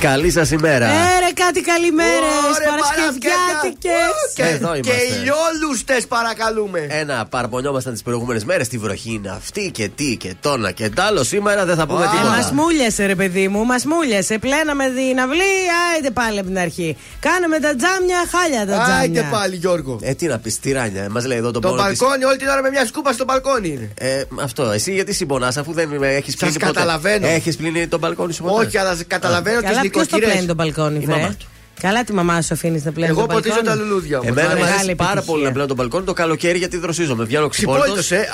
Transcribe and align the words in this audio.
Καλή 0.00 0.30
σας 0.30 0.50
ημέρα. 0.50 0.86
Έρε 0.86 1.30
κάτι 1.34 1.60
καλημέρες. 1.60 2.56
Παρασκευιάτικες. 2.68 3.92
Και, 4.34 4.42
εδώ 4.42 4.80
και 4.80 4.90
ηλιόλουστες 4.90 6.06
παρακαλούμε. 6.06 6.86
Ένα 6.90 7.26
παραπονιόμασταν 7.30 7.92
τις 7.92 8.02
προηγούμενες 8.02 8.44
μέρες. 8.44 8.68
Τι 8.68 8.78
βροχή 8.78 9.12
είναι 9.12 9.30
αυτή 9.30 9.70
και 9.74 9.88
τι 9.88 10.16
και 10.16 10.34
τόνα 10.40 10.70
και 10.70 10.88
τ' 10.88 11.00
άλλο. 11.00 11.24
Σήμερα 11.24 11.64
δεν 11.64 11.76
θα 11.76 11.86
πούμε 11.86 12.04
ε, 12.04 12.08
τίποτα. 12.08 12.28
Μας 12.28 12.50
μούλιασε, 12.50 13.06
ρε 13.06 13.14
παιδί 13.14 13.48
μου, 13.48 13.64
μας 13.64 13.84
μούλιασε. 13.84 14.38
Πλέναμε 14.38 14.84
την 14.84 15.20
αυλή, 15.20 15.54
άιτε 15.94 16.10
πάλι 16.10 16.38
από 16.38 16.48
την 16.48 16.58
αρχή. 16.58 16.96
Κάναμε 17.20 17.58
τα 17.58 17.74
τζάμια, 17.74 18.18
χάλια 18.30 18.66
τα 18.66 18.82
τζάμια. 18.84 19.20
Άιτε 19.20 19.28
πάλι, 19.30 19.56
Γιώργο. 19.56 19.98
Ε, 20.02 20.14
τι 20.14 20.26
να 20.26 20.38
πεις, 20.38 20.60
τυράνια. 20.60 21.06
Μας 21.10 21.26
λέει 21.26 21.38
εδώ 21.38 21.50
το 21.50 21.60
Το 21.60 21.74
μπαλκόνι, 21.74 22.24
όλη 22.24 22.36
την 22.36 22.48
ώρα 22.48 22.62
με 22.62 22.70
μια 22.70 22.86
σκούπα 22.86 23.12
στο 23.12 23.24
μπαλκόνι 23.24 23.68
είναι. 23.68 23.90
Ε, 23.98 24.22
αυτό. 24.42 24.70
Εσύ 24.70 24.92
γιατί 24.92 25.12
συμπονάς, 25.12 25.56
αφού 25.56 25.72
δεν 25.72 26.02
έχεις 26.02 26.36
πλύνει. 26.36 26.54
καταλαβαίνω. 26.54 27.26
Έχεις 27.26 27.56
πλύνει 27.56 27.86
το 27.86 27.98
μπαλκόνι 27.98 28.32
σου 28.32 28.44
Όχι, 28.46 28.78
αλλά 28.78 28.98
καταλαβαίνω 29.06 29.60
τις 29.60 29.78
Ποιος 29.96 30.08
το 30.08 30.18
πλένει 30.18 30.46
το 30.46 30.54
μπαλκόνι, 30.54 30.98
βρε. 30.98 31.36
Καλά 31.80 32.04
τη 32.04 32.12
μαμά 32.12 32.42
σου 32.42 32.54
αφήνεις 32.54 32.84
να 32.84 32.92
πλένει. 32.92 33.10
Εγώ 33.10 33.26
ποτίζω 33.26 33.62
τα 33.64 33.74
λουλούδια 33.74 34.18
μου. 34.22 34.24
Εμένα 34.28 34.56
μου 34.56 34.64
αρέσει 34.64 34.94
πάρα 34.94 35.22
πολύ 35.22 35.44
να 35.44 35.50
πλένω 35.52 35.66
το 35.66 35.74
μπαλκόνι 35.74 36.04
το 36.04 36.12
καλοκαίρι 36.12 36.58
γιατί 36.58 36.76
δροσίζομαι. 36.76 37.24
Βγαίνω 37.24 37.48
ξυπόλυτος. 37.48 38.10
Ε. 38.10 38.28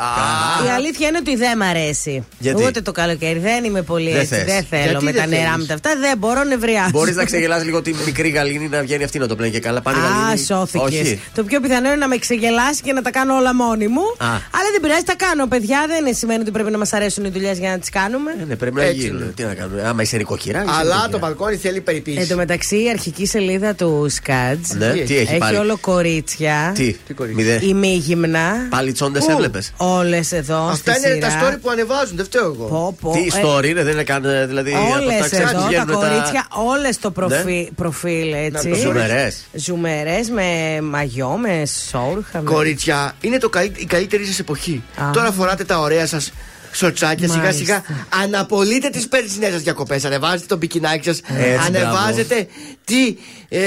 Η 0.67 0.69
αλήθεια 0.77 1.09
είναι 1.09 1.19
ότι 1.19 1.37
δεν 1.37 1.57
μ' 1.57 1.63
αρέσει. 1.63 2.25
Γιατί; 2.39 2.65
Ούτε 2.65 2.81
το 2.81 2.93
καλοκαίρι. 2.93 3.39
Δεν 3.39 3.65
είμαι 3.65 3.83
πολύ 3.83 4.11
Δεν 4.11 4.21
έτσι. 4.21 4.35
θες. 4.35 4.45
Δεν 4.45 4.65
θέλω 4.71 4.83
Γιατί 4.91 5.05
με 5.05 5.13
δεν 5.13 5.21
τα 5.21 5.27
νερά 5.27 5.43
θέλεις; 5.43 5.57
μου 5.59 5.65
τα 5.67 5.75
αυτά. 5.75 5.91
Δεν 6.01 6.19
μπορώ 6.19 6.45
νευριάσω. 6.45 6.91
Μπορείς 6.91 7.17
να 7.17 7.25
ξεγελάσει 7.25 7.65
λίγο 7.65 7.83
τη 7.83 7.95
μικρή 8.07 8.29
γαλήνη 8.29 8.69
να 8.69 8.81
βγαίνει 8.81 9.05
αυτή 9.05 9.19
να 9.19 9.27
το 9.27 9.37
πλένει 9.37 9.53
και 9.53 9.61
καλά. 9.61 9.81
Πάνε 9.81 9.99
Α, 9.99 10.01
γαλήνη. 10.01 10.39
σώθηκες. 10.47 10.85
Όχι. 11.01 11.21
Το 11.35 11.45
πιο 11.45 11.61
πιθανό 11.61 11.87
είναι 11.87 11.97
να 11.97 12.09
με 12.09 12.17
ξεγελάσει 12.17 12.83
και 12.83 12.93
να 12.93 13.03
τα 13.03 13.11
κάνω 13.11 13.35
όλα 13.37 13.55
μόνη 13.55 13.87
μου. 13.89 14.03
Α. 14.19 14.27
Αλλά 14.27 14.69
δεν 14.73 14.81
πειράζει, 14.83 15.03
τα 15.03 15.15
κάνω, 15.17 15.47
παιδιά. 15.47 15.85
Δεν 15.89 16.15
σημαίνει 16.15 16.41
ότι 16.41 16.51
πρέπει 16.51 16.71
να 16.71 16.79
μας 16.79 16.93
αρέσουν 16.93 17.25
οι 17.25 17.29
δουλειές 17.29 17.59
για 17.59 17.71
να 17.71 17.79
τις 17.79 17.89
κάνουμε. 17.91 18.31
Ε, 18.41 18.45
ναι, 18.45 18.57
πρέπει 18.57 18.75
να 18.77 18.83
Έτσι 18.83 18.97
γίνει. 19.01 19.09
είναι. 19.23 19.33
Τι 19.37 19.43
να 19.43 19.55
κάνουμε. 19.55 19.83
Άμα 19.89 20.03
είσαι 20.03 20.17
νοικοκυρά. 20.17 20.63
είσαι 20.63 20.71
Αλλά 20.73 20.83
νοικοκυρά. 20.83 21.09
το 21.09 21.19
μπαλκόνι 21.19 21.57
θέλει 21.57 21.77
Εν 21.77 21.83
περιποίηση. 21.83 22.29
τω 22.29 22.37
μεταξύ, 22.37 22.83
η 22.83 22.89
αρχική 22.91 23.27
σελίδα 23.33 23.75
του 23.75 24.07
Σκάτζ 24.11 24.71
Ναι, 24.79 24.93
τι 24.93 25.17
έχει 25.17 25.37
πάλι; 25.39 25.57
όλο 25.57 25.77
κορίτσια. 25.81 26.73
Τι, 26.75 26.93
Τι 27.07 27.15
κορίτσια; 27.15 27.45
μηδέ. 27.45 27.67
Ημίγυμνα. 27.67 28.67
Πάλι 28.71 28.93
τσόντες 28.93 29.25
Πού; 29.25 29.31
έβλεπες; 29.31 29.73
Όλες 29.77 30.33
εδώ. 30.33 30.59
Αυτά 30.67 30.93
στη 30.95 31.09
είναι 31.09 31.19
τα 31.19 31.31
σειρά. 31.31 31.51
story 31.55 31.59
που 31.63 31.71
ανεβάζουν, 31.71 32.17
δεν 32.17 32.25
φταίω 32.25 32.45
εγώ. 32.45 32.65
Πω, 32.65 32.97
πω. 33.01 33.13
Τι 33.13 33.21
Ε, 33.21 33.43
story 33.43 33.65
είναι, 33.69 33.83
δεν 33.83 33.93
είναι 33.93 34.03
καν. 34.03 34.25
ε, 34.25 34.47
Δηλαδή, 34.47 34.73
από 34.75 34.93
Όλες 35.03 35.19
τα 35.19 35.25
ξένα 35.25 35.51
εδώ 35.51 35.61
τα 35.61 35.67
βγαίνουν 35.67 35.87
κορίτσια, 35.95 36.47
όλες 36.51 36.99
το 36.99 37.11
προφι- 37.11 37.71
προφίλ 37.77 38.33
έτσι. 38.33 38.69
το 38.69 38.75
Ζουμερές. 38.77 39.37
Ζουμερές 39.53 40.31
με 40.31 40.79
μαγιό, 40.83 41.29
με 41.29 41.63
σόρουχα. 41.91 42.41
με- 42.41 42.51
Κορίτσια, 42.51 43.13
είναι 43.21 43.39
το 43.39 43.49
καλύ- 43.49 43.81
η 43.81 43.85
καλύτερη 43.85 44.25
σας 44.25 44.39
εποχή. 44.39 44.83
Α. 44.97 45.11
Τώρα 45.13 45.33
φοράτε 45.33 45.65
τα 45.65 45.79
ωραία 45.81 46.07
σας 46.07 46.33
σοτσάκια 46.73 47.29
σιγά 47.29 47.43
Μάλιστα. 47.43 47.65
σιγά. 47.65 47.83
Αναπολύτε 48.23 48.89
τις 48.89 49.09
περσινέ 49.09 49.49
σας 49.51 49.63
διακοπές. 49.63 50.05
Ανεβάζετε 50.05 50.45
το 50.47 50.57
μπικινάκι 50.57 51.05
σας. 51.05 51.21
Έτσι, 51.39 51.67
Ανεβάζετε 51.67 52.47
τι 52.85 53.17
ε, 53.49 53.59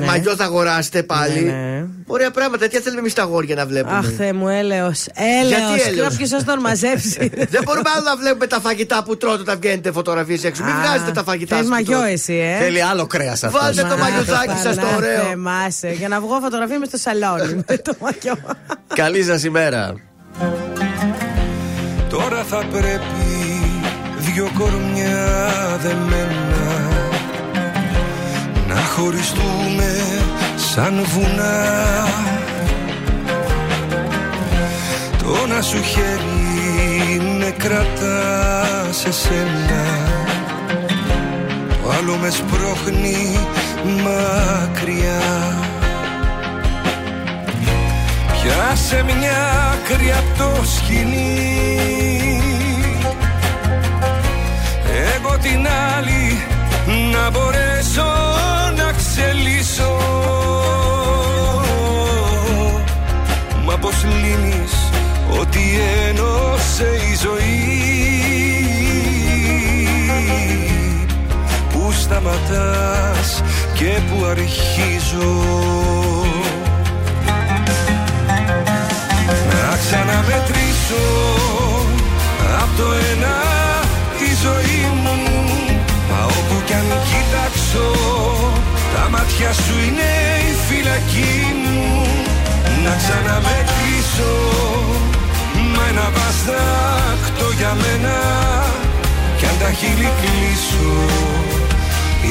Ναι. 0.00 0.06
μαγιό 0.06 0.36
θα 0.36 0.44
αγοράσετε 0.44 1.02
πάλι. 1.02 1.40
Ναι, 1.40 1.50
ναι. 1.52 1.84
Ωραία 2.06 2.30
πράγματα. 2.30 2.68
Τι 2.68 2.78
θέλουμε 2.80 3.00
εμείς 3.00 3.12
τα 3.12 3.22
αγόρια 3.22 3.54
να 3.54 3.66
βλέπουμε; 3.66 3.96
Αχ, 3.96 4.06
Θεέ 4.16 4.32
μου, 4.32 4.48
έλεος. 4.48 5.06
Έλεος. 5.14 5.48
Γιατί 5.74 5.88
έλεος; 5.88 6.08
Κάποιο 6.08 6.26
σας 6.26 6.44
τον 6.44 6.60
μαζέψει. 6.60 7.30
Δεν 7.54 7.62
μπορούμε 7.64 7.90
άλλο 7.96 8.04
να 8.04 8.16
βλέπουμε 8.16 8.46
τα 8.46 8.60
φαγητά 8.60 9.02
που 9.02 9.16
τρώτε 9.16 9.40
όταν 9.40 9.58
βγαίνετε 9.60 9.92
φωτογραφίες 9.92 10.44
έξω. 10.44 10.64
Μην 10.64 10.74
βγάζετε 10.82 11.10
τα 11.10 11.22
φαγητά 11.22 11.56
Θες 11.56 11.64
σας 11.64 11.66
που 11.66 11.72
μαγιό 11.74 11.96
τρώτε. 11.98 12.12
εσύ, 12.12 12.34
ε; 12.34 12.58
Θέλει 12.58 12.82
άλλο 12.82 13.06
κρέας 13.06 13.44
αυτός. 13.44 13.60
Βάλτε 13.62 13.82
το 13.82 13.96
μαγιοζάκι 13.96 14.58
σας 14.66 14.76
το 14.76 14.86
ωραίο. 14.96 15.24
Θεμάσαι. 15.28 15.90
Για 15.98 16.08
να 16.08 16.20
βγω 16.20 16.38
φωτογραφία 16.42 16.78
με 16.78 16.84
στο 16.86 16.96
σαλόνι 16.96 17.54
με 17.68 17.76
το 17.76 17.92
μαγιό. 18.00 18.34
Καλή 18.94 19.22
σας 19.22 19.44
ημέρα. 19.44 19.94
Τώρα 22.08 22.44
θα 22.48 22.64
πρέπει 22.70 23.60
δυο 24.18 24.50
κορμιά 24.58 25.78
δεμένα 25.82 26.88
Να 28.68 28.74
χωριστούμε 28.74 29.96
σαν 30.56 31.04
βουνά. 31.06 32.06
Το 35.18 35.46
να 35.46 35.62
σου 35.62 35.82
χέρι 35.82 37.20
με 37.38 37.54
κρατά 37.58 38.62
σε 38.90 39.12
σένα. 39.12 39.84
Το 41.82 41.90
άλλο 41.98 42.16
με 42.16 42.30
σπρώχνει 42.30 43.38
μακριά 43.84 45.67
Πιάσε 48.48 49.02
μια 49.02 49.70
άκρη 49.72 50.12
απ' 50.12 50.38
το 50.38 50.64
σκηνή. 50.64 52.40
Εγώ 55.14 55.38
την 55.42 55.66
άλλη 55.96 56.42
να 57.12 57.30
μπορέσω 57.30 58.06
να 58.76 58.92
ξελίσω. 58.92 59.96
Μα 63.64 63.76
πως 63.76 64.04
λύνεις 64.04 64.72
ότι 65.40 65.60
ένωσε 66.08 66.88
η 67.10 67.16
ζωή. 67.22 67.68
Πού 71.72 71.92
σταματάς 71.92 73.42
και 73.74 74.00
πού 74.08 74.24
αρχίζω 74.24 75.46
ξαναμετρήσω. 79.82 81.04
Απ' 82.62 82.76
το 82.78 82.88
ένα 83.12 83.36
τη 84.18 84.28
ζωή 84.44 84.80
μου 85.02 85.16
Μα 86.10 86.24
όπου 86.24 86.56
κι 86.66 86.72
αν 86.72 86.88
κοιτάξω 87.10 87.86
Τα 88.94 89.08
μάτια 89.12 89.52
σου 89.52 89.74
είναι 89.86 90.10
η 90.50 90.52
φυλακή 90.66 91.36
μου. 91.62 92.06
Να 92.84 92.96
ξαναμετρήσω 93.00 94.34
Μα 95.74 95.82
ένα 95.90 96.08
βαστάκτο 96.16 97.46
για 97.58 97.72
μένα 97.82 98.16
Κι 99.38 99.46
αν 99.46 99.56
τα 99.60 99.70
χείλη 99.72 100.10
κλείσω 100.20 100.90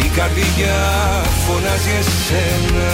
Η 0.04 0.08
καρδιά 0.16 0.80
φωνάζει 1.46 1.94
εσένα 2.02 2.94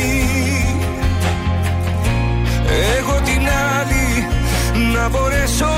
Εγώ 2.71 3.19
την 3.23 3.47
άλλη 3.77 4.27
να 4.93 5.09
μπορέσω 5.09 5.73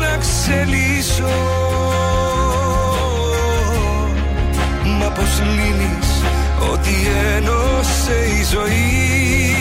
να 0.00 0.16
ξελίσω. 0.16 1.38
Μα 4.98 5.06
πως 5.06 5.42
λύνεις 5.44 6.08
ότι 6.72 6.94
ένωσε 7.36 8.16
η 8.40 8.44
ζωή 8.52 9.54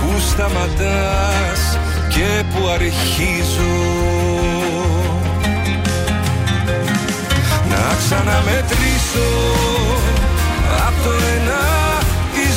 Πού 0.00 0.20
σταματάς 0.30 1.78
και 2.08 2.44
πού 2.52 2.68
αρχίζω. 2.68 3.76
Να 7.68 7.96
ξαναμετρήσω 7.98 9.28
Απ' 10.86 11.04
το 11.04 11.10
ένα 11.10 11.68
τη 11.68 11.77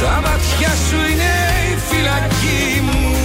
Τα 0.00 0.20
μάτια 0.24 0.72
σου 0.88 0.96
είναι 1.10 1.32
η 1.72 1.78
φυλακή 1.88 2.80
μου 2.80 3.16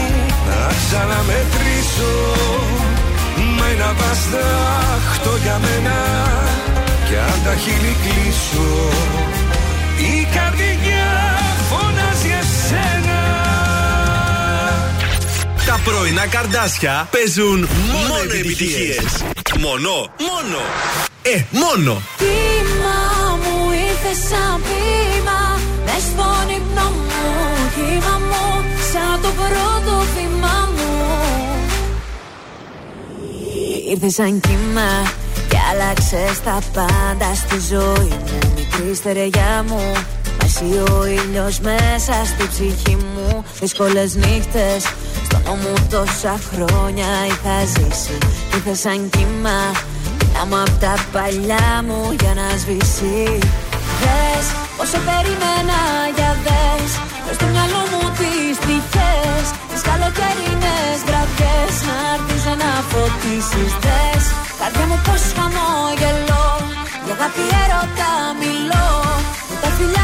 Να 0.48 0.74
ξαναμετρήσω 0.82 2.16
Με 3.58 3.70
ένα 3.74 3.94
βαστάχτο 3.98 5.38
για 5.44 5.60
μένα 5.62 5.98
Κι 7.08 7.16
αν 7.16 7.40
τα 7.44 7.56
χείλη 7.56 7.98
κλείσω 8.04 8.90
Η 9.98 10.28
καρδιά 10.36 11.12
φωνάζει 11.70 12.32
εσένα 12.42 13.22
Τα 15.66 15.80
πρωινά 15.84 16.28
καρδάσια 16.28 17.08
παίζουν 17.12 17.68
μόνο 18.08 18.34
επιτυχίες. 18.40 19.24
Μόνο, 19.60 19.92
μόνο. 20.30 20.60
Ε, 21.22 21.42
μόνο. 21.52 22.02
Κύμα 22.18 23.38
μου 23.44 23.72
ήρθες 23.72 24.28
σαν 24.30 24.62
βήμα 24.64 25.23
Μες 26.16 26.26
στον 26.26 26.50
ύπνο 26.56 26.90
μου 26.90 27.24
Κύμα 27.76 28.18
μου 28.30 28.64
σαν 28.92 29.22
το 29.22 29.30
πρώτο 29.40 30.04
βήμα 30.16 30.70
μου. 30.76 30.92
Ήρθες 33.90 34.14
σαν 34.14 34.40
κύμα 34.40 35.12
και 35.50 35.58
άλλαξες 35.72 36.42
τα 36.44 36.60
πάντα 36.74 37.36
στη 37.36 37.60
ζωή 37.70 38.08
μου. 38.08 38.54
Μικρή 38.56 38.96
στερειά 38.96 39.64
μου 39.68 39.92
Μα 40.40 40.46
εσύ 40.46 40.92
ο 40.92 41.06
ήλιος 41.06 41.60
μέσα 41.60 42.14
στη 42.26 42.48
ψυχή 42.48 42.96
μου. 42.96 43.44
Δύσκολες 43.60 44.16
νύχτες 44.16 44.84
στον 45.26 45.42
νόμο 45.46 45.74
τόσα 45.90 46.40
χρόνια 46.54 47.06
είχα 47.28 47.66
ζήσει. 47.66 48.18
Ήρθες 48.56 48.80
σαν 48.80 49.10
κύμα 49.10 49.72
Άμα 50.42 50.62
απ' 50.62 50.80
τα 50.80 50.94
παλιά 51.12 51.84
μου 51.88 52.16
για 52.20 52.34
να 52.34 52.58
σβήσει 52.58 53.40
Δες 54.04 54.46
πόσο 54.78 55.00
περιμένα 55.08 55.80
για 56.18 56.32
δες. 56.46 56.92
Μες 57.26 57.36
στο 57.38 57.46
μυαλό 57.54 57.82
μου 57.92 58.04
τις 58.20 58.56
τυχές 58.66 59.46
Τις 59.70 59.82
καλοκαιρινές 59.90 60.98
βραδιές 61.08 61.74
Να 61.88 61.96
έρθεις 62.14 62.44
να 62.62 62.72
φωτίσεις 62.90 63.74
Δες. 63.84 64.24
Καρδιά 64.60 64.86
μου 64.90 64.98
πως 65.06 65.24
χαμόγελο 65.38 66.46
Για 67.06 67.16
αγάπη 67.18 67.44
έρωτα 67.64 68.12
μιλώ. 68.42 68.90
Με 69.50 69.56
τα 69.62 69.70
φιλιά 69.76 70.03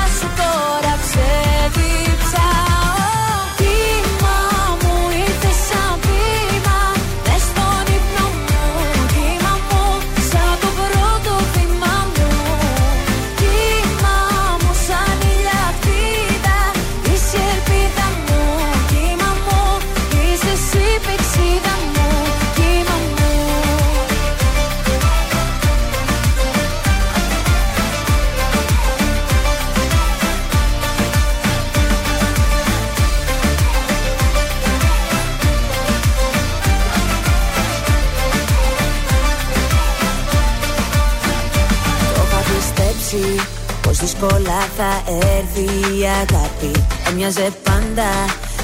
δύσκολα 44.50 44.68
θα 44.78 45.12
έρθει 45.16 45.98
η 45.98 46.06
αγάπη. 46.06 46.72
Έμοιαζε 47.08 47.52
πάντα 47.64 48.10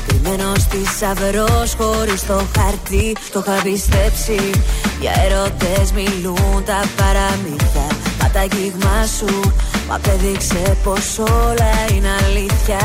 κρυμμένος 0.07 0.63
θησαυρός 0.69 1.73
χωρίς 1.77 2.25
το 2.25 2.41
χαρτί. 2.57 3.15
Το 3.31 3.43
είχα 3.45 3.61
πιστέψει. 3.63 4.51
Για 4.99 5.13
ερωτές 5.25 5.91
μιλούν 5.91 6.63
τα 6.65 6.79
παραμύθια. 6.97 7.87
Μα 8.21 8.29
τα 8.29 8.39
αγγίγμα 8.39 8.97
σου 9.17 9.53
μ' 9.87 9.91
απέδειξε 9.91 10.77
πως 10.83 11.17
όλα 11.19 11.71
είναι 11.93 12.11
αλήθεια. 12.25 12.83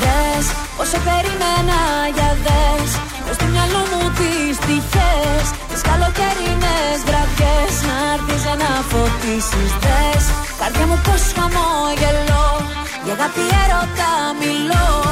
Δες 0.00 0.46
πόσο 0.76 0.98
περιμένα 1.06 1.78
για 2.16 2.30
δες. 2.44 2.90
Μες 3.26 3.34
στο 3.34 3.46
μυαλό 3.52 3.82
μου 3.90 4.02
τις 4.18 4.56
τυχές. 4.66 5.44
Τις 5.70 5.82
καλοκαιρινές 5.88 6.96
βραδιές. 7.08 7.72
Να 7.88 7.96
έρθεις 8.14 8.44
να 8.62 8.70
φωτίσεις. 8.90 9.70
Δες 9.84 10.24
καρδιά 10.58 10.86
μου 10.86 11.00
πως 11.04 11.22
χαμόγελο. 11.36 12.44
Για 13.04 13.14
αγάπη 13.14 13.44
έρωτα 13.62 14.10
μιλώ 14.40 15.05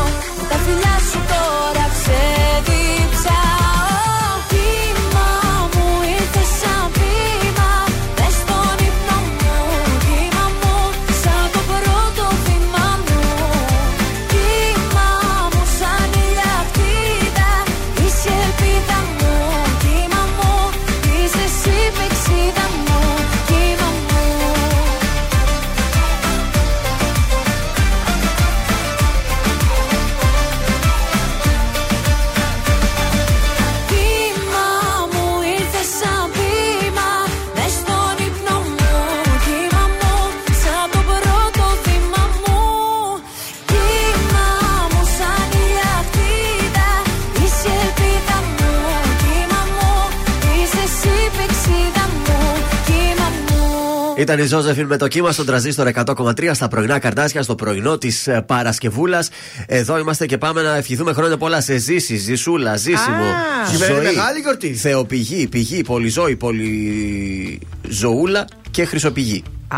Ήταν 54.25 54.38
η 54.38 54.47
Ζώζεφιν 54.47 54.87
με 54.87 54.97
το 54.97 55.09
κύμα 55.09 55.33
στον 55.33 55.47
τραζίστορ 55.47 55.90
100,3 55.95 56.50
στα 56.52 56.69
πρωινά 56.69 56.99
καρτάσια, 56.99 57.43
στο 57.43 57.54
πρωινό 57.54 57.99
της 57.99 58.28
Παρασκευούλας. 58.47 59.28
Εδώ 59.66 59.99
είμαστε 59.99 60.26
και 60.26 60.38
πάμε 60.38 60.62
να 60.62 60.76
ευχηθούμε 60.76 61.12
χρόνια 61.12 61.37
πολλά 61.37 61.61
σε 61.61 61.76
ζήσει, 61.76 62.16
ζησούλα, 62.16 62.76
ζήσιμο. 62.76 63.25
Α. 63.25 63.66
Σήμερα 63.73 63.93
είναι 63.93 64.02
μεγάλη 64.02 64.40
γιορτή. 64.40 64.75
Θεοπηγή, 64.75 65.47
πηγή, 65.47 65.83
πολυζώη, 65.83 66.37
πολυζωούλα 66.37 68.47
και 68.75 68.85
χρυσοπηγή. 68.85 69.43
Α, 69.69 69.76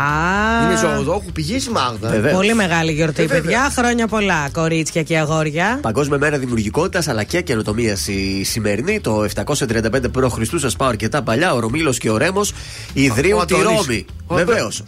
Είναι 0.63 0.77
ζωοδόχου 0.77 1.31
πηγής 1.31 1.65
η 1.65 1.69
Μάγδα. 1.69 2.09
Βεβαίως. 2.09 2.33
Πολύ 2.35 2.53
μεγάλη 2.53 2.91
γιορτή, 2.91 3.21
Ε, 3.21 3.25
βέβαια. 3.25 3.41
παιδιά. 3.41 3.69
Χρόνια 3.75 4.07
πολλά, 4.07 4.49
κορίτσια 4.53 5.03
και 5.03 5.17
αγόρια. 5.17 5.79
Παγκόσμια 5.81 6.17
μέρα 6.17 6.37
δημιουργικότητας 6.37 7.07
αλλά 7.07 7.23
και 7.23 7.41
καινοτομίας 7.41 8.07
η 8.07 8.43
σημερινή. 8.43 8.99
Το 9.01 9.23
735 9.23 10.09
π.Χ. 10.11 10.59
σας 10.59 10.75
πάω 10.75 10.87
αρκετά 10.87 11.21
παλιά. 11.21 11.53
Ο 11.53 11.59
Ρωμήλος 11.59 11.97
και 11.97 12.09
ο 12.09 12.17
Ρέμος 12.17 12.53
ιδρύουν 12.93 13.39
Ο 13.39 13.45
τη 13.45 13.55
Αντώνης. 13.55 13.85
Ρώμη. 13.85 14.05
Ο 14.27 14.35
Βεβαίως. 14.35 14.83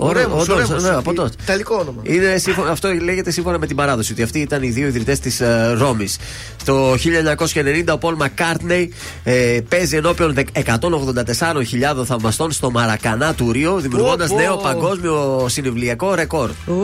Ο 0.00 0.12
Ρέμος, 0.12 0.48
ο 0.48 0.56
Ρέμος. 0.58 0.82
Ναι, 0.82 0.88
από 0.88 1.12
τότε. 1.14 1.30
Ιταλικό 1.42 1.74
όνομα. 1.74 2.00
Είναι, 2.02 2.38
σύμφωνα- 2.38 2.70
αυτό 2.70 2.88
λέγεται 2.88 3.30
σύμφωνα 3.30 3.58
με 3.58 3.66
την 3.66 3.76
παράδοση 3.76 4.12
ότι 4.12 4.22
αυτοί 4.22 4.38
ήταν 4.38 4.62
οι 4.62 4.68
δύο 4.70 4.86
ιδρυτές 4.86 5.18
της 5.20 5.40
ε, 5.40 5.74
Ρώμης. 5.78 6.16
Το 6.64 6.94
1990 6.96 7.92
ο 7.92 7.98
Πολ 7.98 8.14
Μακκάρτνεϊ 8.14 8.92
ε, 9.24 9.58
παίζει 9.68 9.96
ενώπιον 9.96 10.34
δε- 10.34 10.42
184.000 10.52 12.04
θαυμαστών 12.04 12.50
στο 12.52 12.70
Μαρακανά 12.70 13.34
του 13.34 13.52
Ρίο, 13.52 13.76
δημιουργώντας 13.76 14.28
Πω, 14.28 14.34
πω. 14.36 14.40
νέο 14.42 14.56
παγκόσμιο 14.56 15.46
συνευλιακό 15.48 16.14
ρεκόρ. 16.14 16.50
Ου. 16.66 16.74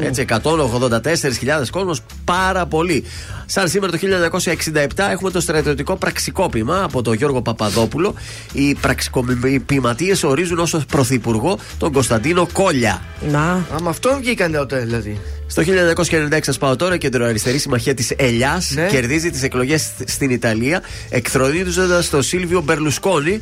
Έτσι, 0.00 0.20
184.000 0.28 1.70
κόσμος, 1.70 2.00
πάρα 2.24 2.66
πολύ. 2.66 3.04
Σαν 3.46 3.68
σήμερα 3.68 3.92
το 3.92 3.98
1967 3.98 5.08
έχουμε 5.10 5.30
το 5.30 5.40
στρατιωτικό 5.40 5.96
πραξικόπημα 5.96 6.82
από 6.82 7.02
τον 7.02 7.14
Γιώργο 7.14 7.42
Παπαδόπουλο. 7.42 8.14
Οι 8.52 8.74
πραξικοπηματίε 8.74 10.14
ορίζουν 10.24 10.58
ως 10.58 10.76
πρωθυπουργό 10.88 11.58
τον 11.78 11.92
Κωνσταντίνο 11.92 12.48
Κόλια. 12.58 13.02
Να. 13.20 13.52
Α, 13.52 13.80
με 13.80 13.88
αυτόν 13.88 14.18
βγήκανε 14.18 14.56
τότε 14.56 14.78
δηλαδή. 14.78 15.20
Στο 15.50 15.62
1996 15.62 16.38
σας 16.42 16.58
πάω 16.58 16.76
τώρα, 16.76 16.96
κεντροαριστερή 16.96 17.58
συμμαχία 17.58 17.94
της 17.94 18.12
Ελιάς 18.16 18.70
Ναι. 18.74 18.86
κερδίζει 18.86 19.30
τις 19.30 19.42
εκλογές 19.42 19.90
στην 20.06 20.30
Ιταλία, 20.30 20.82
εκθρονίζοντας 21.10 22.10
τον 22.10 22.22
Σίλβιο 22.22 22.60
Μπερλουσκόνη. 22.60 23.40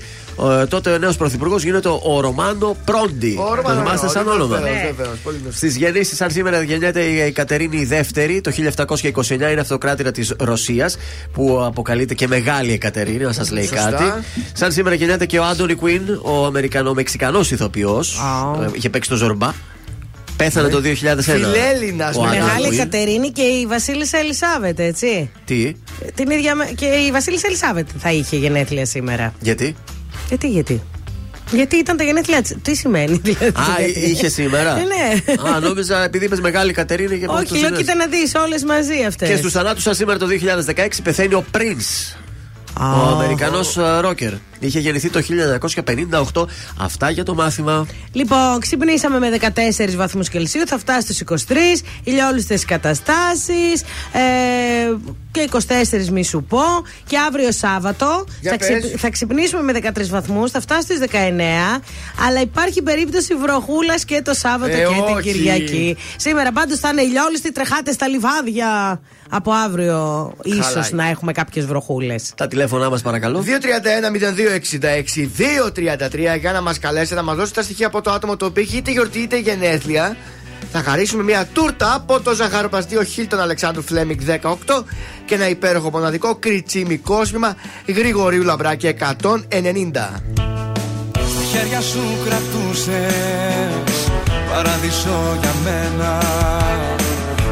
Ε, 0.62 0.66
τότε 0.66 0.90
ο 0.92 0.98
νέος 0.98 1.16
πρωθυπουργός 1.16 1.62
γίνεται 1.64 1.88
ο 1.88 2.20
Ρωμάνο 2.20 2.76
Πρόντι. 2.84 3.36
Ο 3.38 3.44
Το 3.48 3.54
Ρωμάνο 3.54 3.80
θυμάστε 3.80 4.08
σαν 4.08 4.24
Πρόντι, 4.24 4.40
όνομα. 4.40 4.56
βεβαίως, 4.56 4.80
βεβαίως, 4.96 5.18
πολύ 5.24 5.36
γνωστός. 5.36 5.56
Στις 5.56 5.76
γεννήσεις, 5.76 6.16
σαν 6.16 6.30
σήμερα 6.30 6.62
γεννιέται 6.62 7.02
η 7.02 7.32
Κατερίνη 7.32 7.76
η 7.76 7.84
Δεύτερη, 7.84 8.40
το 8.40 8.50
1729 8.50 9.50
είναι 9.50 9.60
αυτοκράτηρα 9.60 10.10
της 10.10 10.34
Ρωσίας, 10.38 10.96
που 11.32 11.62
αποκαλείται 11.64 12.14
και 12.14 12.28
Μεγάλη 12.28 12.72
Εκατερίνη, 12.72 13.24
να 13.24 13.32
σας 13.32 13.50
λέει 13.50 13.64
Σωστά. 13.66 13.90
κάτι. 13.90 14.04
Σαν 14.52 14.72
σήμερα 14.72 14.94
γεννιέται 14.94 15.26
και 15.26 15.38
ο 15.38 15.44
Άντωνι 15.44 15.74
Κουίν, 15.74 16.02
ο 16.22 16.44
Αμερικανο-Μεξικανός 16.46 17.50
ηθοποιός. 17.50 18.18
Α. 18.18 18.68
είχε 18.72 18.88
παίξει 18.90 19.10
το 19.10 19.16
Ζορμπά. 19.16 19.52
Πέθανε 20.36 20.68
το 20.68 20.80
2001. 20.80 20.84
Φιλέλληνας, 21.20 22.16
Ο 22.16 22.20
μεγάλη 22.20 22.36
Άντωνι 22.36 22.44
Μεγάλη 22.46 22.66
Κουίν. 22.66 22.78
Κατερίνη 22.78 23.30
και 23.30 23.42
η 23.42 23.66
Βασίλισσα 23.66 24.18
Ελισάβετ, 24.18 24.78
έτσι. 24.80 25.30
Τι, 25.44 25.72
Την 26.14 26.30
ίδια. 26.30 26.54
με- 26.54 26.64
Και 26.76 26.84
η 26.86 27.10
Βασίλισσα 27.10 27.46
Ελισάβετ 27.46 27.88
θα 27.98 28.12
είχε 28.12 28.36
γενέθλια 28.36 28.86
σήμερα. 28.86 29.32
γιατί; 29.40 29.76
Ε, 30.30 30.36
τι 30.36 30.48
γιατί; 30.48 30.82
Γιατί 31.52 31.76
ήταν 31.76 31.96
τα 31.96 32.04
γενέθλιά 32.04 32.42
της. 32.42 32.56
Τι 32.62 32.74
σημαίνει, 32.74 33.16
δηλαδή. 33.24 33.46
Α, 33.46 33.62
γιατί; 33.84 34.00
είχε 34.00 34.28
σήμερα; 34.28 34.78
Ε, 34.78 34.82
ναι. 34.82 35.50
Α, 35.50 35.60
νόμιζα 35.60 36.04
επειδή 36.04 36.24
είπες 36.24 36.40
Μεγάλη 36.40 36.72
Κατερίνη 36.72 37.18
και 37.18 37.26
Όχι, 37.28 37.58
λέω, 37.58 37.70
κοίτα 37.70 37.94
να 37.94 38.06
δεις 38.06 38.32
όλες 38.34 38.64
μαζί 38.64 39.04
αυτές. 39.06 39.28
Και 39.28 39.36
στους 39.36 39.52
θανάτους 39.52 39.82
σας 39.82 39.96
σήμερα 39.96 40.18
το 40.18 40.26
2016 40.26 41.02
πεθαίνει 41.02 41.34
ο 41.34 41.44
Prince. 41.56 42.16
Ο 42.80 43.08
Αμερικανός 43.14 43.78
ρόκερ. 44.00 44.32
Είχε 44.58 44.78
γεννηθεί 44.80 45.10
το 45.10 45.20
1958. 46.32 46.44
Αυτά 46.78 47.10
για 47.10 47.24
το 47.24 47.34
μάθημα. 47.34 47.86
Λοιπόν, 48.12 48.60
ξυπνήσαμε 48.60 49.18
με 49.18 49.28
14 49.30 49.94
βαθμούς 49.96 50.28
Κελσίου, 50.28 50.66
θα 50.66 50.78
φτάσει 50.78 51.00
στους 51.12 51.18
23, 51.20 51.82
ηλιόλουστες 52.04 52.64
καταστάσεις 52.64 53.82
ε, 54.12 54.94
και 55.30 55.48
24 55.52 56.04
μη 56.12 56.24
σου 56.24 56.44
πω. 56.48 56.60
Και 57.06 57.16
αύριο 57.28 57.52
Σάββατο 57.52 58.24
Για 58.40 58.50
θα, 58.50 58.56
πες. 58.56 58.94
θα 58.96 59.10
ξυπνήσουμε 59.10 59.62
με 59.62 59.72
13 59.82 60.06
βαθμούς, 60.08 60.50
θα 60.50 60.60
φτάσει 60.60 60.82
στους 60.82 60.98
19, 60.98 61.80
αλλά 62.26 62.40
υπάρχει 62.40 62.82
περίπτωση 62.82 63.34
βροχούλας 63.34 64.04
και 64.04 64.22
το 64.24 64.34
Σάββατο 64.34 64.72
Ε, 64.72 64.76
και 64.78 64.84
την 65.06 65.14
όχι. 65.16 65.32
Κυριακή. 65.32 65.96
Σήμερα 66.16 66.52
πάντως 66.52 66.78
θα 66.78 66.88
είναι 66.88 67.02
ηλιόλουστοι, 67.02 67.52
τρεχάτε 67.52 67.92
στα 67.92 68.08
λιβάδια. 68.08 69.00
Από 69.30 69.52
αύριο 69.52 70.32
ίσως 70.42 70.66
Χαλάει. 70.66 70.90
να 70.92 71.08
έχουμε 71.08 71.32
κάποιες 71.32 71.66
βροχούλες. 71.66 72.32
Τα 72.36 72.46
τηλέφωνά 72.48 72.90
μας 72.90 73.02
παρακαλώ. 73.02 73.42
231-0266-233 74.46 76.38
για 76.38 76.52
να 76.52 76.62
μας 76.62 76.78
καλέσετε 76.78 77.14
να 77.14 77.22
μας 77.22 77.36
δώσετε 77.36 77.60
τα 77.60 77.66
στοιχεία 77.66 77.86
από 77.86 78.00
το 78.00 78.10
άτομο 78.10 78.36
το 78.36 78.46
οποίο 78.46 78.62
έχει 78.62 78.76
είτε 78.76 78.90
γιορτή 78.90 79.18
είτε 79.18 79.38
γενέθλια. 79.38 80.16
Θα 80.72 80.82
χαρίσουμε 80.82 81.22
μια 81.22 81.48
τούρτα 81.52 81.94
από 81.94 82.20
το 82.20 82.34
ζαχαροπαστείο 82.34 83.02
Χίλτον 83.02 83.40
Αλεξάνδρου 83.40 83.82
Φλέμιγκ 83.82 84.20
18 84.26 84.32
και 85.24 85.34
ένα 85.34 85.48
υπέροχο 85.48 85.90
μοναδικό 85.90 86.34
κριτσίμι 86.34 86.96
κόσμημα 86.96 87.56
Γρηγορίου 87.86 88.42
Λαμπράκη 88.42 88.94
190. 88.98 89.04
Στα 91.12 91.42
χέρια 91.52 91.80
σου 91.80 92.00
κρατούσες 92.24 94.10
Παράδεισο 94.50 95.38
για 95.40 95.54
μένα 95.64 96.22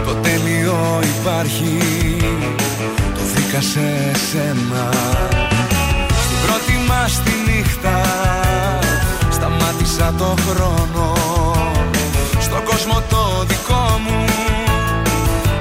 Το 0.06 0.14
τέλειο 0.14 1.00
υπάρχει 1.20 1.78
Το 3.14 3.20
βρήκα 3.34 3.60
σε 3.60 4.12
σένα 4.30 4.90
Στην 5.32 5.53
πρώτη 7.04 7.16
μας 7.16 7.22
τη 7.22 7.52
νύχτα. 7.52 8.00
Σταμάτησα 9.30 10.14
το 10.18 10.36
χρόνο. 10.46 11.12
Στον 12.40 12.64
κόσμο 12.64 13.02
το 13.08 13.44
δικό 13.46 14.00
μου. 14.04 14.24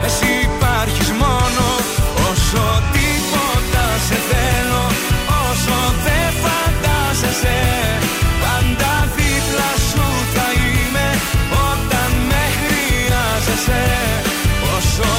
Εσύ 0.06 0.30
υπάρχεις 0.50 1.10
μόνο. 1.24 1.66
Όσο 2.30 2.64
τίποτα 2.94 3.86
σε 4.08 4.18
θέλω 4.30 4.84
Όσο 5.50 5.78
δεν 6.06 6.30
φαντάζεσαι 6.44 7.60
Πάντα 8.44 8.94
δίπλα 9.16 9.72
σου 9.90 10.06
θα 10.34 10.48
είμαι. 10.62 11.08
Όταν 11.70 12.10
με 12.30 12.44
χρειάζεσαι 12.60 13.84
Όσο 14.76 15.10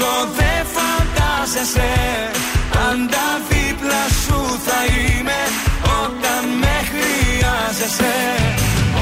Όσο 0.00 0.28
δεν 0.38 0.62
φαντάζεσαι 0.76 1.90
Πάντα 2.72 3.24
δίπλα 3.48 4.02
σου 4.22 4.38
θα 4.66 4.80
είμαι 4.94 5.40
Όταν 6.02 6.42
με 6.60 6.76
χρειάζεσαι. 6.90 8.16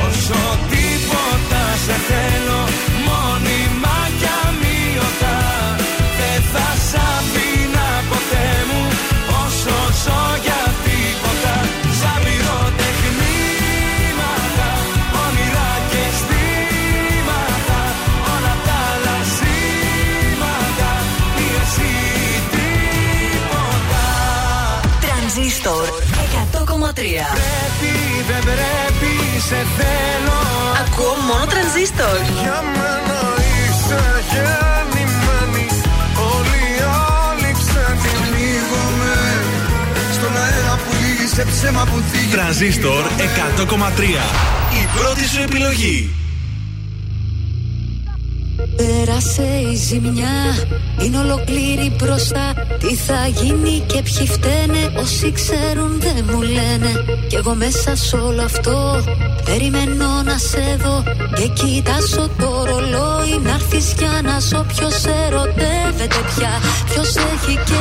Όσο 0.07 0.41
τίποτα 0.71 1.65
σε 1.85 1.97
θέλω 2.09 2.63
Μόνιμα 3.07 4.06
Πρέπει 26.97 27.95
δεν 28.29 28.43
πρέπει 28.49 29.13
σε 29.49 29.61
θέλω. 29.77 30.41
Ακούω 30.83 31.15
μόνο 31.29 31.45
τρανζίστορ. 31.53 32.19
Για 32.43 32.59
μένα 32.77 33.21
είσαι 33.59 34.03
γεννημένη. 34.31 35.67
Όλοι 36.35 36.63
οι 36.75 36.83
άλλοι 37.21 37.51
ξένοι 37.61 38.13
Πνίγομαι 38.25 39.15
σε 41.35 41.45
ψέμα 41.45 41.85
που 41.85 42.03
θίγει. 42.11 42.33
Τρανζίστορ 42.33 43.03
100,3 43.05 44.01
Η 44.81 44.87
πρώτη 44.97 45.25
σου 45.29 45.41
επιλογή 45.43 46.26
Πέρασε 48.77 49.49
η 49.73 49.75
ζημιά, 49.75 50.39
είναι 51.03 51.19
ολοκλήρη 51.19 51.93
μπροστά. 51.97 52.55
Τι 52.79 52.95
θα 52.95 53.27
γίνει 53.27 53.83
και 53.87 54.03
ποιοι 54.03 54.27
φταίνε, 54.27 54.93
όσοι 54.99 55.33
ξέρουν 55.33 56.01
δεν 56.01 56.25
μου 56.31 56.41
λένε. 56.43 56.93
Κι 57.29 57.37
εγώ 57.37 57.55
μέσα 57.55 57.97
σε 57.97 58.17
όλο 58.17 58.43
αυτό, 58.43 59.05
περιμένω 59.45 60.23
να 60.25 60.39
σε 60.39 60.79
δω. 60.83 61.03
Και 61.35 61.49
κοιτάζω 61.49 62.29
το 62.39 62.65
ρολόι, 62.65 63.41
να 63.43 63.51
έρθεις 63.51 63.95
για 63.99 64.21
να 64.23 64.39
ζω. 64.41 64.65
Ποιος 64.69 65.05
ερωτεύεται 65.05 66.21
πια, 66.35 66.53
ποιος 66.89 67.09
έχει 67.17 67.55
κέφι 67.57 67.76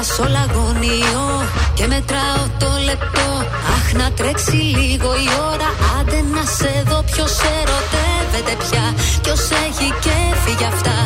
Μέσα 0.00 0.14
σ' 0.14 0.18
όλα 0.18 0.42
αγωνιώ 0.48 1.28
Και 1.74 1.86
μετράω 1.86 2.44
το 2.62 2.70
λεπτό. 2.88 3.28
Αχ 3.76 3.86
να 4.00 4.12
τρέξει 4.12 4.60
λίγο 4.80 5.10
η 5.26 5.28
ώρα. 5.52 5.68
Άντε 5.96 6.20
να 6.34 6.44
σε 6.56 6.72
δω 6.88 6.98
ποιος 7.10 7.34
ερωτεύεται 7.58 8.54
πια. 8.64 8.86
Ποιος 9.22 9.42
έχει 9.64 9.88
κέφι 10.04 10.52
γι' 10.58 10.68
αυτά. 10.74 10.98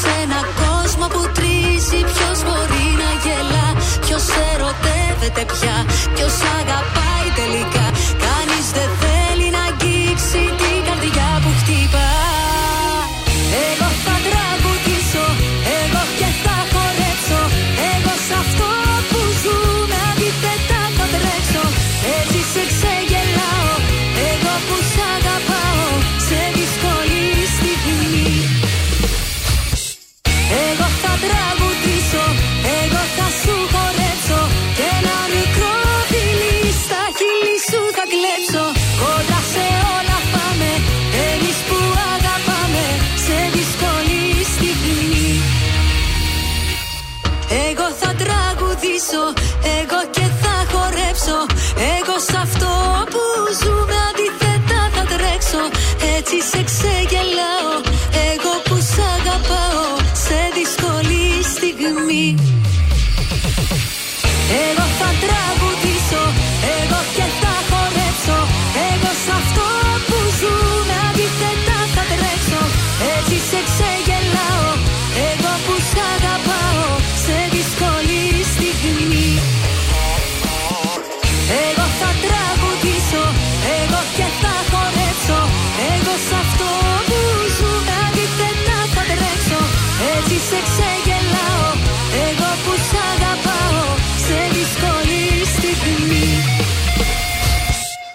Σε 0.00 0.10
ένα 0.24 0.40
κόσμο 0.60 1.06
που 1.14 1.22
τρίζει 1.36 2.00
Ποιος 2.12 2.38
μπορεί 2.46 2.86
να 3.02 3.10
γελά. 3.24 3.68
Ποιος 4.04 4.24
ερωτεύεται 4.50 5.42
πια. 5.52 5.76
Ποιος 6.14 6.34
αγαπάει 6.58 7.28
τελικά. 7.38 7.86
Κανείς 8.24 8.66
δεν 8.76 8.90
θέλει 8.98 9.09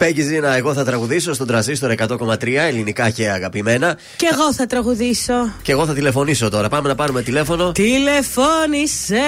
Πέγγι 0.05 0.21
Ζήνα, 0.21 0.55
εγώ 0.55 0.73
θα 0.73 0.83
τραγουδήσω 0.83 1.33
στον 1.33 1.47
τραζίστορ 1.47 1.93
100,3 1.97 2.47
ελληνικά 2.55 3.09
και 3.09 3.29
αγαπημένα. 3.29 3.97
Και 4.15 4.29
εγώ 4.33 4.53
θα 4.53 4.65
τραγουδήσω. 4.65 5.33
Και 5.61 5.71
εγώ 5.71 5.85
θα 5.85 5.93
τηλεφωνήσω 5.93 6.49
τώρα. 6.49 6.69
Πάμε 6.69 6.87
να 6.87 6.95
πάρουμε 6.95 7.21
τηλέφωνο. 7.21 7.71
Τηλεφώνησε 7.71 9.21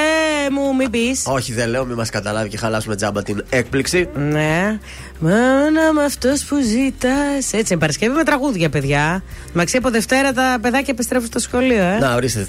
μου, 0.52 0.76
μην 0.76 0.90
πεις. 0.90 1.24
Όχι, 1.26 1.54
δεν 1.54 1.70
λέω, 1.70 1.86
μην 1.86 1.96
μας 1.96 2.10
καταλάβει 2.10 2.50
και 2.50 2.58
χαλάσουμε 2.58 2.96
τζάμπα 2.96 3.24
την 3.24 3.44
έκπληξη. 3.50 4.10
Ναι. 4.16 4.80
Μάνα 5.20 5.94
με 5.94 6.04
αυτός 6.04 6.44
που 6.44 6.56
ζητάς. 6.62 7.54
Έτσι 7.54 7.74
είναι 7.74 7.80
Παρασκευή 7.80 8.16
με 8.16 8.24
τραγούδια, 8.24 8.70
παιδιά. 8.70 9.24
Μαξί 9.54 9.78
από 9.78 9.90
Δευτέρα 9.90 10.34
τα 10.34 10.58
παιδάκια 10.62 10.94
επιστρέφουν 10.94 11.28
στο 11.28 11.40
σχολείο, 11.40 11.84
ε. 11.84 11.98
Να, 12.00 12.16
ορίστε 12.16 12.48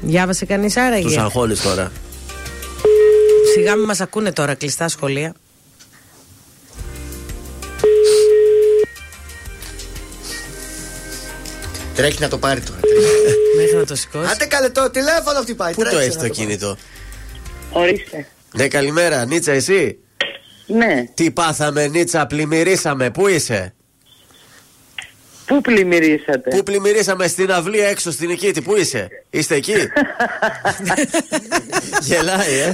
Διάβασε 0.00 0.44
κανείς 0.44 0.76
άραγε. 0.76 1.02
τους 1.04 1.16
αγχώνεις 1.16 1.62
τώρα. 1.62 1.92
Σιγά 3.54 3.76
μην 3.76 3.84
μας 3.84 4.00
ακούνε 4.00 4.32
τώρα 4.32 4.54
κλειστά 4.54 4.88
σχολεία. 4.88 5.34
Τρέχει 11.98 12.20
να 12.20 12.28
το 12.28 12.38
πάρει 12.38 12.60
τώρα. 12.60 12.80
Μέχρι 13.56 13.76
να 13.76 13.84
το 13.84 13.94
σηκώσει. 13.96 14.30
Άντε 14.30 14.44
καλέ 14.46 14.68
το 14.68 14.90
τηλέφωνο 14.90 15.40
χτυπάει. 15.40 15.72
Πού 15.74 15.82
το 15.82 15.88
τρέξε 15.90 16.06
έχει 16.06 16.16
να 16.16 16.22
το 16.22 16.28
πάρει. 16.28 16.46
κινητό; 16.46 16.76
Ορίστε. 17.72 18.26
Ναι, 18.56 18.68
καλημέρα, 18.68 19.24
Νίτσα, 19.24 19.52
εσύ; 19.52 19.98
Ναι. 20.66 21.04
Τι 21.14 21.30
πάθαμε, 21.30 21.86
Νίτσα, 21.86 22.26
πλημμυρίσαμε. 22.26 23.10
Πού 23.10 23.28
είσαι; 23.28 23.74
Πού 25.46 25.60
πλημμυρίσατε; 25.60 26.50
Πού 26.50 26.62
πλημμυρίσαμε 26.62 27.26
στην 27.26 27.52
αυλή 27.52 27.80
έξω 27.80 28.10
στην 28.10 28.28
Νικήτη. 28.28 28.62
Πού 28.62 28.76
είσαι; 28.76 29.08
Είστε 29.30 29.54
εκεί; 29.54 29.74
Γελάει, 32.08 32.58
ε. 32.58 32.72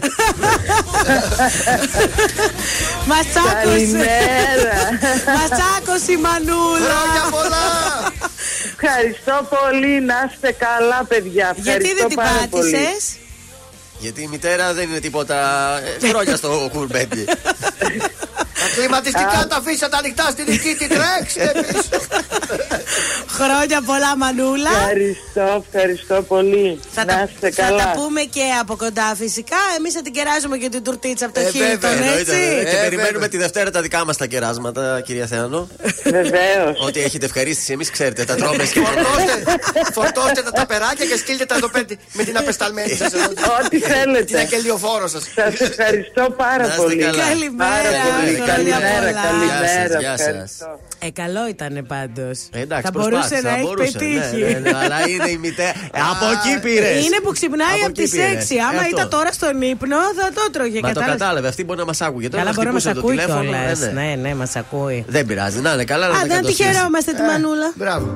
Μας 3.07 3.27
τσάκωσε. 3.29 3.65
Καλημέρα. 3.65 4.75
Μας 5.27 5.49
τσάκωσε 5.51 6.13
η 6.13 6.17
μανούλα. 6.17 6.79
Χρόνια 6.79 7.31
πολλά! 7.31 8.13
Ευχαριστώ 8.87 9.47
πολύ. 9.57 10.01
Να 10.01 10.31
είστε 10.33 10.53
καλά, 10.53 11.05
παιδιά. 11.09 11.53
Γιατί 11.55 11.70
Ευχαριστώ 11.70 11.97
δεν 11.99 12.09
την 12.09 12.16
πάρα 12.16 12.47
πολύ. 12.51 12.70
πάτησε. 12.73 13.18
Γιατί 13.99 14.23
η 14.23 14.27
μητέρα 14.27 14.73
δεν 14.73 14.88
είναι 14.88 15.01
τίποτα. 15.01 15.38
ε, 16.03 16.09
Χρόνια 16.09 16.37
στο 16.37 16.68
κουρμπέτι. 16.73 17.25
Τα 18.61 18.67
κλιματιστικά 18.77 19.47
τα 19.51 19.57
αφήσατε 19.57 19.97
ανοιχτά 19.97 20.27
στη 20.31 20.43
δική 20.45 20.73
τη 20.81 20.87
τρέξτε 20.87 21.53
πίσω. 21.61 21.99
Χρόνια 23.38 23.83
πολλά, 23.88 24.17
Μανούλα. 24.17 24.71
Ευχαριστώ, 24.71 25.64
ευχαριστώ 25.73 26.23
πολύ. 26.23 26.81
Θα 26.95 27.05
να 27.05 27.12
τα, 27.14 27.29
είστε 27.35 27.51
θα 27.51 27.62
καλά. 27.62 27.79
τα 27.85 27.93
πούμε 27.97 28.21
και 28.21 28.43
από 28.61 28.77
κοντά 28.77 29.14
φυσικά. 29.23 29.57
Εμείς 29.79 29.93
θα 29.95 30.03
την 30.03 30.12
κεράζουμε 30.12 30.57
και 30.57 30.69
την 30.69 30.83
τουρτίτσα 30.83 31.25
από 31.27 31.35
το 31.35 31.40
Ε, 31.40 31.51
Χίλτον, 31.51 31.90
βέβαια, 31.90 32.12
έτσι. 32.19 32.33
εννοείται. 32.35 32.71
Και 32.71 32.77
Ε, 32.77 32.83
περιμένουμε 32.83 33.12
βέβαια. 33.12 33.29
τη 33.29 33.37
Δευτέρα 33.37 33.71
τα 33.71 33.81
δικά 33.81 34.05
μας 34.05 34.17
τα 34.17 34.27
κεράσματα, 34.27 35.01
κυρία 35.07 35.27
Θεάνο. 35.27 35.69
Βεβαίως. 36.05 36.75
Ότι 36.87 37.01
έχετε 37.03 37.25
ευχαρίστηση, 37.27 37.73
εμείς 37.73 37.90
ξέρετε, 37.90 38.25
τα 38.25 38.35
τρώμε 38.35 38.64
και 38.73 38.81
Φορτώστε, 38.81 39.35
φορτώστε 39.93 40.43
τα 40.43 40.51
ταπεράκια 40.51 41.05
και 41.07 41.17
στείλτε 41.17 41.45
τα 41.45 41.55
εδώ 41.55 41.69
πέντε 41.69 41.97
με 42.12 42.23
την 42.25 42.37
απεσταλμένη 42.38 42.95
σας. 42.95 43.12
Ό,τι 43.64 43.79
θέλετε. 43.79 44.25
Την 44.25 44.37
αγγελιοφόρο 44.37 45.09
σας. 45.09 45.23
Σας 45.35 45.61
ευχαριστώ 45.61 46.23
πάρα 46.37 46.57
Να 46.59 46.64
είστε 46.64 46.77
πολύ. 46.83 46.97
καλά. 46.97 47.23
Καλημέρα, 47.23 47.73
Πάρα 47.73 47.88
πολύ. 48.05 48.35
χρόνια 48.35 48.43
Καλημέρα, 48.52 48.88
πολλά. 48.94 49.12
καλημέρα. 49.26 49.59
Γεια 49.61 49.68
σας, 49.90 50.00
γεια 50.00 50.14
ευχαριστώ. 50.18 50.70
Ε, 51.07 51.11
καλό 51.22 51.42
ήταν 51.54 51.72
πάντως. 51.94 52.38
Ε, 52.52 52.61
εντάξει, 52.61 52.85
θα 52.87 52.90
μπορούσε 52.94 53.11
προσπάθησα, 53.16 53.48
να 53.48 53.54
έχει 53.54 53.62
μπορούσε, 53.66 53.98
πετύχει. 53.98 54.40
Ναι, 54.44 54.48
ναι, 54.52 54.59
ναι, 54.59 54.70
αλλά 54.85 54.98
είναι 55.12 55.30
η 55.37 55.38
μητέρα. 55.44 55.72
Από 56.11 56.26
εκεί 56.35 56.52
πήρες. 56.64 57.04
Είναι 57.07 57.18
που 57.24 57.30
ξυπνάει 57.37 57.80
από, 57.85 57.92
τις 57.92 58.12
6. 58.12 58.16
Άμα 58.68 58.83
Ε, 58.85 58.88
ήταν 58.92 59.09
τώρα 59.09 59.33
στον 59.33 59.54
ύπνο, 59.72 59.96
θα 60.20 60.26
το 60.35 60.42
τρώγε. 60.54 60.78
Μα 60.80 60.88
το 60.88 60.94
κατάλαβες. 60.94 61.18
κατάλαβε, 61.18 61.48
αυτή 61.48 61.64
μπορεί 61.64 61.78
να 61.78 61.85
μας 61.90 62.00
άκουγε. 62.00 62.28
Τώρα 62.28 62.42
Καλά, 62.42 62.54
μπορεί 62.57 62.66
να 62.66 62.72
μας 62.72 62.83
χτυπούσε 62.83 63.00
το 63.00 63.07
ακούει 63.07 63.16
τηλέφωνο, 63.16 63.50
κιόλας. 63.50 63.80
ε, 63.83 63.90
ναι. 63.90 64.02
Ναι, 64.02 64.14
ναι, 64.28 64.35
μας 64.35 64.57
ακούει. 64.57 65.04
Δεν 65.09 65.26
πειράζει, 65.26 65.59
να 65.61 65.72
είναι 65.72 65.85
καλά, 65.85 66.07
να 66.09 66.12
Α, 66.16 66.20
τα 66.20 66.26
δεν 66.26 66.28
τη 66.28 66.35
κατοσχίσει. 66.42 66.68
χαιρόμαστε 66.72 67.12
τη 67.12 67.22
Μανούλα. 67.22 67.72
Μπράβο. 67.74 68.07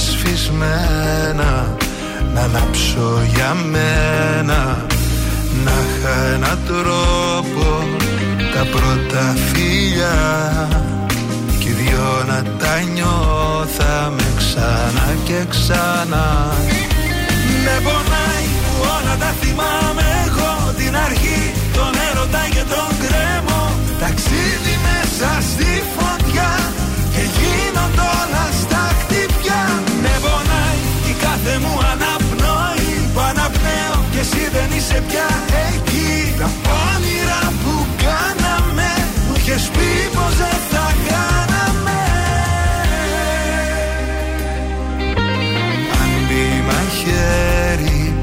Σφισμένα 0.00 1.76
να 2.34 2.40
ανάψω 2.40 3.22
για 3.34 3.54
μένα 3.54 4.86
Να 5.64 5.70
είχα 5.70 6.34
έναν 6.34 6.58
τρόπο 6.66 7.84
τα 8.54 8.66
πρώτα 8.70 9.34
φίλια 9.52 10.16
Κι 11.58 11.68
οι 11.68 11.72
δυο 11.72 12.24
να 12.26 12.42
τα 12.58 12.80
νιώθαμε 12.94 14.22
ξανά 14.36 15.08
και 15.24 15.44
ξανά. 15.48 16.54
Με 17.64 17.80
πονάει 17.82 18.46
που 18.62 18.72
όλα 18.96 19.16
τα 19.18 19.34
θυμάμαι 19.40 20.04
εγώ 20.26 20.72
Την 20.76 20.96
αρχή, 20.96 21.52
τον 21.72 21.92
έρωτα 22.10 22.42
και 22.50 22.62
τον 22.72 22.90
κρέμο. 23.02 23.72
Ταξίδι 24.00 24.74
μέσα 24.86 25.30
στη 25.50 25.64
φωτιά 25.64 25.99
κάθε 31.44 31.58
μου 31.58 31.78
αναπνοή 31.92 32.92
Που 33.14 33.20
αναπνέω 33.20 33.98
και 34.12 34.18
εσύ 34.18 34.42
δεν 34.52 34.68
είσαι 34.76 35.02
πια 35.08 35.28
εκεί. 35.68 36.34
Τα 36.38 36.50
όνειρα 36.92 37.42
που 37.62 37.86
κάναμε 38.04 38.90
Μου 39.28 39.34
είχες 39.36 39.70
πει 39.72 39.90
πως 40.14 40.34
δεν 40.36 40.58
θα 40.70 40.86
κάναμε. 41.08 42.00
Αν 46.00 46.10
μπει 46.26 46.46
μαχαίρι 46.68 48.14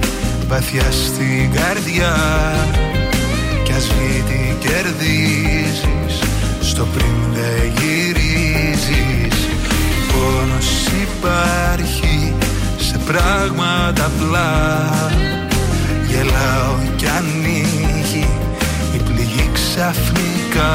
βαθιά 0.47 0.91
στην 0.91 1.51
καρδιά 1.51 2.15
Κι 3.63 3.71
ας 3.71 3.87
βγει 3.87 4.23
τι 4.27 4.67
κερδίζεις 4.67 6.15
Στο 6.61 6.87
πριν 6.93 7.15
δεν 7.33 7.71
γυρίζεις. 7.77 9.37
Πόνος 10.11 10.69
υπάρχει 11.03 11.87
σε 11.93 12.06
πράγματα 13.11 14.05
απλά. 14.11 14.51
Γελάω 16.09 16.73
κι 16.95 17.07
ανοίγει 17.17 18.27
η 18.95 18.97
πληγή 19.07 19.49
ξαφνικά. 19.57 20.73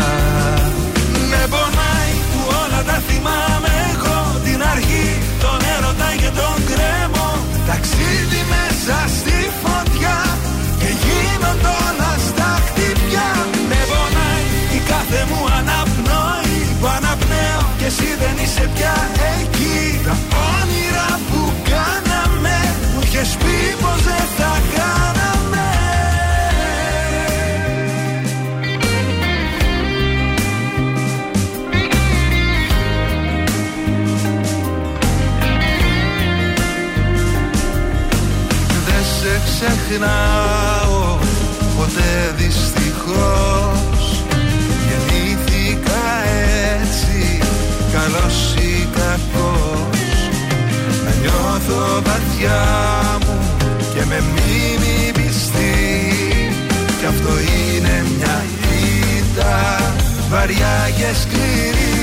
Με 1.31 1.43
πονάει 1.53 2.15
που 2.31 2.41
όλα 2.63 2.81
τα 2.89 2.99
θυμάμαι. 3.07 3.73
Εγώ 3.93 4.19
Την 4.45 4.61
αρχή, 4.75 5.09
τον 5.45 5.61
έρωτα 5.75 6.11
και 6.23 6.31
τον 6.41 6.57
κρέμο 6.71 7.29
Ταξίδι 7.69 8.43
μέσα 8.55 8.97
στη 9.17 9.37
φωτιά 9.63 10.19
Και 10.81 10.91
γίνονται 11.03 11.71
όλα 11.87 12.13
στα 12.29 12.51
χτυπιά. 12.67 13.31
Με 13.71 13.81
πονάει 13.91 14.47
η 14.79 14.81
κάθε 14.91 15.21
μου 15.29 15.41
αναπνοή. 15.59 16.59
Που 16.81 16.87
αναπνέω 16.97 17.63
και 17.79 17.87
εσύ 17.93 18.09
δεν 18.23 18.35
είσαι 18.43 18.65
πια 18.75 18.95
εκεί 19.33 19.62
ξεχνάω 39.63 41.19
ποτέ 41.79 42.35
δυστυχώς. 42.37 44.25
Γεννήθηκα 44.89 46.05
έτσι 46.81 47.39
καλός 47.93 48.55
ή 48.55 48.89
κακός. 48.93 50.31
Να 51.05 51.13
νιώθω 51.21 52.03
βαθιά 52.05 52.92
βαριά 60.33 60.77
και 60.99 61.11
σκληρή. 61.21 61.95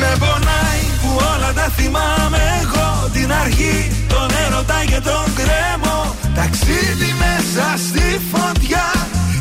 Με 0.00 0.10
πονάει 0.22 0.82
που 1.00 1.10
όλα 1.32 1.50
τα 1.58 1.66
θυμάμαι 1.76 2.42
εγώ. 2.62 2.88
Την 3.12 3.32
αρχή, 3.42 3.76
τον 4.12 4.28
έρωτα 4.44 4.80
και 4.90 5.00
τον 5.08 5.26
κρέμο. 5.38 5.98
Ταξίδι 6.38 7.10
μέσα 7.24 7.66
στη 7.86 8.06
φωτιά 8.32 8.86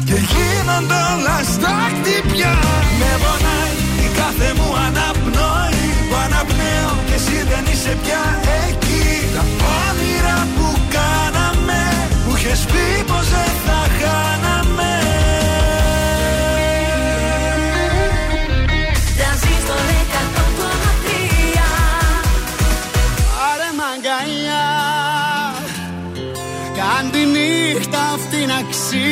Και 0.07 0.17
γίνονται 0.31 0.99
όλα 1.13 1.37
στα 1.53 1.75
χτυπιά. 1.93 2.55
Με 2.99 3.11
πονάει 3.23 3.73
η 4.05 4.07
κάθε 4.19 4.49
μου 4.57 4.69
αναπνοή. 4.85 5.85
Που 6.09 6.15
αναπνέω 6.25 6.91
και 7.07 7.15
εσύ 7.19 7.37
δεν 7.51 7.63
είσαι 7.71 7.93
πια 8.03 8.23
εκεί. 8.65 9.05
Τα 9.35 9.43
όνειρα 9.85 10.37
που 10.55 10.67
κάναμε 10.95 11.81
Που 12.23 12.31
είχες 12.35 12.61
πει 12.71 12.85
πως 13.09 13.27
δεν 13.33 13.46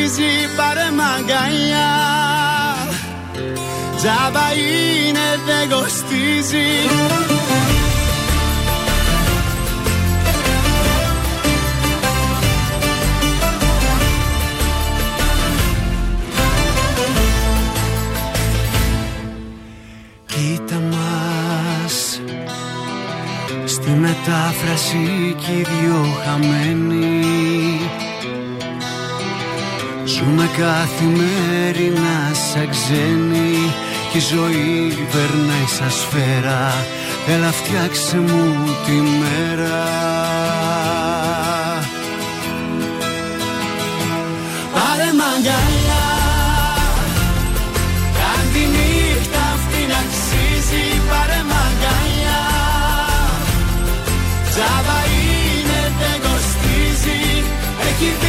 αξίζει 0.06 0.56
Πάρε 0.56 0.92
μαγκαλιά 0.92 1.94
Τζάμπα 3.96 4.54
είναι 4.54 5.28
δεν 5.46 5.70
κοστίζει 5.70 6.68
Κοίτα 20.26 20.76
μας. 20.76 22.22
Στη 23.66 23.90
μετάφραση 23.90 25.36
κι 25.38 25.52
οι 25.52 25.64
δυο 25.64 26.06
χαμένοι 26.26 27.75
Ζούμε 30.26 30.50
καθημερινά 30.58 32.34
σαν 32.34 32.70
ξένοι 32.70 33.56
Κι 34.12 34.18
η 34.18 34.20
ζωή 34.20 35.08
περνάει 35.12 35.68
σαν 35.78 35.92
σφαίρα. 35.92 36.74
Έλα 37.28 37.52
φτιάξε 37.52 38.18
μου 38.18 38.54
τη 38.86 38.92
μέρα. 38.92 39.84
Πάρε 44.74 45.10
μαγκαλιά 45.20 46.08
Κάν 48.18 48.46
τη 48.54 48.64
νύχτα 48.76 49.42
αυτή 49.56 49.82
να 49.92 49.98
αξίζει 50.06 50.86
Πάρε 51.10 51.42
μαγκαλιά 51.52 52.44
Τζάβα 54.52 55.00
είναι 55.18 55.82
δεν 56.00 56.18
κοστίζει. 56.26 57.22
Έχει 57.88 58.25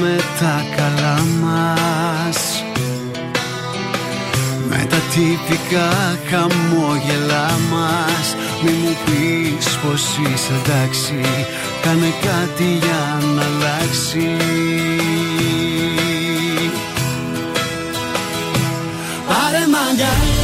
φοράμε 0.00 0.16
τα 0.40 0.64
καλά 0.76 1.18
μας. 1.42 2.64
Με 4.68 4.86
τα 4.90 4.96
τυπικά 4.96 6.18
χαμόγελά 6.30 7.50
μας. 7.70 8.36
Μη 8.62 8.70
μου 8.70 8.96
πεις 9.04 9.76
πως 9.76 10.02
είσαι 10.02 10.52
εντάξει. 10.64 11.20
Κάνε 11.82 12.12
κάτι 12.22 12.64
για 12.64 13.26
να 13.34 13.42
αλλάξει. 13.42 14.36
Πάρε 19.28 19.64
μαγκαλιά 19.72 20.39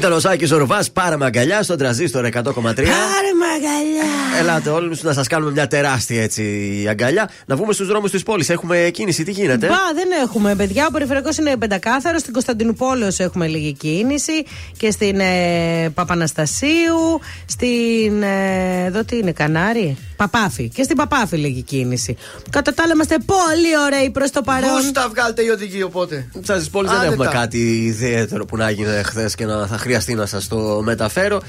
Ήταν 0.00 0.12
ο 0.12 0.18
Σάκης 0.18 0.52
Ορβά, 0.52 0.84
πάρα 0.92 1.16
αγκαλιά 1.20 1.62
στον 1.62 1.78
τραζίστορ 1.78 2.24
100,3. 2.24 2.32
Πάρε 2.34 2.74
μαγκαλιά. 2.74 4.38
Ελάτε 4.40 4.70
όλοι 4.70 4.98
να 5.02 5.12
σας 5.12 5.26
κάνουμε 5.26 5.50
μια 5.50 5.66
τεράστια 5.66 6.22
έτσι 6.22 6.42
αγκαλιά. 6.88 7.30
Να 7.46 7.56
βγούμε 7.56 7.72
στους 7.72 7.86
δρόμους 7.86 8.10
της 8.10 8.22
πόλης. 8.22 8.48
Έχουμε 8.48 8.90
κίνηση, 8.92 9.24
τι 9.24 9.30
γίνεται; 9.30 9.66
Μπα, 9.66 9.74
δεν 9.94 10.08
έχουμε 10.22 10.54
παιδιά. 10.54 10.86
Ο 10.88 10.92
περιφερειακός 10.92 11.36
είναι 11.36 11.56
πεντακάθαρος. 11.56 12.20
Στην 12.20 12.32
Κωνσταντινούπολεω 12.32 13.08
έχουμε 13.16 13.46
λίγη 13.46 13.72
κίνηση. 13.72 14.44
Και 14.76 14.90
στην 14.90 15.20
ε, 15.20 15.90
Παπαναστασίου. 15.94 17.20
Στην. 17.46 18.22
Ε, 18.22 18.84
εδώ 18.84 19.04
τι 19.04 19.16
είναι, 19.16 19.32
Κανάρι; 19.32 19.96
Παπάφη. 20.28 20.68
Και 20.68 20.82
στην 20.82 20.96
Παπάφη 20.96 21.36
λίγη 21.36 21.62
κίνηση. 21.62 22.16
Κατά 22.50 22.74
τα 22.74 22.82
άλλα 22.82 22.92
είμαστε 22.94 23.16
πολύ 23.26 23.72
ωραίοι 23.86 24.10
προς 24.10 24.30
το 24.30 24.42
παρόν. 24.42 24.70
Πώς 24.70 24.92
τα 24.92 25.08
βγάλετε 25.08 25.42
οι 25.42 25.48
οδηγοί 25.48 25.82
οπότε; 25.82 26.28
Σα 26.42 26.70
πόλη 26.70 26.88
δεν 26.88 26.96
Άντε 26.96 27.06
έχουμε 27.06 27.24
τα. 27.24 27.30
κάτι 27.30 27.84
ιδιαίτερο 27.84 28.44
που 28.44 28.56
να 28.56 28.68
έγινε 28.68 29.02
χθες 29.02 29.34
και 29.34 29.44
να 29.44 29.66
θα 29.66 29.78
χρειαστεί 29.78 30.14
να 30.14 30.26
σας 30.26 30.48
το 30.48 30.80
μεταφέρω. 30.84 31.42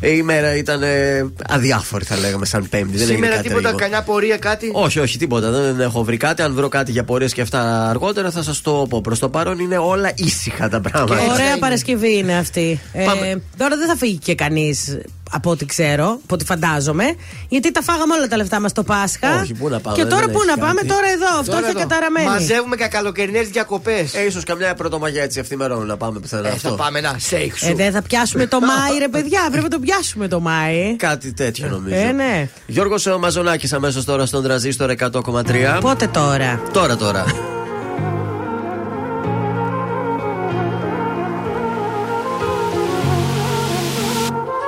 Ε, 0.00 0.08
Η 0.10 0.14
ημέρα 0.18 0.56
ήταν 0.56 0.82
ε, 0.82 1.30
αδιάφορη, 1.48 2.04
θα 2.04 2.16
λέγαμε, 2.16 2.46
σαν 2.46 2.68
Πέμπτη. 2.68 2.90
Δεν 2.96 3.00
έγινε 3.00 3.14
Σήμερα 3.14 3.34
κάτι 3.34 3.42
τίποτα, 3.48 3.60
τραγικό. 3.62 3.82
κανιά 3.90 4.02
πορεία, 4.02 4.36
κάτι; 4.36 4.70
Όχι, 4.74 4.98
όχι, 5.00 5.18
τίποτα. 5.18 5.50
Δεν 5.50 5.80
έχω 5.80 6.04
βρει 6.04 6.16
κάτι. 6.16 6.42
Αν 6.42 6.54
βρω 6.54 6.68
κάτι 6.68 6.90
για 6.90 7.04
πορείες 7.04 7.32
και 7.32 7.40
αυτά 7.40 7.88
αργότερα, 7.88 8.30
θα 8.30 8.42
σας 8.42 8.60
το 8.60 8.86
πω. 8.88 9.00
Προς 9.00 9.18
το 9.18 9.28
παρόν 9.28 9.58
είναι 9.58 9.78
όλα 9.78 10.12
ήσυχα 10.14 10.68
τα 10.68 10.80
πράγματα. 10.80 11.32
Ωραία 11.32 11.58
Παρασκευή 11.58 12.16
είναι 12.16 12.36
αυτή. 12.36 12.80
Ε, 12.92 13.04
Πάμε. 13.04 13.42
τώρα 13.56 13.76
δεν 13.76 13.88
θα 13.88 13.96
φύγει 13.96 14.18
και 14.18 14.34
κανείς 14.34 14.98
από 15.32 15.50
ό,τι 15.50 15.66
ξέρω, 15.66 16.04
από 16.24 16.34
ό,τι 16.34 16.44
φαντάζομαι. 16.44 17.04
Γιατί 17.48 17.72
τα 17.72 17.82
φάγαμε 17.82 18.14
όλα 18.14 18.26
τα 18.28 18.36
λεφτά 18.36 18.60
μας 18.60 18.72
το 18.72 18.82
Πάσχα. 18.82 19.40
Όχι, 19.40 19.54
πού 19.54 19.68
να 19.68 19.80
πάμε, 19.80 19.96
Και 19.96 20.02
δεν 20.02 20.10
τώρα 20.12 20.24
πού 20.26 20.30
έχει 20.38 20.46
να 20.46 20.54
κάτι. 20.54 20.60
πάμε, 20.60 20.80
τώρα 20.82 21.08
εδώ, 21.14 21.38
αυτό 21.40 21.52
Τώρα 21.52 21.66
έχει 21.66 21.76
εδώ. 21.76 21.88
καταραμένη. 21.88 22.26
Μαζεύουμε 22.26 22.76
και 22.76 22.86
καλοκαιρινές 22.86 23.48
διακοπές. 23.48 24.14
Ε, 24.14 24.24
ίσως 24.24 24.44
καμιά 24.44 24.74
πρωτομαγιά 24.74 25.22
έτσι 25.22 25.38
ευθυμερών 25.38 25.86
να 25.86 25.96
πάμε 25.96 26.18
πουθενά 26.18 26.48
Ε, 26.48 26.52
αυτό. 26.52 26.68
θα 26.68 26.74
πάμε 26.74 27.00
να 27.00 27.14
σέιχ 27.18 27.58
σου. 27.58 27.66
Ε, 27.68 27.74
δεν 27.74 27.92
θα 27.92 28.02
πιάσουμε 28.02 28.46
το 28.46 28.60
Μάη, 28.68 28.98
ρε 28.98 29.08
παιδιά. 29.08 29.40
Πρέπει 29.50 29.62
να 29.62 29.68
το 29.70 29.79
πιάσουμε 29.80 30.28
το 30.28 30.40
Μάη. 30.40 30.96
Κάτι 30.96 31.32
τέτοιο 31.32 31.68
νομίζω. 31.68 31.94
Ε, 31.94 32.12
ναι. 32.12 32.48
Γιώργος 32.66 33.06
ε, 33.06 33.16
Μαζονάκης 33.16 33.72
αμέσως 33.72 34.04
τώρα 34.04 34.26
στον 34.26 34.42
τραζίστορ 34.42 34.90
100,3. 34.98 35.78
Πότε 35.80 36.06
τώρα; 36.06 36.62
Τώρα 36.72 36.96
τώρα. 36.96 37.24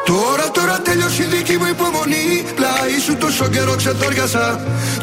Τώρα, 0.04 0.50
τώρα 0.50 0.80
τέλειωσε 0.80 1.22
η 1.22 1.26
δική 1.26 1.56
μου 1.56 1.66
υπομονή. 1.66 2.26
Πλάι 2.54 2.98
σου 3.04 3.16
τόσο 3.16 3.48
καιρό 3.48 3.74
ξετόριασα. 3.76 4.60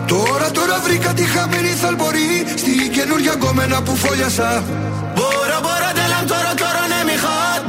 Τώρα, 0.07 0.51
τώρα 0.51 0.79
βρήκα 0.83 1.13
τη 1.13 1.23
χαμένη 1.23 1.67
θαλπορή. 1.67 2.45
Στην 2.55 2.91
καινούργια 2.91 3.33
γκόμενα 3.33 3.81
που 3.81 3.95
φόλιασα. 3.95 4.63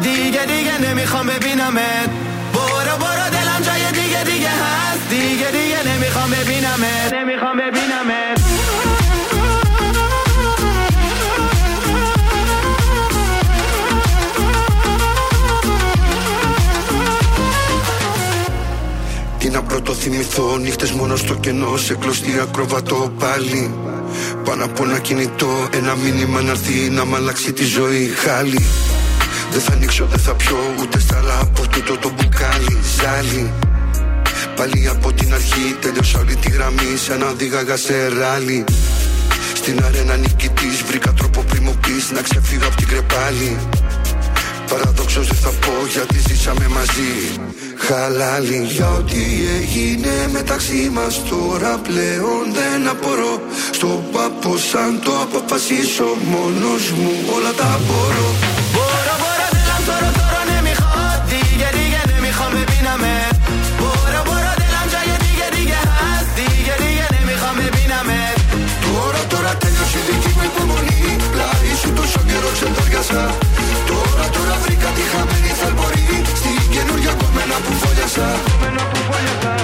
دیگه 0.01 0.45
دیگه 0.45 0.77
نمیخوام 0.89 1.27
ببینمت 1.27 2.09
برو 2.53 2.97
برو 2.99 3.29
دلم 3.31 3.61
جای 3.61 3.91
دیگه 3.91 4.23
دیگه 4.23 4.49
هست 4.49 5.09
دیگه 5.09 5.51
دیگه 5.51 5.93
نمیخوام 5.93 6.29
ببینمت 6.29 7.13
نمیخوام 7.13 7.57
ببینمت 7.57 8.35
Τι 19.45 19.51
να 19.51 19.61
πρώτο 19.61 19.93
θυμηθώ, 19.93 20.57
νύχτες 20.57 20.91
μόνο 20.91 21.15
στο 21.15 21.33
κενό. 21.33 21.77
Σε 21.77 21.95
κλωστή 21.95 22.39
ακροβατό 22.41 23.13
πάλι. 23.19 23.73
Πάνω 24.45 24.65
από 24.65 24.83
ένα 24.83 24.99
κινητό, 24.99 25.67
ένα 25.73 25.95
μήνυμα 25.95 26.41
να 26.41 26.51
έρθει 26.51 26.89
να 26.89 27.05
μ' 27.05 27.15
αλλάξει 27.15 27.53
τη 27.53 27.63
ζωή. 27.63 28.05
Χάλι. 28.07 28.65
Δεν 29.50 29.60
θα 29.60 29.72
ανοίξω, 29.72 30.06
δεν 30.06 30.18
θα 30.18 30.34
πιω, 30.34 30.58
ούτε 30.80 31.00
στάλα 31.00 31.38
από 31.40 31.68
τούτο 31.68 31.96
το 31.96 32.10
μπουκάλι. 32.10 32.78
Ζάλι. 32.96 33.52
Πάλι 34.56 34.88
από 34.88 35.12
την 35.12 35.34
αρχή 35.34 35.76
τέλειωσα 35.80 36.18
όλη 36.18 36.36
τη 36.36 36.50
γραμμή 36.50 36.96
σαν 37.06 37.18
να 37.18 37.26
οδήγαγα 37.26 37.76
σε 37.76 38.08
ράλι. 38.08 38.64
Στην 39.54 39.84
αρένα 39.84 40.16
νικητής 40.16 40.82
βρήκα 40.86 41.12
τρόπο 41.12 41.42
πριν 41.42 41.62
μου 41.62 41.76
πεις 41.80 42.10
να 42.10 42.20
ξεφύγω 42.22 42.66
από 42.66 42.76
την 42.76 42.88
κρεπάλη. 42.88 43.56
Παραδόξως 44.70 45.26
δεν 45.26 45.36
θα 45.36 45.48
πω 45.48 45.72
γιατί 45.92 46.18
ζήσαμε 46.28 46.68
μαζί 46.68 47.12
Χαλάλι 47.76 48.66
για 48.70 48.90
ό,τι 48.90 49.22
έγινε 49.60 50.28
μεταξύ 50.32 50.90
μας 50.92 51.22
Τώρα 51.28 51.80
πλέον 51.82 52.44
δεν 52.52 52.88
απορώ 52.88 53.40
Στο 53.70 54.04
πάπο 54.12 54.56
σαν 54.56 55.00
το 55.04 55.12
αποφασίσω 55.20 56.04
Μόνος 56.24 56.90
μου 56.90 57.10
όλα 57.36 57.52
τα 57.52 57.80
μπορώ 57.86 58.59
برو 58.74 59.14
برو 59.22 59.46
دلم 59.54 59.80
تو 59.86 59.92
رو 60.04 60.10
تو 60.16 60.24
رو 60.34 60.42
نمی‌خواد. 60.52 61.20
دیگه 61.28 61.70
دیگه 61.78 62.02
نمی‌خوام 62.16 62.52
ببینمت 62.52 63.36
برو 63.80 64.20
برو 64.28 64.52
دلم 64.62 64.86
جای 64.92 65.10
دیگه 65.26 65.48
دیگه 65.56 65.76
هست. 65.76 66.34
دیگه 66.36 66.74
دیگه 66.84 67.06
نمی‌خوام 67.20 67.56
ببینمت 67.56 68.38
تو 68.82 68.92
رو 69.12 69.22
تو 69.30 69.36
رو 69.36 69.54
تنشیدی 69.54 70.14
که 70.22 70.30
بمونی. 70.58 71.18
لای 71.38 71.70
su 71.82 71.88
tu 71.96 72.04
sogni 72.12 72.36
roce 72.44 72.64
in 72.66 72.72
targasa 72.78 73.22
Tora, 73.88 74.26
tora, 74.34 74.56
fricati, 74.64 75.04
jameni, 75.12 75.52
salvori 75.60 76.04
Stighe, 76.38 76.82
nurja, 76.88 77.12
come 77.20 77.42
na 77.50 77.56
pufogliasa 77.64 78.26
Come 78.48 78.68
na 78.76 78.84
pufogliasa 78.92 79.59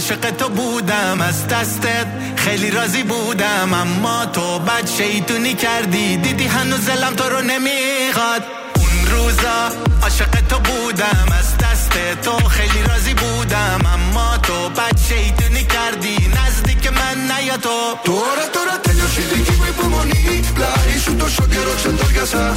عاشق 0.00 0.30
تو 0.30 0.48
بودم 0.48 1.20
از 1.20 1.48
دستت 1.48 2.06
خیلی 2.36 2.70
راضی 2.70 3.02
بودم 3.02 3.72
اما 3.72 4.26
تو 4.26 4.58
بد 4.58 4.86
شیطونی 4.98 5.54
کردی 5.54 6.16
دیدی 6.16 6.46
هنوز 6.46 6.86
دلم 6.86 7.14
تو 7.14 7.28
رو 7.28 7.40
نمیخواد 7.40 8.42
اون 8.76 9.06
روزا 9.10 9.58
عاشق 10.02 10.30
تو 10.48 10.58
بودم 10.58 11.26
از 11.38 11.58
دست 11.58 11.92
تو 12.22 12.48
خیلی 12.48 12.82
راضی 12.88 13.14
بودم 13.14 13.80
اما 13.94 14.38
تو 14.38 14.68
بد 14.68 14.98
شیطونی 15.08 15.64
کردی 15.64 16.16
نزدیک 16.36 16.86
من 16.92 17.16
نیا 17.30 17.56
تو 17.56 17.78
Τώρα 18.04 18.46
τώρα 18.52 18.80
τέλειωσε 18.82 19.20
η 19.20 19.24
δική 19.24 19.52
μου 19.58 19.66
υπομονή 19.68 20.40
Πλάι 20.54 20.98
σου 21.04 21.16
τόσο 21.16 21.42
καιρό 21.46 21.72
ξεντόριασα 21.76 22.56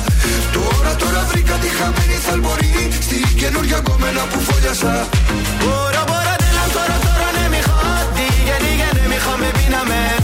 Τώρα 0.54 0.96
τώρα 0.96 1.26
βρήκα 1.32 1.54
τη 1.54 1.68
χαμένη 1.68 2.18
θαλπορή 2.26 2.90
Στην 3.02 3.36
καινούργια 3.36 3.80
κομμένα 3.80 4.22
που 4.22 4.40
φόλιασα 4.40 5.08
برو 5.60 6.04
برو 6.08 6.33
déjame, 9.25 9.53
víname 9.53 10.24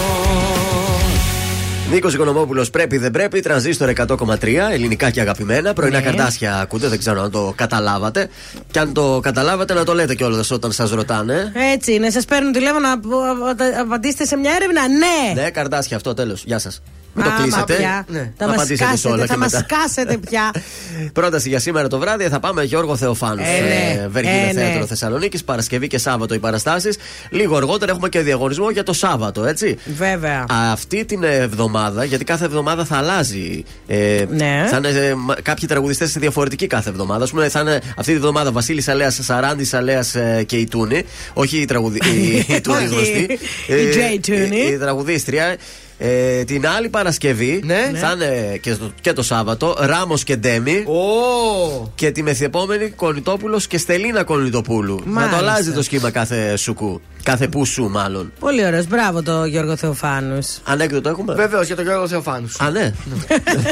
Νίκος 1.91 2.13
Οικονομόπουλος 2.13 2.69
πρέπει 2.69 2.97
δεν 2.97 3.11
πρέπει, 3.11 3.39
τρανζίστορ 3.39 3.89
100,3, 3.89 4.69
ελληνικά 4.71 5.09
και 5.09 5.21
αγαπημένα. 5.21 5.73
Πρωινά 5.73 5.97
Ναι. 5.99 6.03
καρτάσια 6.03 6.55
ακούτε, 6.59 6.87
δεν 6.87 6.99
ξέρω 6.99 7.21
αν 7.21 7.31
το 7.31 7.53
καταλάβατε. 7.55 8.29
Και 8.71 8.79
αν 8.79 8.93
το 8.93 9.19
καταλάβατε, 9.23 9.73
να 9.73 9.83
το 9.83 9.93
λέτε 9.93 10.15
κιόλας 10.15 10.51
όταν 10.51 10.71
σας 10.71 10.91
ρωτάνε. 10.91 11.51
Έτσι 11.73 11.93
είναι, 11.93 12.09
σας 12.09 12.25
παίρνουν 12.25 12.51
τηλέφωνο 12.51 12.87
να 12.87 12.91
απο- 12.93 13.81
απαντήσετε 13.81 14.25
σε 14.25 14.35
μια 14.35 14.51
έρευνα. 14.55 14.81
Ναι! 14.87 15.41
Ναι, 15.41 15.49
καρτάσια 15.49 15.95
αυτό, 15.97 16.13
τέλος. 16.13 16.43
Γεια 16.45 16.59
σας. 16.59 16.81
Μην 17.13 17.23
το 17.25 17.31
Άμα 17.31 17.41
κλείσετε. 17.41 17.73
πια. 17.73 18.05
Ναι. 18.07 18.19
Θα 18.19 18.45
Να 18.45 18.47
μας 18.47 18.55
απαντήσετε 18.55 18.95
σε 18.97 19.07
όλα 19.07 19.15
κάσετε, 19.17 19.21
και 19.27 19.33
θα 19.33 19.37
μας 19.37 19.51
μετά. 19.51 19.65
κάσετε 19.75 20.17
πια. 20.29 20.51
Πρόταση 21.19 21.49
για 21.49 21.59
σήμερα 21.59 21.87
το 21.87 21.99
βράδυ 21.99 22.23
θα 22.27 22.39
πάμε 22.39 22.63
Γιώργο 22.63 22.95
Θεοφάνους. 22.95 23.45
Ε, 23.47 23.61
ναι. 23.61 24.07
Βεργίνο 24.07 24.35
Ε, 24.35 24.51
ναι. 24.53 24.61
Θέατρο 24.61 24.85
Θεσσαλονίκης, 24.85 25.43
Παρασκευή 25.43 25.87
και 25.87 25.97
Σάββατο 25.97 26.33
οι 26.33 26.39
παραστάσεις. 26.39 26.97
Λίγο 27.29 27.55
αργότερα 27.55 27.91
έχουμε 27.91 28.09
και 28.09 28.19
διαγωνισμό 28.19 28.69
για 28.69 28.83
το 28.83 28.93
Σάββατο, 28.93 29.45
έτσι. 29.45 29.77
Βέβαια. 29.97 30.45
Αυτή 30.71 31.05
την 31.05 31.23
εβδομάδα, 31.23 31.80
γιατί 32.07 32.23
κάθε 32.23 32.45
εβδομάδα 32.45 32.85
θα 32.85 32.97
αλλάζει. 32.97 33.63
Ε, 33.87 34.25
Ναι. 34.29 34.65
Θα 34.69 34.77
είναι 34.77 34.87
ε, 34.89 35.13
μα- 35.15 35.35
κάποιοι 35.41 35.67
τραγουδιστές 35.67 36.11
διαφορετικοί 36.17 36.67
κάθε 36.67 36.89
εβδομάδα. 36.89 37.25
Α 37.25 37.27
πούμε, 37.27 37.49
θα 37.49 37.59
είναι 37.59 37.75
αυτή 37.97 38.11
τη 38.11 38.17
εβδομάδα 38.17 38.51
Βασίλης 38.51 38.87
Αλέας, 38.87 39.19
Σαράντης 39.21 39.73
Αλέας 39.73 40.15
και 40.45 40.57
η 40.57 40.65
Τούνη. 40.67 41.03
Όχι 41.33 41.57
η, 41.57 41.65
τραγουδι... 41.65 41.97
η, 41.97 42.45
η 42.55 42.61
Τούνη 42.61 42.77
Όχι. 42.77 42.87
γνωστή. 42.87 43.39
Η 43.67 43.89
Τζέι 43.89 44.19
Τούνη. 44.19 44.57
Η, 44.61 44.71
η 44.71 44.77
τραγουδίστρια. 44.77 45.55
Ε, 46.03 46.43
την 46.43 46.67
άλλη 46.67 46.89
Παρασκευή 46.89 47.61
Ναι. 47.65 47.91
θα 47.95 48.11
είναι 48.11 48.57
και, 48.61 48.75
το, 48.75 48.91
και 49.01 49.13
το 49.13 49.23
Σάββατο 49.23 49.75
Ράμος 49.79 50.23
και 50.23 50.35
Ντέμι. 50.35 50.83
Ω! 50.87 51.91
Και 51.95 52.11
τη 52.11 52.23
μεθεπόμενη 52.23 52.89
Κονιτόπουλος 52.89 53.67
και 53.67 53.77
Στελίνα 53.77 54.23
Κονιτοπούλου. 54.23 55.01
Να 55.05 55.11
Μάλιστα. 55.11 55.37
το 55.37 55.43
αλλάζει 55.45 55.71
το 55.71 55.81
σχήμα 55.81 56.11
κάθε 56.11 56.55
σουκού. 56.55 57.01
Κάθε 57.23 57.47
πουσού, 57.47 57.89
μάλλον. 57.89 58.31
Πολύ 58.39 58.65
ωραίος. 58.65 58.87
Μπράβο 58.87 59.23
το 59.23 59.45
Γιώργο 59.45 59.75
Θεοφάνους. 59.75 60.47
Ανέκδοτο 60.63 61.09
έχουμε; 61.09 61.33
Βεβαίως 61.33 61.67
για 61.67 61.75
τον 61.75 61.85
Γιώργο 61.85 62.07
Θεοφάνους. 62.07 62.59
Α, 62.59 62.69
ναι. 62.69 62.93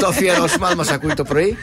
το 0.00 0.06
αφιερώσουμε, 0.06 0.66
αν 0.66 0.80
μα 0.86 0.94
ακούει 0.94 1.14
το 1.14 1.24
πρωί. 1.24 1.56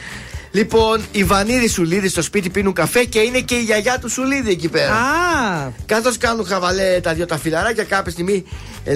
Λοιπόν, 0.50 1.00
οι 1.12 1.24
Βανίδη 1.24 1.68
Σουλίδη 1.68 2.08
στο 2.08 2.22
σπίτι 2.22 2.50
πίνουν 2.50 2.72
καφέ 2.72 3.04
και 3.04 3.18
είναι 3.18 3.40
και 3.40 3.54
η 3.54 3.62
γιαγιά 3.62 3.98
του 3.98 4.08
Σουλίδη 4.10 4.50
εκεί 4.50 4.68
πέρα. 4.68 4.92
Α! 4.92 5.70
Καθώς 5.86 6.18
κάνουν 6.18 6.46
χαβαλέ 6.46 7.00
τα 7.02 7.14
δύο 7.14 7.26
τα 7.26 7.38
φιλαράκια, 7.38 7.84
κάποια 7.84 8.12
στιγμή 8.12 8.44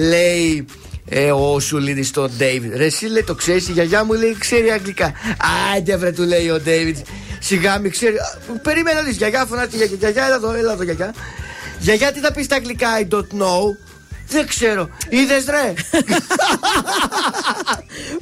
λέει 0.09 0.65
ε, 1.09 1.31
ο 1.31 1.59
Σουλίδης 1.59 2.07
στον 2.07 2.31
Ντέιβιντ. 2.37 2.75
Ρε, 2.75 2.85
εσύ 2.85 3.05
λέει 3.05 3.23
το 3.23 3.35
ξέρεις, 3.35 3.67
η 3.67 3.71
γιαγιά 3.71 4.03
μου 4.03 4.13
λέει 4.13 4.35
ξέρει 4.39 4.71
αγγλικά. 4.71 5.13
Άντε 5.77 5.97
βρε, 5.97 6.11
του 6.11 6.23
λέει 6.23 6.49
ο 6.49 6.59
Ντέιβιντ. 6.59 6.97
Σιγά 7.39 7.79
μην 7.79 7.91
ξέρει. 7.91 8.15
Α, 8.17 8.39
Περίμενα 8.61 9.03
τη 9.03 9.11
γιαγιά, 9.11 9.45
φωνάζει 9.45 9.67
τη 9.67 9.75
γιαγιά. 9.77 9.97
Γιαγιά, 9.99 10.25
έλα 10.25 10.35
εδώ, 10.35 10.53
έλα 10.53 10.71
εδώ, 10.71 10.83
γιαγιά. 10.83 11.13
Γιαγιά, 11.79 12.11
τι 12.11 12.19
θα 12.19 12.31
πεις 12.31 12.45
στα 12.45 12.55
αγγλικά, 12.55 12.87
I 12.99 13.13
don't 13.13 13.41
know. 13.41 13.75
Δεν 14.33 14.47
ξέρω. 14.47 14.89
Είδες 15.09 15.45
ρε; 15.45 15.73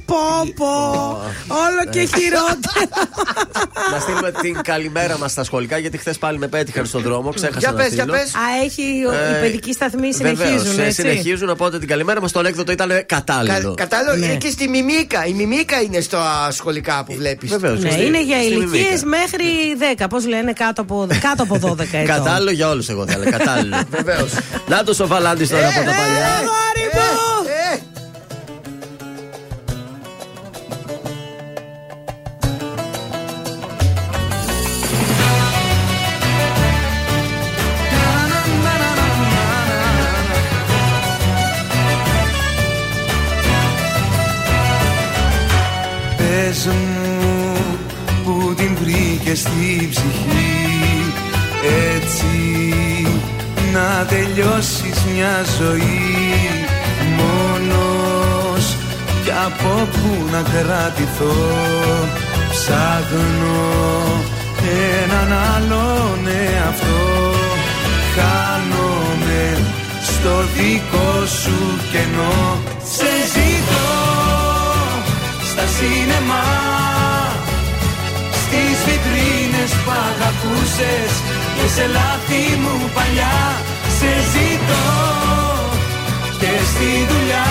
Πω, 0.05 0.15
πω. 0.55 0.67
Όλο 1.47 1.89
και 1.89 1.99
χειρότερο. 1.99 2.89
να 3.91 3.99
στείλουμε 3.99 4.31
την 4.41 4.61
καλημέρα 4.61 5.17
μας 5.17 5.31
στα 5.31 5.43
σχολικά, 5.43 5.77
γιατί 5.77 5.97
χθες 5.97 6.17
πάλι 6.17 6.37
με 6.37 6.47
πέτυχαν 6.47 6.85
στον 6.85 7.01
δρόμο. 7.01 7.29
Ξέχασα 7.33 7.59
Για 7.59 7.71
να 7.71 7.77
πες, 7.77 7.93
για 7.93 8.03
στείλω. 8.03 8.17
πες. 8.17 8.35
Α, 8.35 8.63
έχει. 8.65 8.81
ο- 9.07 9.11
Οι 9.13 9.35
Ε, 9.37 9.39
παιδικοί 9.41 9.73
σταθμοί 9.73 10.13
συνεχίζουν, 10.13 10.57
Βεβαίως, 10.57 10.77
ε, 10.77 10.83
έτσι. 10.85 11.01
συνεχίζουν, 11.01 11.49
οπότε 11.49 11.79
την 11.79 11.87
καλημέρα 11.87 12.21
μας 12.21 12.31
το 12.31 12.39
ανέκδοτο 12.39 12.71
ήταν 12.71 12.91
κατάλληλο. 13.05 13.73
Κα- 13.73 13.83
Κατάλαβα, 13.87 14.17
Ναι. 14.17 14.25
είναι 14.25 14.35
και 14.35 14.49
στη 14.49 14.67
μιμίκα. 14.67 15.25
Η 15.25 15.33
μιμίκα 15.33 15.81
είναι 15.81 15.99
στα 15.99 16.47
σχολικά 16.51 17.03
που 17.03 17.13
βλέπεις. 17.13 17.49
Βεβαίως, 17.49 17.79
Ναι, 17.81 17.89
στη- 17.91 18.05
είναι 18.05 18.21
για 18.23 18.37
στη 18.37 18.45
ηλικίες 18.45 19.03
Μιμίκα. 19.03 19.05
μέχρι 19.07 19.45
10. 19.77 20.07
Πώς 20.07 20.27
λένε, 20.27 20.53
κάτω 20.53 20.81
από, 20.81 21.07
κάτω 21.21 21.43
από 21.43 21.57
12 21.59 21.97
ετών. 22.01 22.15
Κατάλληλο 22.15 22.51
για 22.51 22.69
όλους, 22.69 22.89
εγώ 22.89 23.05
θα 23.07 23.13
έλεγα. 23.13 23.37
Κατάλληλο. 23.37 23.77
Βεβαίως. 23.97 24.31
Να 24.67 24.83
το 24.83 24.93
σοφαλάντη 24.93 25.47
τώρα 25.47 25.67
από 25.67 25.75
τα 25.85 25.91
παλιά. 26.01 26.33
Αγόρι 26.37 26.85
μου! 26.95 27.09
Ε, 27.71 27.77
Πες 46.17 46.65
μου 46.65 47.55
που 48.25 48.53
την 48.55 48.75
βρήκες 48.81 49.39
στη 49.39 49.87
ψυχή 49.89 51.13
Έτσι 51.95 52.50
να 53.73 54.05
τελειώσεις 54.05 55.03
μια 55.13 55.45
ζωή 55.59 56.01
Μόνος. 57.17 58.75
Κι 59.23 59.31
από 59.45 59.87
πού 59.91 60.29
να 60.31 60.41
κρατηθώ 60.41 61.35
Ψάχνω 62.51 63.63
έναν 65.03 65.37
άλλον 65.55 66.27
εαυτό. 66.27 67.33
Χάνομαι 68.15 69.57
στο 70.01 70.33
δικό 70.55 71.25
σου 71.25 71.79
κενό. 71.91 72.59
Σε 72.95 73.11
ζητώ 73.33 73.91
στα 75.49 75.65
σίνεμα 75.75 76.43
Στις 78.41 78.77
βιτρίνες 78.85 79.71
που 79.71 79.91
αγαπούσες 80.09 81.40
Και 81.61 81.67
σε 81.67 81.87
λάθη 81.87 82.57
μου 82.61 82.89
παλιά. 82.93 83.37
Σε 83.99 84.11
ζητώ 84.31 84.85
Και 86.39 86.53
στη 86.71 86.89
δουλειά. 87.09 87.49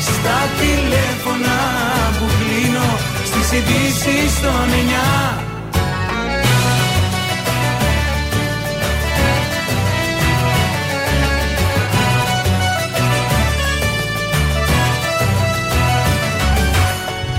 Στα 0.00 0.38
τηλέφωνα 0.58 1.58
που 2.18 2.26
κλείνω 2.38 2.98
Στις 3.24 3.52
ειδήσεις 3.52 4.40
των 4.40 4.72
εννιά. 4.78 5.42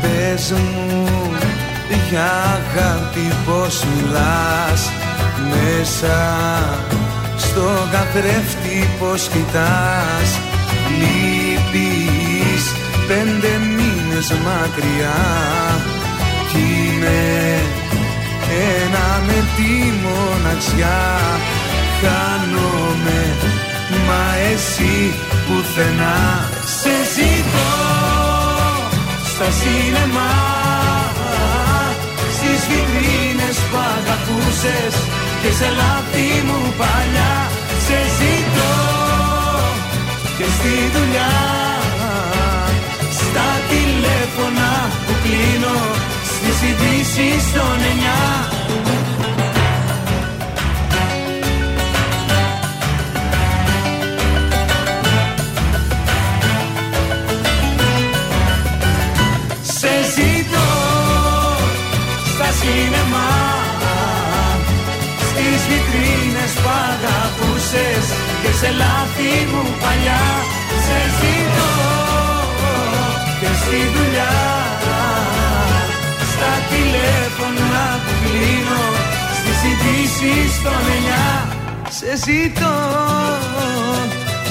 Πες 0.01 0.51
μου 0.51 1.24
για 2.09 2.31
αγάπη 2.57 3.33
πως 3.45 3.83
μιλάς 3.83 4.91
Μέσα 5.49 6.17
στο 7.38 7.88
καθρέφτη 7.91 8.89
πως 8.99 9.27
κοιτάς. 9.27 10.29
Λείπεις 10.99 12.63
πέντε 13.07 13.51
μήνες 13.75 14.31
μακριά 14.31 15.21
Κι 16.51 16.57
είναι 16.57 17.59
ένα 18.77 19.21
με 19.25 19.43
τη 19.55 19.71
μοναξιά. 20.03 21.19
Χάνομαι 22.01 23.36
μα 24.07 24.36
εσύ 24.53 25.13
πουθενά. 25.47 26.49
Σε 26.79 26.89
ζητώ 27.13 27.73
στα 29.33 29.51
σίνεμα 29.51 30.29
Στις 30.71 30.84
βιτρίνες 32.68 33.57
που 33.70 33.78
αγαπούσες 33.95 34.93
Και 35.41 35.51
σε 35.59 35.68
λάθη 35.80 36.30
μου 36.47 36.59
παλιά 36.80 37.36
Σε 37.86 37.97
ζητώ 38.18 38.76
Και 40.38 40.47
στη 40.55 40.74
δουλειά. 40.95 41.34
Στα 43.22 43.49
τηλέφωνα 43.72 44.72
που 45.05 45.13
κλείνω 45.24 45.78
Στις 46.36 46.57
ειδήσεις 46.68 47.43
των 47.53 47.78
εννιά 47.89 48.55
στα 62.66 62.72
σίνεμα 62.72 63.30
Στις 65.28 65.59
βιτρίνες 65.68 66.51
βιτρίνες 66.51 66.51
που 66.61 66.70
αγαπούσες 66.89 68.05
Και 68.41 68.51
σε 68.59 68.70
λάθη 68.82 69.34
μου 69.51 69.63
παλιά 69.82 70.26
Σε 70.86 70.99
ζητώ 71.18 71.74
και 73.39 73.51
στη 73.61 73.80
δουλειά. 73.93 74.36
Στα 76.32 76.53
τηλέφωνα 76.70 77.86
που 78.03 78.13
κλείνω 78.22 78.84
Στις 79.38 79.59
ειδήσεις 79.68 80.61
των 80.63 80.82
εννιά 80.95 81.28
Σε 81.89 82.11
ζητώ. 82.26 82.76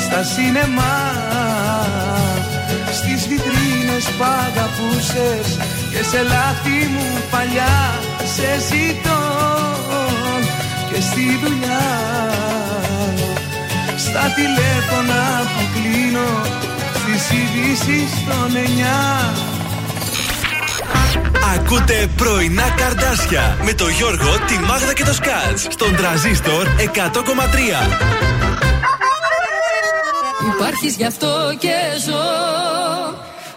Στα 0.04 0.22
σινεμά 0.22 0.96
Στις 3.00 3.28
βιτρίνες 3.28 4.04
που 4.04 4.24
αγαπούσες 4.46 5.46
Και 5.90 6.02
σε 6.10 6.22
λάθη 6.22 6.78
μου 6.92 7.06
παλιά 7.30 7.76
Σε 8.34 8.48
ζητώ. 8.68 9.22
Και 10.92 11.00
στη 11.00 11.38
δουλειά 11.42 11.86
Στα 13.96 14.24
τηλέφωνα 14.38 15.22
που 15.52 15.62
κλείνω 15.74 16.30
Στις 17.00 17.30
ειδήσεις 17.38 18.10
των 18.26 18.56
εννιά. 18.56 19.32
Ακούτε 21.54 22.08
πρωινά 22.16 22.74
καρδάσια 22.76 23.58
με 23.64 23.72
το 23.72 23.88
Γιώργο, 23.88 24.38
τη 24.46 24.58
Μάγδα 24.58 24.92
και 24.92 25.04
το 25.04 25.12
Σκάτς 25.12 25.66
στον 25.70 25.96
τραζίστορ 25.96 26.66
100,3. 26.78 26.94
Υπάρχεις 30.54 30.96
γι' 30.96 31.04
αυτό 31.04 31.56
και 31.58 31.74
ζω 32.06 32.73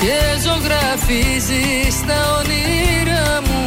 και 0.00 0.18
ζωγραφίζεις 0.44 1.96
τα 2.06 2.18
όνειρά 2.38 3.40
μου 3.44 3.57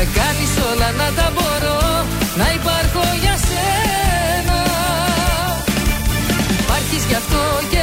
Με 0.00 0.06
κάνεις 0.18 0.52
όλα 0.70 0.90
να 1.00 1.08
τα 1.16 1.32
μπορώ 1.34 1.80
Να 2.40 2.46
υπάρχω 2.58 3.04
για 3.22 3.36
σένα. 3.46 4.60
Υπάρχεις 6.60 7.04
γι' 7.08 7.18
αυτό 7.22 7.42
και 7.70 7.77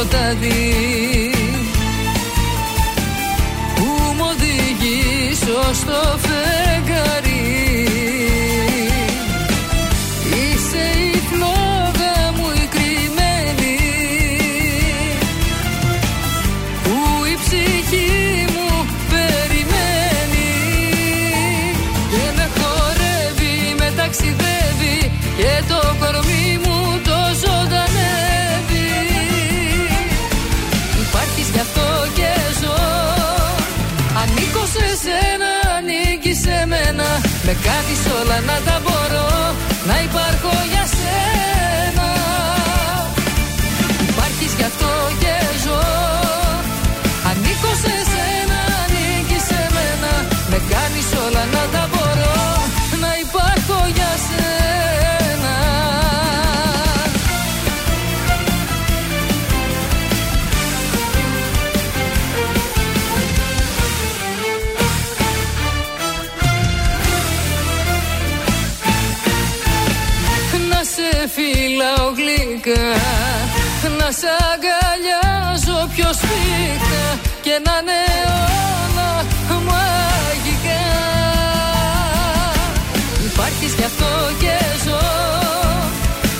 σκοτάδι 0.00 1.30
Που 3.74 3.84
μου 4.16 4.24
οδηγείς 4.30 5.40
ως 5.68 5.84
το 5.84 6.29
κάνεις 38.46 38.79
γλυκά 72.64 72.94
Να 73.98 74.08
σ' 74.18 74.28
αγκαλιάζω 74.50 75.78
πιο 75.94 76.08
σφίχτα 76.12 77.04
Και 77.40 77.54
να 77.64 77.74
είναι 77.80 78.00
όλα 78.84 79.10
μαγικά. 79.68 80.82
Υπάρχεις 83.28 83.72
γι' 83.78 83.84
αυτό 83.90 84.10
και 84.42 84.56
ζω. 84.84 85.04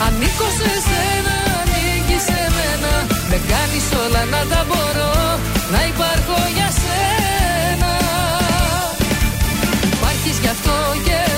Ανήκω 0.06 0.48
σε 0.58 0.72
σένα, 0.88 1.36
ανήκεις 1.60 2.22
σε 2.28 2.40
μένα. 2.56 2.92
Με 3.30 3.38
κάνεις 3.50 3.86
όλα 4.02 4.22
να 4.34 4.40
τα 4.50 4.60
μπορώ 4.68 5.14
Να 5.72 5.80
υπάρχω 5.92 6.38
για 6.56 6.68
σένα. 6.80 7.92
Υπάρχεις 9.92 10.36
γι' 10.42 10.52
αυτό 10.56 10.76
και 11.06 11.30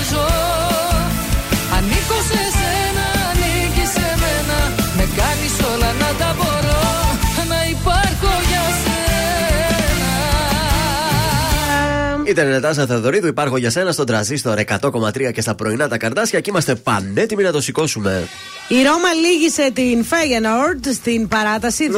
Ήταν 12.33 12.49
η 12.49 12.51
Νατάσα 12.51 12.87
Θεοδωρίδου, 12.87 13.27
υπάρχω 13.27 13.57
για 13.57 13.71
σένα 13.71 13.93
στον 13.93 14.07
τραζίστορ 14.07 14.59
100,3 14.81 15.33
και 15.33 15.41
στα 15.41 15.55
πρωινά 15.55 15.89
τα 15.89 15.97
καρδάσια 15.97 16.41
και 16.41 16.51
είμαστε 16.51 16.75
πανέτοιμοι 16.75 17.43
να 17.43 17.53
το 17.53 17.61
σηκώσουμε. 17.61 18.29
Η 18.69 18.75
Ρώμα 18.75 19.13
λύγησε 19.13 19.71
την 19.73 20.05
Φέγενορντ 20.05 20.87
στην 20.93 21.29
παράταση 21.29 21.89
2-1. 21.93 21.97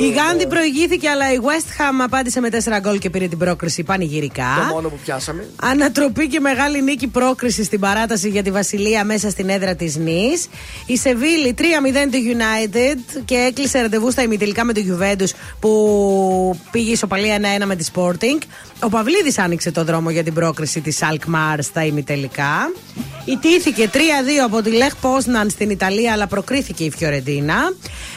Η 0.00 0.08
Γάντι 0.10 0.46
προηγήθηκε, 0.46 1.08
αλλά 1.08 1.32
η 1.32 1.38
West 1.42 1.80
Ham 1.80 2.04
απάντησε 2.04 2.40
με 2.40 2.48
4 2.52 2.54
γκολ 2.80 2.98
και 2.98 3.10
πήρε 3.10 3.26
την 3.26 3.38
πρόκριση 3.38 3.82
πανηγυρικά. 3.82 4.66
Το 4.68 4.74
μόνο 4.74 4.88
που 4.88 4.98
πιάσαμε. 5.04 5.46
Ανατροπή 5.56 6.28
και 6.28 6.40
μεγάλη 6.40 6.82
νίκη 6.82 7.06
πρόκριση 7.06 7.64
στην 7.64 7.80
παράταση 7.80 8.28
για 8.28 8.42
τη 8.42 8.50
Βασιλεία 8.50 9.04
μέσα 9.04 9.30
στην 9.30 9.48
έδρα 9.48 9.74
της 9.74 9.96
Νης. 9.96 10.48
Η 10.86 10.96
Σεβίλη 10.96 11.54
3-0 11.58 11.62
τη 12.10 12.18
United 12.36 13.22
και 13.24 13.34
έκλεισε 13.34 13.80
ραντεβού 13.80 14.10
στα 14.10 14.22
ημιτελικά 14.22 14.64
με 14.64 14.72
το 14.72 14.80
Juventus 14.88 15.30
που 15.60 16.60
πήγε 16.70 16.92
ισοπαλία 16.92 17.38
1-1 17.60 17.64
με 17.66 17.76
τη 17.76 17.84
Sporting. 17.94 18.42
Ο 18.80 18.88
Παυλίδης 18.88 19.38
άνοιξε 19.38 19.70
το 19.70 19.84
δρόμο 19.84 20.10
για 20.10 20.24
την 20.24 20.34
πρόκριση 20.34 20.80
της 20.80 21.02
Αλκμάρ 21.02 21.62
στα 21.62 21.84
ημιτελικά. 21.84 22.72
Ιτήθηκε 23.24 23.90
3-2 23.92 23.96
από 24.44 24.62
τη 24.62 24.70
Λεχ 24.70 24.96
Πόσναν 24.96 25.50
στην 25.50 25.70
Ιταλία, 25.70 26.12
αλλά 26.12 26.26
προκρίθηκε 26.26 26.84
η 26.84 26.90
Φιωρεντίνα. 26.90 27.56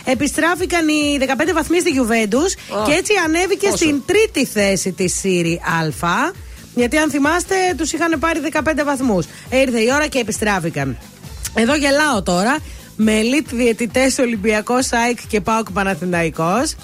Επιστράφηκαν 0.05 0.88
οι 0.88 1.18
15 1.22 1.53
βαθμοί 1.53 1.80
στη 1.80 1.89
Γιουβέντους 1.89 2.53
και 2.86 2.91
έτσι 2.91 3.14
ανέβηκε 3.26 3.68
Πόσο; 3.70 3.78
στην 3.78 4.01
τρίτη 4.05 4.45
θέση 4.45 4.91
της 4.91 5.20
Σύρι 5.20 5.62
Α. 6.03 6.32
Γιατί 6.76 6.97
αν 6.97 7.10
θυμάστε, 7.10 7.55
τους 7.78 7.91
είχαν 7.91 8.20
πάρει 8.20 8.39
15 8.53 8.84
βαθμούς. 8.86 9.26
Ήρθε 9.49 9.80
η 9.80 9.89
ώρα 9.93 10.07
και 10.07 10.20
επιστράφηκαν. 10.20 10.97
Εδώ 11.53 11.76
γελάω 11.76 12.24
τώρα 12.24 12.57
με 12.95 13.14
elite 13.22 13.49
διαιτητές 13.51 14.18
Ολυμπιακός 14.18 14.91
ΑΕΚ 14.91 15.18
και 15.28 15.41
ΠΑΟΚ 15.41 15.72
Παναθηναϊκός. 15.72 16.76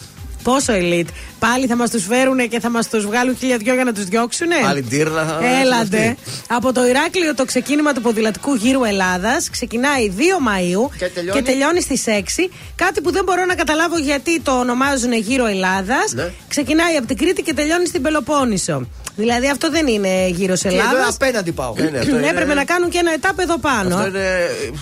Πόσο 0.46 0.74
elite. 0.74 1.12
Πάλι 1.39 1.68
θα 1.68 1.76
μας 1.76 1.89
τους 1.89 2.06
φέρουν 2.06 2.50
και 2.50 2.60
θα 2.60 2.70
μας 2.70 2.89
τους 2.89 3.06
βγάλουν 3.06 3.38
χίλια 3.38 3.58
δυο 3.58 3.74
για 3.74 3.84
να 3.84 3.93
τους 3.93 4.04
διώξουν. 4.06 4.48
Πάλι 4.64 4.82
ντύρλα 4.84 5.26
θα 5.26 5.39
Έλατε. 5.62 5.98
αυτή. 5.98 6.18
Από 6.48 6.74
το 6.74 6.88
Ηράκλειο 6.88 7.36
το 7.36 7.46
ξεκίνημα 7.46 7.93
του 7.93 8.02
ποδηλατικού 8.02 8.54
γύρου 8.54 8.84
Ελλάδας 8.84 9.50
ξεκινάει 9.50 10.12
2 10.18 10.22
Μαου 10.41 10.89
Και 11.34 11.41
τελειώνει; 11.41 11.82
στις 11.82 12.04
6. 12.08 12.50
Κάτι 12.76 13.02
που 13.02 13.12
δεν 13.12 13.24
μπορώ 13.24 13.46
να 13.46 13.56
καταλάβω 13.56 13.98
γιατί 13.98 14.41
το 14.41 14.52
ονομάζουν 14.60 15.14
γύρο 15.14 15.46
Ελλάδας. 15.46 16.14
Ναι. 16.14 16.32
Ξεκινάει 16.48 16.96
από 16.96 17.08
την 17.08 17.18
Κρήτη 17.18 17.41
και 17.41 17.54
τελειώνει 17.54 17.88
στην 17.88 18.02
Πελοπόννησο. 18.02 18.88
Δηλαδή 19.16 19.49
αυτό 19.49 19.70
δεν 19.72 19.88
είναι 19.88 20.28
γύρος 20.28 20.61
Και 20.61 20.68
εδώ 20.68 20.78
Ελλάδας. 20.78 21.16
απέναντι 21.16 21.51
πάω. 21.51 21.74
Ναι, 21.78 21.89
ναι, 21.89 21.97
αυτό 21.99 22.16
είναι- 22.18 22.28
Έπρεπε 22.28 22.53
να 22.53 22.63
κάνουν 22.66 22.89
και 22.89 22.97
ένα 22.97 23.11
ετάπ 23.13 23.39
εδώ 23.39 23.57
πάνω. 23.59 23.95
Αυτό 23.95 24.07
είναι 24.07 24.28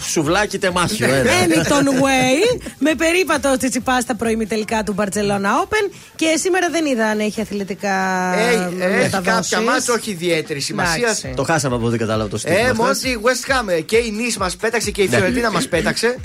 σουβλάκι 0.09 0.57
τεμάχιο. 0.59 1.07
ένα. 1.13 1.31
Hamilton 1.31 1.87
Way 1.87 2.59
με 2.79 2.95
περίπατο 2.95 3.57
τσιτσιπά 3.57 3.99
στα 4.01 4.15
προημιτελικά 4.15 4.83
του 4.83 4.95
Barcelona 4.97 5.63
Open 5.63 5.91
και 6.15 6.35
σήμερα 6.39 6.69
δεν 6.69 6.85
είδα 6.85 7.05
αν 7.07 7.19
έχει 7.19 7.41
αθλητικά 7.41 7.97
Ε, 8.37 8.49
έχει 8.53 8.75
μεταδόσεις. 9.03 9.11
κάποια 9.51 9.61
μάτσα 9.61 9.93
όχι 9.93 10.11
ιδιαίτερη 10.11 10.59
σημασία. 10.59 10.95
Εντάξει. 11.03 11.33
Το 11.35 11.43
χάσαμε 11.43 11.75
από 11.75 11.85
ό,τι 11.85 11.97
κατάλαβα 11.97 12.29
το 12.29 12.37
στίχημα. 12.37 12.59
Ε, 12.59 12.63
χθες. 12.63 12.77
μόνο 12.77 12.91
η 12.91 13.17
West 13.23 13.51
Ham 13.51 13.67
ε, 13.77 13.81
και 13.81 13.95
η 13.97 14.13
Nice 14.17 14.37
μας 14.37 14.55
πέταξε 14.55 14.91
και 14.91 15.01
η 15.01 15.07
Ναι. 15.09 15.15
Φιωρεντίνα 15.15 15.51
μας 15.51 15.67
πέταξε. 15.67 16.15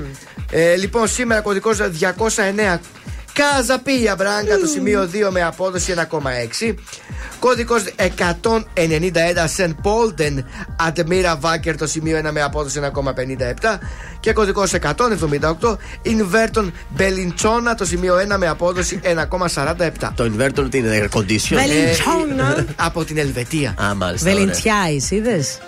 ε, 0.50 0.76
λοιπόν, 0.76 1.08
σήμερα 1.08 1.40
κωδικός 1.40 1.78
209. 1.80 2.80
Καζαπίλια 3.34 4.14
Μπράγκα 4.14 4.58
το 4.58 4.66
σημείο 4.66 5.10
2 5.12 5.30
με 5.30 5.42
απόδοση 5.42 5.94
1,6. 5.96 6.74
Κωδικό 7.38 7.74
191 7.96 8.54
Σεν 9.44 9.76
Πόλτεν 9.82 10.44
Ατμίρα 10.76 11.36
Βάκερ 11.36 11.76
το 11.76 11.86
σημείο 11.86 12.18
1 12.26 12.30
με 12.30 12.42
απόδοση 12.42 12.80
1,57. 12.82 13.78
Και 14.20 14.32
κωδικό 14.32 14.62
178 15.60 15.76
Ινβέρτον 16.02 16.72
Μπελιντσόνα 16.88 17.74
το 17.74 17.84
σημείο 17.84 18.14
1 18.34 18.36
με 18.38 18.48
απόδοση 18.48 19.00
1,47. 19.02 20.10
Το 20.14 20.24
inverter 20.24 20.70
τι 20.70 20.78
είναι, 20.78 21.08
air 21.12 21.18
condition. 21.18 21.54
Βελιντσόνα. 21.54 22.64
από 22.76 23.04
την 23.04 23.18
Ελβετία. 23.18 23.74
Α, 23.82 23.94
μάλιστα. 23.94 24.30
ωραία. 24.30 24.40
Βελιντσιάη, 24.40 25.00
είδες; 25.10 25.58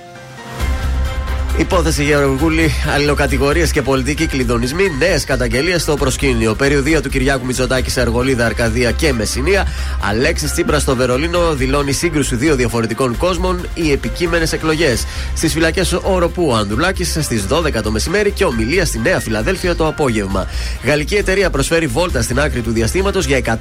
Υπόθεση 1.59 2.05
Γεωργούλη, 2.05 2.71
αλληλοκατηγορίες 2.95 3.71
και 3.71 3.83
πολιτικοί 3.83 4.27
κλειδονισμοί, 4.27 4.85
νέες 4.99 5.25
καταγγελίες 5.25 5.83
στο 5.83 5.97
προσκήνιο. 5.97 6.55
Περιοδία 6.55 7.03
του 7.03 7.09
Κυριάκου 7.09 7.47
Μητσοτάκη 7.47 7.91
σε 7.91 8.01
Αργολίδα, 8.01 8.47
Αρκαδία 8.47 8.91
και 8.91 9.13
Μεσσηνία. 9.13 9.67
Αλέξης 10.09 10.53
Τσίπρας 10.53 10.83
στο 10.83 10.97
Βερολίνο 10.97 11.55
δηλώνει 11.55 11.93
σύγκρουση 11.93 12.35
δύο 12.37 12.57
διαφορετικών 12.57 13.17
κόσμων 13.17 13.67
οι 13.75 13.93
επικείμενες 13.93 14.53
εκλογές. 14.53 15.05
Στις 15.35 15.53
φυλακές 15.53 15.93
Οροπού 16.03 16.49
ο 16.51 16.55
Ανδουλάκη 16.55 17.05
στις 17.05 17.47
12 17.49 17.83
το 17.83 17.91
μεσημέρι 17.91 18.31
και 18.31 18.45
ομιλία 18.45 18.85
στη 18.85 18.99
Νέα 18.99 19.21
Φιλαδέλφια 19.21 19.75
το 19.75 19.87
απόγευμα. 19.87 20.47
Γαλλική 20.85 21.15
εταιρεία 21.15 21.51
προσφέρει 21.51 21.87
βόλτα 21.87 22.23
στην 22.23 22.41
άκρη 22.41 22.61
του 22.61 22.71
διαστήματος 22.71 23.27
για 23.27 23.59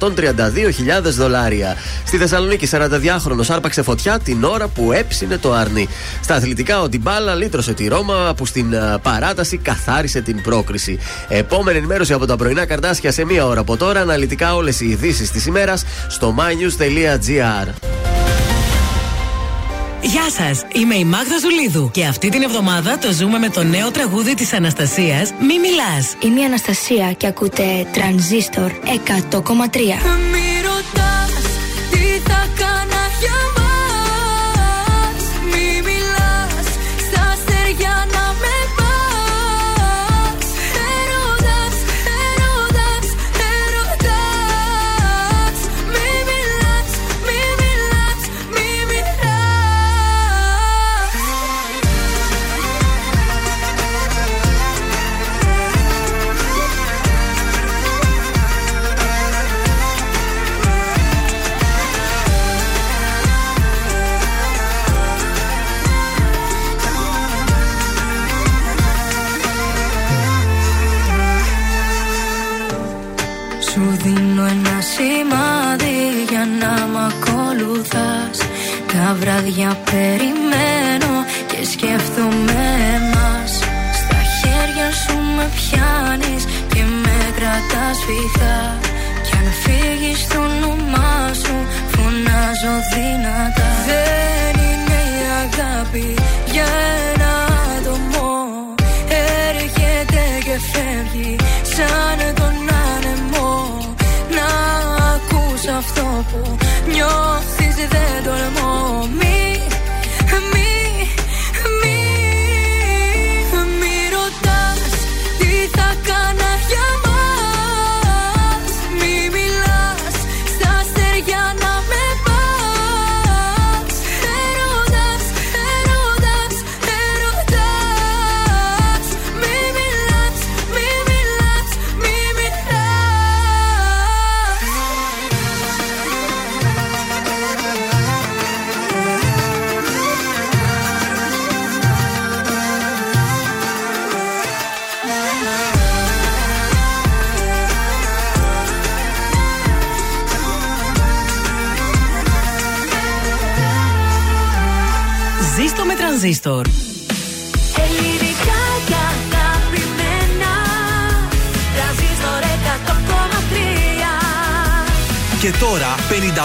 δολάρια. 1.02 1.76
Στη 2.06 2.16
Θεσσαλονίκη, 2.16 2.68
42χρονο 2.70 3.44
άρπαξε 3.48 3.82
φωτιά 3.82 4.18
την 4.18 4.44
ώρα 4.44 4.68
που 4.68 4.92
έψινε 4.92 5.38
το 5.38 5.52
αρνί. 5.52 5.88
Στα 6.22 6.34
αθλητικά, 6.34 6.80
ο 6.80 6.88
Ντιμπάλα 6.88 7.34
λύτρωσε 7.34 7.72
τη 7.72 7.85
Ρώμα 7.88 8.34
που 8.36 8.46
στην 8.46 8.76
α, 8.76 8.98
παράταση 9.02 9.56
καθάρισε 9.56 10.20
την 10.20 10.42
πρόκριση. 10.42 10.98
Επόμενη 11.28 11.78
ενημέρωση 11.78 12.12
από 12.12 12.26
τα 12.26 12.36
πρωινά 12.36 12.66
καρτάσια 12.66 13.12
σε 13.12 13.24
μία 13.24 13.46
ώρα 13.46 13.60
από 13.60 13.76
τώρα. 13.76 14.00
Αναλυτικά 14.00 14.54
όλες 14.54 14.80
οι 14.80 14.88
ειδήσεις 14.88 15.30
της 15.30 15.46
ημέρας 15.46 15.84
στο 16.08 16.34
mynews.gr. 16.38 17.68
Γεια 20.02 20.30
σας, 20.30 20.64
είμαι 20.72 20.94
η 20.94 21.04
Μάγδα 21.04 21.38
Ζουλίδου 21.38 21.90
και 21.92 22.04
αυτή 22.04 22.28
την 22.28 22.42
εβδομάδα 22.42 22.98
το 22.98 23.12
ζούμε 23.12 23.38
με 23.38 23.48
το 23.48 23.62
νέο 23.62 23.90
τραγούδι 23.90 24.34
της 24.34 24.52
Αναστασίας 24.52 25.30
Μη 25.40 25.58
Μιλάς. 25.58 26.14
Είμαι 26.20 26.40
η 26.40 26.44
Αναστασία 26.44 27.12
και 27.12 27.26
ακούτε 27.26 27.86
Τρανζίστορ 27.92 28.70
100,3. 28.70 29.40
Μη 30.32 30.48
ρωτάς 30.64 31.32
τι 31.90 32.30
θα 32.30 32.46
κάνα 32.58 32.75
Τα 79.46 79.52
βράδια 79.52 79.78
περιμένω 79.90 81.14
και 81.46 81.64
σκέφτομαι 81.72 82.62
εμάς. 82.96 83.52
Στα 84.00 84.20
χέρια 84.36 84.88
σου 85.02 85.16
με 85.36 85.46
πιάνεις 85.56 86.44
και 86.72 86.82
με 87.02 87.18
κρατάς 87.36 87.98
φυγά 88.06 88.60
Κι 89.24 89.32
αν 89.38 89.48
φύγεις 89.62 90.26
το 90.28 90.38
όνομά 90.38 91.32
σου 91.42 91.56
φωνάζω 91.92 92.74
δυνατά. 92.92 93.68
Δεν 93.88 94.54
είναι 94.68 94.98
η 95.18 95.24
αγάπη 95.42 96.14
για 96.52 96.68
ένα 97.12 97.32
άτομο. 97.76 98.30
Έρχεται 99.48 100.22
και 100.46 100.56
φεύγει 100.70 101.36
σαν 101.74 102.34
τον 102.34 102.56
άνεμο. 102.92 103.50
Να 104.36 104.48
ακούς 105.14 105.62
αυτό 105.78 106.24
που 106.30 106.65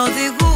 nos 0.00 0.14
dejó 0.14 0.49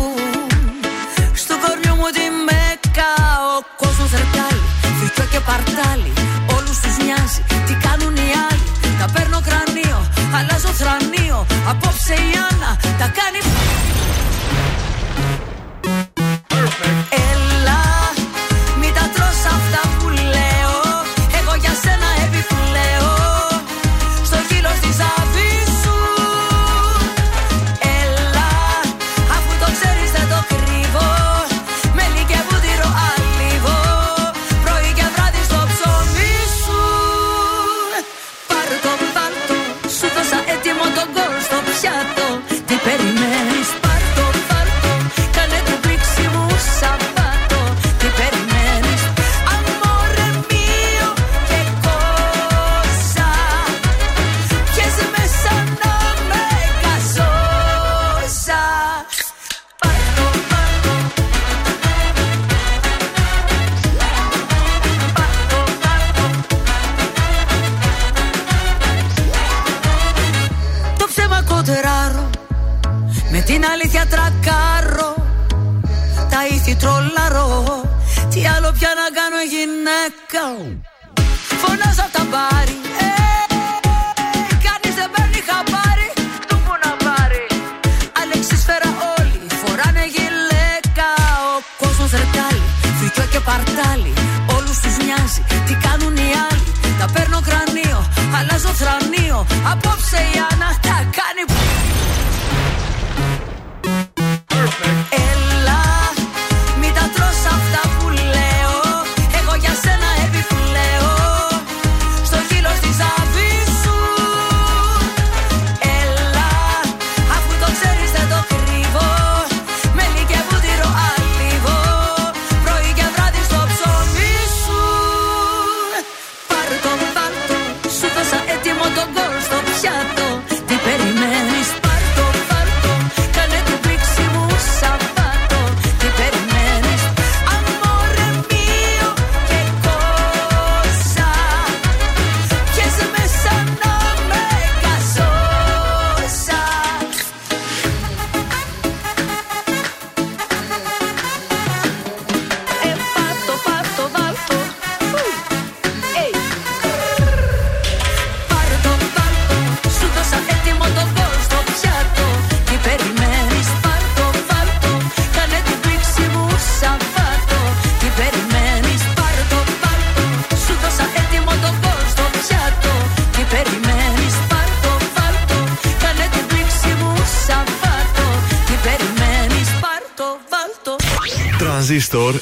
Απόψε 99.72 100.16
η 100.16 100.38
αναχτή 100.52 100.83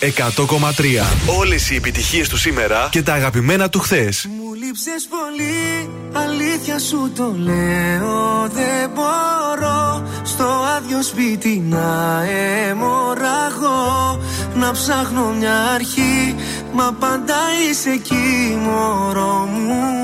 100,3. 0.02 1.06
Όλες 1.38 1.70
οι 1.70 1.74
επιτυχίες 1.74 2.28
του 2.28 2.36
σήμερα 2.36 2.88
και 2.90 3.02
τα 3.02 3.12
αγαπημένα 3.12 3.68
του 3.68 3.78
χθες. 3.78 4.28
Μου 4.36 4.54
λείψες 4.54 5.08
πολύ, 5.08 5.90
αλήθεια 6.12 6.78
σου 6.78 7.12
το 7.16 7.34
λέω. 7.36 8.48
Δεν 8.52 8.90
μπορώ 8.94 10.08
στο 10.22 10.44
άδειο 10.76 11.02
σπίτι 11.02 11.62
να 11.68 12.22
εμοραγώ. 12.68 14.20
Να 14.54 14.72
ψάχνω 14.72 15.34
μια 15.38 15.56
αρχή, 15.74 16.34
μα 16.72 16.96
πάντα 17.00 17.36
είσαι 17.70 17.90
εκεί, 17.90 18.58
μωρό 18.62 19.48
μου. 19.52 20.01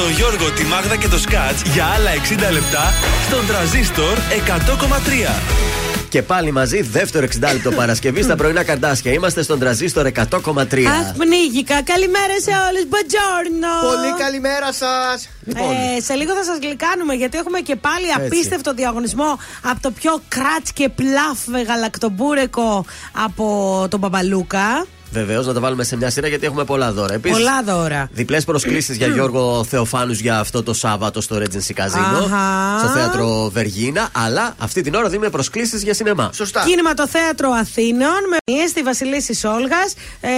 Τον 0.00 0.10
Γιώργο, 0.10 0.50
τη 0.50 0.64
Μάγδα 0.64 0.96
και 0.96 1.08
το 1.08 1.18
Σκάτς 1.18 1.62
για 1.62 1.84
άλλα 1.84 2.10
60 2.10 2.52
λεπτά 2.52 2.92
στον 3.26 3.46
τραζίστορ 3.46 4.18
100,3. 4.18 6.08
Και 6.08 6.22
πάλι 6.22 6.50
μαζί, 6.52 6.82
δεύτερο 6.82 7.26
60 7.26 7.52
λεπτό 7.52 7.70
Παρασκευή 7.70 8.22
στα 8.22 8.36
πρωινά 8.36 8.62
καρδάσια. 8.64 9.12
Είμαστε 9.12 9.42
στον 9.42 9.58
τραζίστορ 9.58 10.06
100,3. 10.06 10.84
Αχ, 10.86 11.12
πνίγηκα. 11.16 11.82
Καλημέρα 11.82 12.40
σε 12.40 12.50
όλους. 12.68 12.84
Μπατζόρνο. 12.88 13.74
Πολύ 13.94 14.14
καλημέρα 14.18 14.72
σας. 14.72 15.28
Ε, 15.46 16.00
σε 16.00 16.14
λίγο 16.14 16.34
θα 16.34 16.44
σας 16.44 16.58
γλυκάνουμε 16.62 17.14
γιατί 17.14 17.38
έχουμε 17.38 17.60
και 17.60 17.76
πάλι 17.76 18.06
Έτσι. 18.06 18.26
απίστευτο 18.26 18.72
διαγωνισμό 18.74 19.38
από 19.62 19.80
το 19.80 19.90
πιο 19.90 20.22
κράτ 20.28 20.66
και 20.74 20.88
πλάφ 20.88 21.66
γαλακτομπούρεκο 21.66 22.84
από 23.12 23.86
τον 23.90 23.98
Μπαμπαλούκα. 24.00 24.86
Βεβαίως, 25.12 25.46
να 25.46 25.52
τα 25.52 25.60
βάλουμε 25.60 25.84
σε 25.84 25.96
μια 25.96 26.10
σειρά 26.10 26.28
γιατί 26.28 26.46
έχουμε 26.46 26.64
πολλά 26.64 26.92
δώρα. 26.92 27.14
Επίσης, 27.14 27.36
Πολλά 27.38 27.62
δώρα. 27.62 28.08
Διπλές 28.12 28.44
προσκλήσεις 28.44 28.96
για 28.96 29.06
Γιώργο 29.06 29.64
Θεοφάνους 29.64 30.20
για 30.20 30.38
αυτό 30.38 30.62
το 30.62 30.74
Σάββατο 30.74 31.20
στο 31.20 31.36
Regency 31.36 31.80
Casino. 31.82 32.24
Αχα. 32.32 32.78
Στο 32.78 32.88
θέατρο 32.88 33.50
Βεργίνα. 33.52 34.08
Αλλά 34.12 34.54
αυτή 34.58 34.80
την 34.82 34.94
ώρα 34.94 35.08
δίνουμε 35.08 35.30
προσκλήσεις 35.30 35.82
για 35.82 35.94
σινεμά. 35.94 36.30
Σωστά. 36.34 36.62
Κινηματοθέατρο 36.66 37.50
Αθήνεων 37.50 38.18
με 38.30 38.36
μία 38.52 38.68
στη 38.68 38.82
Βασιλίση 38.82 39.34
Σόλγας. 39.34 39.94
Ε, 40.20 40.28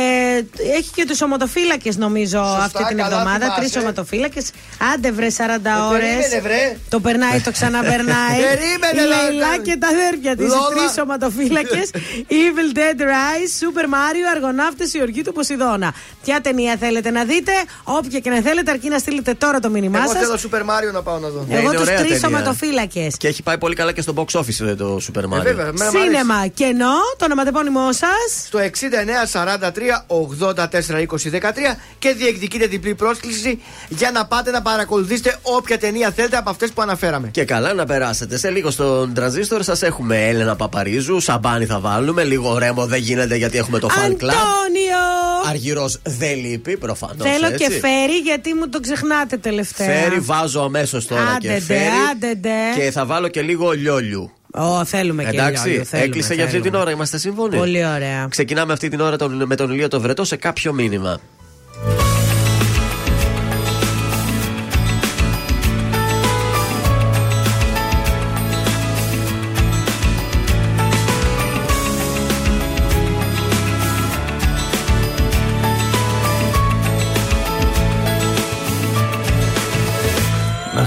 έχει 0.77 0.91
και 0.95 1.05
τους 1.07 1.23
ομοτοφύλακες 1.23 1.97
νομίζω 1.97 2.41
αυτή 2.41 2.85
την 2.85 2.97
καλά 2.97 3.09
εβδομάδα. 3.11 3.39
θυμάσαι. 3.39 3.61
Τρεις 3.61 3.77
ομοτοφύλακες. 3.77 4.51
Άντε 4.95 5.11
βρε 5.13 5.27
40 5.31 5.89
ώρες. 5.91 6.01
περίμενε, 6.01 6.41
βρε. 6.43 6.77
Το 6.89 7.01
περνάει, 7.01 7.41
το 7.41 7.51
ξαναπερνάει. 7.51 8.41
Περίμενε, 8.51 9.01
Η 9.01 9.05
Λόλα. 9.05 9.17
Λαϊλά 9.23 9.59
και 9.63 9.77
τα 9.81 9.89
αδέρφια 9.89 10.37
της. 10.37 10.47
Οι 10.47 10.49
Λόλα. 10.49 10.69
τρεις 10.75 10.99
ομοτοφύλακες. 11.03 11.91
Evil 12.43 12.69
Dead 12.79 13.01
Rise, 13.01 13.53
Super 13.63 13.87
Mario, 13.97 14.27
Αργοναύτε, 14.63 14.99
η 14.99 15.01
οργή 15.03 15.23
του 15.23 15.33
Ποσειδώνα. 15.33 15.95
Ποια 16.25 16.41
ταινία 16.41 16.77
θέλετε 16.81 17.11
να 17.11 17.25
δείτε, 17.25 17.53
όποια 17.85 18.19
και 18.19 18.31
να 18.31 18.41
θέλετε, 18.41 18.71
αρκεί 18.71 18.89
να 18.89 18.99
στείλετε 18.99 19.35
τώρα 19.35 19.61
το 19.61 19.71
μήνυμά 19.71 19.99
Εγώ 19.99 20.13
σας. 20.13 20.19
θέλω 20.21 20.39
Super 20.51 20.63
Mario 20.71 20.93
να 20.93 21.03
πάω 21.03 21.19
να 21.19 21.29
δω. 21.29 21.45
Ναι, 21.49 21.55
Εγώ 21.55 21.63
είναι 21.63 21.73
τους 21.73 21.81
ωραία 21.83 21.99
τρεις 21.99 22.21
ταινία. 22.21 22.37
ομοτοφύλακε. 22.37 23.07
Και 23.17 23.29
έχει 23.29 23.43
πάει 23.43 23.59
πολύ 23.59 23.75
καλά 23.75 23.93
και 23.93 24.01
στο 24.01 24.13
box 24.17 24.41
office 24.41 24.67
ε, 24.67 24.75
το 24.75 25.01
Super 25.15 25.25
Mario. 25.25 25.39
Ε, 25.39 25.43
βέβαια, 25.43 25.67
εμένα 25.67 25.91
μ' 25.93 25.97
αρέσει. 25.97 26.11
Σίνεμα 26.11 26.47
κενό, 26.47 26.95
το 27.17 27.25
ονοματεπώνυμό 27.25 27.93
σας. 27.93 28.45
Στο 28.47 28.59
69 28.59 28.69
43 29.33 29.69
84 30.07 31.07
20 31.07 31.07
13 31.07 31.77
και 31.99 32.13
διεκδικείτε 32.13 32.67
διπλή 32.67 32.95
πρόσκληση 32.95 33.63
για 33.89 34.11
να 34.11 34.27
πάτε 34.27 34.51
να 34.51 34.63
παρακολουθήσετε 34.63 35.37
όποια 35.43 35.79
ταινία 35.79 36.11
θέλετε 36.11 36.37
από 36.37 36.51
αυτές 36.51 36.71
που 36.73 36.83
αναφέραμε. 36.83 37.29
Και 37.29 37.45
καλά 37.45 37.75
να 37.75 37.87
περάσετε. 37.87 38.39
Σε 38.39 38.51
λίγο 38.51 38.71
στον 38.71 39.15
τρανζίστορ 39.15 39.63
σας 39.63 39.83
έχουμε 39.83 40.29
Έλενα 40.29 40.57
Παπαρίζου. 40.57 41.21
Σαμπάνι 41.21 41.65
θα 41.67 41.79
βάλουμε. 41.81 42.25
Λίγο 42.25 42.59
ρέμο 42.59 42.87
δεν 42.87 43.01
γίνεται 43.01 43.37
γιατί 43.37 43.59
έχουμε 43.59 43.79
το 43.79 43.89
fan 43.91 44.11
club. 44.11 44.31
Αντώνιο! 44.67 45.49
Αργυρός 45.51 45.99
δεν 46.07 46.39
λείπει 46.39 46.77
προφανώς. 46.77 47.29
Θέλω 47.31 47.51
και 47.57 47.71
φέρι 47.71 48.17
γιατί 48.25 48.55
μου 48.55 48.69
το 48.69 48.81
ξεχνάτε 48.81 49.37
τελευταία. 49.37 49.87
Φέρι 49.87 50.19
βάζω 50.21 50.61
αμέσως 50.61 51.07
τώρα 51.07 51.23
Άντε 51.23 51.39
και 51.49 51.49
ντε, 51.55 51.61
φέρι. 51.61 51.81
άντε 52.13 52.35
ντε. 52.35 52.51
Και 52.85 52.91
θα 52.91 53.07
βάλω 53.07 53.29
και 53.29 53.43
λίγο 53.43 53.71
λιόλιου. 53.71 54.31
Ω, 54.55 54.85
θέλουμε 54.85 55.23
και 55.23 55.29
Εντάξει, 55.29 55.67
λιόλιο, 55.69 55.85
θέλουμε, 55.85 56.09
έκλεισε 56.09 56.35
για 56.35 56.45
αυτή 56.45 56.57
θέλουμε. 56.57 56.71
την 56.71 56.81
ώρα. 56.81 56.91
Είμαστε 56.91 57.19
σύμφωνοι; 57.19 57.57
Πολύ 57.57 57.87
ωραία. 57.87 58.27
Ξεκινάμε 58.31 58.73
αυτή 58.73 58.89
την 58.89 59.01
ώρα 59.01 59.17
τον- 59.17 59.43
με 59.47 59.55
τον 59.57 59.71
Ηλία 59.71 59.89
το 59.89 60.01
Βρετό 60.01 60.25
σε 60.25 60.37
κάποιο 60.37 60.73
μήνυμα. 60.73 61.21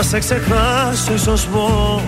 να 0.00 0.06
σε 0.06 0.18
ξεχάσω 0.18 1.12
ίσως 1.14 1.48
μπορώ. 1.50 2.00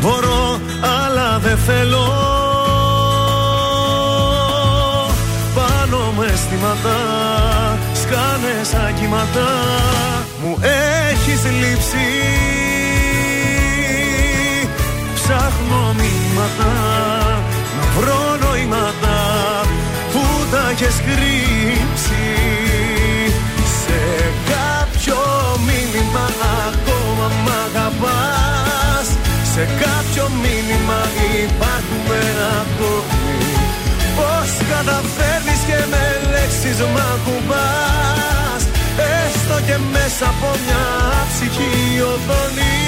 Μπορώ 0.00 0.60
αλλά 0.80 1.38
δεν 1.38 1.58
θέλω. 1.58 2.08
Πάνω 5.54 6.12
με 6.18 6.26
αισθήματα 6.32 6.96
σκάνε 8.02 8.54
σαν 8.62 8.94
κύματα. 9.00 9.48
Μου 10.42 10.58
έχεις 11.10 11.42
λείψει. 11.60 12.08
Ψάχνω 15.14 15.94
μηνύματα 15.96 16.72
Να 17.76 18.00
βρω 18.00 18.36
νοήματα 18.40 19.18
Που 20.12 20.22
τα 20.50 20.70
έχεις 20.70 20.96
κρύψει. 21.06 22.24
Σε 23.82 24.24
κάποιο 25.04 25.60
μήνυμα 25.68 26.26
ακόμα 26.68 27.26
μ' 27.44 27.50
αγαπάς. 27.64 29.08
Σε 29.52 29.64
κάποιο 29.82 30.26
μήνυμα 30.42 31.00
υπάρχουμε 31.44 32.20
ακόμη. 32.60 33.38
Πώς 34.16 34.50
καταφέρνεις 34.72 35.60
και 35.68 35.78
με 35.92 36.04
λέξεις 36.32 36.78
μ' 36.92 37.00
ακουμπάς. 37.12 38.62
Έστω 39.16 39.56
και 39.66 39.76
μέσα 39.94 40.24
από 40.32 40.48
μια 40.64 40.86
ψυχή 41.30 41.74
οδόνη 42.12 42.80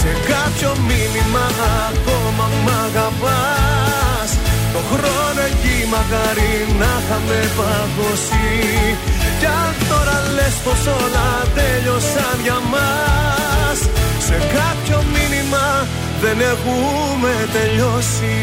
Σε 0.00 0.10
κάποιο 0.30 0.70
μήνυμα 0.88 1.46
ακόμα 1.88 2.46
μ' 2.64 2.72
αγαπάς. 2.84 4.30
Το 4.74 4.80
χρόνο 4.90 5.40
εκεί 5.50 5.76
μακάρι 5.92 6.52
να 6.80 6.90
είχαμε 7.00 7.38
παγώσει 7.56 8.46
Κι 9.38 9.46
αν 9.46 9.74
τώρα 9.88 10.16
λες 10.34 10.54
πως 10.64 10.86
όλα 10.86 11.28
τέλειωσαν 11.54 12.36
για 12.42 12.58
μας 12.72 13.78
Σε 14.26 14.36
κάποιο 14.56 14.98
μήνυμα 15.14 15.86
δεν 16.22 16.40
έχουμε 16.40 17.32
τελειώσει. 17.52 18.34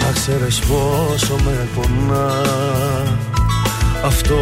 Να 0.00 0.12
ξέρεις 0.12 0.58
πόσο 0.58 1.36
με 1.44 1.68
πονά 1.74 2.32
Αυτό 4.04 4.36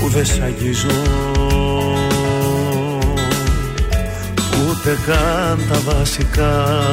που 0.00 0.08
δεν 0.08 0.26
σ' 0.26 0.40
αγγίζω. 0.42 1.02
Ούτε 4.68 4.98
καν 5.06 5.58
τα 5.72 5.92
βασικά 5.92 6.84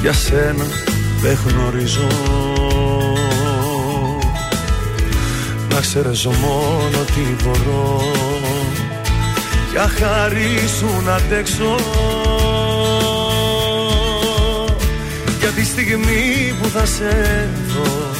Για 0.00 0.12
σένα 0.12 0.64
δεν 1.22 1.38
γνωρίζω 1.46 2.06
Να 5.82 5.88
ξέρεις 5.88 6.26
μόνο 6.26 7.04
τι 7.14 7.44
μπορώ. 7.44 8.00
Για 9.70 9.88
χάρη 9.98 10.68
σου 10.78 11.02
να 11.04 11.14
αντέξω. 11.14 11.76
Για 15.40 15.48
τη 15.48 15.64
στιγμή 15.64 16.54
που 16.62 16.68
θα 16.68 16.86
σε 16.86 17.48
δω 17.66 18.10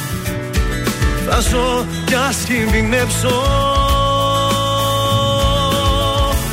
Θα 1.28 1.40
ζω 1.40 1.86
κι 2.04 2.14
ας 2.14 2.36
κινδυνεύσω 2.36 3.42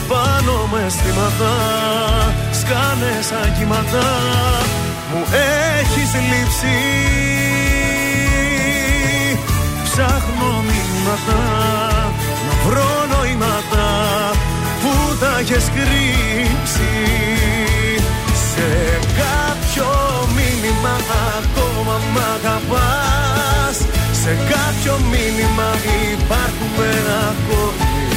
Πάνω 0.08 0.70
με 0.72 0.86
αισθήματα 0.86 1.54
Σκάνε 2.52 3.20
σαν 3.30 3.58
κύματα 3.58 4.08
Μου 5.14 5.26
έχεις 5.80 6.14
λείψει. 6.14 6.78
Ψάχνω 9.84 10.59
μηνύματα 11.10 11.42
Να 12.48 12.54
βρω 12.66 12.92
νοήματα 13.12 13.90
Που 14.82 15.16
τα 15.20 15.38
έχεις 15.40 15.66
κρύψει. 15.76 16.94
Σε 18.52 18.70
κάποιο 19.22 19.90
μήνυμα 20.36 20.96
ακόμα 21.40 21.96
μ' 22.14 22.22
αγαπάς. 22.36 23.78
Σε 24.22 24.32
κάποιο 24.52 24.94
μήνυμα 25.12 25.70
υπάρχουμε 26.12 26.90
ακόμη. 27.30 28.08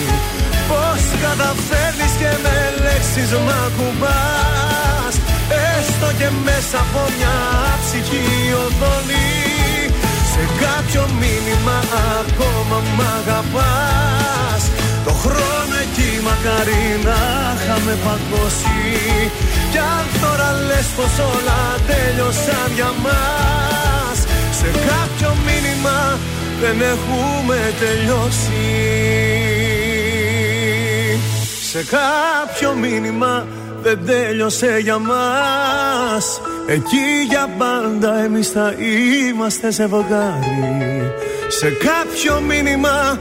Πώς 0.69 1.03
καταφέρνεις 1.25 2.13
και 2.21 2.33
με 2.43 2.57
λέξεις 2.83 3.31
μ' 3.45 3.53
ακουμπάς. 3.67 5.15
Έστω 5.73 6.09
και 6.19 6.29
μέσα 6.45 6.79
από 6.85 7.01
μια 7.17 7.37
ψυχή 7.83 8.27
οδόνη 8.65 9.42
Σε 10.33 10.45
κάποιο 10.65 11.05
μήνυμα 11.21 11.79
ακόμα 12.21 12.79
μ' 12.97 13.05
αγαπάς. 13.19 14.63
Το 15.07 15.13
χρόνο 15.23 15.75
εκεί 15.85 16.11
μακάρι 16.27 16.85
να 17.07 17.21
είχαμε 17.55 17.95
παγώσει. 18.05 18.81
Κι 19.73 19.79
αν 19.79 20.05
τώρα 20.23 20.51
λες 20.67 20.89
πως 20.97 21.15
όλα 21.33 21.61
τέλειωσαν 21.87 22.71
για 22.75 22.93
μας 23.05 24.19
Σε 24.59 24.69
κάποιο 24.89 25.31
μήνυμα 25.47 26.19
δεν 26.61 26.81
έχουμε 26.81 27.73
τελειώσει 27.81 29.52
Σε 31.73 31.85
κάποιο 31.85 32.75
μήνυμα 32.75 33.47
δεν 33.83 34.07
τέλειωσε 34.07 34.79
για 34.83 34.99
μας. 34.99 36.41
Εκεί 36.67 37.27
για 37.29 37.49
πάντα 37.59 38.19
εμείς 38.19 38.49
θα 38.49 38.75
είμαστε 39.29 39.71
ζευγάρι 39.71 41.13
Σε 41.49 41.71
κάποιο 41.71 42.41
μήνυμα 42.41 43.19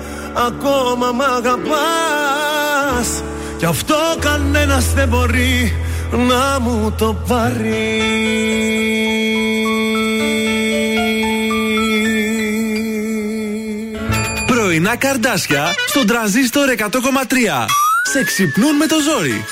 ακόμα 0.48 1.12
μ' 1.12 1.22
αγαπάς. 1.22 3.24
Κι 3.58 3.66
αυτό 3.66 3.96
κανένας 4.20 4.94
δεν 4.94 5.08
μπορεί 5.08 5.74
να 6.12 6.60
μου 6.60 6.94
το 6.98 7.16
πάρει. 7.28 8.02
Πρωινά 14.46 14.96
καρδάσια 14.96 15.74
στον 15.88 16.08
τραζίστορ 16.08 16.70
100,3. 16.70 17.66
Σε 18.04 18.24
ξυπνούν 18.24 18.76
με 18.76 18.86
το 18.86 19.00
ζόρι. 19.00 19.46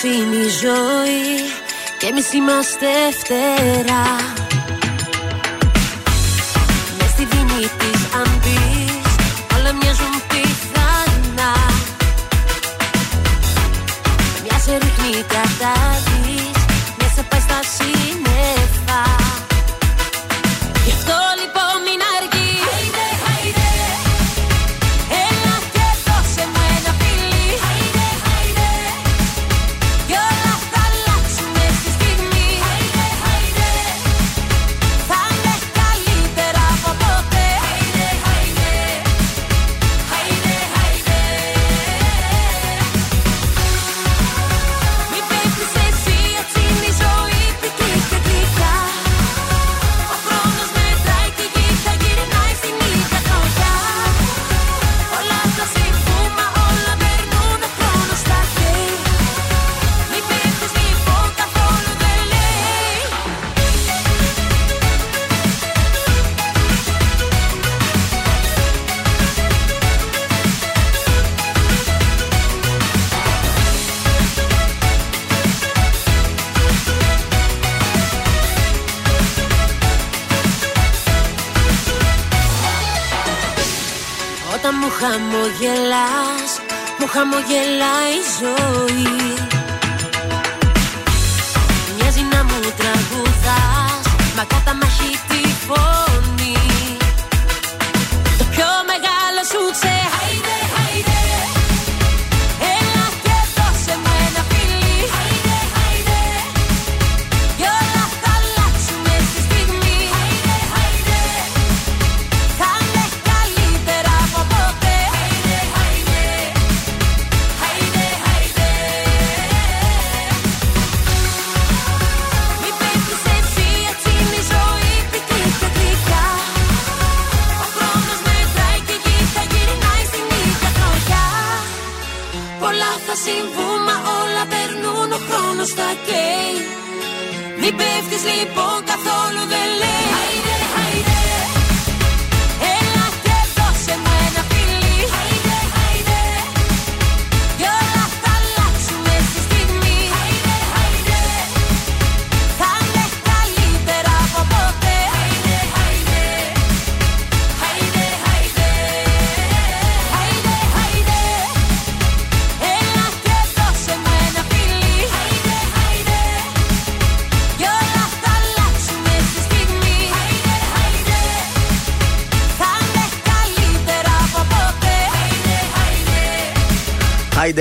Είναι 0.00 0.36
η 0.36 0.48
ζωή 0.48 1.50
και 1.98 2.06
εμείς 2.06 2.32
είμαστε 2.32 2.86
φτερά 3.18 4.06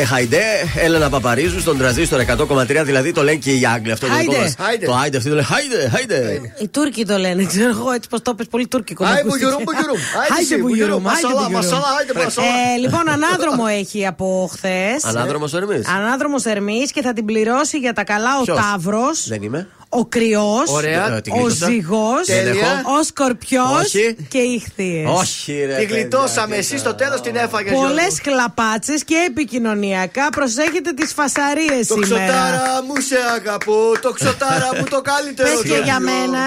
Χάιντε, 0.05 0.37
χάιντε, 0.37 0.85
Έλενα 0.85 1.09
Παπαρίζου 1.09 1.59
στον 1.59 1.77
τραζίστορ 1.77 2.21
100,3 2.21 2.81
δηλαδή 2.83 3.11
το 3.11 3.23
λένε 3.23 3.37
και 3.37 3.51
οι 3.51 3.65
Άγγλοι. 3.65 3.91
Αυτό 3.91 4.05
το 4.07 4.11
Χάιντε. 4.13 4.31
δικό 4.31 4.41
μας. 4.43 4.55
Χάιντε. 4.59 4.85
Το 4.85 4.91
χάιντε, 4.91 5.17
αυτοί 5.17 5.29
το 5.29 5.35
λένε 5.35 5.47
χάιντε, 5.47 5.89
χάιντε. 5.95 6.41
Οι 6.61 6.67
Τούρκοι 6.67 7.05
το 7.05 7.17
λένε, 7.17 7.45
ξέρω 7.45 7.69
εγώ, 7.69 7.91
έτσι 7.91 8.09
πως 8.09 8.21
το 8.21 8.33
πες 8.35 8.47
πολύ 8.49 8.67
τουρκικό. 8.67 9.03
Άι, 9.05 9.11
μου 9.11 9.17
ακούστηκε. 9.19 9.45
μπουγιουρούμ, 9.45 9.63
μπουγιουρούμ. 9.63 9.97
Άιντε, 10.21 10.33
Άιντε, 10.37 10.53
εσύ, 10.53 10.61
μπουγιουρούμ, 10.61 11.01
μπουγιουρούμ. 11.01 11.07
άιντε, 11.07 11.27
Μασαλά, 11.27 11.47
μπουγιουρούμ. 11.47 11.53
μασαλά, 11.53 11.97
άιντε, 11.99 12.13
μασαλά. 12.23 12.47
Ε, 12.47 12.77
Λοιπόν, 12.83 13.09
ανάδρομο 13.09 13.63
έχει 13.79 14.05
από 14.07 14.49
χθες. 14.53 15.03
Ανάδρομος 15.03 15.53
Ερμής. 15.53 15.87
Ανάδρομος 15.87 16.43
Ερμής 16.45 16.91
και 16.91 17.01
θα 17.01 17.13
την 17.13 17.25
πληρώσει 17.25 17.77
για 17.77 17.93
τα 17.93 18.03
καλά 18.03 18.31
ο 18.39 18.43
Ποιος; 18.43 18.57
Ταύρος. 18.57 19.27
Δεν 19.27 19.41
είμαι. 19.43 19.67
Ο 19.93 20.05
κρυός, 20.05 20.67
Ωραία. 20.67 21.15
Ε, 21.15 21.21
την 21.21 21.31
ο 21.33 21.35
γλίτωσα. 21.35 21.65
ζυγό, 21.65 22.09
Τέλεια. 22.25 22.83
ο 22.99 23.03
σκορπιός 23.03 23.81
Όχι. 23.83 24.15
και 24.29 24.37
οι 24.37 24.53
ηχθείες. 24.53 25.09
Όχι, 25.09 25.53
ρε. 25.65 25.75
Τη 25.75 25.81
παιδιά, 25.85 25.95
γλιτώσαμε, 25.97 26.53
τι 26.53 26.59
εσύ 26.59 26.71
θα- 26.73 26.77
στο 26.77 26.93
τέλος 26.95 27.21
την 27.21 27.35
έφαγες. 27.35 27.73
Πολλές 27.73 28.19
χλαπάτσες 28.23 29.03
και 29.03 29.15
επικοινωνιακά. 29.29 30.29
Προσέχετε 30.29 30.91
τις 30.93 31.13
φασαρίες 31.13 31.87
Το 31.87 31.93
σήμερα. 32.03 32.23
ξωτάρα 32.25 32.83
μου 32.87 32.93
σε 33.01 33.15
αγαπώ, 33.39 33.91
το 34.01 34.11
ξωτάρα 34.11 34.69
μου 34.79 34.83
το 34.89 35.01
καλύτερο. 35.01 35.49
Πες 35.49 35.61
και 35.61 35.67
δώρο. 35.67 35.83
για 35.83 35.99
μένα. 35.99 36.39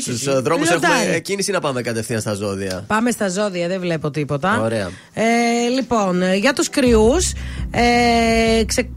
Στους 0.00 0.42
δρόμους 0.42 0.68
Λιοντάρι. 0.70 0.94
έχουμε 1.02 1.18
κίνηση 1.18 1.50
να 1.50 1.60
πάμε 1.60 1.82
κατευθείαν 1.82 2.20
στα 2.20 2.34
ζώδια. 2.34 2.84
Πάμε 2.86 3.10
στα 3.10 3.28
ζώδια, 3.28 3.68
δεν 3.68 3.80
βλέπω 3.80 4.10
τίποτα. 4.10 4.60
Ωραία. 4.62 4.90
Ε, 5.14 5.22
λοιπόν, 5.74 6.22
ε, 6.22 6.34
για 6.36 6.52
τους 6.52 6.68
κρυούς, 6.70 7.32
ε, 7.70 8.64
ξε, 8.64 8.88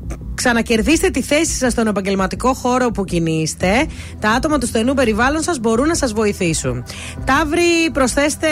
ξανακερδίστε 0.43 1.09
τη 1.09 1.21
θέση 1.21 1.53
σας 1.57 1.71
στον 1.71 1.87
επαγγελματικό 1.87 2.53
χώρο 2.53 2.91
που 2.91 3.03
κινείστε. 3.05 3.85
Τα 4.19 4.29
άτομα 4.29 4.57
του 4.57 4.67
στενού 4.67 4.93
περιβάλλον 4.93 5.41
σας 5.41 5.59
μπορούν 5.59 5.87
να 5.87 5.95
σας 5.95 6.13
βοηθήσουν. 6.13 6.83
Ταύροι, 7.25 7.89
προσθέστε, 7.93 8.47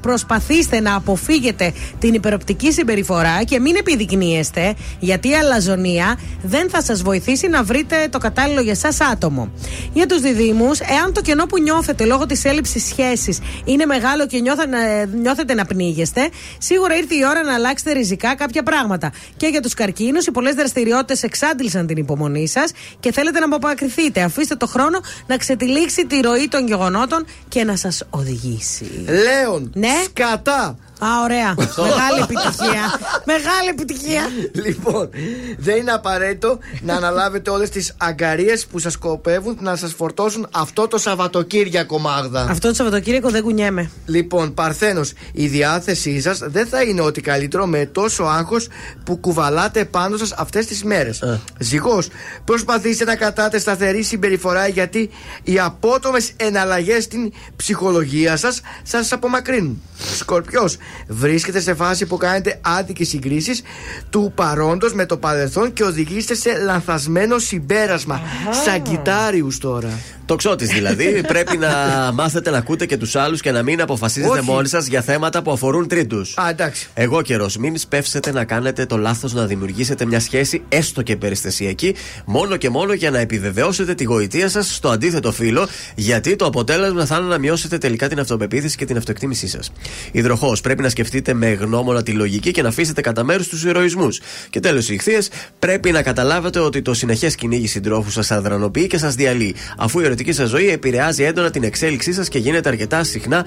προσπαθήστε 0.00 0.80
να 0.80 0.94
αποφύγετε 0.94 1.72
την 1.98 2.14
υπεροπτική 2.14 2.72
συμπεριφορά 2.72 3.42
και 3.44 3.60
μην 3.60 3.76
επιδεικνύεστε, 3.76 4.74
γιατί 4.98 5.28
η 5.28 5.34
αλαζονία 5.34 6.18
δεν 6.42 6.70
θα 6.70 6.82
σας 6.82 7.02
βοηθήσει 7.02 7.48
να 7.48 7.62
βρείτε 7.62 8.08
το 8.10 8.18
κατάλληλο 8.18 8.60
για 8.60 8.76
εσά 8.82 9.06
άτομο. 9.12 9.52
Για 9.92 10.06
τους 10.06 10.20
διδήμου, 10.20 10.70
εάν 10.98 11.12
το 11.12 11.20
κενό 11.20 11.46
που 11.46 11.60
νιώθετε 11.60 12.04
λόγω 12.04 12.26
της 12.26 12.44
έλλειψης 12.44 12.84
σχέσης 12.86 13.38
είναι 13.64 13.86
μεγάλο 13.86 14.26
και 14.26 14.40
νιώθε- 14.40 14.68
να- 14.68 15.04
νιώθετε 15.04 15.54
να 15.54 15.64
πνίγεστε, 15.64 16.28
σίγουρα 16.58 16.96
ήρθε 16.96 17.14
η 17.14 17.24
ώρα 17.30 17.42
να 17.42 17.54
αλλάξετε 17.54 17.92
ριζικά 17.92 18.34
κάποια 18.34 18.62
πράγματα. 18.62 19.12
Και 19.36 19.46
για 19.46 19.60
τους 19.60 19.74
καρκίνους, 19.74 20.26
οι 20.26 20.30
πολλές 20.30 20.54
δραστηριότητες 20.54 21.22
εξάντλησαν 21.38 21.86
την 21.86 21.96
υπομονή 21.96 22.48
σας 22.48 22.70
και 23.00 23.12
θέλετε 23.12 23.38
να 23.38 23.56
απομακρυνθείτε. 23.56 24.22
Αφήστε 24.22 24.54
το 24.54 24.66
χρόνο 24.66 24.98
να 25.26 25.36
ξετυλίξει 25.36 26.06
τη 26.06 26.20
ροή 26.20 26.48
των 26.48 26.66
γεγονότων 26.66 27.26
και 27.48 27.64
να 27.64 27.76
σας 27.76 28.02
οδηγήσει. 28.10 29.04
Λέων, 29.06 29.70
Ναι. 29.74 29.92
σκατά. 30.04 30.78
Α, 30.98 31.06
ωραία. 31.22 31.54
Μεγάλη 31.56 32.20
επιτυχία. 32.22 32.82
Μεγάλη 33.24 33.68
επιτυχία. 33.70 34.22
Λοιπόν, 34.52 35.10
δεν 35.58 35.76
είναι 35.76 35.90
απαραίτητο 35.90 36.58
να 36.82 36.94
αναλάβετε 36.94 37.50
όλες 37.50 37.70
τις 37.70 37.94
αγκαρίες 37.96 38.66
που 38.66 38.78
σας 38.78 38.92
σκοπεύουν 38.92 39.58
να 39.60 39.76
σας 39.76 39.92
φορτώσουν 39.92 40.48
αυτό 40.50 40.88
το 40.88 40.98
Σαββατοκύριακο, 40.98 41.98
Μάγδα. 41.98 42.46
Αυτό 42.50 42.68
το 42.68 42.74
Σαββατοκύριακο 42.74 43.30
δεν 43.30 43.42
κουνιέμαι. 43.42 43.90
Λοιπόν, 44.06 44.54
Παρθένος, 44.54 45.12
η 45.32 45.46
διάθεσή 45.46 46.20
σας 46.20 46.38
δεν 46.38 46.66
θα 46.66 46.82
είναι 46.82 47.00
ό,τι 47.00 47.20
καλύτερο 47.20 47.66
με 47.66 47.86
τόσο 47.86 48.24
άγχος 48.24 48.68
που 49.04 49.16
κουβαλάτε 49.16 49.84
πάνω 49.84 50.16
σας 50.16 50.32
αυτές 50.32 50.66
τις 50.66 50.84
μέρες. 50.84 51.20
Ε. 51.20 51.40
Ζυγός, 51.58 52.08
προσπαθήστε 52.44 53.04
να 53.04 53.16
κρατάτε 53.16 53.58
σταθερή 53.58 54.02
συμπεριφορά 54.02 54.68
γιατί 54.68 55.10
οι 55.42 55.58
απότομες 55.58 56.32
εναλλαγές 56.36 57.04
στην 57.04 57.32
ψυχολογία 57.56 58.36
σας 58.36 58.60
θα 58.84 58.98
σας 58.98 59.12
απομακρύνουν. 59.12 59.82
Σκορπιός, 60.18 60.76
βρίσκεται 61.06 61.60
σε 61.60 61.74
φάση 61.74 62.06
που 62.06 62.16
κάνετε 62.16 62.58
άδικε 62.60 63.04
συγκρίσεις 63.04 63.62
του 64.10 64.32
παρόντος 64.34 64.94
με 64.94 65.06
το 65.06 65.16
παρελθόν 65.16 65.72
και 65.72 65.84
οδηγείστε 65.84 66.34
σε 66.34 66.58
λανθασμένο 66.58 67.38
συμπέρασμα. 67.38 68.20
Σαγκιτάριου 68.64 69.48
τώρα. 69.60 69.90
Το 70.26 70.36
ξώτη 70.36 70.64
δηλαδή. 70.64 71.20
Πρέπει 71.26 71.56
να 71.56 71.68
μάθετε 72.14 72.50
να 72.50 72.58
ακούτε 72.58 72.86
και 72.86 72.96
τους 72.96 73.16
άλλους 73.16 73.40
και 73.40 73.50
να 73.50 73.62
μην 73.62 73.80
αποφασίζετε 73.80 74.38
Όχι. 74.38 74.50
μόνοι 74.50 74.68
σας 74.68 74.86
για 74.86 75.02
θέματα 75.02 75.42
που 75.42 75.50
αφορούν 75.52 75.88
τρίτους. 75.88 76.38
Α, 76.38 76.48
εντάξει. 76.48 76.88
Εγώ 76.94 77.22
καιρός. 77.22 77.56
Μην 77.56 77.78
σπεύσετε 77.78 78.32
να 78.32 78.44
κάνετε 78.44 78.86
το 78.86 78.96
λάθος 78.96 79.32
να 79.32 79.46
δημιουργήσετε 79.46 80.04
μια 80.04 80.20
σχέση 80.20 80.62
έστω 80.68 81.02
και 81.02 81.16
περιστασιακή, 81.16 81.94
μόνο 82.24 82.56
και 82.56 82.70
μόνο 82.70 82.92
για 82.92 83.10
να 83.10 83.18
επιβεβαιώσετε 83.18 83.94
τη 83.94 84.04
γοητεία 84.04 84.48
σας 84.48 84.74
στο 84.74 84.88
αντίθετο 84.88 85.32
φύλλο, 85.32 85.68
γιατί 85.94 86.36
το 86.36 86.44
αποτέλεσμα 86.44 87.06
θα 87.06 87.16
είναι 87.16 87.26
να 87.26 87.38
μειώσετε 87.38 87.78
τελικά 87.78 88.08
την 88.08 88.20
αυτοπεποίθηση 88.20 88.76
και 88.76 88.84
την 88.84 88.96
αυτοεκτίμησή 88.96 89.48
σας. 89.48 89.72
Υδροχό. 90.12 90.56
Πρέπει 90.62 90.82
να 90.82 90.88
σκεφτείτε 90.88 91.34
με 91.34 91.52
γνώμονα 91.52 92.02
τη 92.02 92.12
λογική 92.12 92.50
και 92.50 92.62
να 92.62 92.68
αφήσετε 92.68 93.00
κατά 93.00 93.24
μέρους 93.24 93.48
τους 93.48 93.64
ηρωισμούς. 93.64 94.20
Και 94.50 94.60
τέλος, 94.60 94.88
οι 94.88 94.94
ηχθείες. 94.94 95.30
Πρέπει 95.58 95.90
να 95.90 96.02
καταλάβετε 96.02 96.58
ότι 96.58 96.82
το 96.82 96.94
συνεχές 96.94 97.34
κυνήγι 97.34 97.66
συντρόφου 97.66 98.10
σας 98.10 98.30
αδρανοποιεί 98.30 98.86
και 98.86 98.98
σας 98.98 99.14
διαλύει, 99.14 99.54
αφού 99.76 100.00
η 100.00 100.04
ερωτική 100.14 100.32
σας 100.32 100.48
ζωή 100.48 100.68
επηρεάζει 100.68 101.22
έντονα 101.22 101.50
την 101.50 101.62
εξέλιξή 101.62 102.12
σας 102.12 102.28
και 102.28 102.38
γίνεται 102.38 102.68
αρκετά 102.68 103.04
συχνά 103.04 103.46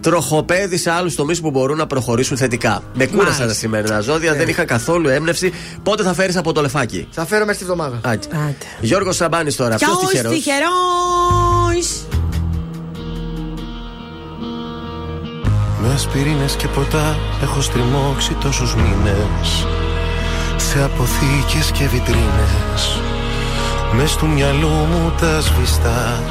τροχοπέδι 0.00 0.76
σε 0.76 0.90
άλλους 0.90 1.14
τομείς 1.14 1.40
που 1.40 1.50
μπορούν 1.50 1.76
να 1.76 1.86
προχωρήσουν 1.86 2.36
θετικά. 2.36 2.82
Με 2.94 3.06
κούρασαν 3.06 3.32
τα 3.32 3.38
Μάλιστα. 3.38 3.60
σημερινά 3.60 4.00
ζώδια, 4.00 4.34
δεν 4.34 4.48
είχα 4.48 4.64
καθόλου 4.64 5.08
έμπνευση. 5.08 5.52
Πότε 5.82 6.02
θα 6.02 6.14
φέρεις 6.14 6.36
από 6.36 6.52
το 6.52 6.60
λεφάκι; 6.60 7.08
Θα 7.10 7.26
φέρω 7.26 7.44
μέσα 7.44 7.56
στη 7.56 7.64
βδομάδα. 7.64 8.00
Άντε. 8.04 8.26
Γιώργος 8.80 9.16
Σαμπάνης 9.16 9.56
τώρα, 9.56 9.76
ποιος 9.76 9.90
Ποιος 9.90 10.10
τυχερός; 10.10 10.32
τυχερός 10.32 12.04
Με 15.82 15.92
ασπιρίνες 15.92 16.56
και 16.56 16.66
ποτά 16.66 17.16
έχω 17.42 17.60
στριμώξει 17.60 18.36
τόσους 18.40 18.74
μήνες 18.74 19.66
Σε 20.56 20.82
αποθήκες 20.82 21.70
και 21.70 21.84
βιτρίνες 21.84 23.11
Μες 23.94 24.16
του 24.16 24.26
μυαλού 24.26 24.68
μου 24.68 25.12
τα 25.20 25.40
σβηστά. 25.40 26.22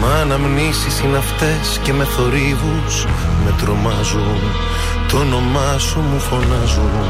Μα 0.00 0.14
αναμνήσεις 0.14 1.00
είναι 1.00 1.16
αυτές 1.16 1.80
και 1.82 1.92
με 1.92 2.04
θορύβους 2.04 3.06
με 3.44 3.54
τρομάζουν. 3.62 4.40
Το 5.08 5.18
όνομά 5.18 5.78
σου 5.78 6.00
μου 6.00 6.18
φωνάζουν 6.18 7.08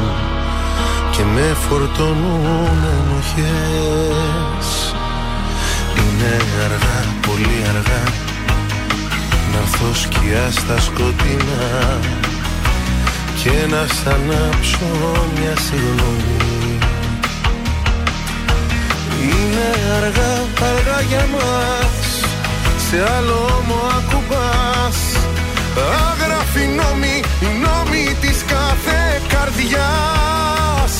και 1.11 1.23
με 1.23 1.55
φορτώνουν 1.69 2.77
ενοχές. 2.97 4.93
Είναι 5.97 6.37
αργά, 6.63 6.99
πολύ 7.27 7.63
αργά 7.69 8.03
να 9.51 9.57
έρθω 9.57 9.93
σκιά 9.93 10.51
στα 10.51 10.79
σκοτεινά 10.79 11.99
και 13.43 13.51
να 13.69 13.87
σ' 13.87 14.07
ανάψω 14.07 14.85
μια 15.35 15.53
συγγνώμη 15.57 16.78
Είναι 19.27 19.69
αργά, 19.97 20.33
αργά 20.69 21.01
για 21.09 21.25
μας. 21.33 21.93
Σε 22.89 22.97
άλλο 23.17 23.63
μου 23.67 23.79
ακουμπάς. 23.97 24.97
Άγραφοι 26.09 26.65
νόμοι, 26.79 27.15
οι 27.43 27.49
νόμοι 27.65 28.05
της 28.21 28.37
κάθε 28.53 29.01
καρδιάς. 29.33 30.93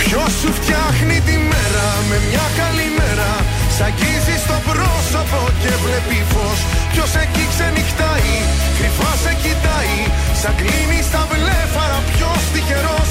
Ποιος 0.00 0.32
σου 0.40 0.50
φτιάχνει 0.58 1.18
τη 1.28 1.36
μέρα 1.50 1.88
με 2.08 2.16
μια 2.28 2.46
καλή 2.60 2.88
μέρα; 2.98 3.30
Σ' 3.76 3.80
αγγίζει 3.88 4.36
στο 4.44 4.56
πρόσωπο 4.68 5.40
και 5.62 5.72
βλέπει 5.84 6.18
φως. 6.32 6.60
Ποιος 6.92 7.12
εκεί 7.24 7.44
ξενυχτάει, 7.52 8.34
κρυφά 8.76 9.12
σε 9.22 9.32
κοιτάει. 9.42 9.98
Σαν 10.40 10.54
κλείνει 10.58 11.00
στα 11.08 11.22
βλέφαρα 11.30 11.98
ποιος 12.10 12.42
τυχερός 12.52 13.10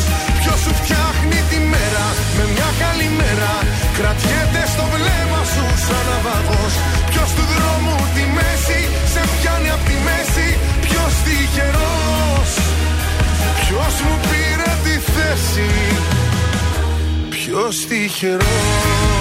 Ποιος 0.51 0.63
σου 0.65 0.73
φτιάχνει 0.83 1.39
τη 1.49 1.59
μέρα. 1.73 2.05
Με 2.37 2.43
μια 2.53 2.69
καλή 2.81 3.09
μέρα 3.19 3.53
Κρατιέται 3.97 4.63
στο 4.73 4.83
βλέμμα 4.93 5.41
σου 5.53 5.65
σαν 5.85 6.03
ναυαγός 6.07 6.73
Ποιος 7.09 7.29
του 7.35 7.45
δρόμου 7.53 7.95
τη 8.15 8.23
μέση 8.37 8.81
σε 9.13 9.21
πιάνει 9.33 9.69
απ' 9.75 9.85
τη 9.89 9.95
μέση. 10.07 10.47
Ποιος 10.85 11.13
τυχερός 11.25 12.51
Ποιος 13.61 13.93
μου 14.05 14.15
πήρε 14.27 14.71
τη 14.85 14.95
θέση. 15.11 15.69
Ποιος 17.29 17.75
τυχερός 17.87 19.20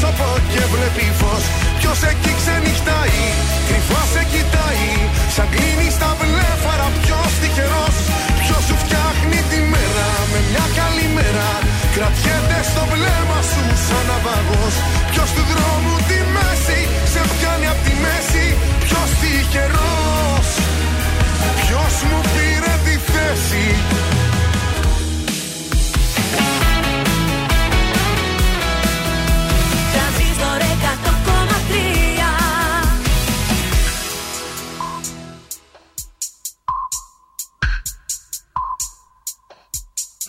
πρόσωπο 0.00 0.28
και 0.52 0.62
βλέπει 0.74 1.06
φως. 1.20 1.44
Ποιος 1.78 2.02
εκεί 2.10 2.32
ξενυχτάει, 2.40 3.20
κρυφά 3.68 4.02
σε 4.12 4.22
κοιτάει. 4.32 4.88
Σαν 5.34 5.48
κλείνει 5.52 5.90
στα 5.96 6.10
βλέφαρα 6.18 6.37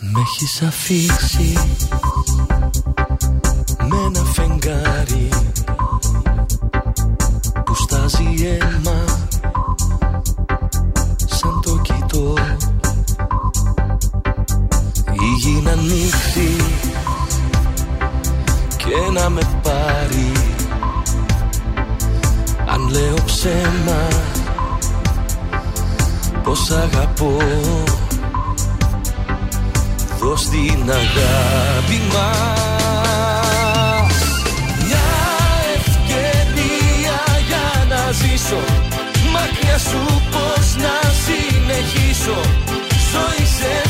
Με 0.02 0.20
έχεις 0.20 0.62
αφήσει 0.62 1.54
με 3.78 3.98
ένα 4.06 4.24
φεγγάρι 4.24 5.30
που 7.66 7.76
στάζει 7.76 8.24
αίμα 8.46 9.04
σαν 11.26 11.62
το 11.62 11.78
κοιτώ. 11.78 12.34
Η 15.12 15.34
γη 15.38 15.62
να 15.64 15.72
ανοίξει 15.72 16.56
και 18.78 19.12
να 19.14 19.30
με 19.30 19.42
πάρει. 19.64 20.32
Αν 22.68 22.90
λέω 22.90 23.16
ψέμα 23.26 24.08
πως 26.44 26.72
αγαπώ 26.72 27.38
δώσ' 30.20 30.50
την 30.50 30.92
αγάπη 30.92 32.02
μας. 32.14 32.70
Μια 34.86 35.10
ευκαιρία 35.78 37.18
για 37.48 37.68
να 37.90 38.12
ζήσω. 38.12 38.62
Μακριά 39.34 39.78
σου 39.78 40.22
πως 40.32 40.76
να 40.84 40.96
συνεχίσω. 41.26 42.40
Ζωή 43.12 43.46
σε 43.60 43.89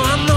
for 0.00 0.14
a 0.14 0.29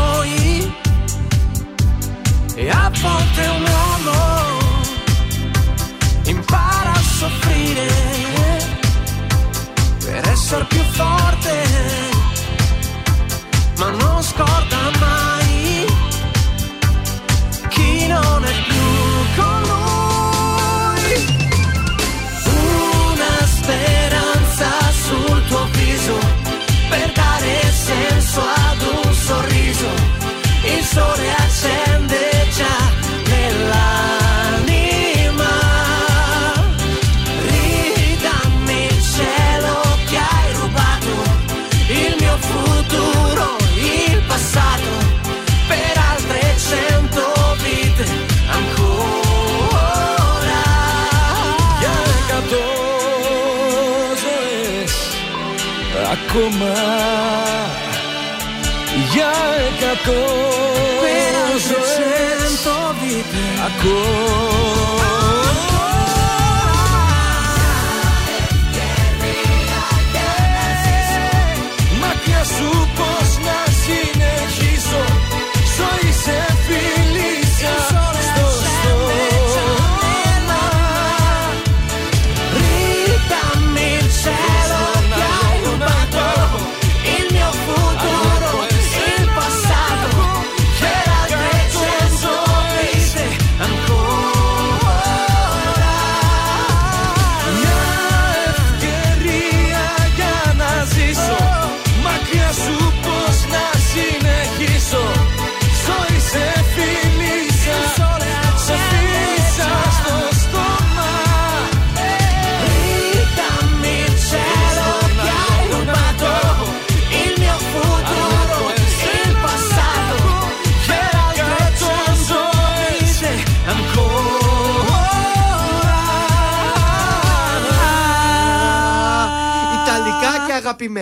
ακόμα 56.34 56.74
Για 59.14 59.32
εκατό 59.68 60.26
Per 61.04 61.34
altre 61.44 61.58
ζωές. 61.68 61.94
cento 61.96 62.76
vite 63.00 63.46
ακόμα 63.68 64.63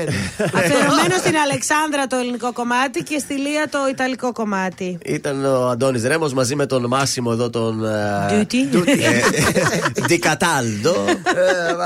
και 0.06 0.14
αγαπημένα. 0.44 0.60
Αφιερωμένο 0.66 1.16
στην 1.18 1.36
Αλεξάνδρα 1.46 2.08
το 2.08 2.16
ελληνικό 2.16 2.54
κομμάτι 2.54 3.04
και 3.04 3.18
στη 3.20 3.34
Λία 3.34 3.68
το 3.70 3.78
ιταλικό 3.90 4.32
κομμάτι. 4.32 4.98
Ήταν 5.06 5.46
ο 5.46 5.68
Αντώνης 5.70 6.04
Ρέμος 6.04 6.34
μαζί 6.34 6.56
με 6.56 6.66
τον 6.66 6.86
Μάσιμο 6.88 7.30
εδώ 7.34 7.50
τον. 7.50 7.86
ε, 7.86 8.48
Duty. 8.48 8.86
Ντικατάλντο. 10.08 10.96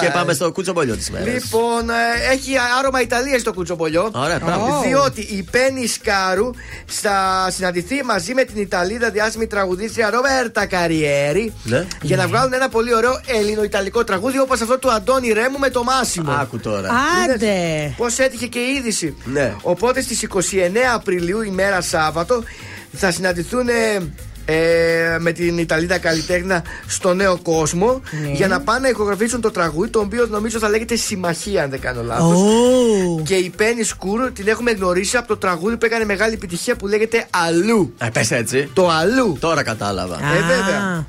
Και 0.02 0.10
πάμε 0.14 0.34
στο 0.34 0.52
κουτσομπολιό 0.52 0.96
της 0.96 1.12
μέρας. 1.12 1.28
Λοιπόν, 1.28 1.90
ε, 1.90 2.34
έχει 2.34 2.52
άρωμα 2.80 3.02
Ιταλίας 3.02 3.42
στο 3.42 3.54
κουτσομπολιό. 3.54 4.10
Ωραία, 4.14 4.40
μπράβο. 4.46 4.82
Διότι 4.86 5.22
η 5.22 5.48
Πέννη 5.52 5.88
Σκάρου 5.88 6.50
θα 6.86 7.48
συναντηθεί 7.52 8.04
μαζί 8.04 8.34
με 8.34 8.44
την 8.44 8.62
Ιταλίδα 8.62 9.10
διάσημη 9.10 9.48
τραγουδίστρια 9.48 10.10
Ρόμπερτα 10.10 10.66
Καριέρη 10.66 11.54
Ναι. 11.64 11.86
για 12.02 12.16
να 12.18 12.28
βγάλουν 12.28 12.54
ένα 12.54 12.70
πολύ 12.70 12.96
ωραίο 12.96 13.20
ελληνο-ιταλικό 13.26 14.04
τραγούδι 14.04 14.40
όπως 14.40 14.62
αυτό 14.62 14.80
του 14.80 14.92
Αντώνη 14.92 15.32
Ρέμου 15.32 15.58
με 15.60 15.70
το 15.70 15.84
Μάσιμο. 15.84 16.32
Άκου 16.32 16.60
τώρα. 16.60 16.90
Άντε. 17.34 17.94
Πώς 18.06 18.20
έτυχε 18.20 18.48
και 18.48 18.60
η 18.60 18.76
είδηση. 18.78 19.16
Ναι. 19.26 19.56
Οπότε 19.62 20.02
στις 20.02 20.28
29 20.34 20.38
Απριλίου, 20.94 21.42
ημέρα 21.42 21.82
Σάββατο, 21.82 22.44
θα 22.94 23.12
συναντηθούν. 23.12 23.68
ε, 23.68 23.98
ε, 24.48 25.18
με 25.20 25.32
την 25.32 25.58
Ιταλίδα 25.58 25.98
καλλιτέχνα 25.98 26.64
στο 26.88 27.14
νέο 27.14 27.38
κόσμο 27.44 28.02
Ναι. 28.22 28.32
για 28.32 28.48
να 28.48 28.62
πάνε 28.62 28.80
να 28.80 28.88
ηχογραφήσουν 28.90 29.42
το 29.42 29.52
τραγούδι 29.52 29.90
το 29.90 30.00
οποίο 30.00 30.28
νομίζω 30.30 30.60
θα 30.60 30.70
λέγεται 30.70 30.96
Συμμαχία 30.96 31.64
αν 31.64 31.70
δεν 31.70 31.80
κάνω 31.80 32.04
λάθος 32.04 32.42
Ω. 32.42 33.22
και 33.26 33.36
η 33.36 33.50
Πέννη 33.58 33.84
Σκούρ 33.84 34.32
την 34.32 34.48
έχουμε 34.48 34.72
γνωρίσει 34.72 35.18
από 35.18 35.28
το 35.28 35.38
τραγούδι 35.38 35.78
που 35.78 35.86
έκανε 35.86 36.06
μεγάλη 36.06 36.34
επιτυχία 36.34 36.76
που 36.76 36.88
λέγεται 36.88 37.26
Αλλού 37.30 37.94
Ε, 37.98 38.08
πες 38.14 38.32
έτσι. 38.32 38.70
το 38.74 38.90
Αλλού 38.90 39.38
Τώρα 39.40 39.64
κατάλαβα. 39.64 40.16
Ε, 40.16 40.42
βέβαια. 40.42 41.06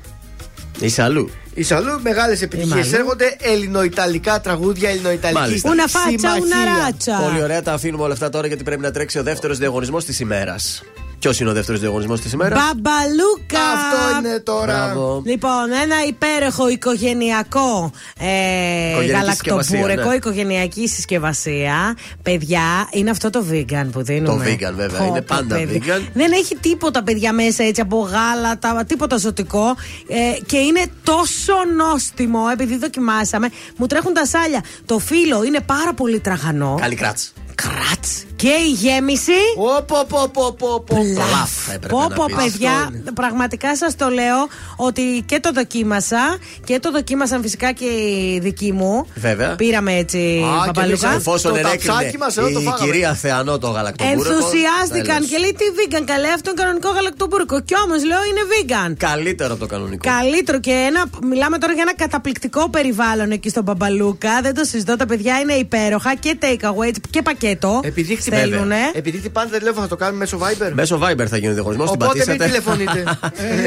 Είσαι 0.79 1.01
αλλού. 1.01 1.29
Οι 1.57 1.63
Σαλού 1.63 2.01
μεγάλες 2.01 2.41
επιτυχίες. 2.41 2.73
Είμαι 2.73 2.81
αλλού. 2.85 2.95
Έρχονται 2.95 3.35
ελληνοϊταλικά 3.39 4.41
τραγούδια, 4.41 4.89
ελληνοϊταλική 4.89 5.39
Μάλιστα. 5.39 5.69
Ούνα 5.69 5.87
φάτσα, 5.87 6.09
συμμαχία. 6.09 6.41
ούνα 6.41 6.55
ράτσα. 6.85 7.19
Πολύ 7.29 7.43
ωραία, 7.43 7.61
τα 7.61 7.73
αφήνουμε 7.73 8.03
όλα 8.03 8.13
αυτά 8.13 8.29
τώρα 8.29 8.47
γιατί 8.47 8.63
πρέπει 8.63 8.81
να 8.81 8.91
τρέξει 8.91 9.19
ο 9.19 9.23
δεύτερος 9.23 9.57
διαγωνισμός 9.57 10.05
της 10.05 10.19
ημέρας. 10.19 10.83
Ποιος 11.19 11.39
είναι 11.39 11.49
ο 11.49 11.53
δεύτερος 11.53 11.79
διαγωνισμός 11.81 12.21
της 12.21 12.31
ημέρας; 12.31 12.59
Μπαμπαλούκα! 12.59 13.59
Αυτό 13.73 14.27
είναι 14.27 14.39
τώρα. 14.39 14.85
Μπράβο. 14.85 15.21
Λοιπόν, 15.25 15.71
ένα 15.83 15.95
υπέροχο 16.07 16.69
οικογενειακό 16.69 17.91
ε, 18.19 18.89
Οικογενειακή 18.89 19.11
γαλακτοπούρεκο, 19.11 19.61
συσκευασία, 19.61 20.09
ναι. 20.09 20.15
οικογενειακή 20.15 20.87
συσκευασία. 20.87 21.97
Παιδιά, 22.23 22.87
είναι 22.91 23.09
αυτό 23.09 23.29
το 23.29 23.45
vegan 23.51 23.87
που 23.91 24.03
δίνουμε. 24.03 24.43
Το 24.45 24.51
vegan, 24.51 24.73
βέβαια, 24.73 25.05
είναι 25.05 25.21
πάντα 25.21 25.55
παιδιά. 25.55 25.97
vegan. 25.97 26.01
Δεν 26.13 26.31
έχει 26.31 26.55
τίποτα, 26.55 27.03
παιδιά, 27.03 27.33
μέσα 27.33 27.63
έτσι 27.63 27.81
από 27.81 27.97
γάλατα, 27.99 28.83
τίποτα 28.87 29.17
ζωτικό. 29.17 29.75
Ε, 30.07 30.45
και 30.45 30.57
είναι 30.57 30.85
τόσο 31.03 31.53
νόστιμο, 31.75 32.39
επειδή 32.51 32.77
δοκιμάσαμε. 32.77 33.49
Μου 33.77 33.87
τρέχουν 33.87 34.13
τα 34.13 34.25
σάλια. 34.25 34.63
Το 34.85 34.99
φύλλο 34.99 35.43
είναι 35.43 35.59
πάρα 35.65 35.93
πολύ 35.93 36.19
τραγανό. 36.19 36.77
Καλή 36.81 36.95
κράτς. 36.95 37.33
Κράτς. 37.55 38.26
Και 38.37 38.47
η 38.67 38.71
γέμιση. 38.71 39.31
Πω, 39.55 39.83
πω, 40.07 40.27
πω, 40.33 40.55
πω, 40.57 40.83
πω. 40.87 40.97
Λαφ 41.31 41.67
έπρεπε 41.73 41.93
Πω 41.93 41.99
να 42.01 42.15
πω 42.15 42.25
πεις. 42.27 42.35
παιδιά, 42.35 42.71
Αυτό 42.71 42.93
είναι. 42.95 43.11
πραγματικά 43.13 43.75
σας 43.77 43.95
το 43.95 44.07
λέω 44.09 44.39
ότι 44.75 45.01
και 45.25 45.39
το 45.39 45.51
δοκίμασα 45.51 46.37
και 46.63 46.79
το 46.79 46.91
δοκίμασαν 46.91 47.41
φυσικά 47.41 47.71
και 47.71 47.85
οι 47.85 48.39
δικοί 48.41 48.71
μου. 48.71 49.05
Βέβαια. 49.15 49.55
Πήραμε 49.55 49.93
έτσι 49.95 50.17
Α, 50.17 50.61
και 50.61 50.65
παπαλούκα. 50.65 51.07
εμείς 51.07 51.17
Εφόσον 51.19 51.51
Το 51.51 51.57
ενέκρινε 51.57 51.93
ταψάκι 51.93 52.17
μας, 52.17 52.37
εδώ 52.37 52.49
το 52.51 52.59
η 52.59 52.63
φάγαμε. 52.63 52.83
κυρία 52.91 53.13
Θεανό 53.13 53.57
το 53.57 53.67
γαλακτοπούρεκο. 53.69 54.21
Ενθουσιάστηκαν 54.33 55.15
τέλος. 55.15 55.29
και 55.29 55.37
λέει 55.37 55.53
τι 55.59 55.65
vegan, 55.77 56.03
καλέ 56.05 56.27
αυτό 56.27 56.49
είναι 56.51 56.61
κανονικό 56.61 56.89
γαλακτοπούρικο. 56.89 57.61
Κι 57.61 57.73
όμως 57.85 58.03
λέω 58.05 58.19
είναι 58.29 58.41
vegan. 58.53 58.93
Καλύτερο 58.97 59.51
από 59.53 59.61
το 59.61 59.67
κανονικό. 59.67 60.09
Καλύτερο 60.19 60.59
και 60.59 60.71
ένα, 60.71 61.03
μιλάμε 61.23 61.57
τώρα 61.57 61.73
για 61.73 61.81
ένα 61.87 61.95
καταπληκτικό 61.95 62.69
περιβάλλον 62.69 63.31
εκεί 63.31 63.49
στον 63.49 63.63
Μπαμπαλούκα. 63.63 64.41
Δεν 64.41 64.53
το 64.55 64.63
συζητώ, 64.63 64.95
τα 64.95 65.05
παιδιά 65.05 65.39
είναι 65.39 65.53
υπέροχα 65.53 66.15
και 66.15 66.37
take 66.41 66.65
away 66.71 66.91
και 67.09 67.21
πακέτο. 67.21 67.79
Επειδή 67.83 68.15
στέλνουνε. 68.35 68.75
Επειδή 68.93 69.17
χτυπάνε 69.17 69.49
τα 69.49 69.57
τηλέφωνα, 69.57 69.81
θα 69.81 69.87
το 69.87 69.95
κάνουμε 69.95 70.17
μέσω 70.17 70.39
Viber. 70.41 70.71
Μέσω 70.73 70.99
Viber 71.03 71.25
θα 71.29 71.37
γίνει 71.37 71.51
ο 71.51 71.53
διαγωνισμό. 71.53 71.83
Την 71.83 71.93
Οπότε 71.93 72.17
μην 72.17 72.37
πατήσατε. 72.37 72.45
τηλεφωνείτε. 72.45 73.03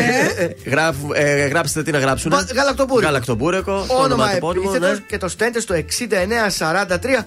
Γράφ, 0.73 0.97
ε, 1.15 1.47
γράψτε 1.47 1.83
τι 1.83 1.91
να 1.91 1.99
γράψουν. 1.99 2.31
Πα- 2.31 2.47
γαλακτοπούρεκο. 2.55 3.07
Γαλακτοπούρεκο. 3.07 3.85
το 3.89 3.95
Όνομα 3.95 4.29
τεπώνυμο, 4.31 4.71
επίθετος 4.71 4.99
ναι. 4.99 5.05
και 5.09 5.19
το 5.19 5.29
στέλνετε 5.29 5.61
στο 5.61 5.75
6943 5.75 7.25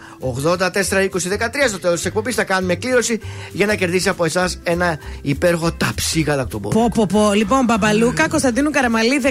84 0.58 0.58
20 0.58 0.68
13. 0.68 1.68
Στο 1.68 1.80
τέλος 1.80 1.96
της 1.96 2.06
εκπομπής 2.06 2.36
θα 2.36 2.44
κάνουμε 2.44 2.76
κλήρωση 2.76 3.20
για 3.52 3.66
να 3.66 3.76
κερδίσει 3.76 4.10
από 4.10 4.26
εσάς 4.26 4.60
ένα 4.64 4.98
υπέροχο 5.22 5.72
ταψί 5.72 6.22
γαλακτοπούρεκο. 6.22 6.90
Πω, 6.90 7.06
πω, 7.08 7.20
πω. 7.20 7.34
Λοιπόν, 7.34 7.66
Μπαμπαλούκα, 7.66 8.28
Κωνσταντίνου 8.28 8.70
Καραμαλή 8.72 9.22
15, 9.24 9.30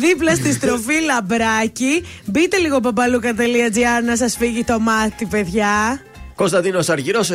δίπλα 0.00 0.34
στη 0.34 0.52
στροφή 0.52 1.00
Λαμπράκι. 1.04 2.04
Μπείτε 2.24 2.56
λίγο 2.56 2.78
μπαμπαλούκα.gr 2.78 4.04
να 4.06 4.16
σας 4.16 4.36
φύγει 4.36 4.64
το 4.64 4.78
μάτι, 4.80 5.26
παιδιά. 5.26 6.00
Κωνσταντίνος 6.36 6.88
Αργυρός, 6.88 7.32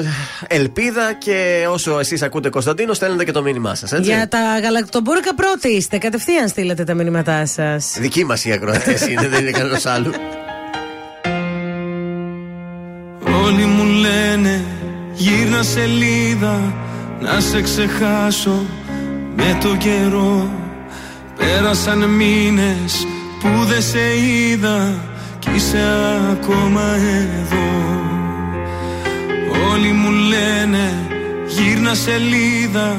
ελπίδα 0.47 1.13
και 1.13 1.67
όσο 1.69 1.99
εσείς 1.99 2.21
ακούτε 2.21 2.49
Κωνσταντίνο, 2.49 2.93
στέλνετε 2.93 3.25
και 3.25 3.31
το 3.31 3.41
μήνυμά 3.41 3.75
σας. 3.75 3.91
Για 3.91 4.27
τα 4.27 4.59
γαλακτομπούρικα 4.63 5.35
πρώτοι 5.35 5.69
είστε. 5.69 5.97
Κατευθείαν 5.97 6.47
στείλετε 6.47 6.83
τα 6.83 6.93
μηνύματά 6.93 7.45
σας. 7.45 7.95
Δική 7.99 8.25
μας 8.25 8.45
οι 8.45 8.51
ακροατές 8.51 9.07
είναι, 9.07 9.27
δεν 9.27 9.41
είναι 9.41 9.51
κανένας 9.51 9.85
άλλος. 9.85 10.15
Όλοι 13.43 13.65
μου 13.65 13.83
λένε 13.83 14.63
γύρνα 15.13 15.63
σελίδα 15.63 16.73
να 17.19 17.39
σε 17.39 17.61
ξεχάσω 17.61 18.65
με 19.35 19.57
το 19.61 19.75
καιρό 19.75 20.49
Πέρασαν 21.37 22.09
μήνες 22.09 23.07
που 23.39 23.65
δεν 23.65 23.81
σε 23.81 24.17
είδα 24.17 24.93
κι 25.39 25.49
είσαι 25.55 25.79
ακόμα 26.31 26.95
εδώ 26.95 28.00
Όλοι 29.71 29.91
μου 29.91 30.09
λένε 30.11 31.07
γύρνα 31.47 31.93
σελίδα 31.93 32.97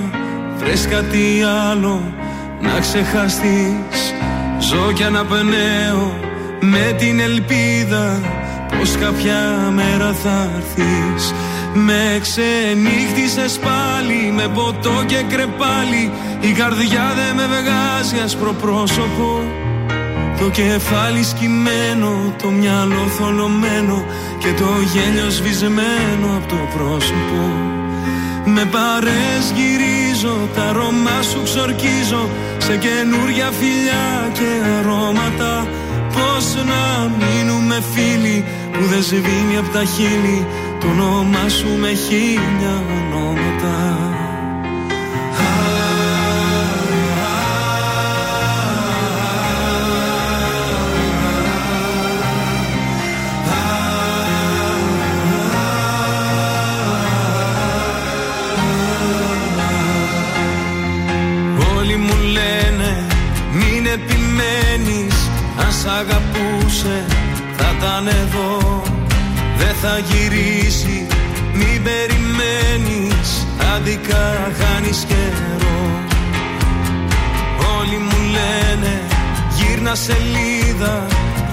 βρες 0.56 0.86
κάτι 0.86 1.42
άλλο 1.70 2.14
να 2.60 2.78
ξεχαστείς. 2.80 4.14
Ζω 4.58 4.92
κι 4.92 5.02
αναπνέω 5.04 6.18
με 6.60 6.94
την 6.98 7.20
ελπίδα 7.20 8.20
πως 8.78 8.96
κάποια 8.96 9.70
μέρα 9.74 10.12
θα 10.12 10.50
έρθεις. 10.56 11.34
Με 11.74 12.18
ξενύχτησες 12.20 13.58
πάλι 13.58 14.32
με 14.34 14.48
ποτό 14.54 15.04
και 15.06 15.24
κρεπάλι 15.28 16.10
Η 16.40 16.52
καρδιά 16.52 17.12
δεν 17.16 17.34
με 17.34 17.46
βγάζει 17.46 18.24
άσπρο 18.24 18.52
πρόσωπο 18.52 19.42
το 20.42 20.50
κεφάλι 20.50 21.22
σκυμμένο, 21.24 22.34
το 22.42 22.48
μυαλό 22.50 23.04
θολωμένο 23.16 24.04
και 24.38 24.50
το 24.60 24.68
γέλιο 24.92 25.30
σβησμένο 25.30 26.26
από 26.36 26.48
το 26.48 26.60
πρόσωπο. 26.74 27.40
Με 28.44 28.64
παρές 28.64 29.42
γυρίζω, 29.56 30.36
τα 30.54 30.62
αρώμα 30.62 31.22
σου 31.30 31.40
ξορκίζω 31.42 32.22
σε 32.58 32.76
καινούρια 32.76 33.50
φιλιά 33.58 34.06
και 34.32 34.48
αρώματα. 34.78 35.66
Πώς 36.14 36.44
να 36.70 36.82
μείνουμε 37.20 37.82
φίλοι 37.92 38.44
που 38.72 38.84
δεν 38.90 39.02
σβήνει 39.02 39.56
από 39.58 39.68
τα 39.76 39.84
χείλη 39.84 40.46
το 40.80 40.86
όνομά 40.86 41.48
σου 41.48 41.70
με 41.80 41.92
χίλια 42.04 42.76
σ' 65.82 65.86
αγαπούσε 66.00 67.04
θα 67.56 67.74
ήταν 67.78 68.06
εδώ. 68.06 68.82
Δεν 69.58 69.74
θα 69.82 69.98
γυρίσει 69.98 71.06
μην 71.52 71.82
περιμένεις. 71.82 73.46
Αντικά 73.74 74.50
χάνεις 74.58 75.04
καιρό. 75.08 75.80
Όλοι 77.78 77.98
μου 78.06 78.20
λένε 78.36 78.94
γύρνα 79.56 79.94
σελίδα. 79.94 81.06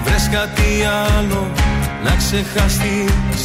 Βρες 0.03 0.29
κάτι 0.31 0.71
άλλο 1.15 1.51
να 2.03 2.15
ξεχαστείς. 2.15 3.43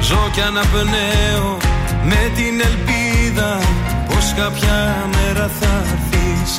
Ζω 0.00 0.30
κι 0.32 0.40
αναπνέω 0.40 1.56
με 2.04 2.30
την 2.36 2.54
ελπίδα 2.68 3.58
Πως 4.08 4.34
κάποια 4.36 5.06
μέρα 5.14 5.50
θα 5.60 5.82
έρθεις 5.92 6.58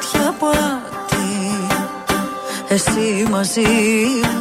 ήσουν 0.00 0.20
τέτοια 0.20 0.32
πάτη 0.38 1.26
εσύ 2.68 3.26
μαζί 3.30 3.60
μου 4.34 4.39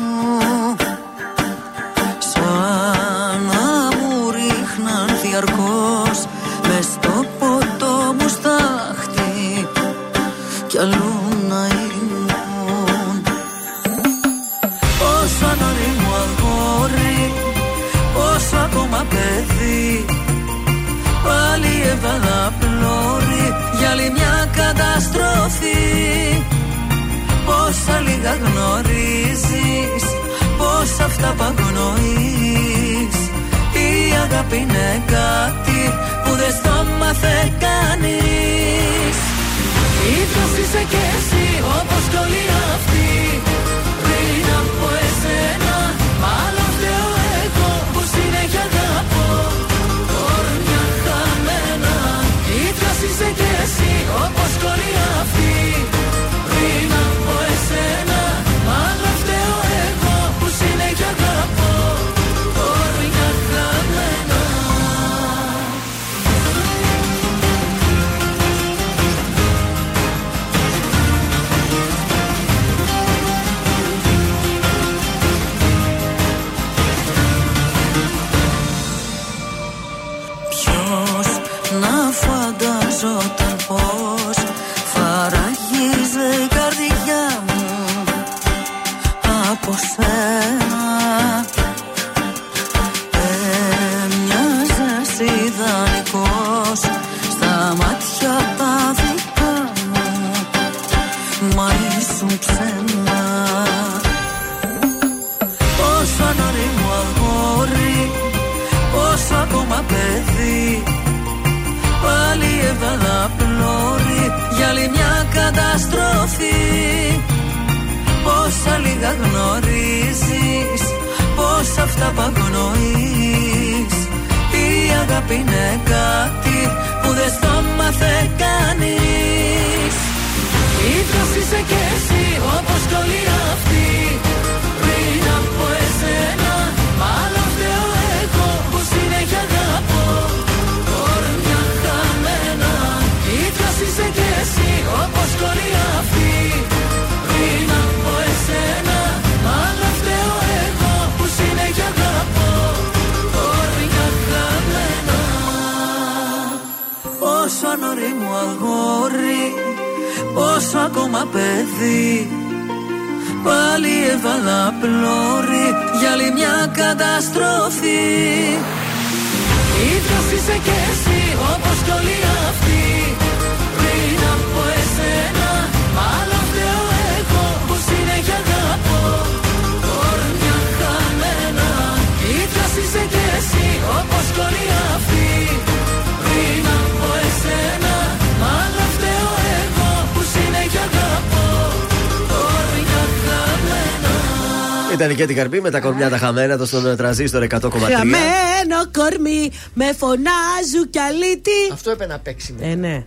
Ήταν 195.19 195.27
και 195.27 195.33
την 195.33 195.43
καρπή 195.43 195.61
με 195.61 195.69
τα 195.69 195.79
κορμιά 195.79 196.09
τα 196.09 196.17
χαμένα 196.17 196.57
το 196.57 196.65
στον 196.65 196.95
τραζίστορ 196.97 197.43
100,3. 197.49 197.59
Χαμένο 197.97 198.77
κορμί, 198.91 199.51
με 199.73 199.85
φωνάζουν 199.97 200.89
κι 200.89 200.99
αλήτη. 200.99 201.51
Αυτό 201.73 201.91
έπαιρνε 201.91 202.13
να 202.13 202.19
παίξει. 202.19 202.55
Ε, 202.61 202.75
ναι. 202.75 203.03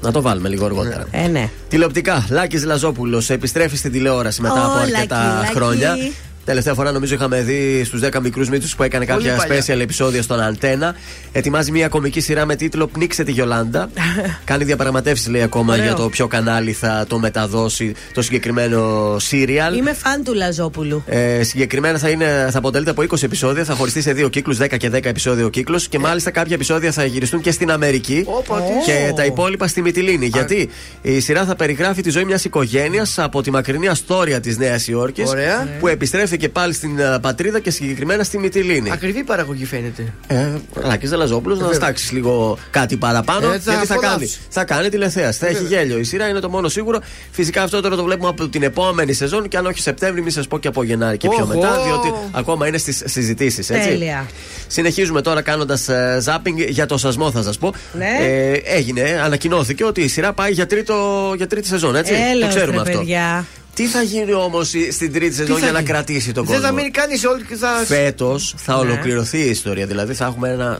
Να 0.00 0.12
το 0.12 0.22
βάλουμε 0.22 0.48
λίγο 0.48 0.64
αργότερα. 0.64 1.06
Ε, 1.10 1.26
ναι. 1.26 1.48
Τηλεοπτικά, 1.68 2.26
Λάκης 2.30 2.64
Λαζόπουλος 2.64 3.30
επιστρέφει 3.30 3.76
στην 3.76 3.92
τηλεόραση 3.92 4.40
μετά 4.40 4.64
από 4.64 4.72
Ω, 4.72 4.80
αρκετά 4.80 5.16
Λάκη, 5.24 5.38
Λάκη. 5.40 5.54
χρόνια. 5.54 5.96
Τελευταία 6.44 6.74
φορά 6.74 6.92
νομίζω 6.92 7.14
είχαμε 7.14 7.40
δει 7.42 7.84
στους 7.84 8.00
10 8.00 8.20
μικρούς 8.20 8.48
μύτου 8.48 8.68
που 8.76 8.82
έκανε 8.82 9.06
Πολύ 9.06 9.28
κάποια 9.28 9.46
παλιά. 9.46 9.64
special 9.64 9.80
επεισόδια 9.80 10.22
στον 10.22 10.40
Αντένα. 10.40 10.94
Ετοιμάζει 11.32 11.70
μια 11.70 11.88
κομική 11.88 12.20
σειρά 12.20 12.46
με 12.46 12.56
τίτλο 12.56 12.86
Πνίξε 12.86 13.24
τη 13.24 13.32
Γιολάντα. 13.32 13.90
κάνει 14.44 14.64
διαπραγματεύσεις 14.64 15.28
λέει 15.28 15.42
ακόμα 15.42 15.72
Ωραίο. 15.72 15.84
για 15.84 15.94
το 15.94 16.08
ποιο 16.08 16.26
κανάλι 16.26 16.72
θα 16.72 17.04
το 17.08 17.18
μεταδώσει 17.18 17.94
το 18.14 18.22
συγκεκριμένο 18.22 19.14
serial. 19.16 19.76
Είμαι 19.76 19.92
φαν 19.92 20.24
του 20.24 20.34
Λαζόπουλου. 20.34 21.02
Ε, 21.06 21.42
συγκεκριμένα 21.42 21.98
θα, 21.98 22.08
είναι, 22.08 22.48
θα 22.50 22.58
αποτελείται 22.58 22.90
από 22.90 23.02
20 23.02 23.22
επεισόδια, 23.22 23.64
θα 23.64 23.74
χωριστεί 23.74 24.02
σε 24.02 24.12
δύο 24.12 24.28
κύκλους, 24.28 24.58
10 24.60 24.76
και 24.76 24.90
10 24.92 25.04
επεισόδιο 25.04 25.46
ο 25.46 25.48
κύκλο. 25.48 25.80
Και 25.88 25.98
μάλιστα 25.98 26.30
κάποια 26.30 26.54
επεισόδια 26.54 26.92
θα 26.92 27.04
γυριστούν 27.04 27.40
και 27.40 27.50
στην 27.50 27.70
Αμερική. 27.70 28.24
τι 28.24 28.90
και 28.90 29.06
σου. 29.08 29.14
τα 29.14 29.24
υπόλοιπα 29.24 29.66
στη 29.66 29.82
Μυτιλίνη. 29.82 30.26
Γιατί 30.26 30.70
η 31.02 31.20
σειρά 31.20 31.44
θα 31.44 31.56
περιγράφει 31.56 32.02
τη 32.02 32.10
ζωή 32.10 32.24
μιας 32.24 32.44
οικογένειας 32.44 33.18
από 33.18 33.42
τη 33.42 33.50
μακρινή 33.50 33.88
Αστόρια 33.88 34.40
της 34.40 34.58
Νέας 34.58 34.88
Υόρκης. 34.88 35.30
Ωραία. 35.30 35.68
Που 35.80 35.88
επιστρέφει 35.88 36.36
και 36.36 36.48
πάλι 36.48 36.72
στην 36.72 36.98
ε, 36.98 37.18
πατρίδα 37.20 37.60
και 37.60 37.70
συγκεκριμένα 37.70 38.22
στη 38.22 38.38
Μυτιλίνη. 38.38 38.90
Ακριβή 38.90 39.24
παραγωγή 39.24 39.64
φαίνεται. 39.64 40.12
Ε, 40.26 40.48
Ράκη 40.74 41.06
Δελαζόπουλο, 41.22 41.54
να 41.54 41.60
Βέβαια. 41.60 41.76
στάξεις 41.76 42.12
λίγο 42.12 42.58
κάτι 42.70 42.96
παραπάνω. 42.96 43.52
Ε, 43.52 43.58
θα 43.58 43.72
γιατί 43.72 43.86
θα 43.86 43.94
απολαύσει. 43.94 44.18
κάνει. 44.18 44.30
Θα 44.48 44.64
κάνει 44.64 44.88
τηλεθέαση. 44.88 45.38
Θα 45.38 45.46
έχει 45.46 45.62
Βέβαια. 45.62 45.78
γέλιο. 45.78 45.98
Η 45.98 46.04
σειρά 46.04 46.28
είναι 46.28 46.40
το 46.40 46.48
μόνο 46.48 46.68
σίγουρο. 46.68 47.00
Φυσικά 47.30 47.62
αυτό 47.62 47.80
τώρα 47.80 47.96
το 47.96 48.04
βλέπουμε 48.04 48.28
από 48.28 48.48
την 48.48 48.62
επόμενη 48.62 49.12
σεζόν 49.12 49.48
και 49.48 49.56
αν 49.56 49.66
όχι 49.66 49.80
Σεπτέμβρη, 49.80 50.22
μη 50.22 50.30
σας 50.30 50.46
πω 50.46 50.58
και 50.58 50.68
από 50.68 50.82
Γενάρη 50.82 51.16
και 51.16 51.28
πιο 51.28 51.38
Οχο. 51.44 51.54
μετά, 51.54 51.82
διότι 51.84 52.12
ακόμα 52.32 52.66
είναι 52.66 52.78
στις 52.78 53.02
συζητήσεις. 53.04 53.66
Τέλεια. 53.66 54.26
Συνεχίζουμε 54.66 55.20
τώρα 55.22 55.42
κάνοντας 55.42 55.88
ζάπινγκ 56.20 56.58
για 56.68 56.86
το 56.86 56.96
σασμό, 56.98 57.30
θα 57.30 57.42
σας 57.42 57.58
πω. 57.58 57.72
Ναι. 57.92 58.06
Ε, 58.20 58.52
έγινε, 58.64 59.20
ανακοινώθηκε 59.24 59.84
ότι 59.84 60.00
η 60.00 60.08
σειρά 60.08 60.32
πάει 60.32 60.52
για, 60.52 60.66
τρίτο, 60.66 61.32
για 61.36 61.46
τρίτη 61.46 61.66
σεζόν, 61.66 61.96
έτσι. 61.96 62.12
Έλεος, 62.32 62.48
το 62.48 62.56
ξέρουμε 62.56 62.76
ρε, 62.76 62.82
αυτό. 62.82 62.98
παιδιά. 62.98 63.46
Τι 63.74 63.86
θα 63.86 64.02
γίνει 64.02 64.32
όμως 64.32 64.72
στην 64.90 65.12
τρίτη 65.12 65.34
σεζόν 65.34 65.56
θα 65.58 65.62
για 65.62 65.72
να 65.72 65.78
γίνει; 65.78 65.90
κρατήσει 65.90 66.32
τον 66.32 66.44
Δεν 66.44 66.54
κόσμο; 66.54 66.68
θα 66.68 66.74
μείνει 66.74 66.90
κανείς 66.90 67.24
όλη 67.24 67.42
και 67.42 67.54
θα. 67.56 67.68
Φέτος 67.86 68.54
θα 68.56 68.74
Ναι. 68.74 68.80
ολοκληρωθεί 68.80 69.38
η 69.38 69.48
ιστορία. 69.50 69.86
Δηλαδή 69.86 70.14
θα 70.14 70.24
έχουμε 70.24 70.48
ένα. 70.48 70.78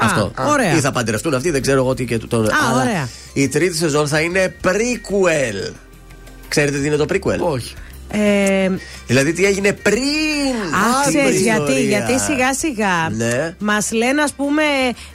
Αυτό. 0.00 0.32
ωραία. 0.36 0.72
Ή 0.76 0.80
θα 0.80 0.92
παντρευτούν 0.92 1.34
αυτοί, 1.34 1.50
δεν 1.50 1.62
ξέρω 1.62 1.78
εγώ 1.78 1.94
τι 1.94 2.04
και 2.04 2.18
τον. 2.18 2.44
Α, 2.48 2.54
αλλά 2.70 2.82
ωραία. 2.82 3.08
Η 3.32 3.48
τρίτη 3.48 3.76
σεζόν 3.76 4.08
θα 4.08 4.20
είναι 4.20 4.54
prequel. 4.64 5.72
Ξέρετε 6.48 6.78
τι 6.78 6.86
είναι 6.86 6.96
το 6.96 7.06
prequel; 7.12 7.38
Όχι. 7.38 7.74
Ε, 8.14 8.70
Δηλαδή 9.06 9.32
τι 9.32 9.44
έγινε 9.44 9.72
πριν. 9.72 10.02
Α, 10.02 11.02
την 11.06 11.18
ξέρεις 11.18 11.40
γιατί, 11.40 11.60
ιστορία. 11.60 11.80
γιατί 11.80 12.18
σιγά 12.20 12.54
σιγά 12.54 13.08
Ναι. 13.16 13.54
μας 13.58 13.92
λένε, 13.92 14.22
ας 14.22 14.32
πούμε, 14.32 14.62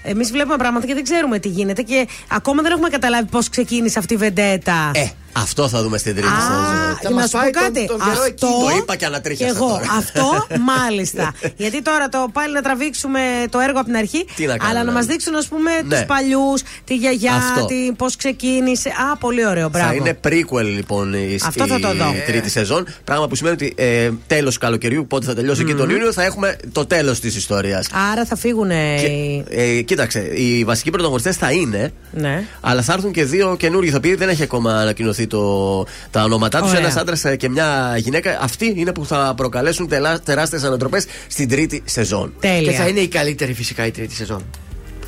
εμείς 0.03 0.31
βλέπουμε 0.31 0.57
πράγματα 0.57 0.85
και 0.85 0.93
δεν 0.93 1.03
ξέρουμε 1.03 1.39
τι 1.39 1.47
γίνεται 1.47 1.81
και 1.81 2.07
ακόμα 2.27 2.61
δεν 2.61 2.71
έχουμε 2.71 2.89
καταλάβει 2.89 3.27
πώς 3.29 3.49
ξεκίνησε 3.49 3.99
αυτή 3.99 4.13
η 4.13 4.17
βεντέτα. 4.17 4.91
Ε, 4.93 5.07
αυτό 5.41 5.67
θα 5.69 5.81
δούμε 5.83 5.97
στην 5.97 6.13
τρίτη 6.15 6.27
Α, 6.27 6.31
σεζόν. 6.41 6.97
για 7.01 7.09
να 7.09 7.21
σου 7.25 7.29
πω 7.31 7.39
πάει 7.41 7.51
τον- 7.51 7.61
κάτι. 7.61 7.85
τον 7.87 7.97
καιρό 7.99 8.23
εκεί. 8.23 8.45
αυτό. 8.45 8.47
Το 8.69 8.75
είπα 8.77 8.95
και 8.95 9.05
ανατρίχιασα 9.05 9.55
εγώ. 9.55 9.67
τώρα. 9.67 9.85
Αυτό 9.97 10.47
μάλιστα. 10.71 11.33
Γιατί 11.55 11.81
τώρα 11.81 12.09
το 12.09 12.27
πάλι 12.33 12.53
να 12.53 12.61
τραβήξουμε 12.61 13.19
το 13.49 13.59
έργο 13.59 13.77
από 13.79 13.85
την 13.85 13.95
αρχή. 13.95 14.25
Τι 14.35 14.45
να 14.45 14.57
κάνουμε, 14.57 14.69
αλλά 14.79 14.83
να 14.83 14.91
μας 14.91 15.05
ναι. 15.05 15.11
δείξουν, 15.11 15.35
ας 15.35 15.47
πούμε, 15.47 15.71
Ναι. 15.85 15.95
τους 15.95 16.05
παλιούς, 16.05 16.61
τη 16.83 16.95
γιαγιά, 16.95 17.33
Αυτό. 17.33 17.65
τη, 17.65 17.91
πώς 17.97 18.15
ξεκίνησε. 18.15 18.89
Α, 18.89 19.17
πολύ 19.17 19.47
ωραίο, 19.47 19.69
μπράβο. 19.69 19.87
Θα 19.87 19.93
είναι 19.93 20.19
prequel 20.27 20.63
λοιπόν 20.65 21.13
η, 21.13 21.39
Αυτό 21.45 21.67
θα 21.67 21.79
το 21.79 21.91
η 21.93 21.97
δω. 21.97 22.13
τρίτη 22.25 22.49
σεζόν. 22.49 22.87
Πράγμα 23.03 23.27
που 23.27 23.35
σημαίνει 23.35 23.55
ότι 23.55 23.73
ε, 23.77 24.09
τέλος 24.27 24.57
καλοκαιριού, 24.57 25.07
πότε 25.07 25.25
θα 25.25 25.33
τελειώσει 25.35 25.63
και 25.63 25.73
τον 25.73 25.89
Ιούνιο, 25.89 26.13
θα 26.13 26.23
έχουμε 26.23 26.57
το 26.71 26.85
τέλος 26.85 27.19
της 27.19 27.35
ιστορίας. 27.35 27.87
Άρα 28.11 28.25
θα 28.25 28.35
φύγουν. 28.35 28.69
Ε, 28.71 29.81
κοίταξε, 29.85 30.19
οι 30.19 30.63
βασικοί 30.63 30.89
πρωταγωνιστές 30.91 31.35
θα 31.35 31.51
είναι, 31.51 31.91
Ναι. 32.11 32.43
αλλά 32.61 32.81
θα 32.81 32.93
έρθουν 32.93 33.11
και 33.11 33.23
δύο 33.23 33.55
καινούργιοι 33.59 33.89
ηθοποιοί. 33.91 34.15
Δεν 34.15 34.29
έχει 34.29 34.43
ακόμα 34.43 34.73
ανακοινωθεί 34.79 35.26
το, 35.27 35.83
τα 36.11 36.23
ονόματά 36.23 36.59
τους. 36.61 36.69
Ωραία. 36.69 36.81
Ένας 36.81 36.95
άντρας 36.95 37.23
και 37.37 37.49
μια 37.49 37.93
γυναίκα. 37.97 38.37
Αυτοί 38.41 38.73
είναι 38.77 38.91
που 38.91 39.05
θα 39.05 39.33
προκαλέσουν 39.37 39.89
τεράστιες 40.23 40.63
ανατροπές 40.63 41.05
στην 41.27 41.49
τρίτη 41.49 41.83
σεζόν. 41.85 42.33
Τέλεια. 42.39 42.71
Και 42.71 42.77
θα 42.77 42.87
είναι 42.87 42.99
η 42.99 43.07
καλύτερη 43.07 43.53
φυσικά 43.53 43.85
η 43.85 43.91
τρίτη 43.91 44.15
σεζόν. 44.15 44.45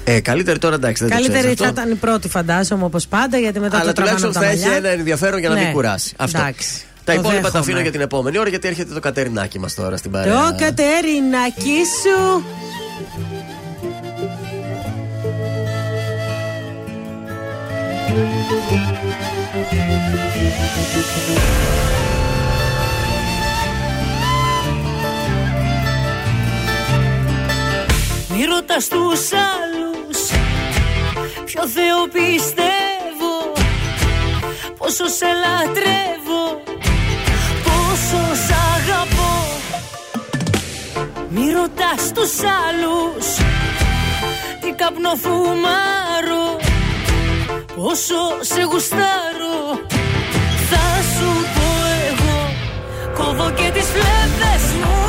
Ε, 0.04 0.20
καλύτερη 0.20 0.60
τώρα 0.60 0.76
εντάξει, 0.76 1.04
δεν 1.06 1.12
το 1.12 1.18
Καλύτερη 1.22 1.42
ξέρεις 1.44 1.60
θα 1.60 1.66
αυτό. 1.68 1.82
ήταν 1.82 1.92
η 1.92 1.96
πρώτη, 1.96 2.30
φαντάζομαι, 2.30 2.84
όπως 2.84 3.08
πάντα, 3.08 3.38
γιατί 3.38 3.60
μετά 3.60 3.78
Αλλά 3.78 3.86
το 3.86 3.94
τραβάνε 3.94 4.18
τουλάχιστον 4.18 4.30
από 4.30 4.40
τα 4.40 4.46
θα 4.46 4.68
έχει 4.68 4.74
μαλλιά. 4.74 4.90
ένα 4.90 5.00
ενδιαφέρον 5.00 5.40
για 5.40 5.50
να 5.50 5.56
Ναι. 5.56 5.62
μην 5.64 5.72
κουράσει. 5.74 6.14
Αυτό. 6.18 6.38
Εντάξει. 6.38 6.70
Τα 7.04 7.14
Το 7.14 7.20
υπόλοιπα 7.20 7.32
τα 7.42 7.42
δέχομαι. 7.42 7.60
αφήνω 7.60 7.80
για 7.80 7.92
την 7.92 8.02
επόμενη 8.02 8.38
ώρα 8.40 8.50
γιατί 8.50 8.68
έρχεται 8.68 8.94
το 8.94 9.00
κατερινάκι 9.00 9.60
μας 9.60 9.74
τώρα 9.76 9.98
στην 9.98 10.12
παρέα. 10.12 10.34
Το 10.34 10.56
Κατερινάκι 10.66 11.80
σου. 12.02 12.44
Μη 19.60 19.66
ρωτάς 28.46 28.88
τους 28.88 29.32
άλλους 29.32 30.20
Ποιο 31.46 31.68
Θεό 31.68 32.08
πιστεύω 32.12 33.34
Πόσο 34.78 35.08
σε 35.08 35.26
λατρεύω 35.26 36.62
Πόσο 37.64 38.36
σ' 38.46 38.52
αγαπώ. 38.76 39.34
Μη 41.30 41.52
ρωτάς 41.52 42.12
τους 42.14 42.34
άλλους 42.40 43.26
Τι 44.62 44.72
καπνό 44.72 45.16
φουμάρω 47.80 47.88
Πόσο 47.88 48.16
σε 48.42 48.62
γουστάρω 48.62 49.58
Θα 50.70 50.86
σου 51.14 51.30
πω 51.56 51.68
εγώ 52.10 52.54
Κόβω 53.14 53.52
και 53.52 53.72
τις 53.74 53.86
φλέβες 53.86 54.74
μου 54.80 55.09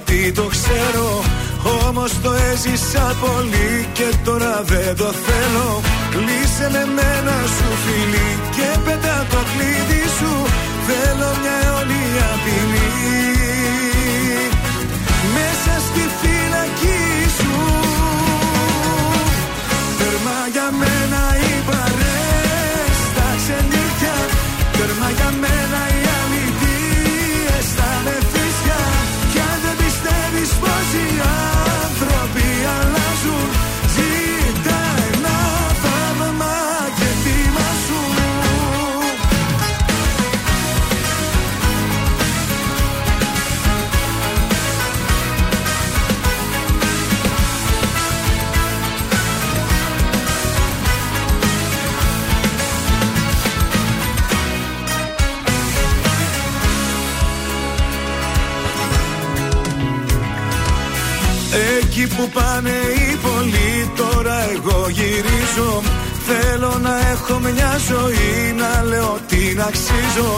είχα 0.00 0.22
πει 0.24 0.32
το 0.32 0.42
ξέρω 0.42 1.22
Όμως 1.88 2.12
το 2.22 2.32
έζησα 2.32 3.16
πολύ 3.20 3.88
Και 3.92 4.14
τώρα 4.24 4.62
δεν 4.64 4.96
το 4.96 5.12
θέλω. 5.26 5.80
Κλείσε 6.10 6.68
με 6.72 6.84
μένα 6.94 7.36
σου 7.56 7.70
φίλη 7.84 8.28
Και 8.56 8.78
πέτα 8.84 9.26
το 9.30 9.36
κλειδί 9.50 10.04
σου. 10.18 10.32
Θέλω 10.86 11.30
μια 11.40 11.56
αιώνια 11.62 12.28
ποινή 12.44 13.29
ζωή 67.90 68.32
να 68.60 68.72
λέω 68.90 69.14
την 69.30 69.56
αξίζω. 69.68 70.30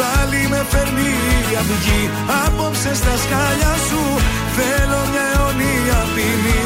Πάλι 0.00 0.40
με 0.52 0.60
φέρνει 0.70 1.10
η 1.50 1.54
αυγή 1.60 2.02
απόψε 2.44 2.92
στα 3.00 3.14
σκάλια 3.22 3.74
σου. 3.86 4.02
Θέλω 4.56 5.00
μια 5.12 5.26
αιώνια 5.32 6.00
ποινή 6.14 6.59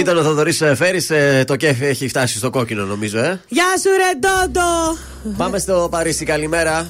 Ήταν 0.00 0.18
ο 0.18 0.22
Θοδωρή 0.22 0.52
Φέρη. 0.52 1.02
Το 1.44 1.56
κέφι 1.56 1.84
έχει 1.84 2.08
φτάσει 2.08 2.36
στο 2.36 2.50
κόκκινο, 2.50 2.84
νομίζω, 2.84 3.18
ε. 3.18 3.40
Γεια 3.48 3.64
σου, 3.82 3.88
ρε 3.96 4.18
Ντόντο! 4.18 4.96
Πάμε 5.36 5.58
στο 5.58 5.88
Παρίσι, 5.90 6.24
καλημέρα. 6.24 6.88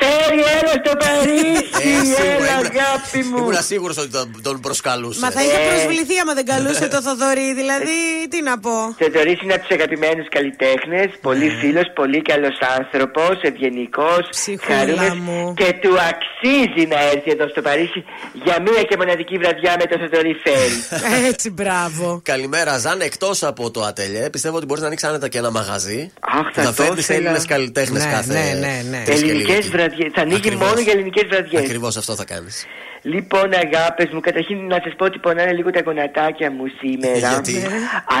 Φέρει, 0.00 0.40
έλα 0.40 0.72
στο 0.84 0.96
Παρίσι, 0.96 1.64
Ε, 1.64 1.71
σίγουρα, 1.71 1.71
έλα 1.90 2.34
ήμουνα- 2.34 2.56
αγάπη 2.70 3.18
μου. 3.30 3.36
Ήμουν 3.38 3.56
σίγουρος 3.72 3.96
ότι 4.02 4.10
τον, 4.18 4.26
τον 4.42 4.60
προσκαλούσε. 4.60 5.20
Μα 5.24 5.30
θα 5.30 5.42
είχε 5.44 5.58
προσβληθεί 5.70 6.14
άμα 6.22 6.34
δεν 6.38 6.46
καλούσε 6.52 6.86
το 6.94 6.98
Θοδωρή, 7.06 7.48
δηλαδή 7.60 7.96
τι 8.30 8.38
να 8.48 8.54
πω. 8.64 8.76
Θεοδωρής 9.00 9.38
είναι 9.42 9.54
από 9.56 9.62
τους 9.66 9.74
αγαπημένους 9.78 10.26
καλλιτέχνες. 10.36 11.06
Πολύ 11.28 11.46
Ναι. 11.48 11.58
φίλος, 11.60 11.86
πολύ 12.00 12.20
καλός 12.30 12.56
άνθρωπος, 12.78 13.34
ευγενικός, 13.50 14.22
χαρούμενος. 14.68 15.18
μου. 15.26 15.54
Και 15.60 15.68
του 15.82 15.92
αξίζει 16.12 16.84
να 16.92 16.98
έρθει 17.12 17.30
εδώ 17.36 17.48
στο 17.48 17.60
Παρίσι 17.66 18.00
για 18.44 18.56
μία 18.66 18.82
και 18.88 18.96
μοναδική 18.96 19.36
βραδιά 19.42 19.72
με 19.80 19.84
το 19.90 19.94
Θεοδωρή 20.00 20.34
Φέρι. 20.44 20.78
Έτσι, 21.30 21.50
μπράβο. 21.50 22.20
Καλημέρα, 22.24 22.78
Ζαν. 22.78 23.00
Εκτός 23.00 23.42
από 23.42 23.70
το 23.70 23.80
ατελιέ, 23.82 24.30
πιστεύω 24.30 24.56
ότι 24.56 24.66
μπορείς 24.66 24.80
να 24.82 24.86
ανοίξεις 24.88 25.08
άνετα 25.08 25.28
και 25.28 25.38
ένα 25.38 25.50
μαγαζί. 25.50 26.10
Αχ, 26.20 26.46
που 26.46 26.52
θα 26.54 26.62
θα 26.62 26.68
το 26.74 26.82
φέρνεις 26.82 27.02
ήθελα. 27.02 27.18
Έλληνες 27.18 27.44
καλλιτέχνες 27.46 28.04
Ναι, 28.04 28.10
κάθε. 28.10 28.32
ναι, 28.32 28.58
ναι, 28.66 28.82
ναι. 28.90 29.02
τρεις 29.04 29.20
και 29.22 29.28
Ελληνικές 29.30 29.56
λίγη. 29.56 29.68
βραδιές. 29.68 30.10
Θα 30.14 30.20
ανοίγει 30.20 30.36
Ακριβώς. 30.38 30.68
μόνο 30.68 30.80
για 30.80 30.92
ελληνικές 30.92 31.22
βραδιές. 31.30 31.62
Ακριβώς 31.72 31.96
αυτό 31.96 32.14
θα 32.14 32.24
κάνεις. 32.24 32.66
Λοιπόν, 33.02 33.52
αγάπες 33.52 34.08
μου, 34.12 34.20
καταρχήν 34.20 34.66
να 34.66 34.80
σας 34.84 34.94
πω 34.96 35.04
ότι 35.04 35.18
πονάνε 35.18 35.52
λίγο 35.52 35.70
τα 35.70 35.80
γονατάκια 35.84 36.50
μου 36.50 36.64
σήμερα. 36.78 37.18
Γιατί; 37.18 37.66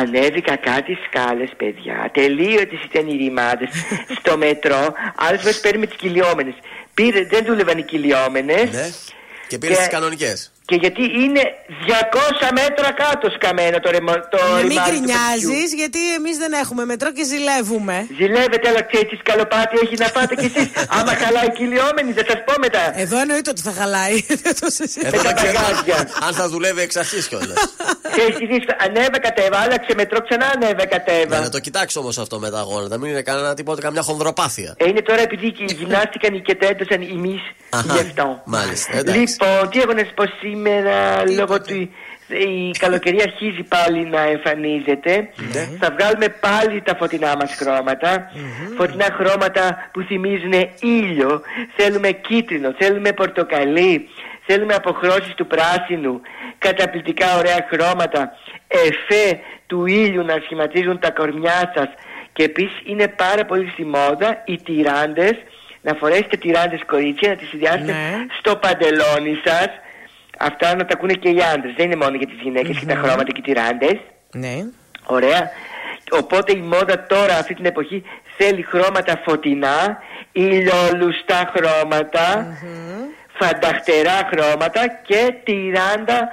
Ανέβηκα 0.00 0.56
κάτι 0.56 0.98
σκάλες, 1.06 1.50
παιδιά. 1.56 2.10
Τελείωτες 2.12 2.78
ήταν 2.90 3.08
οι 3.08 3.16
ρημάδες. 3.16 3.68
Στο 4.18 4.36
μετρό, 4.36 4.92
άλλε 5.16 5.38
φορέ 5.38 5.52
παίρνουμε 5.52 5.86
τις 5.86 5.96
κυλιόμενες. 5.96 6.54
Πήρε, 6.94 7.24
δεν 7.24 7.44
δούλευαν 7.44 7.78
οι 7.78 7.82
κυλιόμενες. 7.82 8.70
Ναι. 8.70 8.90
Και 9.48 9.58
πήρε 9.58 9.74
τις 9.74 9.88
κανονικές. 9.88 10.52
Και 10.64 10.76
γιατί 10.84 11.02
είναι 11.22 11.42
200 11.86 12.48
μέτρα 12.60 12.88
κάτω 13.02 13.26
σκαμμένο 13.36 13.76
το, 13.84 13.90
ρεμο, 13.90 14.12
το 14.34 14.38
Ναι, 14.54 14.60
μην 14.60 14.68
ρημάδι 14.68 14.90
του 14.90 14.96
γκρινιάζεις, 14.96 15.46
παιδιού. 15.46 15.76
γιατί 15.82 16.00
εμείς 16.18 16.36
δεν 16.42 16.52
έχουμε 16.62 16.82
μετρό 16.84 17.10
και 17.16 17.24
ζηλεύουμε. 17.32 17.96
Ζηλεύετε, 18.20 18.66
αλλά 18.70 18.82
ξέρει 18.90 19.06
τι 19.10 19.16
σκαλοπάτι 19.24 19.74
έχει 19.84 19.94
να 20.02 20.06
φάτε 20.14 20.34
κι 20.40 20.48
εσείς. 20.50 20.68
Άμα 20.98 21.12
χαλάει 21.22 21.50
κυλιόμενη, 21.58 22.10
θα 22.18 22.24
σας 22.30 22.38
πω 22.46 22.52
μετά. 22.66 22.82
Εδώ 23.04 23.16
εννοείται 23.24 23.50
ότι 23.54 23.62
θα 23.68 23.72
χαλάει. 23.78 24.16
Δεν 24.44 24.54
το 24.60 24.66
συζητάμε. 24.76 25.16
Εδώ 25.16 25.20
δεν 25.28 25.34
ξέρω 25.34 25.58
αν 26.26 26.32
θα 26.40 26.44
δουλεύει 26.48 26.80
εξ 26.86 26.94
αρχής 26.96 27.24
κιόλας. 27.28 27.58
Ξέρεις 28.14 28.34
τι 28.40 28.46
δύσκολο. 28.52 28.76
Ανέβα 28.86 29.18
κατέβα, 29.26 29.56
άλλαξε 29.64 29.92
μετρό, 30.00 30.18
ξανά 30.26 30.46
ανέβα 30.54 30.86
κατέβα. 30.94 31.36
Ναι, 31.36 31.42
να 31.44 31.52
το 31.56 31.60
κοιτάξει 31.66 31.98
όμως 31.98 32.18
αυτό 32.18 32.38
με 32.38 32.50
τα 32.50 32.60
γόνατα. 32.68 32.98
Μην 32.98 33.10
είναι 33.10 33.22
κανένα 33.22 33.54
τίποτα, 33.54 33.80
καμιά 33.80 34.02
χονδροπάθεια. 34.02 34.74
Ε, 34.76 34.88
Είναι 34.88 35.02
τώρα 35.02 35.20
επειδή 35.28 35.50
και 35.52 35.64
γυμνάστηκαν 35.78 36.42
και 36.42 36.54
το 36.54 36.66
έντοσαν 36.70 37.00
οι 37.02 37.16
μυς 37.24 37.42
Αχα, 37.70 37.92
γι' 37.94 38.00
αυτό. 38.00 38.42
Μάλιστα. 38.44 38.96
Εντάξει. 38.96 39.20
Λοιπόν, 39.20 39.70
τι 39.70 39.78
έχω 39.80 39.92
να 39.92 40.04
σα 40.08 40.12
πως 40.14 40.28
σήμερα, 40.40 40.60
λόγω 41.36 41.60
του. 41.60 41.90
Η 42.26 42.70
καλοκαιρία 42.78 43.22
αρχίζει 43.22 43.62
πάλι 43.62 44.06
να 44.06 44.20
εμφανίζεται. 44.20 45.28
Ναι. 45.52 45.68
Θα 45.80 45.96
βγάλουμε 45.98 46.28
πάλι 46.28 46.82
τα 46.82 46.96
φωτεινά 46.96 47.36
μας 47.36 47.54
χρώματα. 47.54 48.30
Φωτεινά 48.76 49.06
χρώματα 49.18 49.90
που 49.92 50.00
θυμίζουν 50.02 50.52
ήλιο. 50.80 51.42
Θέλουμε 51.76 52.10
κίτρινο, 52.10 52.74
θέλουμε 52.78 53.12
πορτοκαλί. 53.12 54.08
Θέλουμε 54.46 54.74
αποχρώσεις 54.74 55.34
του 55.34 55.46
πράσινου. 55.46 56.20
Καταπληκτικά 56.58 57.36
ωραία 57.38 57.66
χρώματα. 57.70 58.32
Εφέ 58.68 59.40
του 59.66 59.86
ήλιου 59.86 60.24
να 60.24 60.38
σχηματίζουν 60.44 60.98
τα 60.98 61.10
κορμιά 61.10 61.72
σας. 61.74 61.88
Και 62.32 62.42
επίσης 62.42 62.80
είναι 62.84 63.08
πάρα 63.08 63.44
πολύ 63.44 63.70
στη 63.72 63.84
μόδα 63.84 64.42
οι 64.44 64.56
τυράντες. 64.62 65.32
Να 65.82 65.94
φορέσετε 65.94 66.36
τυράντες 66.36 66.80
κορίτσια, 66.86 67.28
να 67.28 67.36
τις 67.36 67.48
συνδυάσετε 67.48 67.94
στο 68.38 68.56
παντελόνι 68.56 69.40
σας. 69.44 69.68
Αυτά 70.42 70.76
να 70.76 70.84
τα 70.84 70.94
ακούνε 70.94 71.12
και 71.12 71.28
οι 71.28 71.38
άντρες. 71.54 71.74
Δεν 71.76 71.86
είναι 71.86 71.96
μόνο 72.04 72.16
για 72.16 72.26
τις 72.26 72.40
γυναίκες 72.42 72.78
και 72.78 72.86
τα 72.86 72.94
χρώματα 72.94 73.24
και 73.24 73.38
οι 73.38 73.42
τυράντες. 73.42 73.96
Ναι. 74.32 74.56
Ωραία. 75.04 75.50
Οπότε 76.10 76.52
η 76.52 76.60
μόδα 76.60 77.06
τώρα 77.06 77.34
αυτή 77.36 77.54
την 77.54 77.64
εποχή 77.64 78.02
θέλει 78.36 78.62
χρώματα 78.62 79.22
φωτεινά, 79.24 79.98
ηλιολουστά 80.32 81.52
χρώματα, 81.54 82.56
φανταχτερά 83.38 84.28
χρώματα 84.30 84.86
και 85.02 85.34
τυράντα 85.44 86.28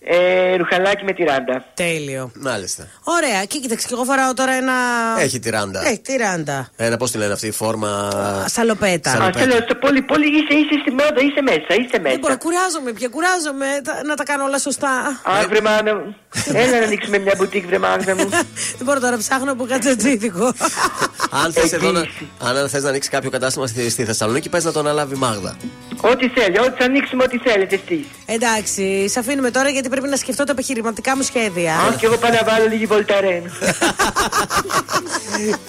Ε, 0.00 0.56
ρουχαλάκι 0.56 1.04
με 1.04 1.12
τυράντα. 1.12 1.64
Τέλειο. 1.74 2.30
Μάλιστα. 2.34 2.86
Ωραία. 3.04 3.44
Και 3.44 3.58
κοίταξε, 3.58 3.86
και 3.88 3.94
εγώ 3.94 4.04
φοράω 4.04 4.34
τώρα 4.34 4.52
ένα. 4.52 4.72
Έχει 5.18 5.38
τυράντα. 5.38 5.86
Έχει 5.88 5.98
τυράντα. 6.00 6.68
Ένα, 6.76 6.96
πώς 6.96 7.10
τη 7.10 7.18
λένε 7.18 7.32
αυτή 7.32 7.46
η 7.46 7.50
φόρμα. 7.50 8.10
Σαλοπέτα. 8.48 9.10
Α, 9.10 9.12
Σαλοπέτα. 9.14 9.38
θέλω 9.38 9.52
στο 9.64 9.74
πολύ, 9.74 10.02
πολύ 10.02 10.26
είσαι, 10.26 10.54
είσαι 10.58 10.74
στη 10.80 10.90
μόδα, 10.90 11.20
είσαι 11.28 11.42
μέσα, 11.42 11.66
είσαι 11.80 11.98
μέσα. 11.98 12.10
Δεν 12.10 12.18
μπορώ, 12.18 12.36
κουράζομαι 12.38 12.92
πια, 12.92 13.08
κουράζομαι 13.08 13.66
τα- 13.84 14.00
να 14.04 14.14
τα 14.14 14.24
κάνω 14.24 14.44
όλα 14.44 14.58
σωστά. 14.58 15.20
Αχ, 15.24 15.46
βρε 15.48 15.60
μάνα 15.60 15.94
μου. 15.94 16.16
Έλα 16.52 16.78
να 16.78 16.84
ανοίξουμε 16.86 17.18
μια 17.18 17.34
μπουτίκ, 17.36 17.66
βρε 17.66 17.78
μάγδα 17.78 18.14
μου. 18.14 18.28
Δεν 18.78 18.84
μπορώ 18.84 19.00
τώρα 19.00 19.16
ψάχνω 19.16 19.52
από 19.52 19.64
κατσατζίδικο. 19.64 20.52
Αν 21.42 21.52
θες 21.52 21.72
εδώ 21.72 21.90
να, 21.90 22.00
αν 22.48 22.68
θες 22.68 22.82
να 22.82 22.88
ανοίξεις 22.88 23.10
κάποιο 23.12 23.30
κατάστημα 23.30 23.66
στη, 23.66 23.90
στη 23.90 24.04
Θεσσαλονίκη, 24.04 24.48
πες 24.48 24.64
να 24.64 24.72
τον 24.72 24.86
αναλάβει 24.86 25.14
η 25.14 25.18
Μάγδα. 25.18 25.56
Ό,τι 26.00 26.28
θέλει, 26.28 26.58
ό,τι 26.58 26.76
θα 26.78 26.84
ανοίξουμε, 26.84 27.22
ό,τι 27.24 27.38
θέλετε 27.38 27.80
εσείς. 27.86 28.06
Εντάξει, 28.26 29.08
σε 29.08 29.18
αφήνουμε 29.18 29.50
τώρα 29.50 29.68
γιατί 29.68 29.87
πρέπει 29.88 30.08
να 30.08 30.16
σκεφτώ 30.16 30.44
τα 30.44 30.52
επιχειρηματικά 30.52 31.16
μου 31.16 31.22
σχέδια. 31.22 31.74
Αχ, 31.74 31.96
και 31.96 32.06
εγώ 32.06 32.16
πάω 32.16 32.30
να 32.30 32.42
βάλω 32.44 32.68
λίγη 32.68 32.86
βολταρέν. 32.86 33.42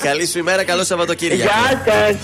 Καλή 0.04 0.28
σου 0.28 0.38
ημέρα, 0.38 0.64
καλό 0.64 0.84
Σαββατοκύριακο. 0.84 1.42
Γεια 1.42 1.84
σας. 1.86 2.16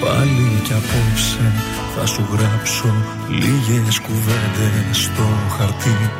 Πάλι 0.00 0.60
κι 0.64 0.72
απόψε 0.72 1.52
θα 1.96 2.06
σου 2.06 2.28
γράψω 2.32 2.94
λίγες 3.28 4.00
κουβέντες 4.00 4.96
στο 5.02 5.28
χαρτί 5.58 6.10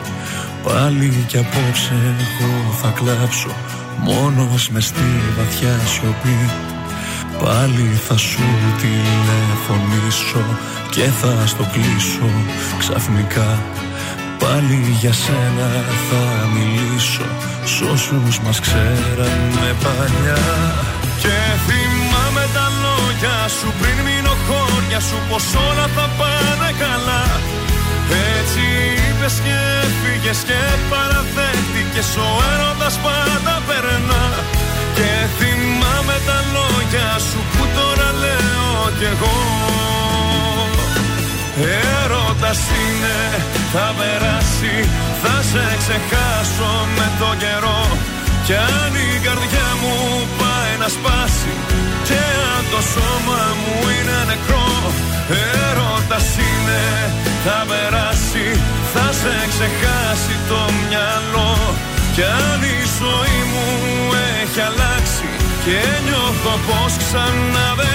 Πάλι 0.65 1.24
κι 1.27 1.39
απόψε 1.39 1.94
εγώ 2.20 2.73
θα 2.82 2.93
κλάψω 2.97 3.48
μόνος 3.98 4.69
μες 4.69 4.85
στη 4.85 5.02
βαθιά 5.36 5.78
σιωπή 5.86 6.51
Πάλι 7.43 8.01
θα 8.09 8.16
σου 8.16 8.47
τηλεφωνήσω 8.81 10.44
και 10.90 11.02
θα 11.20 11.47
στο 11.47 11.65
κλείσω 11.73 12.31
ξαφνικά. 12.78 13.62
Πάλι 14.39 14.97
για 15.01 15.12
σένα 15.12 15.70
θα 16.09 16.23
μιλήσω 16.55 17.27
σ' 17.65 17.81
όσους 17.93 18.39
μας 18.44 18.61
ξέρανε 18.61 19.69
παλιά. 19.82 20.44
Και 21.23 21.36
θυμάμαι 21.66 22.44
τα 22.55 22.66
λόγια 22.85 23.36
σου 23.59 23.69
πριν 23.81 23.98
μείνω 24.06 24.35
χώρια 24.47 25.01
σου 25.01 25.19
πως 25.28 25.44
όλα 25.69 25.86
θα 25.97 26.06
πάνε 26.19 26.70
καλά. 26.85 27.24
Έτσι 28.36 28.65
είπες 29.05 29.35
και 29.44 29.56
έφυγες 29.85 30.40
και 30.48 30.61
παραδέχτηκες 30.90 32.11
ο 32.27 32.28
έρωτας 32.52 32.94
πάντα 33.05 33.55
περνά 33.66 34.24
Και 34.99 35.12
θυμάμαι 35.39 36.16
τα 36.29 36.39
λόγια 36.57 37.11
σου 37.29 37.41
που 37.53 37.62
τώρα 37.77 38.09
λέω 38.23 38.79
κι 38.99 39.07
εγώ. 39.15 39.39
Έρωτας 42.03 42.61
είναι, 42.83 43.19
θα 43.73 43.87
περάσει, 43.99 44.75
θα 45.23 45.37
σε 45.51 45.65
ξεχάσω 45.81 46.73
με 46.97 47.07
το 47.21 47.31
καιρό. 47.43 47.83
Κι 48.47 48.55
αν 48.55 48.93
η 49.09 49.11
καρδιά 49.27 49.69
μου 49.81 49.97
πάει 50.41 50.75
να 50.83 50.89
σπάσει 50.97 51.55
Και 52.09 52.21
αν 52.55 52.65
το 52.73 52.81
σώμα 52.93 53.43
μου 53.61 53.75
είναι 53.95 54.19
νεκρό. 54.31 54.69
Έρωτας 55.69 56.29
είναι, 56.47 56.83
θα 57.45 57.59
περάσει, 57.71 58.47
θα 58.93 59.07
σε 59.21 59.35
ξεχάσει 59.53 60.35
το 60.51 60.61
μυαλό 60.81 61.53
Κι 62.15 62.23
αν 62.23 62.62
η 62.62 62.78
ζωή 62.99 63.39
μου 63.51 63.66
έχει 64.43 64.61
αλλάξει 64.61 65.28
Και 65.65 65.81
νιώθω 66.05 66.55
πως 66.66 66.97
ξανά 66.97 67.74
δεν 67.77 67.95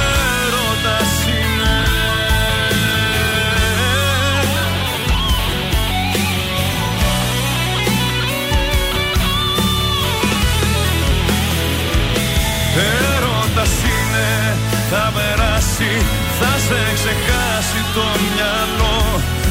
σε 16.71 16.95
ξεχάσει 16.95 17.81
το 17.95 18.05
μυαλό. 18.23 18.99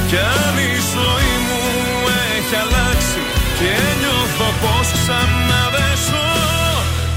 Κι 0.08 0.16
αν 0.16 0.54
η 0.70 0.74
ζωή 0.92 1.34
μου 1.46 1.62
έχει 2.34 2.54
αλλάξει 2.64 3.20
και 3.58 3.72
νιώθω 4.00 4.48
πως 4.62 4.86
ξανά 4.96 5.62
δεν 5.74 5.94
ζω 6.06 6.30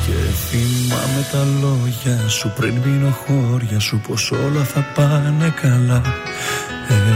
Και 0.05 0.19
θυμάμαι 0.45 1.21
τα 1.31 1.43
λόγια 1.61 2.27
σου 2.27 2.53
πριν 2.57 2.73
μείνω 2.83 3.11
χώρια 3.21 3.79
σου 3.79 4.01
πως 4.07 4.31
όλα 4.31 4.63
θα 4.63 4.81
πάνε 4.95 5.53
καλά. 5.61 6.01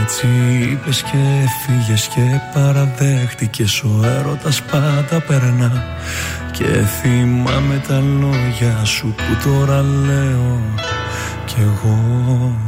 Έτσι 0.02 0.26
είπες 0.70 1.02
και 1.02 1.18
έφυγες 1.44 2.06
και 2.06 2.40
παραδέχτηκες 2.54 3.82
ο 3.82 4.00
έρωτας 4.18 4.62
πάντα 4.62 5.20
περνά. 5.26 5.84
Και 6.52 6.64
θυμάμαι 7.00 7.82
τα 7.88 8.02
λόγια 8.20 8.84
σου 8.84 9.14
που 9.16 9.48
τώρα 9.48 9.80
λέω 9.82 10.60
κι 11.44 11.56
εγώ 11.60 12.67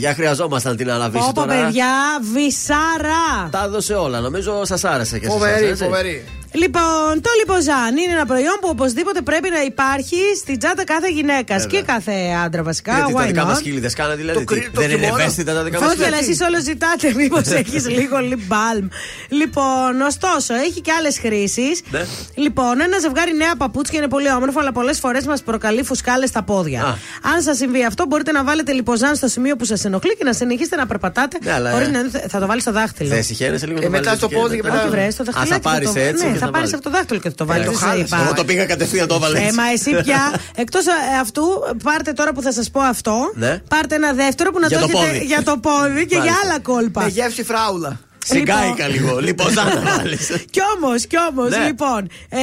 Παιδιά, 0.00 0.14
χρειαζόμασταν 0.14 0.76
την 0.76 0.90
αναβίση 0.90 1.24
Πω 1.24 1.32
πω 1.34 1.40
τώρα. 1.46 1.54
παιδιά, 1.64 1.86
βυσάρα. 2.32 3.48
Τα 3.50 3.62
έδωσε 3.64 3.94
όλα. 3.94 4.20
Νομίζω 4.20 4.64
σας 4.64 4.84
άρεσε 4.84 5.18
και 5.18 5.26
Φοβερή, 5.26 5.52
εσάς, 5.64 5.70
έτσι. 5.70 5.84
φοβερή. 5.84 6.24
Λοιπόν, 6.52 7.12
το 7.20 7.30
λιποζάν 7.38 7.96
είναι 7.96 8.12
ένα 8.12 8.26
προϊόν 8.26 8.56
που 8.60 8.68
οπωσδήποτε 8.70 9.20
πρέπει 9.20 9.50
να 9.50 9.62
υπάρχει 9.62 10.16
στην 10.40 10.58
τσάντα 10.58 10.84
κάθε 10.84 11.08
γυναίκας 11.10 11.62
Βέβαια. 11.62 11.80
και 11.80 11.86
κάθε 11.92 12.12
άντρα 12.44 12.62
βασικά. 12.62 12.94
Γιατί 12.94 13.12
τα 13.12 13.22
why 13.22 13.26
δικά 13.26 13.42
not? 13.42 13.46
μας 13.46 13.60
χείλη 13.60 13.80
δεν 13.80 13.90
σκάνε 13.90 14.14
δηλαδή. 14.14 14.38
Το 14.38 14.44
τι, 14.44 14.60
κρύ- 14.60 14.70
το 14.74 14.80
δεν 14.80 14.90
είναι 14.90 14.98
χειμώνα. 15.04 15.22
ευαίσθητα 15.22 15.54
τα 15.54 15.62
δικά 15.62 15.80
μας 15.80 15.92
Όχι, 15.92 16.04
αλλά 16.04 16.16
εσείς 16.16 16.40
όλο 16.40 16.60
ζητάτε, 16.60 17.12
μήπως 17.20 17.46
έχεις 17.46 17.88
λίγο 17.88 18.16
lip 18.30 18.52
balm. 18.52 18.88
Λοιπόν, 19.28 20.00
ωστόσο, 20.06 20.54
έχει 20.54 20.80
και 20.80 20.92
άλλες 20.98 21.18
χρήσεις. 21.18 21.80
Ναι. 21.90 22.04
Λοιπόν, 22.34 22.80
ένα 22.80 22.98
ζευγάρι 22.98 23.36
νέα 23.36 23.56
παπούτσια 23.56 23.98
είναι 23.98 24.08
πολύ 24.08 24.30
όμορφο, 24.32 24.60
αλλά 24.60 24.72
πολλές 24.72 24.98
φορές 24.98 25.26
μας 25.26 25.42
προκαλεί 25.42 25.82
φουσκάλες 25.84 26.28
στα 26.28 26.42
πόδια. 26.42 26.98
Α. 27.30 27.34
Αν 27.34 27.42
σας 27.42 27.56
συμβεί 27.56 27.84
αυτό, 27.84 28.06
μπορείτε 28.06 28.32
να 28.32 28.44
βάλετε 28.44 28.72
λιποζάν 28.72 29.14
στο 29.16 29.28
σημείο 29.28 29.56
που 29.56 29.64
σας 29.64 29.84
ενοχλεί 29.84 30.16
και 30.16 30.24
να 30.24 30.32
συνεχίσετε 30.32 30.76
να 30.76 30.86
περπατάτε. 30.86 31.38
Ναι, 31.42 31.52
αλλά, 31.52 31.70
χωρίς 31.70 31.88
ε, 31.88 31.90
να- 31.90 32.10
θα 32.28 32.38
το 32.40 32.46
βάλεις 32.46 32.62
στο 32.62 32.72
δάχτυλο. 32.72 33.08
Δεν 33.08 33.22
συχαίνεσαι 33.24 33.66
λίγο 33.66 33.78
Ε, 33.78 33.82
να 33.82 33.88
μετά 33.90 34.02
βάλεις 34.04 34.18
στο 34.18 34.28
και 34.28 34.34
πόδι 34.36 34.56
και 34.56 34.62
μετά. 34.62 34.74
μετά- 34.74 34.86
Όχι, 34.86 34.96
βρες, 34.96 35.12
στο 35.14 35.22
Α, 35.22 35.24
θα 35.26 35.32
δαχτυλάκι. 35.32 35.62
πάρει 35.62 35.84
το- 35.84 35.92
έτσι. 35.96 36.26
Ναι, 36.26 36.32
και 36.32 36.38
θα 36.38 36.50
πάρεις 36.50 36.50
βάλεις. 36.52 36.72
από 36.74 36.82
το 36.82 36.90
δάχτυλο 36.90 37.18
και 37.20 37.28
θα 37.28 37.34
το 37.34 37.46
βάλεις. 37.46 37.62
Ε, 37.62 37.64
Δεν 37.66 37.74
το 37.74 37.78
σε 37.80 37.84
χάλασε. 37.86 38.04
είπα. 38.14 38.22
Εγώ 38.24 38.32
το 38.34 38.44
πήγα 38.44 38.64
κατευθείαν 38.66 39.06
το 39.08 39.14
έβαλες 39.14 39.40
Ε, 39.40 39.44
έτσι. 39.44 39.56
μα 39.56 39.64
εσύ 39.72 39.90
πια, 40.02 40.32
εκτός 40.62 40.84
αυτού, 41.20 41.42
πάρτε 41.82 42.12
τώρα 42.12 42.32
που 42.32 42.42
θα 42.42 42.52
σας 42.52 42.70
πω 42.70 42.80
αυτό. 42.80 43.32
Ναι. 43.34 43.58
Πάρτε 43.68 43.94
ένα 43.94 44.12
δεύτερο 44.12 44.50
που 44.52 44.58
να 44.60 44.66
Για 44.66 44.78
το 44.78 44.86
το 44.86 44.90
έχετε 44.98 45.12
πόδι. 45.12 45.24
για 45.24 45.42
το 45.42 45.56
πόδι 45.58 46.06
και 46.06 46.14
για 46.14 46.18
Μάλιστα. 46.18 46.40
άλλα 46.44 46.60
κόλπα. 46.60 47.02
Με 47.02 47.08
γεύση 47.08 47.44
φράουλα. 47.44 47.98
Συγκάικα 48.24 48.88
λίγο. 48.88 49.18
Λοιπόν, 49.18 49.52
σαν 49.52 49.66
να 49.66 49.80
βάλεις. 49.96 50.26
Κι 50.50 50.60
όμως, 50.76 51.06
κι 51.06 51.16
όμως, 51.30 51.50
Ναι. 51.50 51.64
λοιπόν. 51.66 52.08
Ε, 52.28 52.38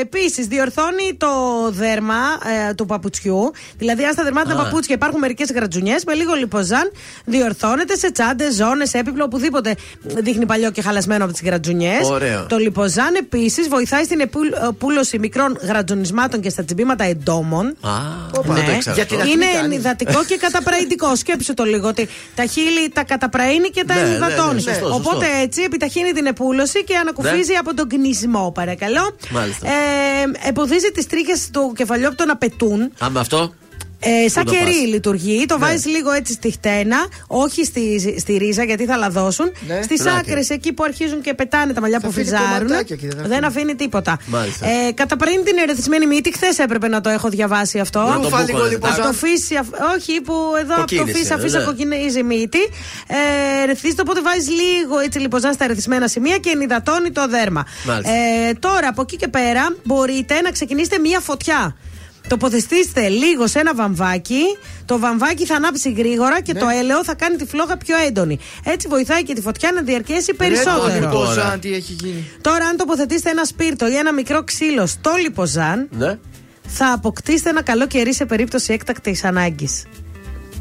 Επίσης, 0.00 0.46
διορθώνει 0.46 1.14
το 1.16 1.28
δέρμα 1.70 2.14
ε, 2.68 2.74
του 2.74 2.86
παπουτσιού. 2.86 3.50
Δηλαδή, 3.78 4.04
αν 4.04 4.12
στα 4.12 4.22
δερμάτινα 4.22 4.54
Α. 4.60 4.62
παπούτσια 4.64 4.94
υπάρχουν 4.94 5.18
μερικές 5.18 5.50
γρατζουνιές, 5.52 6.04
με 6.04 6.14
λίγο 6.14 6.34
λιποζάν 6.34 6.90
διορθώνεται 7.24 7.96
σε 7.96 8.10
τσάντες, 8.12 8.54
ζώνες, 8.54 8.94
έπιπλο, 8.94 9.24
οπουδήποτε 9.24 9.74
δείχνει 10.02 10.46
παλιό 10.46 10.70
και 10.70 10.82
χαλασμένο 10.82 11.24
από 11.24 11.32
τις 11.32 11.42
γρατζουνιές. 11.42 12.08
Ωραίο. 12.08 12.46
Το 12.48 12.56
λιποζάν 12.56 13.14
επίσης 13.14 13.68
βοηθάει 13.68 14.04
στην 14.04 14.20
επούλωση 14.68 15.18
μικρών 15.18 15.58
γρατζουνισμάτων 15.60 16.40
και 16.40 16.50
στα 16.50 16.64
τσιμπήματα 16.64 17.04
εντόμων. 17.04 17.66
Α, 17.66 17.90
δεν 18.52 18.64
το 18.64 18.70
ήξερα. 18.72 18.94
Για 18.94 19.06
την 19.06 19.16
αυτό. 19.16 19.16
ακτινή 19.16 19.32
Είναι 19.32 19.46
κάνει. 19.54 19.74
ενυδατικό 19.74 20.24
και 20.24 20.36
καταπραϊντικό. 20.36 21.16
Σκέψου 21.16 21.54
το 21.54 21.64
λίγο 21.64 21.88
ότι 21.88 22.08
τα 22.34 22.44
χείλη 22.46 22.88
τα 22.92 23.04
καταπραίνει 23.04 23.68
και 23.70 23.84
τα 23.86 23.94
Ναι, 23.94 24.00
ναι, 24.00 24.06
ναι, 24.06 24.14
ενυδατώνει. 24.14 24.60
σωστό, 24.60 24.86
σωστό. 24.86 25.15
Οπότε 25.16 25.40
έτσι 25.40 25.62
επιταχύνει 25.62 26.12
την 26.12 26.26
επούλωση 26.26 26.84
και 26.84 26.96
ανακουφίζει 26.96 27.54
από 27.54 27.74
τον 27.74 27.88
κνισμό, 27.88 28.52
παρακαλώ. 28.54 29.16
Μάλιστα. 29.30 29.68
Ε, 29.68 30.48
εμποδίζει 30.48 30.90
τις 30.90 31.06
τρίχες 31.06 31.50
του 31.52 31.72
κεφαλιού 31.76 32.06
από 32.06 32.16
το 32.16 32.24
να 32.24 32.36
πετούν. 32.36 32.92
Α, 33.04 33.10
με 33.10 33.20
αυτό. 33.20 33.52
Ε, 34.24 34.28
σαν 34.28 34.44
Πού 34.44 34.50
το 34.50 34.56
κερί 34.56 34.64
πας; 34.70 34.86
λειτουργεί. 34.86 35.46
Το 35.46 35.58
Ναι. 35.58 35.66
βάζεις 35.66 35.86
λίγο 35.86 36.10
έτσι 36.12 36.32
στη 36.32 36.50
χτένα, 36.50 36.96
όχι 37.26 37.64
στη, 37.64 38.14
στη 38.18 38.36
ρίζα 38.36 38.64
γιατί 38.64 38.84
θα 38.84 38.96
λαδώσουν. 38.96 39.52
Ναι. 39.66 39.82
Στις 39.82 40.00
Στην 40.00 40.12
άκρες, 40.12 40.50
εκεί 40.50 40.72
που 40.72 40.84
αρχίζουν 40.84 41.20
και 41.20 41.34
πετάνε 41.34 41.72
τα 41.72 41.80
μαλλιά 41.80 41.98
Θα 42.00 42.06
που 42.06 42.10
αφήνει 42.12 42.24
φυζάρουν. 42.24 42.66
κομματάκια 42.66 42.96
εκεί, 42.98 43.06
δεν 43.08 43.22
θα 43.22 43.28
Δεν 43.28 43.44
αφήνει 43.44 43.74
τίποτα. 43.74 44.18
Μάλιστα. 44.26 44.66
Ε, 44.68 44.92
καταπραίνει 44.92 45.42
την 45.42 45.56
ερεθισμένη 45.58 46.06
μύτη. 46.06 46.32
Χθες 46.32 46.58
έπρεπε 46.58 46.88
να 46.88 47.00
το 47.00 47.08
έχω 47.08 47.28
διαβάσει 47.28 47.78
αυτό. 47.78 48.00
Να 48.00 48.06
το 48.14 48.22
Ρούφα 48.22 48.38
λίγο 48.40 48.52
μπούκωνε. 48.52 48.68
λοιπόν. 48.70 48.90
Από 48.92 49.02
το 49.02 49.12
φύση, 49.12 49.54
αφ- 49.56 49.74
όχι 49.96 50.20
που 50.20 50.34
εδώ 50.60 50.74
από 50.74 50.86
το 50.86 50.96
Κοκκίνησε, 50.96 51.18
φύση 51.18 51.32
αφήσα 51.32 51.58
ναι. 51.58 51.64
κοκκινίζει 51.64 52.18
η 52.18 52.22
μύτη. 52.22 52.58
Ε, 53.62 53.64
ρεθίζεται, 53.66 54.00
οπότε 54.00 54.20
βάζεις 54.22 54.48
λίγο 54.48 54.98
έτσι 54.98 55.18
λιποζάν 55.18 55.52
στα 55.52 55.64
ερεθισμένα 55.64 56.08
σημεία 56.08 56.38
και 56.38 56.50
ενυδατώνει 56.50 57.10
το 57.10 57.26
δέρμα. 57.28 57.66
Μάλιστα. 57.86 58.12
Ε, 58.12 58.52
τώρα 58.58 58.88
από 58.88 59.00
εκεί 59.02 59.16
και 59.16 59.28
πέρα 59.28 59.74
μπορείτε 59.84 60.40
να 60.40 60.50
ξεκινήσετε 60.50 60.98
μία 60.98 61.20
φωτιά. 61.20 61.76
Τοποθετήστε 62.28 63.08
λίγο 63.08 63.46
σε 63.46 63.58
ένα 63.58 63.74
βαμβάκι. 63.74 64.42
Το 64.84 64.98
βαμβάκι 64.98 65.46
θα 65.46 65.54
ανάψει 65.54 65.92
γρήγορα 65.92 66.40
και 66.40 66.54
το 66.54 66.68
έλαιο 66.68 67.04
θα 67.04 67.14
κάνει 67.14 67.36
τη 67.36 67.44
φλόγα 67.46 67.76
πιο 67.76 67.96
έντονη. 68.06 68.38
Έτσι 68.64 68.88
βοηθάει 68.88 69.22
και 69.22 69.34
τη 69.34 69.40
φωτιά 69.40 69.72
να 69.72 69.82
διαρκέσει 69.82 70.34
περισσότερο. 70.34 70.86
Ρε, 70.86 71.00
το 71.00 71.10
Τώρα. 71.10 71.30
λιποζάν, 71.34 71.60
τι 71.60 71.74
έχει 71.74 71.92
γίνει. 71.92 72.30
Τώρα, 72.40 72.64
αν 72.66 72.76
τοποθετήσετε 72.76 73.30
ένα 73.30 73.44
σπίρτο 73.44 73.88
ή 73.88 73.96
ένα 73.96 74.12
μικρό 74.12 74.44
ξύλο 74.44 74.86
στο 74.86 75.10
λιποζάν, 75.20 75.88
Ναι. 75.90 76.18
θα 76.66 76.92
αποκτήσετε 76.92 77.50
ένα 77.50 77.62
καλό 77.62 77.86
κερί 77.86 78.14
σε 78.14 78.24
περίπτωση 78.26 78.72
έκτακτης 78.72 79.24
ανάγκης. 79.24 79.84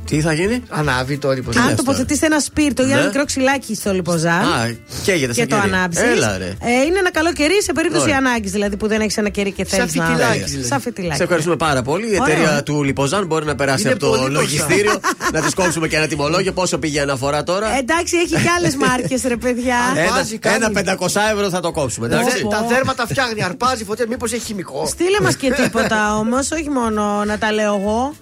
Τι 0.07 0.21
θα 0.21 0.33
γίνει; 0.33 0.63
Ανάβει 0.69 1.17
το 1.17 1.31
λιποζάν. 1.31 1.61
Αν 1.61 1.67
λες 1.69 1.77
τοποθετήσετε 1.77 2.25
ένα 2.25 2.39
σπίρτο 2.39 2.87
ή 2.87 2.91
ένα 2.91 2.99
Ναι. 2.99 3.05
μικρό 3.05 3.25
ξυλάκι 3.25 3.75
στο 3.75 3.93
λιποζάν 3.93 4.41
Α, 4.41 4.75
καίγεται 5.03 5.33
και 5.33 5.39
σαν 5.39 5.47
το 5.49 5.55
κερί. 5.55 5.73
ανάψεις. 5.73 6.01
Έλα, 6.03 6.37
ρε. 6.37 6.45
Ε, 6.45 6.71
είναι 6.87 6.99
ένα 6.99 7.11
καλό 7.11 7.33
κερί 7.33 7.63
σε 7.63 7.71
περίπτωση 7.73 8.03
Ωραία. 8.03 8.17
ανάγκης. 8.17 8.51
Δηλαδή 8.51 8.77
που 8.77 8.87
δεν 8.87 9.01
έχεις 9.01 9.17
ένα 9.17 9.29
κερί 9.29 9.51
και 9.51 9.65
θέλεις 9.65 9.95
να. 9.95 10.05
φιτιλάκι, 10.05 10.39
δηλαδή. 10.43 10.67
Σαν 10.67 10.81
φιτιλάκι. 10.81 11.15
Σε 11.15 11.23
ευχαριστούμε 11.23 11.55
πάρα 11.55 11.81
πολύ. 11.81 12.05
Η 12.13 12.19
Ωραίο. 12.21 12.35
εταιρεία 12.35 12.63
του 12.63 12.83
Λιποζάν 12.83 13.25
μπορεί 13.25 13.45
να 13.45 13.55
περάσει 13.55 13.81
Είναι 13.81 13.91
από 13.91 13.99
το 13.99 14.07
πολύ 14.07 14.19
μπροστά. 14.21 14.39
λογιστήριο, 14.39 14.99
να 15.33 15.41
τη 15.41 15.53
κόψουμε 15.53 15.87
και 15.87 15.95
ένα 15.95 16.07
τιμολόγιο. 16.07 16.51
Πόσο 16.51 16.77
πήγε 16.77 17.01
αναφορά 17.01 17.43
τώρα; 17.43 17.77
Εντάξει, 17.77 18.17
έχει 18.17 18.27
και 18.43 18.49
άλλες 18.57 18.75
μάρκες, 18.75 19.21
ρε 19.27 19.35
παιδιά. 19.37 19.75
βάζει, 20.15 20.37
κάνει. 20.45 20.55
ένα, 20.65 20.79
ένα 20.79 20.97
500 20.99 21.07
ευρώ 21.33 21.49
θα 21.49 21.59
το 21.59 21.71
κόψουμε. 21.71 22.05
εντάξει. 22.07 22.41
Πω, 22.41 22.47
πω. 22.49 22.55
Τα 22.55 22.65
δέρματα 22.67 23.07
φτιάχνει, 23.07 23.43
αρπάζει 23.43 23.83
φωτιά, 23.83 24.05
μήπως 24.09 24.31
έχει 24.33 24.43
χημικό. 24.45 24.85
Στείλε 24.87 25.17
μας 25.21 25.35
και 25.35 25.51
τίποτα 25.61 26.15
όμως, 26.17 26.51
όχι 26.51 26.69
μόνο 26.69 27.23
να 27.25 27.37
τα 27.37 27.51
λέω 27.51 27.75
εγώ. 27.81 28.13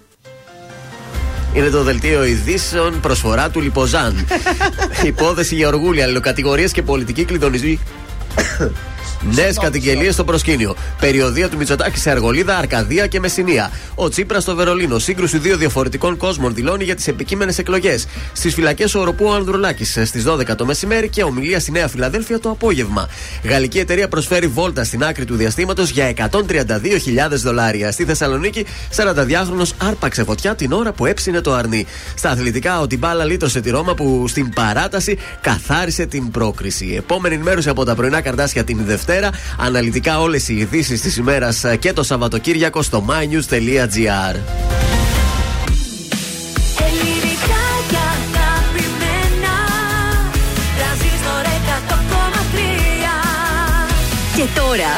Είναι 1.53 1.69
το 1.69 1.83
δελτίο 1.83 2.23
ειδήσεων 2.25 2.99
προσφορά 2.99 3.49
του 3.49 3.61
Λιποζάν. 3.61 4.27
Υπόθεση 5.03 5.55
για 5.55 5.67
οργούλια, 5.67 6.03
αλληλοκατηγορίες 6.03 6.71
και 6.71 6.81
πολιτική 6.81 7.25
κλειδονισμή. 7.25 7.79
Νέες 9.31 9.57
καταγγελίες 9.57 10.13
στο 10.13 10.23
προσκήνιο. 10.23 10.75
Περιοδία 10.99 11.49
του 11.49 11.57
Μητσοτάκη 11.57 11.99
σε 11.99 12.09
Αργολίδα, 12.09 12.57
Αρκαδία 12.57 13.07
και 13.07 13.19
Μεσσηνία. 13.19 13.71
Ο 13.95 14.09
Τσίπρας 14.09 14.43
στο 14.43 14.55
Βερολίνο. 14.55 14.99
Σύγκρουση 14.99 15.37
δύο 15.37 15.57
διαφορετικών 15.57 16.17
κόσμων 16.17 16.53
δηλώνει 16.53 16.83
για 16.83 16.95
τις 16.95 17.07
επικείμενες 17.07 17.57
εκλογές. 17.57 18.07
Στις 18.33 18.53
φυλακές 18.53 18.95
ο 18.95 18.99
Οροπού 18.99 19.25
ο 19.25 19.33
Ανδρουλάκης 19.33 19.99
στις 20.05 20.23
12 20.23 20.55
το 20.55 20.65
μεσημέρι 20.65 21.09
και 21.09 21.23
ομιλία 21.23 21.59
στη 21.59 21.71
Νέα 21.71 21.87
Φιλαδέλφια 21.87 22.39
το 22.39 22.49
απόγευμα. 22.49 23.09
Γαλλική 23.43 23.79
εταιρεία 23.79 24.07
προσφέρει 24.07 24.47
βόλτα 24.47 24.83
στην 24.83 25.03
άκρη 25.03 25.25
του 25.25 25.35
διαστήματος 25.35 25.89
για 25.89 26.13
132.000 26.31 27.41
δολάρια. 27.43 27.91
Στη 27.91 28.05
Θεσσαλονίκη, 28.05 28.65
42χρονο 28.95 29.65
άρπαξε 29.77 30.23
φωτιά 30.23 30.55
την 30.55 30.71
ώρα 30.71 30.91
που 30.91 31.05
έψινε 31.05 31.41
το 31.41 31.53
αρνί. 31.53 31.85
Στα 32.15 32.29
αθλητικά, 32.29 32.79
ο 32.79 32.87
Τιμπάλα 32.87 33.25
λύτρωσε 33.25 33.61
τη 33.61 33.69
Ρώμα 33.69 33.93
που 33.93 34.27
στην 34.27 34.53
παράταση 34.53 35.17
καθάρισε 35.41 36.05
την 36.05 36.31
πρόκριση. 36.31 36.93
Επόμενη 36.97 37.35
ενημέρωση 37.35 37.69
από 37.69 37.83
τα 37.83 37.95
πρωινά 37.95 38.21
καρτάσια 38.21 38.63
την 38.63 38.81
Δευτέρα. 38.85 39.12
Αναλυτικά 39.57 40.19
όλες 40.19 40.47
οι 40.47 40.53
ειδήσεις 40.53 41.01
της 41.01 41.17
ημέρας 41.17 41.65
και 41.79 41.93
το 41.93 42.03
Σαββατοκύριακο 42.03 42.81
στο 42.81 43.05
mynews.gr. 43.09 44.35
Ελληνικά 46.87 47.63
και 47.89 47.97
αγαπημένα 48.15 49.55
Τρανζίστορ 50.77 51.43
100,3 51.45 51.47
Και 54.35 54.45
τώρα 54.59 54.91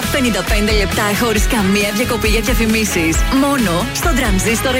55 0.72 0.78
λεπτά 0.78 1.04
χωρίς 1.26 1.48
καμία 1.48 1.92
διακοπή 1.96 2.28
για 2.28 2.42
διαφημίσεις. 2.42 3.18
Μόνο 3.42 3.86
στο 3.94 4.10
τρανζίστορ 4.16 4.76
100,3. 4.76 4.80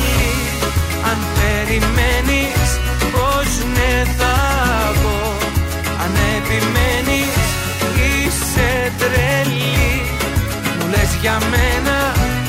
περιμένεις 1.71 2.69
πως 3.11 3.49
ναι 3.73 4.03
θα 4.17 4.35
πω. 5.01 5.17
Αν 6.03 6.13
επιμένεις 6.37 7.35
είσαι 8.05 8.91
τρελή. 8.99 10.01
Μου 10.77 10.87
λες 10.89 11.11
για 11.21 11.37
μένα 11.51 11.97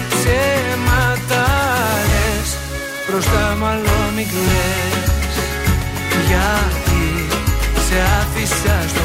ψέματα 0.08 1.44
λες 2.10 2.48
Μπροστά 3.08 3.56
μάλλον 3.60 4.06
μην 4.16 4.26
κλαις 4.32 5.34
Γιατί 6.28 7.04
σε 7.86 7.96
άφησα 8.20 8.76
στο 8.88 9.04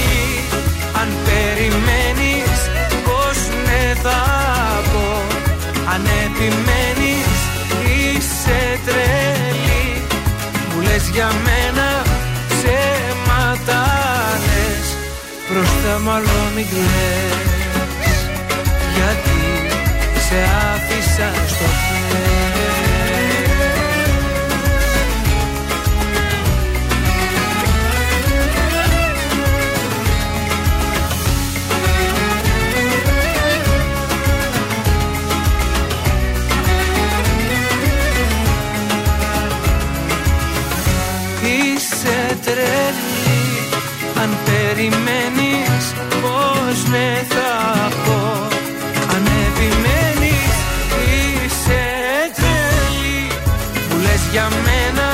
περιμένεις 1.61 2.59
πως 3.05 3.37
ναι 3.65 3.93
θα 4.03 4.21
πω. 4.91 5.07
Αν 5.93 6.03
επιμένεις 6.25 7.33
είσαι 7.85 8.79
τρελή. 8.85 9.87
Μου 10.69 10.81
λες 10.81 11.09
για 11.13 11.29
μένα 11.45 11.89
ψέματα 12.49 13.81
λες. 14.45 14.87
Μπροστά 15.47 15.99
μάλλον 15.99 16.45
μην 16.55 16.65
κλαις. 16.69 18.17
Γιατί 18.95 19.41
σε 20.27 20.39
άφησα 20.73 21.29
στο 21.47 21.65
χέρι 21.81 22.50
περιμένεις 44.73 45.85
πως 46.21 46.89
ναι 46.91 47.25
θα 47.29 47.89
πω. 48.05 48.47
Αν 49.13 49.25
επιμένεις 49.47 50.55
είσαι 51.15 51.83
τρελή 52.35 53.27
Μου 53.89 53.97
λες 54.01 54.23
για 54.31 54.47
μένα 54.65 55.09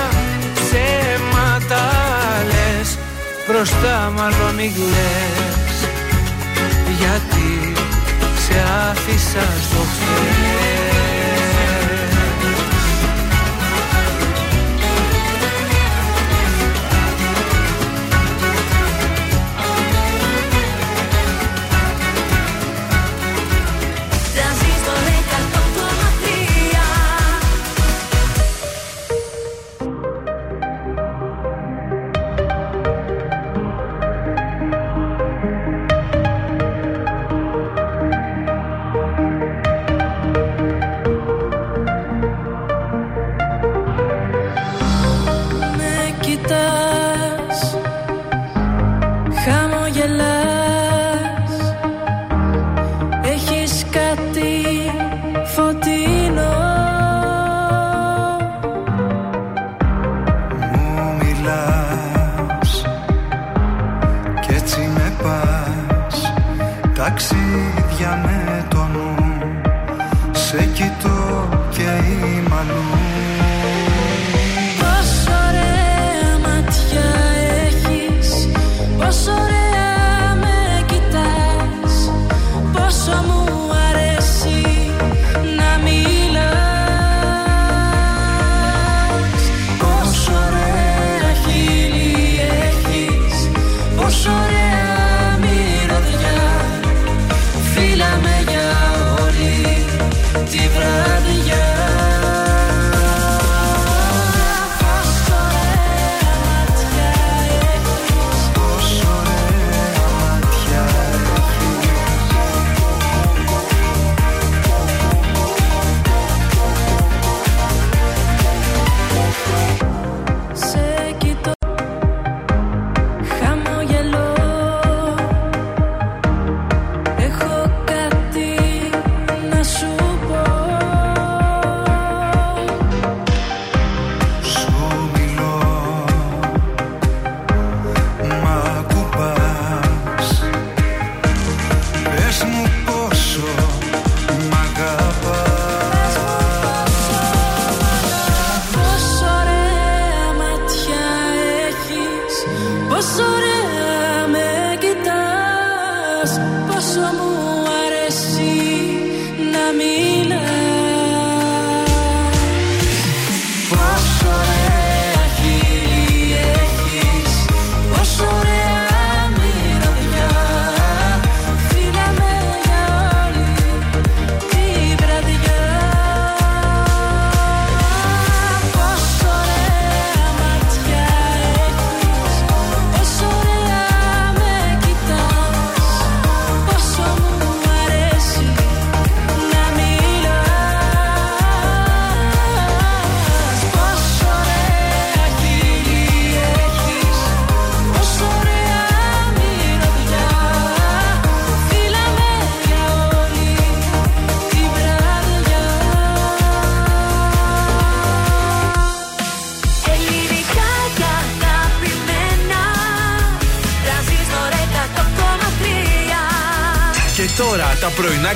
ψέματα 0.54 1.84
λες. 2.52 2.98
Μπροστά 3.48 4.12
μάλλον 4.16 4.56
μην 4.56 4.74
κλαις. 4.74 5.78
Γιατί 7.00 7.74
σε 8.48 8.58
άφησα 8.90 9.46
στο 9.68 9.82
χέρι 9.96 10.87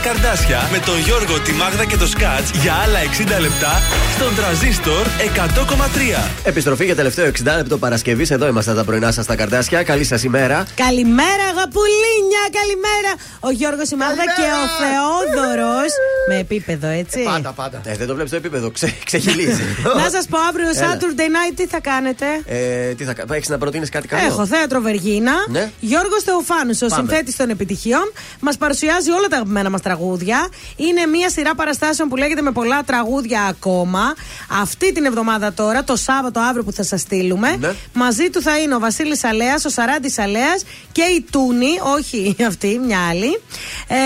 καρδάσια 0.02 0.70
με 0.72 0.80
τον 0.80 1.00
Γιώργο, 1.00 1.40
τη 1.40 1.52
Μάγδα 1.52 1.86
και 1.86 1.98
το 1.98 2.08
Σκάτς 2.08 2.50
για 2.64 2.74
άλλα 2.74 3.00
60 3.38 3.42
λεπτά 3.42 3.74
στον 4.16 4.36
τραζίστορ 4.36 5.06
100,3. 5.08 6.30
Επιστροφή 6.44 6.86
για 6.86 6.96
τελευταίο 6.96 7.26
60 7.26 7.56
λεπτό 7.56 7.78
Παρασκευής. 7.78 8.32
Εδώ 8.32 8.48
είμαστε 8.48 8.74
τα 8.74 8.84
πρωινά 8.84 9.12
σας 9.12 9.26
τα 9.26 9.36
καρδάσια. 9.36 9.84
Καλή 9.84 10.04
σας 10.04 10.24
ημέρα. 10.24 10.66
Καλημέρα, 10.76 11.44
αγαπουλίνια, 11.54 12.44
καλημέρα. 12.60 13.12
Ο 13.40 13.50
Γιώργος 13.50 13.90
η 13.90 13.96
Μάγδα 13.96 14.26
και 14.38 14.48
ο 14.62 14.64
Θεόδωρος. 14.80 15.92
Με 16.34 16.40
επίπεδο, 16.40 16.88
έτσι. 16.88 17.24
Πάντα, 17.24 17.52
πάντα. 17.52 17.82
Ε, 17.86 17.96
δεν 17.96 18.08
το 18.08 18.14
βλέπεις 18.14 18.32
το 18.32 18.38
επίπεδο. 18.38 18.72
Ξε, 18.72 18.94
ξεχυλίζει. 19.06 19.64
Να 20.04 20.10
σας 20.10 20.26
πω 20.30 20.38
αύριο 20.50 20.70
Έλα. 20.70 20.98
Saturday 20.98 21.30
night 21.36 21.54
τι 21.56 21.68
θα 21.68 21.80
κάνετε; 21.80 22.26
ε, 22.46 22.94
τι 22.94 23.04
θα 23.04 23.14
κάνει, 23.14 23.30
έχεις 23.34 23.50
να 23.50 23.58
προτείνεις 23.58 23.90
κάτι 23.90 24.08
καλό; 24.08 24.26
Έχω 24.26 24.46
θέατρο 24.46 24.80
Βεργίνα. 24.82 25.34
Ναι. 25.50 25.72
Γιώργος 25.80 26.24
Θεοφάνους, 26.24 26.82
ο 26.82 26.86
Πάμε. 26.88 27.02
συνθέτης 27.02 27.36
των 27.36 27.50
επιτυχιών, 27.50 28.12
μας 28.40 28.58
παρουσιάζει 28.58 29.12
όλα 29.12 29.28
τα 29.28 29.36
αγαπημένα 29.36 29.70
μας 29.70 29.82
τραγούδια. 29.82 30.48
Είναι 30.76 31.06
μια 31.06 31.30
σειρά 31.30 31.56
παραστάσεων 31.56 32.10
που 32.10 32.16
λέγεται 32.16 32.42
με 32.42 32.52
πολλά 32.52 32.84
τραγούδια 32.84 33.42
ακόμα. 33.42 34.14
Αυτή 34.62 34.92
την 34.92 35.06
εβδομάδα 35.06 35.54
τώρα, 35.54 35.84
το 35.84 35.96
Σάββατο 35.96 36.40
αύριο 36.40 36.64
που 36.64 36.72
θα 36.72 36.84
σας 36.84 37.02
στείλουμε. 37.02 37.56
Ναι. 37.60 37.74
Μαζί 37.94 38.30
του 38.30 38.42
θα 38.42 38.60
είναι 38.60 38.76
ο 38.76 38.80
Βασίλης 38.80 39.24
Αλέας, 39.24 39.66
ο 39.66 39.70
Σαράντης 39.70 40.20
Αλέας 40.20 40.64
και 40.92 41.02
η 41.02 41.26
Τούνη, 41.32 41.70
όχι 41.96 42.36
αυτή, 42.48 42.82
μια 42.86 43.00
άλλη. 43.10 43.42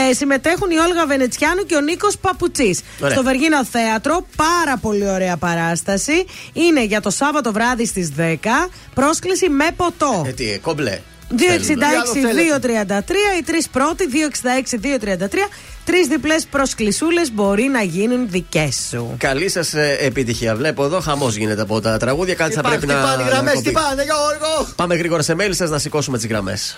Ε, 0.09 0.13
συμμετέχουν 0.13 0.71
η 0.71 0.75
Όλγα 0.77 1.05
Βενετσιάνου 1.07 1.63
και 1.65 1.75
ο 1.75 1.79
Νίκος 1.81 2.17
Παπουτσής. 2.17 2.81
Ωραία. 2.99 3.13
Στο 3.15 3.23
Βεργίνα 3.23 3.63
Θέατρο, 3.65 4.25
πάρα 4.35 4.77
πολύ 4.81 5.09
ωραία 5.09 5.37
παράσταση. 5.37 6.25
Είναι 6.53 6.83
για 6.85 7.01
το 7.01 7.09
Σάββατο 7.09 7.51
βράδυ 7.51 7.85
στις 7.85 8.11
10. 8.17 8.69
Πρόσκληση 8.93 9.49
με 9.49 9.67
ποτό. 9.75 10.23
Ε, 10.27 10.31
τι, 10.31 10.51
ε, 10.51 10.57
κομπλέ. 10.57 10.99
266-233, 11.29 13.37
οι 13.39 13.43
τρεις 13.43 13.69
πρώτοι, 13.69 14.07
266-233. 14.07 15.47
Τρεις 15.85 16.07
διπλές 16.07 16.45
προσκλησούλες 16.45 17.31
μπορεί 17.33 17.63
να 17.63 17.81
γίνουν 17.81 18.29
δικές 18.29 18.87
σου. 18.89 19.15
Καλή 19.17 19.49
σας 19.49 19.73
επιτυχία. 19.99 20.55
Βλέπω 20.55 20.83
εδώ 20.83 20.99
χαμός 20.99 21.35
γίνεται 21.35 21.61
από 21.61 21.81
τα 21.81 21.97
τραγούδια. 21.97 22.33
Κάτι 22.33 22.53
θα 22.53 22.59
Υπάρχει, 22.59 22.77
πρέπει 22.85 22.93
τι 22.93 22.99
να. 23.01 23.07
πάνε 23.09 23.21
οι 23.21 23.25
να 23.25 23.31
γραμμές, 23.31 23.53
κοπεί. 23.53 23.67
τι 23.67 23.71
πάνε, 23.73 24.03
Γιώργο. 24.03 24.73
Πάμε 24.75 24.95
γρήγορα 24.95 25.21
σε 25.21 25.35
mail 25.39 25.49
σας 25.51 25.69
να 25.69 25.79
σηκώσουμε 25.79 26.17
τις 26.17 26.27
γραμμές. 26.27 26.77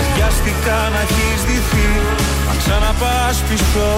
Και 0.00 0.06
βιαστικά 0.14 0.78
να 0.92 1.00
έχεις 1.00 1.40
δυθεί 1.48 1.88
Θα 2.46 2.54
ξαναπάς 2.58 3.36
πίσω 3.48 3.88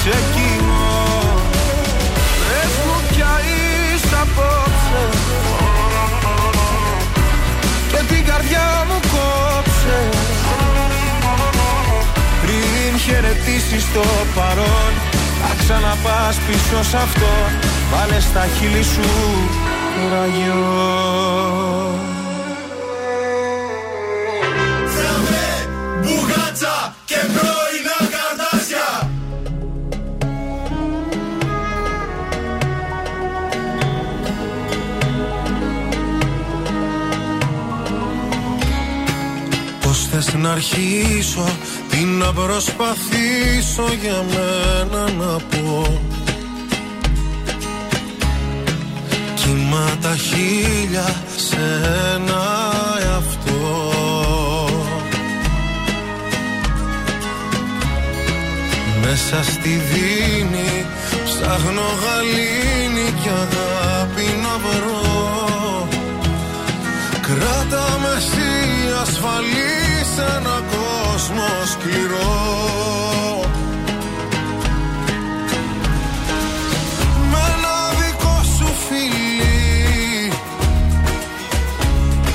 σε 0.00 0.08
εκείνο 0.08 0.82
Πες 2.40 2.72
μου 2.86 2.96
πια 3.10 3.32
είσαι 3.44 4.16
απόψε. 4.24 5.04
Και 7.90 8.14
την 8.14 8.24
καρδιά 8.24 8.84
μου 8.88 9.00
κόψε. 9.12 9.98
Πριν 12.42 12.98
χαιρετήσεις 12.98 13.92
το 13.92 14.04
παρόν 14.34 14.92
Θα 15.40 15.54
ξαναπάς 15.58 16.36
πίσω 16.46 16.82
σ' 16.82 16.94
αυτό. 16.94 17.32
Βάλε 17.92 18.20
στα 18.20 18.46
χείλη 18.58 18.82
σου 18.82 19.10
ραγιό 20.12 21.93
Πώς 40.44 40.68
θες 40.68 40.76
να 40.76 40.82
αρχίσω 40.82 41.44
Τι 41.90 42.04
να 42.04 42.32
προσπαθήσω 42.32 43.84
για 44.02 44.24
μένα 44.28 45.10
να 45.10 45.36
πω. 45.36 46.00
Κύμα 49.34 49.96
τα 50.02 50.16
χίλια 50.16 51.22
σε 51.36 51.56
ένα 52.14 52.42
εαυτό. 53.02 53.92
Μέσα 59.00 59.42
στη 59.42 59.68
δίνη 59.68 60.86
ψάχνω 61.24 61.88
γαλήνη 62.02 63.12
και 63.22 63.28
αγάπη 63.28 64.26
να 64.42 64.58
βρω. 64.58 65.88
Κράτα 67.20 67.98
με 68.02 68.08
εσύ 68.16 69.02
ασφαλή 69.02 69.83
σε 70.14 70.22
ένα 70.22 70.62
κόσμο 70.72 71.48
σκληρό 71.64 72.32
Με 77.30 77.38
ένα 77.54 77.76
δικό 77.98 78.42
σου 78.56 78.66
φιλί 78.88 80.32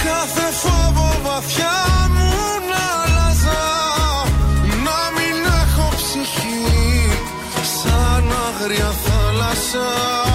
Κάθε 0.04 0.52
φόβο 0.62 1.20
βαθιά 1.24 1.78
μου 2.10 2.32
να 2.70 2.84
άλλαζα 3.04 3.62
Να 4.84 5.00
μην 5.16 5.46
έχω 5.62 5.90
ψυχή. 5.96 7.12
Σαν 7.82 8.32
άγρια 8.48 8.92
θάλασσα 9.04 10.29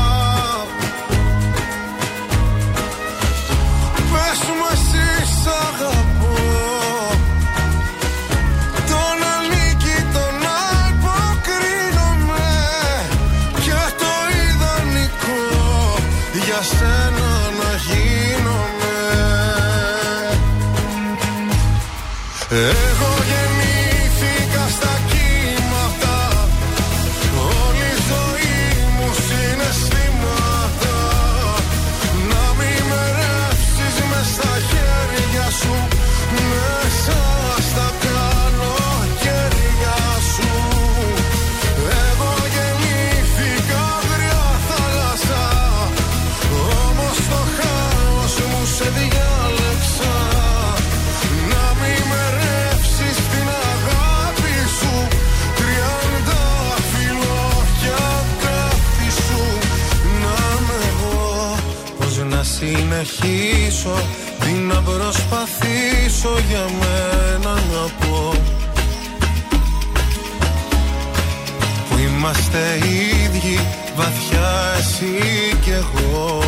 συνεχίσω 62.44 63.94
Τι 64.40 64.50
να 64.50 64.74
προσπαθήσω 64.74 66.32
για 66.48 66.64
μένα 66.80 67.52
να 67.54 68.06
πω. 68.06 68.32
Που 71.88 71.98
είμαστε 71.98 72.78
ίδιοι 73.24 73.60
βαθιά 73.96 74.52
εσύ 74.78 75.56
κι 75.60 75.70
εγώ. 75.70 76.42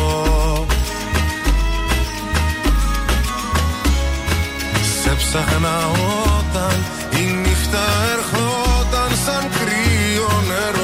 Σε 5.01 5.15
ψάχνα 5.15 5.77
όταν 6.37 6.85
η 7.19 7.31
νύχτα 7.31 7.83
ερχόταν 8.13 9.17
σαν 9.25 9.49
κρύο 9.57 10.41
νερό 10.47 10.76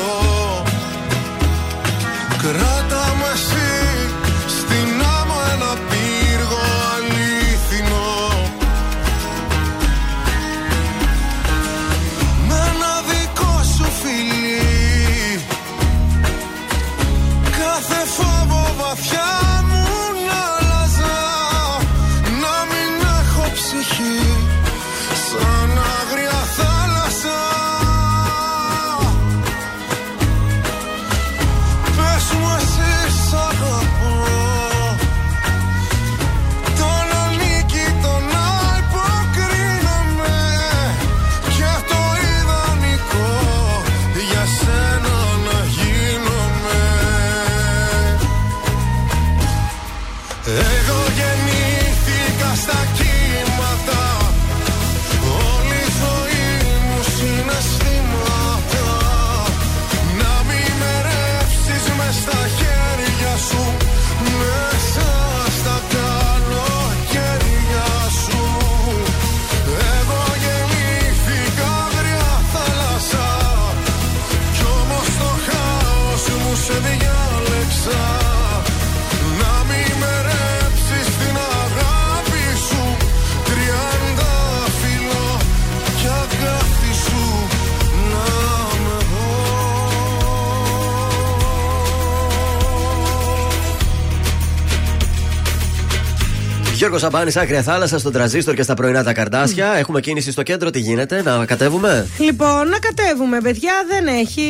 Γιώργος 96.94 97.12
Σαμπάνης, 97.14 97.38
άκρια 97.38 97.62
θάλασσα, 97.62 98.00
στον 98.00 98.12
τραζίστορ 98.12 98.54
και 98.56 98.64
στα 98.64 98.74
πρωινά 98.74 99.04
τα 99.04 99.14
καρδάσια. 99.14 99.74
Έχουμε 99.78 100.00
κίνηση 100.00 100.32
στο 100.32 100.44
κέντρο, 100.44 100.70
τι 100.70 100.80
γίνεται, 100.80 101.22
να 101.22 101.46
κατέβουμε; 101.46 102.08
Λοιπόν, 102.18 102.68
να 102.68 102.80
κατέβουμε, 102.80 103.42
παιδιά. 103.42 103.74
Δεν 103.88 104.08
έχει 104.08 104.46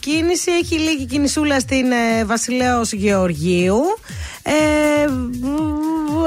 κίνηση. 0.00 0.50
Έχει 0.50 0.78
λίγη 0.78 1.06
κινησούλα 1.06 1.60
στην 1.60 1.92
ε, 1.92 2.24
Βασιλέως 2.24 2.92
Γεωργίου. 2.92 3.80
Ε, 4.42 4.52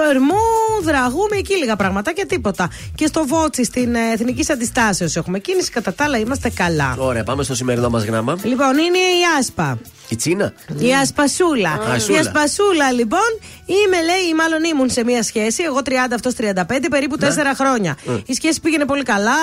Ερμού, 0.09 0.35
Δραγούμε, 0.84 1.38
εκεί 1.38 1.55
λίγα 1.55 1.76
πράγματα 1.76 2.14
και 2.14 2.26
τίποτα. 2.26 2.69
Και 2.95 3.05
στο 3.05 3.26
Βότσι, 3.27 3.64
στην 3.64 3.95
ε, 3.95 3.99
Εθνική 4.14 4.51
Αντιστάσεως 4.51 5.15
έχουμε 5.15 5.39
κίνηση. 5.39 5.72
Κατά 5.72 5.93
τα 5.93 6.03
άλλα, 6.03 6.18
είμαστε 6.18 6.49
καλά. 6.49 6.95
Ωραία, 6.97 7.23
πάμε 7.23 7.43
στο 7.43 7.55
σημερινό 7.55 7.89
μας 7.89 8.03
γράμμα. 8.03 8.38
Λοιπόν, 8.43 8.77
είναι 8.77 8.97
η 8.97 9.39
Άσπα. 9.39 9.77
Η 10.09 10.15
Τσίνα; 10.15 10.53
Η 10.77 10.93
Ασπασούλα. 10.93 11.79
Ασούλα. 11.95 12.17
Η 12.17 12.19
Ασπασούλα, 12.19 12.91
λοιπόν, 12.91 13.29
είμαι, 13.65 14.01
λέει, 14.03 14.23
ή 14.29 14.34
μάλλον 14.34 14.63
ήμουν 14.63 14.89
σε 14.89 15.03
μία 15.03 15.23
σχέση. 15.23 15.63
Εγώ 15.63 15.79
30, 15.85 15.91
αυτός 16.13 16.34
35, 16.34 16.88
περίπου 16.89 17.17
4 17.19 17.23
χρόνια. 17.55 17.97
Ε. 18.07 18.11
Η 18.25 18.34
σχέση 18.34 18.59
πήγαινε 18.59 18.85
πολύ 18.85 19.03
καλά. 19.03 19.35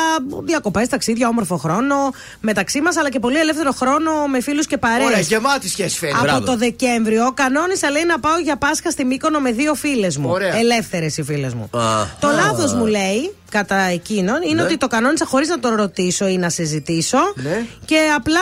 Διακοπές, 0.44 0.88
ταξίδια, 0.88 1.28
όμορφο 1.28 1.56
χρόνο 1.56 1.96
μεταξύ 2.40 2.80
μας, 2.80 2.96
αλλά 2.96 3.10
και 3.10 3.18
πολύ 3.18 3.38
ελεύθερο 3.38 3.72
χρόνο 3.72 4.26
με 4.26 4.40
φίλους 4.40 4.66
και 4.66 4.78
παρέες. 4.78 5.06
Ωραία, 5.06 5.20
γεμάτη 5.20 5.68
σχέση 5.68 5.98
φαίνεται. 5.98 6.30
Από 6.30 6.44
το 6.44 6.56
Δεκέμβριο 6.56 7.32
κανόνισα 7.34 7.90
λέει 7.90 8.04
να 8.04 8.20
πάω 8.20 8.38
για 8.38 8.56
Πάσχα 8.56 8.90
στη 8.90 9.04
Μύκονο 9.04 9.40
με 9.40 9.52
δύο 9.52 9.74
φίλες 9.74 10.16
μου. 10.16 10.28
Ωραία. 10.30 10.56
Ελεύθερες 10.56 11.16
οι 11.16 11.22
φίλες 11.22 11.54
μου. 11.54 11.68
Α. 11.78 12.06
Το 12.20 12.28
λάθος 12.30 12.72
μου 12.72 12.86
λέει, 12.86 13.34
κατά 13.58 13.76
εκείνον, 13.76 14.42
είναι 14.42 14.54
Ναι. 14.54 14.62
ότι 14.62 14.76
το 14.76 14.86
κανόνισα 14.86 15.24
χωρίς 15.26 15.48
να 15.48 15.58
τον 15.58 15.74
ρωτήσω 15.74 16.28
ή 16.28 16.36
να 16.36 16.48
συζητήσω 16.50 17.18
Ναι. 17.34 17.64
και 17.84 17.98
απλά 18.16 18.40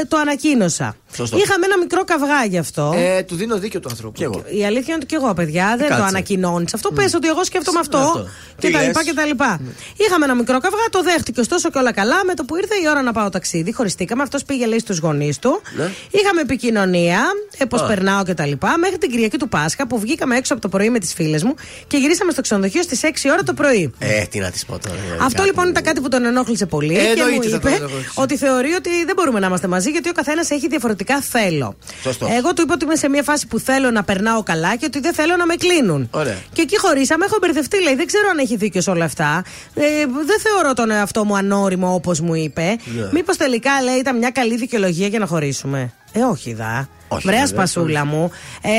ε, 0.00 0.04
το 0.04 0.16
ανακοίνωσα. 0.16 0.96
Σωστό. 1.14 1.36
Είχαμε 1.38 1.64
ένα 1.66 1.78
μικρό 1.78 2.04
καυγά 2.04 2.44
γι' 2.48 2.58
αυτό. 2.58 2.92
Ε, 2.96 3.22
του 3.22 3.34
δίνω 3.36 3.58
δίκιο 3.58 3.80
του 3.80 3.88
ανθρώπου. 3.90 4.12
Κι 4.12 4.22
εγώ. 4.22 4.42
Η 4.46 4.64
αλήθεια 4.64 4.84
είναι 4.94 4.94
ότι 5.02 5.06
και 5.06 5.14
εγώ, 5.14 5.34
παιδιά, 5.34 5.66
δεν 5.78 5.86
κάτσε. 5.88 5.96
το 6.02 6.08
ανακοινώνεις. 6.08 6.74
Αυτό 6.74 6.90
πες 6.92 7.14
ότι 7.14 7.28
εγώ 7.28 7.44
σκέφτομαι 7.44 7.78
αυτό. 7.78 7.96
Αυτό. 7.98 8.28
Και 8.58 8.66
Τι 8.66 8.72
τα 8.72 8.80
λοιπά 8.82 9.00
λες; 9.00 9.08
και 9.08 9.14
τα 9.16 9.24
λοιπά. 9.24 9.60
Είχαμε 9.96 10.24
ένα 10.24 10.34
μικρό 10.34 10.58
καυγά, 10.58 10.84
το 10.90 11.02
δέχτηκε 11.02 11.40
ωστόσο 11.40 11.70
και 11.70 11.78
όλα 11.78 11.92
καλά. 11.92 12.24
Με 12.26 12.34
το 12.34 12.44
που 12.44 12.56
ήρθε 12.56 12.74
η 12.84 12.88
ώρα 12.90 13.02
να 13.02 13.12
πάω 13.12 13.28
ταξίδι, 13.28 13.72
χωριστήκαμε. 13.72 14.22
Αυτός 14.22 14.44
πήγε 14.44 14.66
λέει 14.66 14.78
στους 14.78 14.98
γονείς 14.98 15.38
του. 15.38 15.60
Ναι. 15.76 15.90
Είχαμε 16.10 16.40
επικοινωνία, 16.40 17.20
ε, 17.58 17.64
πώς 17.64 17.80
Α. 17.82 17.86
περνάω 17.86 18.24
και 18.24 18.34
τα 18.34 18.46
λοιπά. 18.46 18.78
Μέχρι 18.78 18.98
την 18.98 19.10
Κυριακή 19.10 19.36
του 19.36 19.48
Πάσχα 19.48 19.86
που 19.86 19.98
βγήκαμε 19.98 20.36
έξω 20.36 20.52
από 20.52 20.62
το 20.62 20.68
πρωί 20.68 20.90
με 20.90 20.98
τις 20.98 21.14
φίλες 21.14 21.42
μου 21.42 21.54
και 21.86 21.96
γυρίσαμε 21.96 22.32
στο 22.32 22.40
ξενοδοχείο 22.40 22.82
στις 22.82 23.00
6 23.02 23.30
ώρα 23.32 23.42
το 23.42 23.54
πρωί. 23.54 23.92
Ε, 23.98 24.22
τι 24.24 24.38
να 24.38 24.47
της 24.50 24.64
πω 24.64 24.78
τώρα. 24.78 24.94
ε, 24.94 25.12
Αυτό 25.12 25.36
κάτι. 25.36 25.48
λοιπόν 25.48 25.68
ήταν 25.68 25.82
κάτι 25.82 26.00
που 26.00 26.08
τον 26.08 26.24
ενόχλησε 26.24 26.66
πολύ 26.66 26.96
Ε, 26.98 27.00
και 27.14 27.22
μου 27.22 27.28
εννοείται 27.28 27.48
θα 27.48 27.56
είπε 27.56 27.68
τον 27.68 27.76
ενοχλήσει. 27.78 28.10
ότι 28.14 28.36
θεωρεί 28.36 28.72
ότι 28.72 28.90
δεν 29.04 29.14
μπορούμε 29.16 29.40
να 29.40 29.46
είμαστε 29.46 29.66
μαζί 29.68 29.90
γιατί 29.90 30.08
ο 30.08 30.12
καθένας 30.12 30.50
έχει 30.50 30.68
διαφορετικά 30.68 31.20
θέλω. 31.20 31.76
Σωστό. 32.02 32.28
Εγώ 32.36 32.52
του 32.54 32.62
είπα 32.62 32.74
ότι 32.74 32.84
είμαι 32.84 32.96
σε 32.96 33.08
μια 33.08 33.22
φάση 33.22 33.46
που 33.46 33.58
θέλω 33.58 33.90
να 33.90 34.04
περνάω 34.04 34.42
καλά 34.42 34.76
και 34.76 34.84
ότι 34.84 35.00
δεν 35.00 35.14
θέλω 35.14 35.36
να 35.36 35.46
με 35.46 35.54
κλείνουν. 35.54 36.08
Ωραία. 36.10 36.36
Και 36.52 36.62
εκεί 36.62 36.78
χωρίσαμε, 36.78 37.24
έχω 37.24 37.36
μπερδευτεί, 37.40 37.82
λέει. 37.82 37.94
Δεν 37.94 38.06
ξέρω 38.06 38.28
αν 38.30 38.38
έχει 38.38 38.56
δίκιο 38.56 38.80
σε 38.80 38.90
όλα 38.90 39.04
αυτά. 39.04 39.44
Ε, 39.74 39.82
δεν 40.26 40.40
θεωρώ 40.42 40.72
τον 40.74 40.90
εαυτό 40.90 41.24
μου 41.24 41.36
ανώριμο 41.36 41.94
όπως 41.94 42.20
μου 42.20 42.34
είπε. 42.34 42.76
Ναι. 42.84 43.08
Μήπως 43.12 43.36
τελικά 43.36 43.82
λέει 43.82 43.96
ήταν 43.96 44.18
μια 44.18 44.30
καλή 44.30 44.56
δικαιολογία 44.56 45.06
για 45.06 45.18
να 45.18 45.26
χωρίσουμε. 45.26 45.92
Ε, 46.12 46.20
όχι 46.20 46.52
δα. 46.54 46.88
Όχι, 47.08 47.22
βρε 47.26 47.38
βέβαια, 47.40 47.46
σπασούλα 47.46 48.04
μου. 48.04 48.30
Ε, 48.62 48.70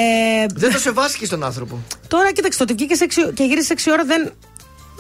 Δεν 0.56 0.72
το 0.72 0.80
σεβάστηκες 0.80 1.28
στον 1.28 1.44
άνθρωπο. 1.44 1.80
Τώρα 2.08 2.32
κοίταξε, 2.32 2.58
το 2.58 2.64
ότι 2.64 2.74
βγήκες 2.74 2.98
σε 2.98 3.04
έξι- 3.04 3.34
και 3.34 3.44
γύρισες 3.44 3.70
6 3.70 3.92
ώρα 3.92 4.04
δεν. 4.06 4.32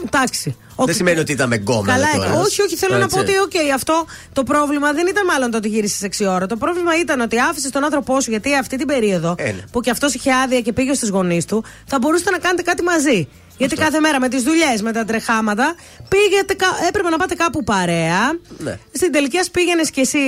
Εντάξει. 0.05 0.55
Δεν 0.75 0.87
Οκ. 0.87 0.91
σημαίνει 0.91 1.19
ότι 1.19 1.31
ήταν 1.31 1.47
με 1.47 1.55
γκόμενα 1.55 1.93
Καλά 1.93 2.07
κιόλας. 2.11 2.27
έκανε. 2.29 2.43
Όχι, 2.45 2.61
όχι, 2.61 2.75
θέλω 2.75 2.97
να 2.97 3.03
Έτσι. 3.03 3.15
πω 3.15 3.21
ότι 3.21 3.31
οκ, 3.39 3.73
αυτό 3.73 4.05
το 4.33 4.43
πρόβλημα 4.43 4.93
δεν 4.93 5.07
ήταν 5.07 5.25
μάλλον 5.25 5.51
το 5.51 5.57
ότι 5.57 5.67
γύρισες 5.67 6.01
6 6.01 6.25
ώρα. 6.27 6.45
Το 6.45 6.55
πρόβλημα 6.55 6.99
ήταν 6.99 7.19
ότι 7.21 7.39
άφησες 7.39 7.71
τον 7.71 7.83
άνθρωπό 7.83 8.21
σου 8.21 8.29
γιατί 8.29 8.55
αυτή 8.55 8.77
την 8.77 8.87
περίοδο 8.87 9.35
Ε, 9.37 9.43
ναι. 9.43 9.61
που 9.71 9.81
κι 9.81 9.89
αυτός 9.89 10.13
είχε 10.13 10.31
άδεια 10.33 10.61
και 10.61 10.73
πήγε 10.73 10.93
στους 10.93 11.09
γονείς 11.09 11.45
του, 11.45 11.63
θα 11.85 11.97
μπορούσατε 11.99 12.31
να 12.31 12.37
κάνετε 12.37 12.61
κάτι 12.61 12.83
μαζί. 12.83 13.27
Γιατί 13.59 13.75
κάθε 13.75 13.99
μέρα 13.99 14.19
με 14.19 14.27
τις 14.29 14.43
δουλειές, 14.43 14.81
με 14.81 14.91
τα 14.91 15.03
τρεχάματα, 15.05 15.75
πήγετε, 16.09 16.53
κα- 16.53 16.77
έπρεπε 16.87 17.09
να 17.09 17.17
πάτε 17.17 17.35
κάπου 17.35 17.63
παρέα. 17.63 18.19
Ναι. 18.57 18.77
Στην 18.91 19.11
τελική 19.11 19.37
ας 19.37 19.49
πήγαινες 19.51 19.89
κι 19.89 19.99
εσύ, 19.99 20.19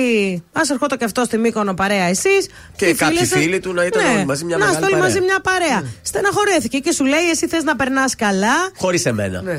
ας 0.52 0.70
ερχόταν 0.70 0.98
και 0.98 1.04
αυτό 1.04 1.24
στη 1.24 1.38
Μύκονο 1.38 1.74
παρέα 1.74 2.04
εσείς. 2.04 2.48
Και 2.76 2.94
κάποιοι 2.94 3.24
φίλοι 3.26 3.60
του 3.60 3.72
να 3.72 3.84
ήταν 3.84 4.04
όλοι 4.14 4.24
μαζί 4.26 4.44
μια 4.44 4.56
Να 4.56 4.64
μεγάλη 4.66 4.84
είστε 4.84 4.94
όλοι 4.94 5.00
παρέα. 5.02 5.14
μαζί 5.14 5.20
μια 5.28 5.40
παρέα. 5.40 5.82
Στεναχωρέθηκε 6.02 6.78
και 6.78 6.92
σου 6.92 7.04
λέει, 7.04 7.30
εσύ 7.30 7.48
θες 7.48 7.64
να 7.64 7.76
περνάς 7.76 8.14
καλά. 8.16 8.54
Χωρίς 8.78 9.06
εμένα. 9.06 9.42
Ναι. 9.42 9.52
Ε, 9.52 9.58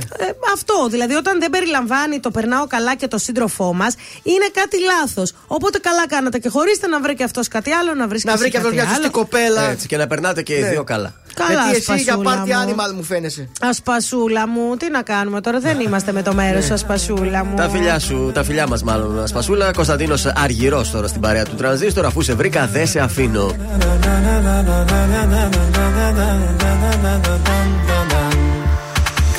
αυτό. 0.53 0.87
Δηλαδή, 0.89 1.13
όταν 1.13 1.39
δεν 1.39 1.49
περιλαμβάνει 1.49 2.19
το 2.19 2.31
περνάω 2.31 2.67
καλά 2.67 2.95
και 2.95 3.07
το 3.07 3.17
σύντροφό 3.17 3.73
μας, 3.73 3.95
είναι 4.23 4.47
κάτι 4.53 4.77
λάθος. 4.81 5.33
Οπότε 5.47 5.77
καλά 5.79 6.07
κάνατε 6.07 6.37
και 6.39 6.49
χωρίστε 6.49 6.87
να 6.87 6.99
βρει 7.01 7.15
και 7.15 7.23
αυτός 7.23 7.47
κάτι 7.47 7.71
άλλο, 7.71 7.93
να 7.93 8.07
βρει 8.07 8.17
και 8.17 8.23
Να 8.27 8.31
εσύ 8.31 8.41
βρει 8.41 8.49
και 8.51 8.57
αυτός 8.57 8.71
κάτι 8.71 8.81
μια 8.85 8.93
σωστή 8.93 9.05
άλλο. 9.07 9.17
κοπέλα. 9.19 9.69
Έτσι, 9.69 9.87
και 9.87 9.97
να 9.97 10.07
περνάτε 10.07 10.41
και 10.41 10.53
οι 10.53 10.61
Ναι. 10.61 10.69
δύο 10.69 10.83
καλά. 10.83 11.13
Καλά, 11.35 11.64
Γιατί 11.64 11.77
εσύ 11.77 12.03
για 12.03 12.14
ασπασούλα 12.14 12.35
πάρτι 12.35 12.53
μου. 12.53 12.76
animal 12.76 12.93
μου 12.95 13.03
φαίνεσαι. 13.03 13.49
Ασπασούλα 13.61 14.47
μου, 14.47 14.76
τι 14.77 14.89
να 14.89 15.01
κάνουμε 15.01 15.41
τώρα, 15.41 15.60
δεν 15.60 15.80
είμαστε 15.80 16.11
με 16.11 16.22
το 16.22 16.34
μέρο 16.34 16.61
σου, 16.61 16.73
ασπασούλα 16.73 17.45
μου. 17.45 17.55
Τα 17.55 17.69
φιλιά 17.69 17.99
σου, 17.99 18.31
τα 18.34 18.43
φιλιά 18.43 18.68
μα 18.68 18.77
μάλλον, 18.84 19.27
Σπασούλα. 19.27 19.72
Κωνσταντίνο 19.73 20.15
Αργυρό 20.35 20.85
τώρα 20.91 21.07
στην 21.07 21.22
παρέα 21.22 21.45
του 21.45 21.55
τρανζίστορ. 21.55 22.05
Αφού 22.05 22.22
σε 22.22 22.34
βρήκα, 22.34 22.68
δεν 22.68 22.88
σε 22.88 22.99
αφήνω. 22.99 23.55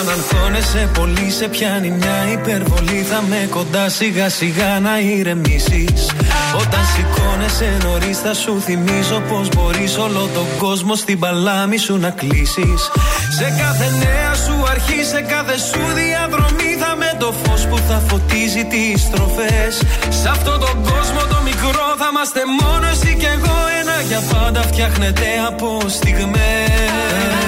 Όταν 0.00 0.12
αγχώνεσαι 0.12 0.90
πολύ 0.98 1.30
σε 1.30 1.48
πιάνει 1.48 1.90
μια 1.90 2.32
υπερβολή. 2.32 3.02
Θα 3.10 3.22
με 3.28 3.48
κοντά 3.50 3.88
σιγά 3.88 4.28
σιγά 4.28 4.80
να 4.80 4.98
ηρεμήσεις. 4.98 6.10
Όταν 6.60 6.84
σηκώνεσαι 6.94 7.76
νωρίς 7.82 8.18
θα 8.18 8.34
σου 8.34 8.60
θυμίζω 8.60 9.22
Πως 9.28 9.48
μπορείς 9.48 9.96
όλο 9.96 10.28
τον 10.34 10.46
κόσμο 10.58 10.94
στην 10.94 11.18
παλάμη 11.18 11.76
σου 11.76 11.96
να 11.96 12.10
κλείσεις. 12.10 12.80
Σε 13.38 13.54
κάθε 13.58 13.88
νέα 13.98 14.34
σου 14.34 14.54
αρχή, 14.70 15.04
σε 15.04 15.20
κάθε 15.20 15.56
σου 15.58 15.82
διαδρομή 15.94 16.70
Θα 16.80 16.96
με 16.96 17.16
το 17.18 17.34
φως 17.42 17.66
που 17.66 17.78
θα 17.88 18.02
φωτίζει 18.08 18.64
τις 18.64 19.00
στροφές. 19.00 19.72
Σε 20.08 20.28
αυτόν 20.28 20.60
τον 20.60 20.76
κόσμο 20.90 21.20
το 21.32 21.38
μικρό 21.44 21.86
θα 21.98 22.08
είμαστε 22.10 22.40
μόνος 22.60 22.90
εσύ 22.90 23.16
και 23.20 23.26
εγώ 23.26 23.56
Ένα. 23.80 24.00
Για 24.08 24.20
πάντα 24.32 24.62
φτιάχνεται 24.62 25.26
από 25.48 25.80
στιγμές 25.88 27.47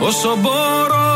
Όσο 0.00 0.36
μπορώ 0.40 1.08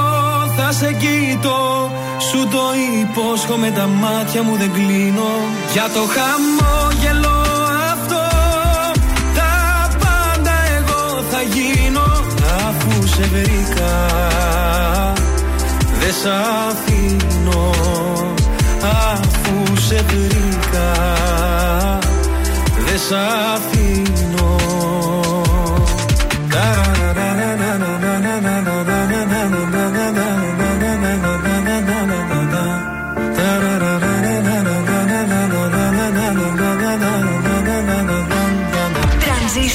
θα 0.56 0.72
σε 0.72 0.92
κοιτώ. 0.92 1.90
Σου 2.30 2.48
το 2.48 2.60
υπόσχομαι 3.00 3.70
τα 3.70 3.86
μάτια 3.86 4.42
μου 4.42 4.56
δεν 4.56 4.72
κλείνω. 4.72 5.30
Για 5.72 5.86
το 5.94 6.00
χαμόγελο 6.14 7.40
αυτό 7.92 8.22
Τα 9.34 9.88
πάντα 9.98 10.54
εγώ 10.76 11.22
θα 11.30 11.40
γίνω. 11.42 12.02
Αφού 12.68 13.06
σε 13.06 13.22
βρήκα 13.22 13.92
Δεν 16.00 16.12
σ' 16.22 16.26
αφήνω. 16.68 17.70
Αφού 18.82 19.76
σε 19.80 20.04
βρήκα 20.08 20.92
Δεν 22.86 22.98
σ' 22.98 23.12
αφήνω 23.54 24.56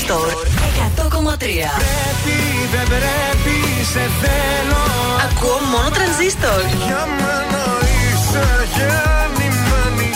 Τρανζίστορ 0.08 0.48
100,3 0.96 1.40
Πρέπει, 1.40 2.38
δεν 2.74 2.88
πρέπει, 2.94 3.58
σε 3.92 4.04
θέλω. 4.22 4.84
Ακούω 5.26 5.60
μόνο 5.72 5.90
τρανζίστορ. 5.96 6.62
Για 6.86 7.04
μένα 7.20 7.64
είσαι 8.00 8.46
γεννημένη. 8.76 10.12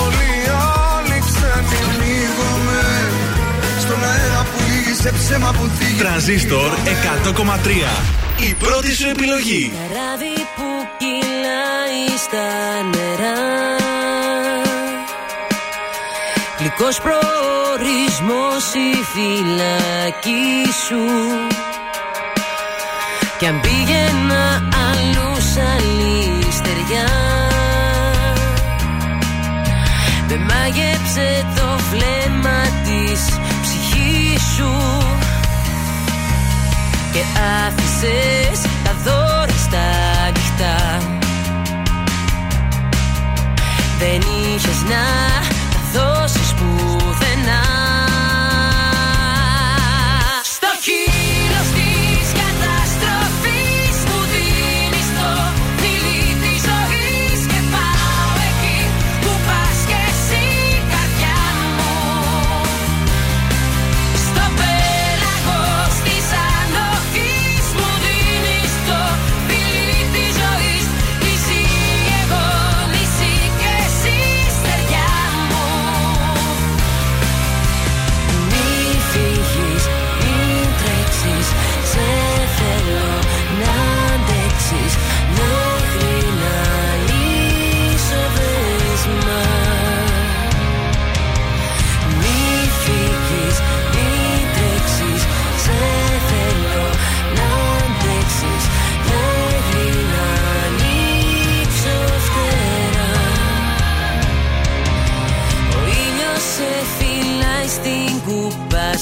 Όλοι 0.00 0.28
οι 0.42 0.48
άλλοι 0.86 1.18
ξένοι 1.26 1.78
Πνίγομαι 1.90 2.82
Στον 3.84 4.00
αέρα 4.10 4.42
που 4.50 4.58
λύγει 4.68 4.94
σε 5.02 5.10
ψέμα 5.18 5.50
που 5.56 5.64
θίγει 5.76 6.00
Τρανζίστορ 6.02 6.70
100,3. 7.28 8.48
Η 8.48 8.54
πρώτη 8.54 8.92
σου 8.94 9.08
επιλογή. 9.08 9.72
Ράδι 9.96 10.34
που 10.56 10.68
κυλάει 11.00 12.02
στα 12.24 12.46
νερά. 12.92 13.38
Γλυκός 16.58 16.98
προορισμός 17.80 18.64
η 18.74 18.90
φυλακή 19.12 20.72
σου. 20.86 21.04
Κι 23.38 23.46
αν 23.46 23.60
πήγαινα 23.60 24.44
αλλού 24.88 25.34
σ' 25.52 25.58
άλλη 25.72 26.52
στεριά 26.52 27.08
Με 30.28 30.36
μάγεψε 30.36 31.46
το 31.56 31.78
βλέμμα 31.90 32.60
της 32.84 33.38
ψυχής 33.62 34.42
σου. 34.56 34.72
Και 37.12 37.22
άφησες 37.66 38.60
τα 38.84 38.92
δώρα 39.04 39.56
στα 39.66 39.86
ανοιχτά 40.26 40.98
Δεν 43.98 44.20
είχες 44.20 44.82
να 44.88 45.59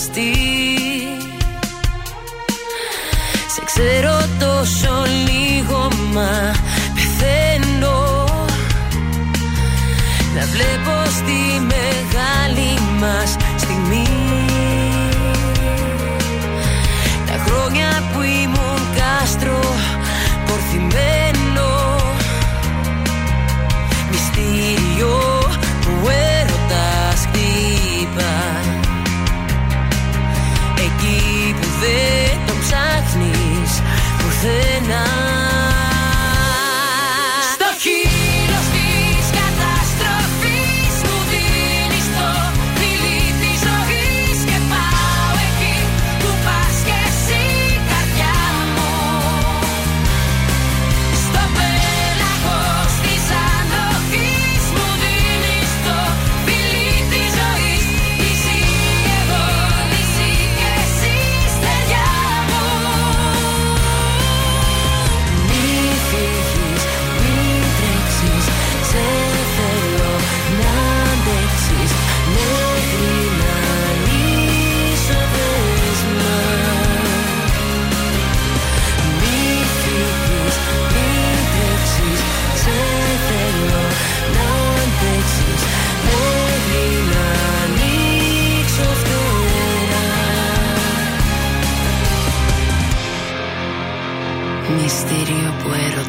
κουπαστή 0.09 0.33
Σε 3.49 3.63
ξέρω 3.65 4.17
τόσο 4.39 5.05
λίγο 5.29 5.89
μα 6.13 6.55
πεθαίνω. 6.95 8.25
Να 10.35 10.47
βλέπω 10.47 11.11
στη 11.11 11.61
μεγάλη 11.61 12.79
μας 13.01 13.37
στιγμή 13.57 14.28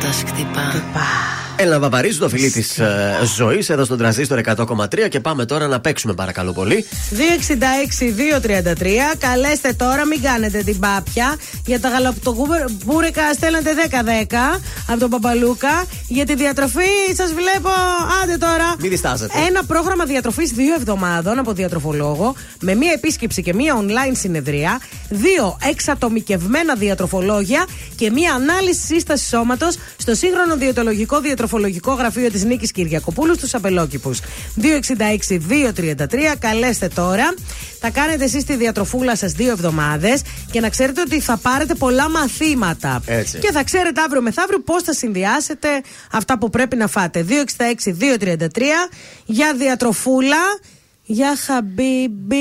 Μυστήριο 0.09 0.45
που 0.45 0.59
έρωτας 0.59 0.73
χτυπά 0.73 1.01
Έλα 1.01 1.28
Βαβαρίζου, 1.67 2.19
το 2.19 2.29
φιλί 2.29 2.51
της 2.51 2.79
ε, 2.79 3.19
ζωής, 3.35 3.69
εδώ 3.69 3.85
στον 3.85 3.97
τραζίστορ 3.97 4.41
100,3 4.45 5.09
και 5.09 5.19
πάμε 5.19 5.45
τώρα 5.45 5.67
να 5.67 5.79
παίξουμε 5.79 6.13
παρακαλώ 6.13 6.51
πολύ. 6.53 6.85
266-233. 8.41 8.87
Καλέστε 9.17 9.73
τώρα, 9.73 10.05
μην 10.05 10.21
κάνετε 10.21 10.63
την 10.63 10.79
πάπια. 10.79 11.35
Για 11.65 11.79
τα 11.79 11.89
γαλακτοκούμπουρεκα 11.89 13.33
στέλνετε 13.33 13.69
10-10 13.89 14.59
από 14.87 14.99
τον 14.99 15.09
Παπαλούκα. 15.09 15.83
Για 16.07 16.25
τη 16.25 16.35
διατροφή 16.35 16.89
σας 17.15 17.33
βλέπω. 17.33 17.69
Άντε 18.23 18.37
τώρα. 18.37 18.75
Μην 18.79 18.89
διστάζετε. 18.89 19.33
Ένα 19.47 19.63
πρόγραμμα 19.63 20.05
διατροφής 20.05 20.51
δύο 20.51 20.73
εβδομάδων 20.73 21.39
από 21.39 21.53
διατροφολόγο 21.53 22.35
με 22.61 22.75
μία 22.75 22.91
επίσκεψη 22.91 23.41
και 23.41 23.53
μία 23.53 23.75
online 23.79 24.11
συνεδρία. 24.15 24.79
Δύο 25.09 25.57
εξατομικευμένα 25.69 26.75
διατροφολόγια 26.75 27.65
και 27.95 28.11
μία 28.11 28.33
ανάλυση 28.33 28.85
σύστασης 28.85 29.27
σώματος 29.27 29.77
στο 29.97 30.15
σύγχρονο 30.15 30.55
διαιτολογικό 30.57 31.21
διατροφολογικό 31.49 31.93
γραφείο 31.93 32.31
της 32.31 32.43
Νίκης 32.43 32.71
Κυριακοπούλου 32.71 33.33
στους 33.35 33.53
Απελόκηπους. 33.53 34.19
266-233. 34.55 36.35
Καλέστε 36.39 36.87
τώρα. 36.87 37.33
Θα 37.79 37.89
κάνετε 37.89 38.23
εσείς 38.23 38.43
τη 38.43 38.55
διατροφούλα 38.55 39.15
σας 39.15 39.31
δύο 39.31 39.51
εβδομάδες 39.51 40.21
και 40.51 40.59
να 40.59 40.69
ξέρετε 40.69 41.01
ότι 41.01 41.19
θα 41.19 41.37
πάρετε 41.37 41.75
πολλά 41.75 42.09
μαθήματα. 42.09 43.01
Έτσι. 43.05 43.37
Και 43.37 43.51
θα 43.51 43.63
ξέρετε 43.63 44.01
αύριο 44.01 44.21
μεθαύριο 44.21 44.59
πώς 44.59 44.83
θα 44.83 44.93
συνδυάσετε 44.93 45.67
αυτά 46.11 46.37
που 46.37 46.49
πρέπει 46.49 46.75
να 46.75 46.87
φάτε. 46.87 47.25
266-233 47.29 48.89
για 49.25 49.53
διατροφούλα. 49.57 50.37
Για 51.11 51.35
χαμπίμπι. 51.45 52.35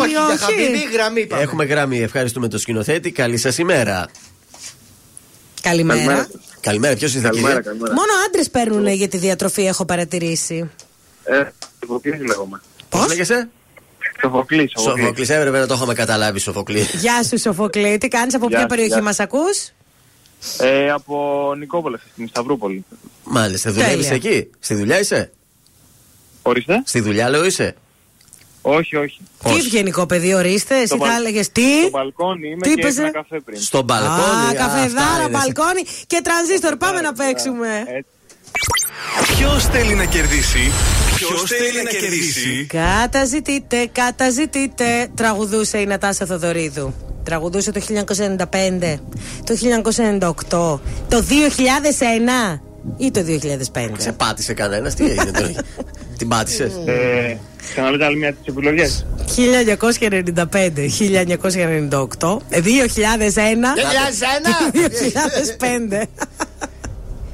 Όχι, 0.00 0.10
για 0.10 0.36
χαμπίμπι, 0.38 0.78
γραμμή 0.92 1.26
πάμε. 1.26 1.42
Έχουμε 1.42 1.64
γραμμή. 1.64 1.98
Ευχαριστούμε 2.02 2.48
τον 2.48 2.58
σκηνοθέτη. 2.58 3.10
Καλή 3.10 3.36
σας 3.36 3.58
ημέρα. 3.58 4.08
Καλημέρα. 5.60 5.98
Καλημέρα, 5.98 6.28
ποιος 6.70 7.14
είστε, 7.14 7.28
Καλημέρα, 7.28 7.54
κύριε; 7.54 7.60
καλημέρα. 7.60 7.92
Μόνο 7.94 8.12
άντρες 8.26 8.50
παίρνουν 8.50 8.86
για 8.86 9.08
τη 9.08 9.16
διατροφή, 9.18 9.62
έχω 9.66 9.84
παρατηρήσει. 9.84 10.70
Ε, 11.24 11.42
Σοφοκλής 11.80 12.20
λέγομαι. 12.26 12.60
Πώς; 12.88 13.06
Λέγεσαι; 13.08 13.48
Σοφοκλής, 14.20 14.70
Σοφοκλής. 14.70 15.04
Σοφοκλή, 15.06 15.26
έπρεπε 15.34 15.58
να 15.58 15.66
το 15.66 15.74
είχαμε 15.74 15.94
καταλάβει, 15.94 16.38
Σοφοκλή. 16.38 16.80
Γεια 16.92 17.22
σου, 17.22 17.38
Σοφοκλή. 17.38 17.98
Τι 17.98 18.08
κάνεις, 18.08 18.34
από 18.34 18.46
Γεια 18.46 18.56
ποια 18.56 18.60
σου, 18.60 18.66
περιοχή 18.74 18.92
γεια 18.92 19.02
μας 19.02 19.14
σου. 19.14 19.22
ακούς; 19.22 19.68
Ε, 20.58 20.90
από 20.90 21.54
Νικόπολα, 21.58 22.00
στην 22.12 22.28
Σταυρούπολη. 22.28 22.84
Μάλιστα, 23.24 23.72
δουλεύεις 23.72 24.08
Τέλεια. 24.08 24.30
εκεί; 24.32 24.50
Στη 24.58 24.74
δουλειά 24.74 24.98
είσαι; 25.00 25.32
Ορίστε. 26.42 26.82
Στη 26.84 27.00
δουλειά, 27.00 27.28
λέω 27.28 27.44
είσαι; 27.44 27.74
Όχι, 28.62 28.96
όχι. 28.96 29.18
Τι 29.44 29.50
ευγενικό 29.50 30.06
παιδί, 30.06 30.34
ορίστε. 30.34 30.74
Εσύ 30.76 30.86
Στο 30.86 30.96
θα 30.96 31.04
μπαλ- 31.06 31.18
έλεγες 31.18 31.52
τι; 31.52 31.78
Στο 31.80 31.90
μπαλκόνι 31.90 32.48
είμαι 32.48 32.60
Τι 32.60 32.74
και 32.74 32.80
είπες, 32.80 32.98
ένα 32.98 33.06
ε; 33.06 33.10
καφέ 33.10 33.40
πριν. 33.40 33.60
Στο 33.60 33.82
μπαλκόνι. 33.82 34.46
Α, 34.50 34.54
καφεδάρα, 34.56 35.06
αυτά 35.06 35.22
είναι. 35.22 35.28
μπαλκόνι 35.30 35.82
και 36.06 36.20
τρανζίστορ. 36.24 36.76
Πάμε 36.76 37.00
να 37.00 37.12
παίξουμε. 37.12 37.68
Ποιος 39.36 39.64
θέλει 39.66 39.94
να 39.94 40.04
κερδίσει, 40.04 40.70
Ποιος 41.16 41.42
θέλει 41.42 41.82
να 41.82 41.90
κερδίσει; 41.90 42.66
Καταζητείτε, 42.68 43.88
καταζητείτε. 43.92 45.08
Τραγουδούσε 45.14 45.78
η 45.78 45.86
Νατάσα 45.86 46.26
Θοδωρίδου. 46.26 46.94
Τραγουδούσε 47.24 47.72
το 47.72 47.80
1995, 47.80 49.00
το 49.44 49.54
1998, 49.54 50.80
το 51.08 51.22
2001 51.22 52.60
ή 52.96 53.10
το 53.10 53.20
2005. 53.22 53.88
Σε 53.98 54.12
πάτησε 54.12 54.54
κανένας, 54.54 54.94
τι 54.94 55.04
έγινε 55.04 55.30
τώρα; 55.30 55.52
Την 56.22 56.30
πάτησες. 56.30 56.72
Ε, 56.86 57.38
Ξαναλέτε 57.72 58.04
άλλη 58.04 58.16
μια 58.16 58.32
τις 58.32 58.46
επιλογές. 58.46 59.06
1995, 59.36 60.88
1998, 60.88 62.38
2001 62.50 63.74
και 63.74 64.90
2005. 65.92 66.02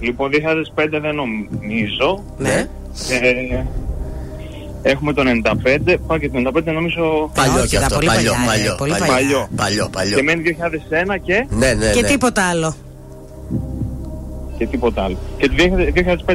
Λοιπόν, 0.01 0.31
2005 0.31 0.87
δεν 1.01 1.15
νομίζω. 1.15 2.25
Ναι. 2.39 2.67
Ε, 3.11 3.65
έχουμε 4.83 5.13
το 5.13 5.23
95. 5.87 5.97
Πάω 6.07 6.19
και 6.19 6.29
το 6.29 6.51
95 6.55 6.63
νομίζω. 6.65 7.31
Παλιό 7.35 7.67
κι 7.67 7.77
αυτό. 7.77 7.95
πολύ 7.95 8.07
Παλιό, 8.07 8.33
παλιά, 8.33 8.47
παλιό. 8.47 8.73
ε, 8.73 8.75
πολύ 8.79 8.91
παλιό. 8.99 9.07
παλιά. 9.15 9.49
Παλιό, 9.57 9.89
παλιό. 9.93 10.17
Και 10.17 10.23
μένει 10.23 10.43
2001 10.43 11.17
και, 11.25 11.47
Ναι, 11.49 11.73
ναι, 11.73 11.91
Και 11.91 12.01
ναι. 12.01 12.09
τίποτα 12.09 12.43
άλλο. 12.49 12.77
Και 14.59 14.67
τίποτα 14.67 15.03
άλλο. 15.03 15.19
Και 15.37 15.49
το 15.49 15.55
2005-2001, 15.55 16.33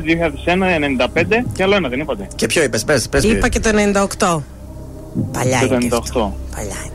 95 1.16 1.44
και 1.54 1.64
άλλο 1.64 1.76
ένα 1.76 1.90
δεν 1.90 2.00
είπατε. 2.00 2.28
Και 2.36 2.46
ποιο 2.46 2.64
είπες, 2.64 2.84
πες, 2.84 3.10
πες. 3.10 3.24
Είπα 3.24 3.50
και 3.50 3.60
το 3.60 3.70
98. 4.18 4.42
Παλιά 5.32 5.60
Και 5.60 5.68
το 5.68 5.74
είναι. 5.76 5.84
και 5.88 5.96
98. 5.96 5.98
αυτό. 6.00 6.36
Παλιά 6.56 6.76
είναι. 6.86 6.92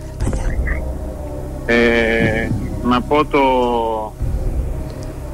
Ε, 1.67 2.49
να 2.83 3.01
πω 3.03 3.25
το. 3.25 3.39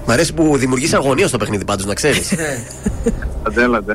Μ' 0.07 0.11
αρέσει 0.11 0.35
που 0.35 0.57
δημιουργείς 0.57 0.95
αγωνία 0.95 1.29
στο 1.29 1.39
παιχνίδι 1.39 1.65
πάντως, 1.65 1.87
να 1.87 1.95
ξέρεις. 1.95 2.35
Αντέλατε. 3.49 3.95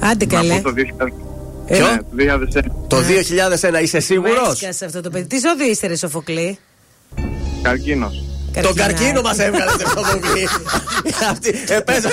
Άντε 0.00 0.24
Να 0.24 0.32
καλέ. 0.34 0.54
πω 0.54 0.62
το 0.62 0.74
2000. 0.76 1.08
Ποιο; 1.66 1.86
Ναι, 2.12 2.24
το 2.26 2.46
2001. 2.54 2.62
Το 2.88 2.96
2001 3.78 3.82
είσαι 3.82 4.00
σίγουρος; 4.00 4.48
Μέσκασε 4.48 4.84
αυτό 4.84 5.00
το 5.00 5.10
παιδί. 5.10 5.26
Τι 5.26 5.38
ζώδιο 5.38 5.66
είστε, 5.66 5.86
ρε 5.86 5.96
Σοφοκλή; 5.96 6.58
Καρκίνος. 8.52 8.66
Τον 8.66 8.74
καρκίνο 8.74 9.20
μας 9.20 9.38
έβγαλε 9.38 9.70
το 9.70 9.88
Σοφοκλή. 9.88 10.48
Αυτή, 11.30 11.64
ε, 11.68 11.78
πες. 11.78 12.04
Ε, 12.04 12.08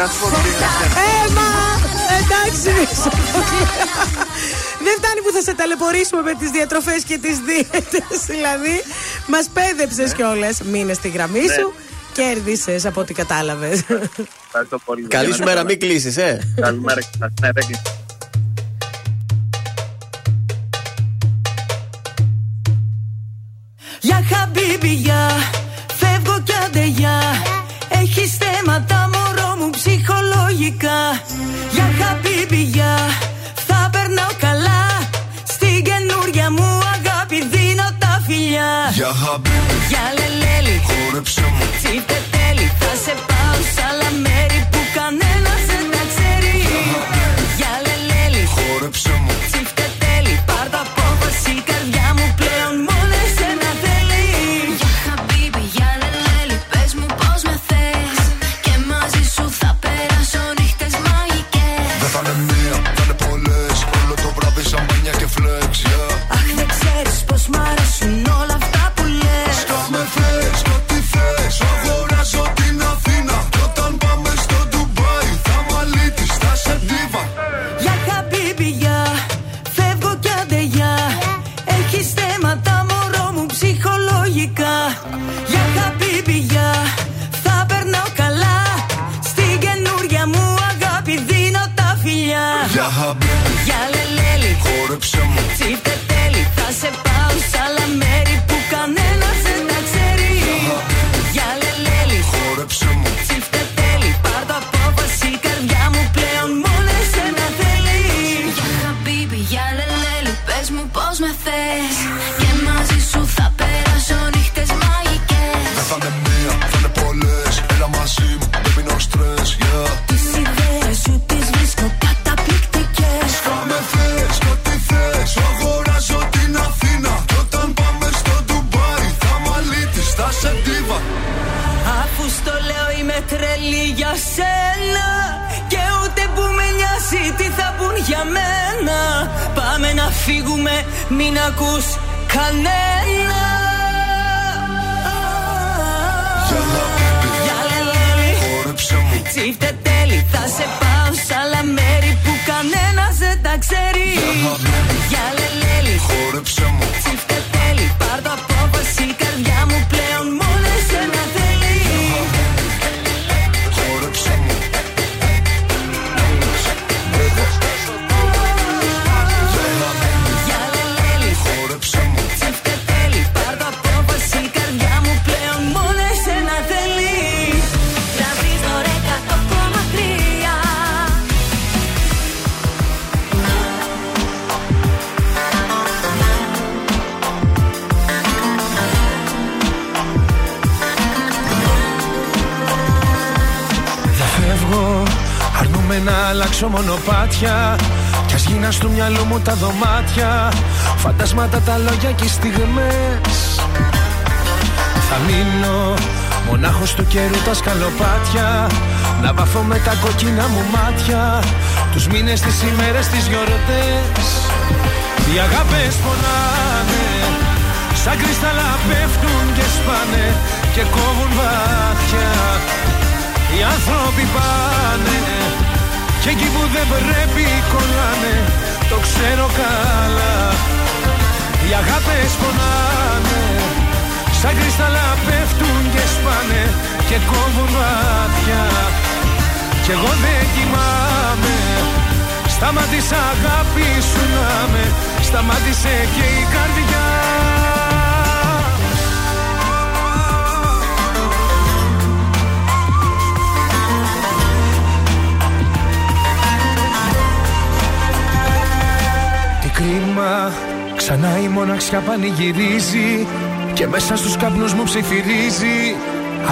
ας 0.00 0.10
πω 0.20 0.28
το 0.28 0.36
2001. 0.36 0.96
Έμα! 1.26 1.48
Εντάξει, 2.20 2.62
ρε 2.78 2.86
Σοφοκλή. 2.94 3.66
Δεν 4.84 4.94
φτάνει 4.98 5.20
που 5.24 5.32
θα 5.32 5.42
σε 5.42 5.54
ταλαιπωρήσουμε 5.54 6.22
με 6.22 6.34
τις 6.38 6.50
διατροφές 6.50 7.02
και 7.04 7.18
τις 7.18 7.38
δίαιτες. 7.38 8.26
Δηλαδή, 8.26 8.82
μας 9.26 9.46
πέδεψες 9.52 10.12
κιόλας. 10.12 10.60
Μείνες 10.62 10.96
στη 10.96 11.08
γραμμή 11.08 11.40
σου. 11.58 11.72
Κέρδισες 12.12 12.86
από 12.86 13.00
ό,τι 13.00 13.14
κατάλαβες. 13.14 13.82
Ευχαριστώ 14.46 14.78
πολύ. 14.84 15.02
Καλή 15.06 15.34
σου 15.34 15.42
μέρα, 15.44 15.64
μην 15.64 15.80
κλείσεις, 15.80 16.16
ε. 16.16 16.54
Καλημέρα 16.60 17.00
και 17.00 17.06
σας. 17.18 17.30
Ναι, 17.40 17.50
δεν 17.52 17.64
κλείσω. 17.66 17.82
Για 24.02 24.24
χαμπίμπι, 24.30 24.94
για. 24.94 25.22
Φεύγω 26.00 26.40
κι 26.44 26.52
άντε 26.64 26.84
για. 26.86 27.18
Έχει 27.88 28.24
θέματα 28.40 29.10
μωρό 29.12 29.50
μου 29.58 29.70
ψυχολογικά. 29.70 31.00
Για 31.74 31.88
χαμπίμπι, 31.98 32.62
για. 32.62 32.96
Θα 33.66 33.88
περνάω 33.92 34.32
καλά. 34.38 34.82
Στην 35.44 35.84
καινούρια 35.88 36.50
μου 36.50 36.68
αγάπη 36.94 37.38
δίνω 37.52 37.88
τα 37.98 38.22
φιλιά. 38.26 38.72
Για 38.94 39.12
χαμπίμπι, 39.22 39.76
Για 39.88 40.04
λελέλη, 40.18 40.82
χόρεψε 40.86 41.40
μου. 41.40 41.64
Τσίφτε 41.78 42.18
τέλει 42.32 42.66
Θα 42.80 42.92
σε 43.04 43.31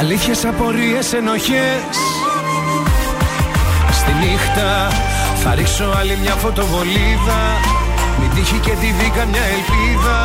Αλήθειες, 0.01 0.45
απορίες, 0.45 1.13
ενοχές. 1.13 1.97
Στη 3.99 4.13
νύχτα 4.23 4.71
θα 5.43 5.55
ρίξω 5.55 5.87
άλλη 5.99 6.17
μια 6.23 6.35
φωτοβολίδα. 6.43 7.41
Μην 8.19 8.31
τύχει 8.35 8.59
και 8.67 8.75
τη 8.81 8.89
δει 8.99 9.09
μια 9.33 9.45
ελπίδα. 9.57 10.19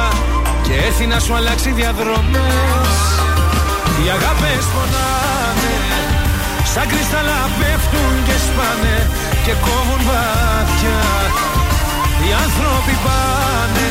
Και 0.66 0.74
έρθει 0.88 1.06
να 1.14 1.20
σου 1.20 1.34
αλλάξει 1.36 1.70
διαδρομές. 1.82 2.96
Οι 4.00 4.06
αγάπες 4.18 4.64
πονάνε 4.74 5.78
Σαν 6.74 6.86
κρυσταλλά 6.92 7.42
πέφτουν 7.58 8.14
και 8.28 8.38
σπάνε 8.46 8.98
Και 9.46 9.54
κόβουν 9.66 10.02
βαθιά. 10.10 11.04
Οι 12.24 12.30
άνθρωποι 12.46 12.94
πάνε 13.06 13.90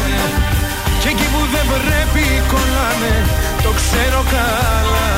Και 1.00 1.08
εκεί 1.12 1.26
που 1.32 1.40
δεν 1.54 1.66
πρέπει 1.72 2.24
κολλάνε 2.52 3.14
Το 3.64 3.70
ξέρω 3.78 4.20
καλά 4.34 5.14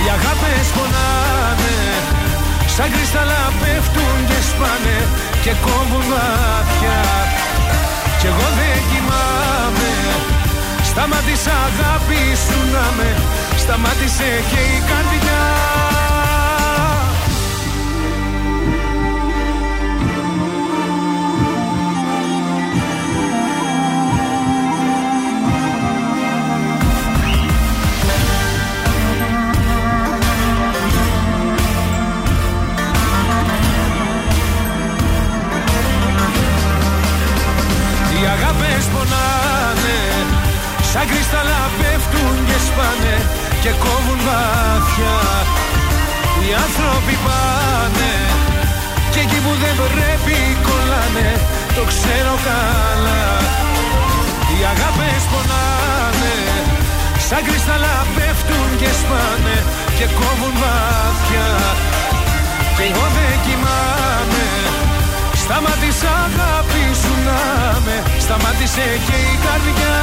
Οι 0.00 0.08
αγάπες 0.16 0.66
πονάνε 0.76 1.78
Σαν 2.74 2.88
κρυσταλλά 2.92 3.42
πέφτουν 3.60 4.18
και 4.28 4.38
σπάνε 4.50 4.98
Και 5.44 5.52
κόβουν 5.64 6.04
βαθιά. 6.10 7.00
Κι 8.18 8.26
εγώ 8.30 8.48
δεν 8.58 8.78
κοιμάμαι 8.90 9.92
Σταμάτησα 10.90 11.54
αγάπης 11.68 12.38
σου 12.46 12.60
να 12.74 12.86
με 12.96 13.10
Σταμάτησε 13.62 14.30
και 14.50 14.60
η 14.76 14.78
καρδιά 14.90 15.59
Σαν 40.92 41.06
κρυσταλλά 41.10 41.62
πέφτουν 41.78 42.36
και 42.48 42.58
σπάνε 42.66 43.16
Και 43.62 43.72
κόβουν 43.84 44.20
βαθιά. 44.28 45.18
Οι 46.42 46.48
άνθρωποι 46.64 47.14
πάνε 47.26 48.14
Και 49.12 49.20
εκεί 49.24 49.38
που 49.44 49.52
δεν 49.62 49.74
πρέπει 49.80 50.36
κολλάνε 50.66 51.30
Το 51.76 51.82
ξέρω 51.90 52.34
καλά. 52.48 53.24
Οι 54.52 54.58
αγάπες 54.72 55.22
πονάνε 55.30 56.36
Σαν 57.26 57.40
κρυσταλλά 57.46 57.96
πέφτουν 58.14 58.68
και 58.80 58.90
σπάνε 59.00 59.56
Και 59.98 60.06
κόβουν 60.18 60.54
βαθιά. 60.62 61.50
Και 62.76 62.84
εγώ 62.90 63.06
δεν 63.16 63.34
κοιμάμαι 63.44 64.46
Σταμάτησα 65.42 66.12
αγάπη 66.26 66.84
σου 67.02 67.14
να 67.26 67.40
με 67.84 67.96
Σταμάτησε 68.24 68.86
και 69.06 69.16
η 69.32 69.34
καρδιά 69.44 69.98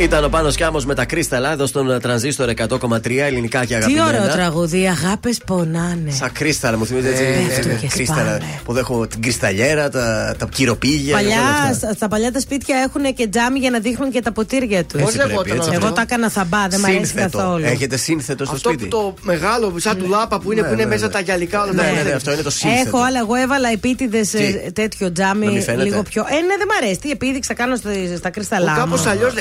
Ήταν 0.00 0.24
ο 0.24 0.28
Πάνος 0.28 0.56
Κιάμος 0.56 0.84
με 0.84 0.94
τα 0.94 1.04
κρίσταλα 1.04 1.52
εδώ 1.52 1.66
στον 1.66 2.00
τρανζίστορ 2.00 2.50
100,3 2.68 3.10
ελληνικά 3.18 3.60
και 3.60 3.66
Τι 3.66 3.74
αγαπημένα. 3.74 4.06
ωραίο 4.06 4.28
τραγούδι, 4.28 4.86
αγάπες 4.88 5.38
πονάνε. 5.46 6.10
Σαν 6.10 6.32
κρίσταλα, 6.32 6.78
μου 6.78 6.86
θυμίζει 6.86 7.06
έτσι. 7.08 7.22
Πέφτουν 7.48 7.70
ε, 7.70 7.74
και 7.74 7.86
κρίσταλα 7.86 8.20
σπάνε. 8.34 8.60
που 8.64 8.76
έχω 8.76 9.06
την 9.06 9.22
κρυσταλλιέρα, 9.22 9.90
τα, 9.90 10.34
τα 10.38 10.48
κυροπήγια. 10.52 11.14
όλα 11.18 11.22
Παλιά, 11.22 11.40
αυτά. 11.48 11.74
στα, 11.74 11.92
στα 11.92 12.08
παλιά 12.08 12.32
τα 12.32 12.40
σπίτια 12.40 12.76
έχουν 12.76 13.14
και 13.14 13.28
τζάμι 13.28 13.58
για 13.58 13.70
να 13.70 13.78
δείχνουν 13.78 14.10
και 14.10 14.20
τα 14.22 14.32
ποτήρια 14.32 14.84
τους. 14.84 15.00
Έτσι 15.00 15.16
πρέπει, 15.16 15.32
έτσι 15.50 15.68
Εγώ 15.72 15.78
πρέπει. 15.80 15.94
τα 15.94 16.00
έκανα 16.00 16.28
θαμπά, 16.30 16.68
δεν 16.68 16.80
μου 16.82 16.86
αρέσει 16.92 17.06
Σύνθετο. 17.06 17.38
καθόλου. 17.38 17.64
Έχετε 17.64 17.96
σύνθετο 17.96 18.44
στο 18.44 18.54
Αυτό 18.54 18.68
σπίτι. 18.68 18.84
που 18.84 18.88
το 18.90 19.14
μεγάλο, 19.22 19.74
σαν 19.76 19.98
του 19.98 20.08
λάπα 20.08 20.40
που 20.40 20.52
είναι, 20.52 20.60
Ναι, 20.60 20.66
που 20.66 20.72
είναι 20.72 20.82
ναι, 20.82 20.88
μέσα 20.88 21.06
ναι. 21.06 21.12
τα 21.12 21.20
γυαλικά 21.20 21.62
όλα 21.62 21.72
Ναι, 21.72 21.82
τα 21.82 21.90
ναι, 21.92 22.02
ναι, 22.02 22.10
αυτό 22.12 22.32
είναι 22.32 22.42
το 22.42 22.50
σύνθετο. 22.50 22.88
Έχω, 22.88 22.98
αλλά 23.06 23.18
εγώ 23.18 23.34
έβαλα 23.34 23.68
επίτηδες 23.72 24.28
Τι; 24.30 24.72
τέτοιο 24.72 25.06
Να 25.06 25.12
τζάμι 25.12 25.46
μην 25.46 25.62
φαίνεται; 25.62 25.84
λίγο 25.84 26.02
πιο. 26.02 26.22
Ε, 26.28 26.34
ναι, 26.34 26.56
δεν 26.58 26.66
μ' 26.70 26.82
αρέσει. 26.82 26.98
Τι 27.00 27.10
επίδειξα 27.10 27.54
κάνω 27.54 27.76
στο- 27.76 27.88
στα 28.16 28.30
κρυσταλλά. 28.30 28.74
Κάπως 28.78 29.04
μου. 29.04 29.10
αλλιώς 29.10 29.32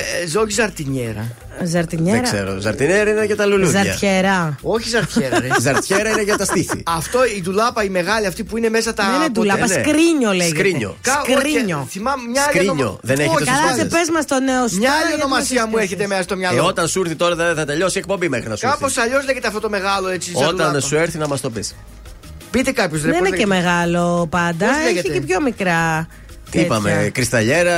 ζώγει 0.50 0.62
ζαρτινιέρα. 0.62 1.28
Ζαρτινιέρα. 1.64 2.22
Δεν 2.22 2.24
ξέρω. 2.32 2.60
Ζαρτινέρ 2.60 3.08
είναι 3.08 3.26
για 3.26 3.36
τα 3.36 3.46
λουλούδια. 3.46 3.84
Ζαρτιέρα. 3.84 4.56
Όχι 4.62 4.90
ζαρτιέρα, 4.90 5.40
ρε. 5.40 5.48
Ζαρτιέρα 5.68 6.10
είναι 6.10 6.22
για 6.22 6.38
τα 6.38 6.46
στήθη. 6.46 6.84
Αυτό 6.86 7.20
η 7.38 7.42
ντουλάπα 7.42 7.84
η 7.84 7.90
μεγάλη 7.90 8.26
αυτή 8.26 8.44
που 8.44 8.58
είναι 8.58 8.70
μέσα 8.70 8.94
τα. 8.94 9.04
Δεν 9.04 9.14
είναι 9.16 9.30
ντουλάπα, 9.30 9.68
ναι. 9.68 9.74
σκρίνιο 9.74 10.32
λέγεται. 10.34 10.58
Σκρίνιο. 10.58 10.98
Κα- 11.02 11.22
Σκρίνιο. 11.38 11.78
όχι, 11.78 11.88
Θυμάμαι 11.90 12.24
μια 12.32 12.42
άλλη 12.42 12.52
Σκρίνιο. 12.54 12.72
ονομα- 12.84 12.98
Δεν 13.02 13.20
έχετε 13.20 13.36
Όχι, 13.36 13.44
στους 13.44 13.56
Καλά, 13.58 13.72
σε 13.72 13.78
πάντες. 13.78 14.00
πες 14.00 14.10
μας 14.10 14.26
το 14.26 14.40
νέο 14.40 14.68
σου. 14.68 14.78
Μια 14.78 14.88
τώρα, 14.90 15.00
άλλη 15.02 15.08
γιατί 15.10 15.22
ονομασία 15.26 15.62
μας 15.62 15.70
μου 15.72 15.78
έχετε 15.78 16.08
μέσα 16.08 16.22
στο 16.22 16.34
Ε, 16.34 16.38
μυαλό. 16.38 16.66
όταν 16.66 16.88
σου 16.88 17.00
έρθει 17.02 17.16
τώρα 17.16 17.36
δεν 17.36 17.56
θα 17.56 17.66
τελειώσει 17.66 17.98
η 17.98 18.00
εκπομπή 18.00 18.30
μέχρι 18.30 18.50
να 18.50 18.56
σου 18.56 18.68
Κάπως 18.68 18.90
έρθει. 18.98 19.00
αλλιώς 19.10 19.26
λέγεται 19.26 19.48
αυτό 19.48 19.60
το 19.60 19.70
μεγάλο 19.70 20.08
έτσι. 20.10 20.30
σαν 20.32 20.42
Όταν 20.44 20.56
ντουλάπα. 20.56 20.80
σου 20.80 20.96
έρθει 20.96 21.18
να 21.18 21.28
μας 21.28 21.42
το 21.42 21.50
πεις. 21.50 21.76
Πείτε 22.52 22.72
κάποιος 22.72 23.02
Δεν 23.02 23.14
είναι 23.26 23.38
και 23.38 23.46
μεγάλο 23.46 24.28
πάντα. 24.30 24.66
Πώς 24.68 24.76
Έχει 24.76 24.84
λέγεται; 24.86 25.14
και 25.14 25.22
πιο 25.22 25.42
μικρά. 25.42 26.08
Τι 26.52 26.60
είπαμε, 26.60 26.90
τέτοια. 26.92 27.10
κρυσταλλιέρα. 27.10 27.74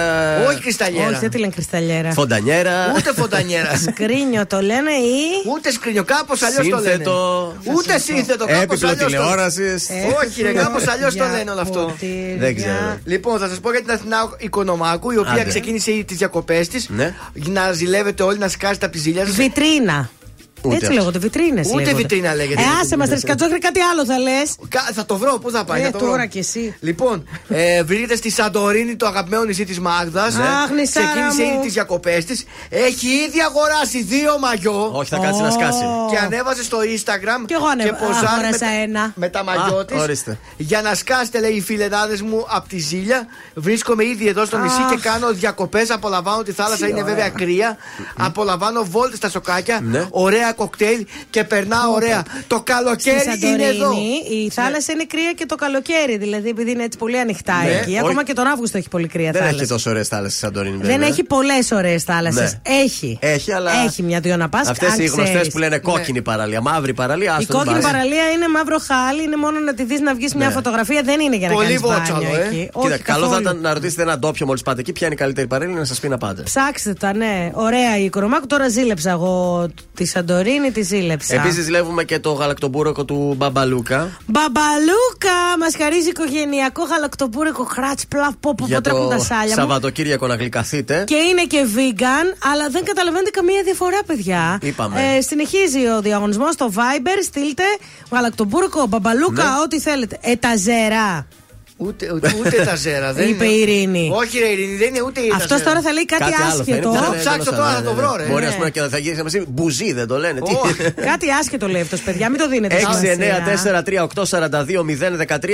Όχι 0.48 0.60
κρυσταλλιέρα. 0.62 1.10
Όχι, 1.10 1.20
δεν 1.20 1.30
τη 1.30 1.38
λένε 1.38 1.52
κρυσταλλιέρα. 1.56 2.12
Φοντανιέρα. 2.12 2.94
Ούτε 2.98 3.14
φωτανιέρα. 3.14 3.78
Σκρίνιο 3.88 4.48
το 4.48 4.62
λένε 4.62 4.92
ή. 4.92 5.50
Ούτε 5.56 5.72
σκρίνιο, 5.72 6.04
κάπως 6.04 6.42
αλλιώς 6.42 6.70
το 6.70 6.76
λένε. 6.78 6.90
Σύνθετο. 6.90 7.56
Ούτε 7.76 8.00
σύνθετο, 8.00 8.46
κάπως 8.46 8.62
Έπιπλο 8.64 8.90
αλλιώς. 8.90 9.06
τηλεόρασης. 9.06 9.88
Όχι, 10.24 10.42
ρε, 10.42 10.52
κάπως 10.52 10.88
αλλιώς 10.88 11.16
το 11.16 11.24
Για 11.24 11.38
λένε 11.38 11.52
όλο 11.52 11.62
αυτό. 11.62 11.80
ποτήρια. 11.80 12.36
Δεν 12.38 12.56
ξέρω. 12.56 12.98
Λοιπόν, 13.06 13.40
θα 13.40 13.48
σας 13.48 13.60
πω 13.60 13.72
για 13.72 13.82
την 13.82 13.92
Αθηνά 13.92 14.18
Οικονομάκου, 14.38 15.12
η 15.12 15.18
οποία 15.18 15.32
Άντε. 15.32 15.44
ξεκίνησε 15.50 15.92
ήδη 15.92 16.04
τις 16.04 16.18
διακοπές 16.18 16.68
της. 16.68 16.90
Ναι. 16.90 17.14
Να 17.34 17.72
ζηλεύετε 17.72 18.24
όλοι, 18.24 18.38
να 18.38 18.48
σκάσετε 18.48 18.86
από 18.86 18.96
τη 18.96 19.00
ζήλια 19.02 19.26
σας. 19.26 19.36
Βιτρίνα. 19.36 20.10
Ούτε 20.62 20.74
Έτσι 20.76 20.86
αυτό. 20.86 20.98
λέγονται, 20.98 21.20
βιτρίνες. 21.20 21.72
Ούτε 21.74 21.94
βιτρίνα 21.94 22.36
λέγεται. 22.36 22.62
Ε, 22.62 22.66
άσε 22.82 22.98
μας, 22.98 23.08
Τρες 23.10 23.24
Κατζόκρη, 23.24 23.60
κάτι 23.60 23.80
άλλο 23.82 24.06
θα 24.06 24.18
λες. 24.20 24.56
Θα 24.94 25.06
το 25.06 25.18
βρω, 25.18 25.38
πού 25.42 25.52
θα 25.52 25.64
πάει. 25.64 25.82
Ε, 25.82 25.86
θα 25.86 25.92
το 25.92 25.98
βρω. 25.98 26.08
τώρα 26.08 26.26
κι 26.26 26.38
εσύ. 26.38 26.76
Λοιπόν, 26.80 27.28
ε, 27.48 27.84
βρίσκεται 27.84 28.16
στη 28.16 28.30
Σαντορίνη, 28.32 28.96
το 28.96 29.06
αγαπημένο 29.06 29.44
νησί 29.44 29.66
της 29.66 29.80
Μάγδας. 29.80 30.36
Αχ, 30.36 30.70
νησάρα 30.76 31.06
Ξεκίνησε 31.08 31.42
μου. 31.44 31.50
ήδη 31.54 31.64
τις 31.64 31.74
διακοπές 31.74 32.26
της. 32.26 32.46
Έχει 32.70 33.08
ήδη 33.08 33.40
αγοράσει 33.48 34.04
δύο 34.04 34.40
μαγιό. 34.40 34.90
Όχι, 34.94 35.10
θα 35.10 35.18
κάτσει 35.18 35.42
να 35.42 35.52
σκάσει. 35.52 35.84
Και 36.12 36.18
ανέβασε 36.18 36.64
στο 36.64 36.78
Instagram 36.78 37.46
Κι 37.46 37.54
εγώ 37.54 37.66
ανέβα- 37.68 37.98
ποζάρει 37.98 38.26
αγόρασα 38.28 38.66
με, 38.66 38.82
ένα. 38.84 39.12
με 39.16 39.30
τα 39.30 39.44
μαγιό 39.44 39.78
Α, 39.78 39.86
της. 39.86 39.98
ορίστε. 40.02 40.38
Για 40.58 40.82
να 40.82 40.94
σκάσετε, 40.96 41.40
λέει 41.40 41.52
οι 41.52 41.62
φιλενάδες 41.62 42.22
μου 42.22 42.46
από 42.50 42.70
τη 42.70 42.78
ζήλια. 42.78 43.28
Βρίσκομαι 43.56 44.06
ήδη 44.06 44.28
εδώ 44.28 44.46
στο 44.46 44.58
νησί 44.58 44.82
και 44.90 44.98
κάνω 45.02 45.32
διακοπές. 45.34 45.90
Απολαμβάνω 45.90 46.44
τη 46.44 46.52
θάλασσα, 46.52 46.86
Τι 46.86 46.92
είναι 46.92 47.02
ωραία. 47.02 47.14
βέβαια 47.16 47.30
κρύα. 47.30 47.78
Απολαμβάνω 48.18 48.84
βόλτες 48.84 49.18
στα 49.18 49.30
σοκάκια. 49.30 49.80
Ναι. 49.84 50.08
Ωραία 50.50 50.68
κοκτέιλ 50.68 51.06
και 51.30 51.44
περνάω 51.44 51.92
ωραία. 51.94 52.24
Το 52.48 52.56
Στη 52.56 52.64
καλοκαίρι 52.74 53.16
είναι 53.42 53.64
εδώ. 53.64 53.84
Σαντορίνη 53.84 54.44
η 54.46 54.50
θάλασσα 54.50 54.92
είναι 54.94 55.06
κρύα 55.06 55.32
και 55.36 55.46
το 55.46 55.56
καλοκαίρι. 55.56 56.18
Δηλαδή, 56.18 56.50
επειδή 56.50 56.72
είναι 56.72 56.84
έτσι 56.84 56.98
πολύ 56.98 57.20
ανοιχτά 57.20 57.54
Ναι, 57.64 57.70
εκεί. 57.70 57.90
όχι. 57.90 58.00
Ακόμα 58.00 58.24
και 58.24 58.34
τον 58.34 58.48
Αύγουστο 58.48 58.78
έχει 58.78 58.90
πολύ 58.90 59.08
κρύα 59.08 59.32
Δεν 59.32 59.42
έχει 59.42 59.52
θάλασσα. 59.52 59.74
τόσο 59.74 59.90
ωραίες 59.90 60.08
θάλασσες 60.08 60.40
σαν 60.40 60.50
Σαντορίνη. 60.50 60.78
Δεν 60.78 60.92
βέβαια. 60.92 61.08
έχει 61.08 61.24
πολλές 61.24 61.72
ωραίες 61.72 62.04
θάλασσες. 62.04 62.52
Ναι. 62.68 62.74
Έχει. 62.84 63.18
Έχει, 63.22 63.52
αλλά. 63.54 63.72
Έχει 63.86 64.04
μια-δυο 64.04 64.38
να 64.38 64.50
πα. 64.50 64.60
Αυτές 64.68 64.98
οι 64.98 65.06
γνωστές 65.06 65.48
που 65.48 65.58
λένε 65.58 65.78
κόκκινη 65.80 66.22
παραλία, 66.22 66.62
μαύρη 66.62 66.94
παραλία. 66.94 67.26
Η 67.26 67.36
άστο, 67.36 67.40
μην 67.58 67.58
κόκκινη 67.58 67.82
πας. 67.84 67.92
παραλία 67.92 68.30
είναι 68.32 68.48
μαύρο 68.48 68.78
χάλι, 68.88 69.24
είναι 69.24 69.36
μόνο 69.36 69.60
να 69.60 69.74
τη 69.74 69.84
δεις 69.84 70.00
να 70.00 70.14
βγεις 70.16 70.36
μια 70.36 70.48
Ναι. 70.48 70.54
φωτογραφία. 70.54 71.02
Δεν 71.02 71.20
είναι 71.20 71.36
για 71.36 71.48
να 71.48 71.54
Πολύ 71.54 71.66
κάνεις 71.66 71.82
βότσαλο, 71.82 72.22
μπάνιο 72.24 72.36
ε. 72.36 72.46
εκεί. 72.46 72.58
Κοίτα, 72.58 72.80
Όχι, 72.80 73.00
καλό 73.02 73.20
θα 73.20 73.26
καθόλου. 73.26 73.42
ήταν 73.42 73.60
να 73.62 73.74
ρωτήσετε 73.74 74.02
έναν 74.02 74.20
ντόπιο 74.20 74.46
μόλις 74.46 74.62
πάτε 74.62 74.80
εκεί 74.80 74.92
ποια 74.92 75.06
είναι 75.06 75.16
η 75.16 75.18
καλύτερη 75.18 75.48
παραλία 75.48 75.76
να 75.76 75.86
σας 75.86 76.00
πει 76.00 76.08
να 76.10 76.18
πάτε. 76.18 76.42
Ψάξτε 76.42 76.94
τα, 76.94 77.14
ναι. 77.14 77.50
Ωραία 77.54 77.98
η 77.98 78.04
Οικονομάκου. 78.04 78.48
Τώρα 78.48 78.70
ζήλεψα 78.70 79.10
εγώ 79.10 79.68
τη 79.94 80.06
Σαντορίνη, 80.06 80.39
τη 80.74 80.82
ζήλεψα. 80.82 81.36
Επίσης, 81.36 81.64
ζηλεύουμε 81.64 82.04
και 82.04 82.20
το 82.20 82.32
γαλακτομπούροκο 82.32 83.06
του 83.06 83.34
Μπαμπαλούκα. 83.38 84.10
Μπαμπαλούκα! 84.26 85.58
Μας 85.60 85.76
χαρίζει 85.78 86.10
οικογενειακό 86.10 86.84
γαλακτοπούρικο 86.84 87.64
χράτ 87.64 88.00
πλαφ. 88.08 88.34
Πω, 88.40 88.56
πω, 88.56 88.66
για 88.66 88.76
πω, 88.76 88.82
τρέχουν 88.84 89.02
το 89.04 89.08
τα 89.10 89.20
σάλια 89.20 89.48
μου. 89.56 89.62
Σαββατοκύριακο 89.62 90.28
να 90.28 90.36
γλυκαθείτε. 90.36 91.04
Και 91.08 91.16
είναι 91.16 91.44
και 91.44 91.66
vegan, 91.76 92.28
αλλά 92.52 92.70
δεν 92.70 92.84
καταλαβαίνετε 92.84 93.30
καμία 93.30 93.62
διαφορά, 93.64 94.00
παιδιά. 94.06 94.58
Είπαμε. 94.62 95.16
Ε, 95.16 95.22
συνεχίζει 95.22 95.88
ο 95.98 96.02
διαγωνισμός 96.02 96.54
στο 96.54 96.72
Viber. 96.76 97.18
Στείλτε 97.24 97.64
γαλακτομπούρκο, 98.12 98.86
μπαμπαλούκα, 98.88 99.44
Ναι. 99.44 99.50
ό,τι 99.64 99.80
θέλετε. 99.80 100.18
Εταζερά. 100.22 101.28
Ούτε, 101.82 102.12
ούτε, 102.14 102.34
ούτε 102.40 102.64
τα 102.64 102.76
ζέρα. 102.76 103.14
Δεν 103.14 103.30
Είπε 103.30 103.46
είναι. 103.46 103.54
η 103.54 103.60
Ειρήνη. 103.60 104.12
Όχι, 104.14 104.40
ρε 104.40 104.46
Ειρήνη, 104.48 104.76
δεν 104.76 104.88
είναι 104.88 105.02
ούτε 105.02 105.20
η 105.20 105.30
Αυτός 105.34 105.48
ταζέρα. 105.48 105.70
τώρα 105.70 105.82
θα 105.82 105.92
λέει 105.94 106.06
κάτι, 106.06 106.24
άλλο 106.24 106.34
θα 106.34 106.44
είναι. 106.44 106.62
άσχετο. 106.62 106.90
Ναι, 106.92 106.98
Θα 106.98 107.02
ναι, 107.10 107.14
το 107.16 107.20
ψάξω 107.20 107.52
ναι, 107.52 107.58
τώρα, 107.58 107.70
ναι, 107.70 107.76
θα 107.76 107.82
το 107.84 107.90
ναι, 107.94 108.02
βρω, 108.02 108.16
ναι. 108.16 108.24
ρε. 108.24 108.30
Μπορεί 108.30 108.42
Ναι. 108.44 108.48
ας 108.48 108.56
πούμε, 108.56 108.70
και 108.70 108.82
θα 108.82 108.98
γίνει 108.98 109.22
μαζί. 109.22 109.44
Μπουζί 109.48 109.94
δεν 109.94 110.08
το 110.08 110.18
λένε. 110.18 110.40
Τι; 110.42 110.54
κάτι 111.12 111.32
άσχετο 111.40 111.68
λέει 111.68 111.82
αυτός, 111.82 112.02
παιδιά. 112.02 112.30
Μην 112.30 112.40
το 112.40 112.48
δίνετε 112.50 112.76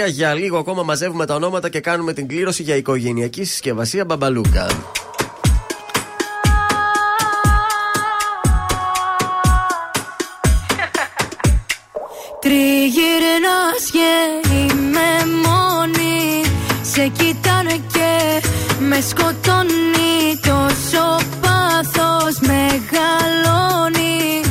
694-3842-013 0.05 0.09
Για 0.11 0.33
λίγο 0.33 0.57
ακόμα 0.57 0.83
μαζεύουμε 0.83 1.25
τα 1.25 1.35
ονόματα 1.35 1.69
και 1.69 1.79
κάνουμε 1.79 2.13
την 2.13 2.27
κλήρωση 2.27 2.63
για 2.63 2.75
οικογενειακή 2.75 3.43
συσκευασία 3.43 4.05
Μπαμπαλούκα. 4.05 4.67
Τριγυρνάς 12.45 13.83
και 13.91 14.09
με 18.87 18.99
σκοτώνει 19.09 20.39
Τόσο 20.41 21.05
πάθος 21.41 22.35
μεγαλώνει 22.49 24.41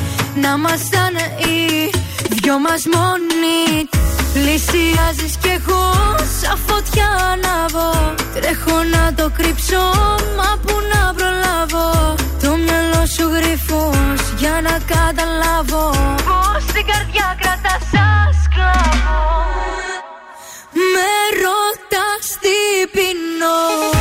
Να 0.43 0.59
μαζαν 0.59 1.15
οι 1.39 1.91
δυο 2.29 2.59
μας 2.59 2.83
μόνοι. 2.95 3.89
Πλησιάζεις 4.35 5.37
κι 5.43 5.49
εγώ 5.49 5.93
σαν 6.41 6.59
φωτιά 6.67 7.09
ανάβω 7.33 8.15
Τρέχω 8.35 8.83
να 8.95 9.15
το 9.15 9.31
κρύψω 9.37 9.83
μα 10.37 10.59
που 10.65 10.75
να 10.93 11.15
προλάβω. 11.15 12.15
Το 12.43 12.51
μυαλό 12.57 13.07
σου 13.15 13.29
γρυφός 13.35 14.21
για 14.37 14.61
να 14.63 14.79
καταλάβω. 14.95 15.91
Πως 16.29 16.65
την 16.73 16.85
καρδιά 16.91 17.37
κρατάς 17.41 17.83
σαν 17.93 18.29
σκλάβο 18.43 19.19
Με 20.93 21.11
ρωτάς 21.43 22.27
τι 22.43 22.87
πεινώ 22.93 23.94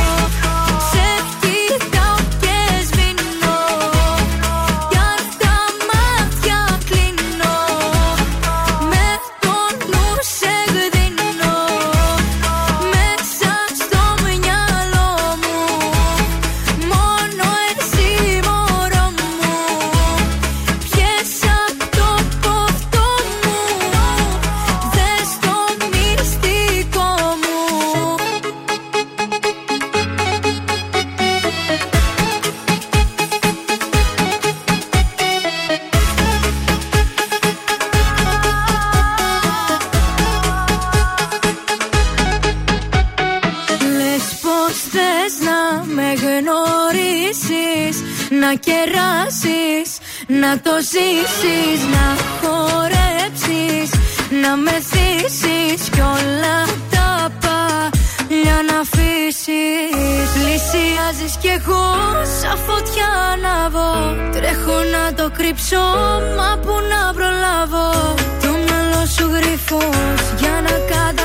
να 50.40 50.60
το 50.60 50.70
ζήσεις 50.92 51.80
Να 51.94 52.06
χορέψεις, 52.40 53.90
να 54.42 54.56
με 54.56 54.76
θύσεις 54.90 55.88
Κι 55.88 56.00
όλα 56.00 56.56
τα 56.90 57.30
παλιά 57.44 58.58
να 58.68 58.76
αφήσεις. 58.84 60.28
Πλησιάζεις 60.34 61.36
κι 61.40 61.48
εγώ 61.58 61.86
σαν 62.40 62.58
φωτιά 62.66 63.08
ανάβω 63.32 63.90
Τρέχω 64.32 64.78
να 64.94 65.14
το 65.14 65.30
κρύψω, 65.36 65.84
μα 66.36 66.58
που 66.62 66.74
να 66.92 67.12
προλάβω. 67.12 68.14
Το 68.42 68.48
μυαλό 68.64 69.06
σου 69.14 69.26
γρυφός 69.34 70.22
για 70.40 70.54
να 70.66 70.74
καταλάβω 70.90 71.23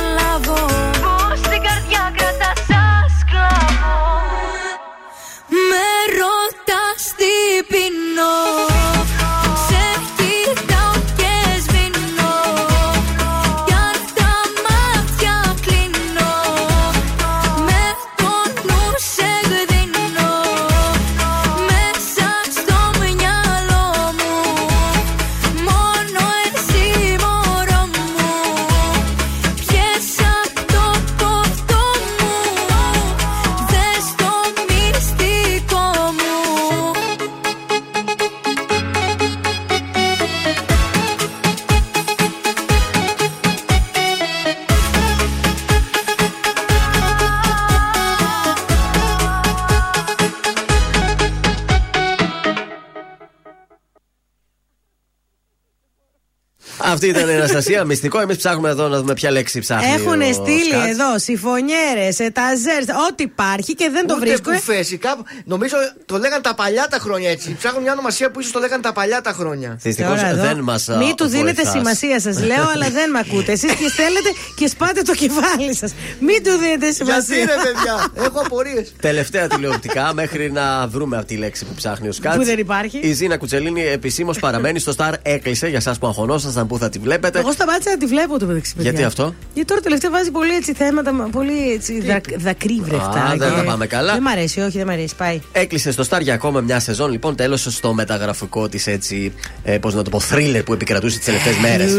Αυτή 57.00 57.12
ήταν 57.18 57.28
η 57.28 57.34
Αναστασία. 57.34 57.84
Μυστικό. 57.84 58.20
Εμείς 58.20 58.36
ψάχνουμε 58.36 58.68
εδώ 58.68 58.88
να 58.88 58.98
δούμε 58.98 59.14
ποια 59.14 59.30
λέξη 59.30 59.60
ψάχνει. 59.60 59.92
Έχουν 59.92 60.20
ο 60.20 60.32
στείλει 60.32 60.64
Σκάτς. 60.64 60.88
εδώ 60.88 61.18
συμφωνιέρε, 61.18 62.08
εταζέρ, 62.18 62.80
ό,τι 63.08 63.22
υπάρχει 63.22 63.74
και 63.74 63.88
δεν 63.92 64.06
το 64.06 64.14
Ούτε 64.16 64.26
βρίσκουν. 64.26 64.52
κουφές, 64.54 64.90
ή 64.90 64.96
κάπου- 64.96 65.26
Νομίζω 65.44 65.76
το 66.06 66.18
λέγαν 66.18 66.42
τα 66.42 66.54
παλιά 66.54 66.86
τα 66.90 66.98
χρόνια 66.98 67.30
έτσι. 67.30 67.54
Ψάχνουν 67.58 67.82
μια 67.82 67.92
ονομασία 67.92 68.30
που 68.30 68.40
ίσως 68.40 68.52
το 68.52 68.58
λέγαν 68.58 68.80
τα 68.80 68.92
παλιά 68.92 69.20
τα 69.20 69.32
χρόνια. 69.32 69.78
Δυστυχώς 69.82 70.16
Τώρα 70.16 70.28
εδώ, 70.28 70.42
δεν 70.42 70.58
μας. 70.58 70.88
Μην 70.98 71.14
του 71.16 71.26
δίνετε 71.26 71.64
σημασία, 71.64 72.20
σας 72.20 72.42
λέω, 72.42 72.68
αλλά 72.74 72.90
δεν 72.90 73.10
με 73.10 73.18
ακούτε. 73.18 73.52
Εσείς 73.52 73.72
και 73.72 73.88
στέλνετε 73.88 74.30
και 74.56 74.66
σπάτε 74.66 75.02
το 75.02 75.14
κεφάλι 75.14 75.74
σας. 75.74 75.92
Μην 76.20 76.42
του 76.44 76.50
δίνετε 76.50 76.76
Γιατί 76.78 76.94
σημασία. 76.94 77.36
ρε 77.36 77.44
παιδιά, 77.44 78.24
έχω 78.26 78.40
απορίες. 78.40 78.92
Τελευταία 79.00 79.46
τηλεοπτικά 79.46 80.10
μέχρι 80.14 80.52
να 80.52 80.86
βρούμε 80.88 81.16
αυτή 81.16 81.34
τη 81.34 81.40
λέξη 81.40 81.64
που 81.64 81.74
ψάχνει 81.74 82.08
ο 82.08 82.12
Σκάτς. 82.12 82.36
Που 82.36 82.44
δεν 82.44 82.58
υπάρχει. 82.58 82.98
Η 82.98 83.12
Ζήνα 83.12 83.36
Κουτσελίνη 83.36 83.82
επισήμως 83.82 84.38
παραμένει 84.38 84.78
στο 84.78 84.92
Star. 84.96 85.12
Έκλεισε 85.22 85.66
για 85.68 85.78
εσά 85.78 85.94
που 86.00 86.06
αγχωνόσασταν 86.06 86.66
που 86.66 86.78
θα 86.78 86.88
τη 86.90 86.98
βλέπετε. 86.98 87.38
Εγώ 87.38 87.52
σταμάτησα 87.52 87.90
να 87.90 87.96
τη 87.96 88.06
βλέπω 88.06 88.38
το 88.38 88.46
μεταξύ. 88.46 88.74
παιδιά. 88.74 88.90
Γιατί 88.90 89.04
αυτό; 89.06 89.34
Γιατί 89.54 89.68
τώρα 89.68 89.80
τελευταία 89.80 90.10
βάζει 90.10 90.30
πολύ 90.30 90.54
έτσι 90.54 90.72
θέματα, 90.72 91.12
μα- 91.12 91.24
πολύ 91.24 91.72
έτσι 91.72 92.00
δακ, 92.00 92.24
δακρύβρεχτα. 92.38 93.22
Α, 93.22 93.28
δεν 93.36 93.48
και- 93.50 93.54
τα 93.56 93.62
πάμε 93.64 93.86
καλά. 93.86 94.12
Δεν 94.12 94.22
μ' 94.22 94.26
αρέσει, 94.26 94.60
όχι, 94.60 94.76
δεν 94.78 94.86
μ' 94.86 94.90
αρέσει. 94.90 95.14
Πάει. 95.16 95.40
Έκλεισε 95.52 95.92
στο 95.92 96.04
Star 96.10 96.20
για 96.20 96.34
ακόμα 96.34 96.60
μια 96.60 96.80
σεζόν. 96.80 97.10
Λοιπόν, 97.10 97.36
τέλος 97.36 97.66
στο 97.70 97.94
μεταγραφικό 97.94 98.68
της 98.68 98.86
έτσι. 98.86 99.32
Ε, 99.62 99.78
Πώς 99.78 99.94
να 99.94 100.02
το 100.02 100.10
πω, 100.10 100.20
thriller 100.30 100.62
που 100.64 100.72
επικρατούσε 100.72 101.16
τις 101.16 101.26
τελευταίες 101.26 101.56
μέρες. 101.56 101.92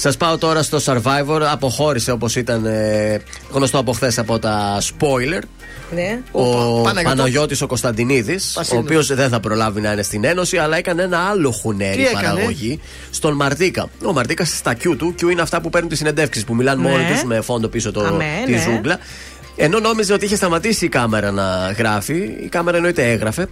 Σας 0.00 0.16
πάω 0.16 0.38
τώρα 0.38 0.62
στο 0.62 0.78
Survivor. 0.84 1.40
Αποχώρησε 1.52 2.10
όπως 2.10 2.36
ήταν 2.36 2.66
ε, 2.66 3.20
γνωστό 3.52 3.78
από 3.78 3.92
χθες 3.92 4.18
από 4.18 4.38
τα 4.38 4.78
spoiler. 4.80 5.42
Ναι. 5.94 6.20
Ο 6.32 6.42
Παναγιώτο. 6.82 7.16
Παναγιώτης 7.16 7.62
ο 7.62 7.66
Κωνσταντινίδης, 7.66 8.50
ο 8.56 8.58
Πασίνος. 8.58 8.82
οποίος 8.84 9.06
δεν 9.14 9.28
θα 9.28 9.40
προλάβει 9.40 9.80
να 9.80 9.92
είναι 9.92 10.02
στην 10.02 10.24
Ένωση, 10.24 10.56
αλλά 10.58 10.76
έκανε 10.76 11.02
ένα 11.02 11.18
άλλο 11.18 11.50
Τι 11.50 11.56
χουνέρι 11.60 12.02
έκανε; 12.06 12.26
παραγωγή 12.26 12.80
στον 13.10 13.34
Μαρτίκα. 13.34 13.88
Ο 14.04 14.12
Μαρτίκα 14.12 14.44
στα 14.44 14.74
Q 14.74 14.94
του, 14.98 15.14
Q 15.20 15.30
είναι 15.30 15.42
αυτά 15.42 15.60
που 15.60 15.70
παίρνουν 15.70 15.88
τις 15.88 15.98
συνεντεύξεις, 15.98 16.44
που 16.44 16.54
μιλάνε 16.54 16.82
Ναι. 16.82 16.88
μόνοι 16.88 17.04
τους 17.04 17.24
με 17.24 17.40
φόντο 17.40 17.68
πίσω 17.68 17.92
το, 17.92 18.00
Αμέ, 18.00 18.24
τη 18.44 18.50
ναι. 18.52 18.58
ζούγκλα. 18.58 18.98
Ενώ 19.56 19.78
νόμιζε 19.78 20.12
ότι 20.12 20.24
είχε 20.24 20.36
σταματήσει 20.36 20.84
η 20.84 20.88
κάμερα 20.88 21.30
να 21.30 21.74
γράφει, 21.78 22.16
η 22.42 22.48
κάμερα 22.48 22.76
εννοείται 22.76 23.10
έγραφε. 23.10 23.48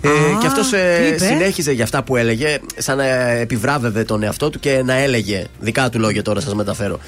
Ε, 0.00 0.08
και 0.40 0.46
αυτός 0.46 0.68
τι 0.68 0.76
είπε; 1.08 1.18
συνέχιζε 1.24 1.72
για 1.72 1.84
αυτά 1.84 2.02
που 2.02 2.16
έλεγε, 2.16 2.58
σαν 2.76 2.96
να 2.96 3.04
επιβράβευε 3.30 4.04
τον 4.04 4.22
εαυτό 4.22 4.50
του 4.50 4.60
και 4.60 4.82
να 4.84 4.94
έλεγε. 4.94 5.44
Δικά 5.60 5.88
του 5.90 5.98
λόγια 5.98 6.22
τώρα 6.22 6.40
σας 6.40 6.54
μεταφέρω. 6.54 6.98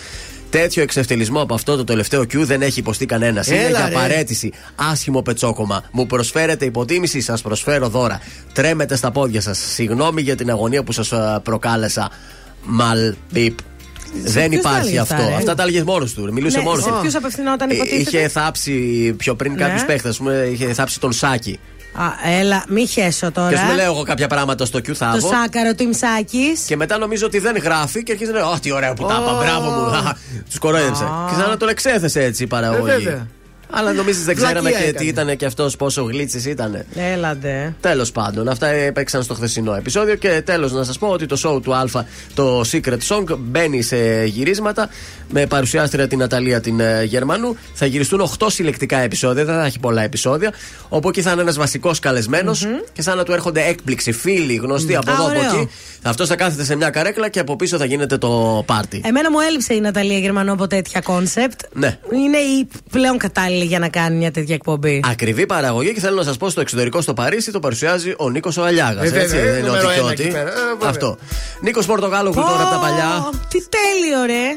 Τέτοιο 0.50 0.82
εξευτελισμό 0.82 1.40
από 1.40 1.54
αυτό 1.54 1.76
το 1.76 1.84
τελευταίο 1.84 2.20
Q 2.20 2.34
δεν 2.36 2.62
έχει 2.62 2.78
υποστεί 2.78 3.06
κανένας. 3.06 3.46
Είναι 3.46 3.58
Έλα, 3.58 3.78
για 3.78 3.88
ρε. 3.88 3.94
παρέτηση. 3.94 4.52
Άσχημο 4.90 5.22
πετσόκομα. 5.22 5.82
Μου 5.92 6.06
προσφέρετε 6.06 6.64
υποτίμηση, 6.64 7.20
σας 7.20 7.42
προσφέρω 7.42 7.88
δώρα. 7.88 8.20
Τρέμετε 8.52 8.96
στα 8.96 9.10
πόδια 9.10 9.40
σας. 9.40 9.58
Συγγνώμη 9.58 10.22
για 10.22 10.36
την 10.36 10.50
αγωνία 10.50 10.82
που 10.82 10.92
σας 10.92 11.12
προκάλεσα. 11.42 12.10
Μαλ, 12.64 13.14
πιπ. 13.32 13.58
Δεν 14.24 14.48
ποιους 14.48 14.62
τα 14.62 14.68
υπάρχει 14.68 14.80
έλεγε 14.86 14.98
αυτό. 14.98 15.14
αυτά, 15.14 15.28
ρε; 15.28 15.34
Αυτά 15.34 15.54
τα 15.54 15.62
έλεγες 15.62 15.82
μόνος 15.82 16.12
του. 16.14 16.32
Μιλούσε 16.32 16.58
Ναι, 16.58 16.64
μόνος 16.64 16.82
σε 16.82 16.88
του. 16.90 16.98
ποιου 17.02 17.10
απευθυνόταν, 17.18 17.70
Ε, 17.70 17.74
υποτίθεται; 17.74 18.00
Είχε 18.18 18.28
θάψει 18.28 18.72
πιο 19.16 19.34
πριν 19.34 19.52
Ναι. 19.52 19.58
κάποιους 19.58 19.84
παίχτες. 19.84 20.20
Είχε 20.52 20.72
θάψει 20.72 21.00
τον 21.00 21.12
Σάκη. 21.12 21.58
Α, 22.02 22.38
έλα, 22.40 22.64
μη 22.68 22.86
χέσω 22.86 23.32
τώρα. 23.32 23.48
Και 23.50 23.56
σου 23.56 23.74
λέω 23.74 23.84
εγώ 23.92 24.02
κάποια 24.02 24.26
πράγματα 24.28 24.64
στο 24.64 24.78
Q 24.78 24.92
θα 24.92 25.10
Το 25.20 25.20
πω. 25.20 25.28
σάκαρο 25.34 25.74
του 25.74 25.82
Ιμσάκη. 25.82 26.46
Και 26.66 26.76
μετά 26.76 26.98
νομίζω 26.98 27.26
ότι 27.26 27.38
δεν 27.38 27.56
γράφει 27.56 28.02
και 28.02 28.12
αρχίζει 28.12 28.30
να 28.32 28.38
λέει: 28.38 28.48
Ω, 28.48 28.58
τι 28.62 28.72
ωραία 28.72 28.94
που 28.94 29.06
τα 29.06 29.18
είπα, 29.22 29.34
μπράβο 29.42 29.70
μου. 29.70 30.12
Τους 30.50 30.58
κορόιδεψε. 30.58 31.04
Και 31.28 31.34
σαν 31.40 31.48
να 31.48 31.56
τον 31.56 31.68
εξέθεσε 31.68 32.22
έτσι 32.22 32.42
η 32.42 32.44
Ε, 32.44 32.48
παραγωγή. 32.48 33.20
Βέβαια. 33.70 33.80
Αλλά 33.80 33.92
νομίζεις 33.92 34.24
δεν 34.24 34.36
ξέραμε 34.36 34.60
Βλακεία 34.60 34.78
και 34.78 34.84
έκανε. 34.84 34.98
τι 34.98 35.06
ήταν 35.06 35.36
και 35.36 35.44
αυτός, 35.46 35.76
πόσο 35.76 36.02
γλίτση 36.02 36.50
ήταν. 36.50 36.84
Έλαντε. 36.94 37.74
Τέλος 37.80 38.12
πάντων, 38.12 38.48
αυτά 38.48 38.66
έπαιξαν 38.66 39.22
στο 39.22 39.34
χθεσινό 39.34 39.74
επεισόδιο. 39.74 40.14
Και 40.14 40.42
τέλος 40.44 40.72
να 40.72 40.84
σας 40.84 40.98
πω 40.98 41.06
ότι 41.06 41.26
το 41.26 41.40
show 41.44 41.62
του 41.62 41.74
Α, 41.74 41.84
το 42.34 42.60
Secret 42.72 42.98
Song, 43.08 43.24
μπαίνει 43.38 43.82
σε 43.82 44.24
γυρίσματα 44.24 44.88
με 45.30 45.46
παρουσιάστρια 45.46 46.08
την 46.08 46.22
Αταλία 46.22 46.60
την 46.60 46.80
ε, 46.80 47.02
Γερμανού. 47.04 47.56
Θα 47.74 47.86
γυριστούν 47.86 48.30
8 48.38 48.46
συλλεκτικά 48.50 48.98
επεισόδια, 48.98 49.44
δεν 49.44 49.54
θα 49.54 49.64
έχει 49.64 49.78
πολλά 49.78 50.02
επεισόδια. 50.02 50.52
Όπου 50.88 51.08
εκεί 51.08 51.22
θα 51.22 51.30
είναι 51.32 51.40
ένας 51.40 51.56
βασικός 51.56 52.00
και 52.92 53.02
σαν 53.02 53.16
να 53.16 53.22
του 53.22 53.32
έρχονται 53.32 53.64
έκπληξη, 53.66 54.12
φίλοι, 54.12 54.54
γνωστοί 54.54 54.96
από 54.96 55.10
Α, 55.10 55.14
εδώ 55.14 55.22
από 55.28 55.38
ωραίο. 55.38 55.60
εκεί. 55.60 55.68
Αυτό 56.08 56.26
θα 56.26 56.36
κάθεται 56.36 56.64
σε 56.64 56.76
μια 56.76 56.90
καρέκλα 56.90 57.28
και 57.28 57.40
από 57.40 57.56
πίσω 57.56 57.78
θα 57.78 57.84
γίνεται 57.84 58.18
το 58.18 58.62
πάρτι. 58.66 59.00
Εμένα 59.04 59.30
μου 59.30 59.38
έλειψε 59.48 59.74
η 59.74 59.80
Ναταλία 59.80 60.18
Γερμανού 60.18 60.52
από 60.52 60.66
τέτοια 60.66 61.00
concept. 61.00 61.60
Ναι. 61.72 61.98
Είναι 62.12 62.38
η 62.38 62.68
πλέον 62.90 63.18
κατάλληλη 63.18 63.64
για 63.64 63.78
να 63.78 63.88
κάνει 63.88 64.16
μια 64.16 64.30
τέτοια 64.30 64.54
εκπομπή. 64.54 65.00
Ακριβή 65.10 65.46
παραγωγή 65.46 65.92
και 65.92 66.00
θέλω 66.00 66.16
να 66.16 66.22
σας 66.22 66.36
πω 66.36 66.48
στο 66.50 66.60
εξωτερικό 66.60 67.00
στο 67.00 67.14
Παρίσι 67.14 67.52
το 67.52 67.60
παρουσιάζει 67.60 68.14
ο 68.18 68.30
Νίκος 68.30 68.56
ο 68.56 68.64
Αλιάγας. 68.64 69.04
Ε, 69.12 69.18
έτσι, 69.20 69.36
βέβαια, 69.36 69.52
δεν 69.52 69.58
είναι 69.58 69.68
νούμερο 69.68 69.86
ό,τι 69.86 69.94
και 69.94 70.00
ένα 70.00 70.08
ό,τι. 70.10 70.22
εκεί 70.22 70.32
πέρα. 70.32 70.50
Ε, 70.50 70.54
βέβαια. 70.54 70.88
Αυτό. 70.88 71.18
Νίκος 71.60 71.86
Πορτοκάλογλου 71.86 72.30
που 72.30 72.40
τώρα 72.40 72.62
από 72.62 72.70
τα 72.70 72.78
παλιά. 72.80 73.26
Ω, 73.26 73.30
Τι 73.48 73.58
τέλειο, 73.68 74.24
ρε. 74.26 74.54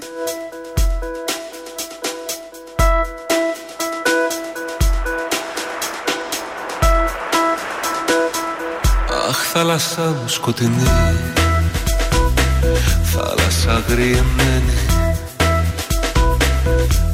Αχ 9.29 9.37
θάλασσά 9.51 10.01
μου 10.01 10.27
σκοτεινή 10.27 10.83
Θάλασσα 13.23 13.71
αγριεμένη 13.71 14.77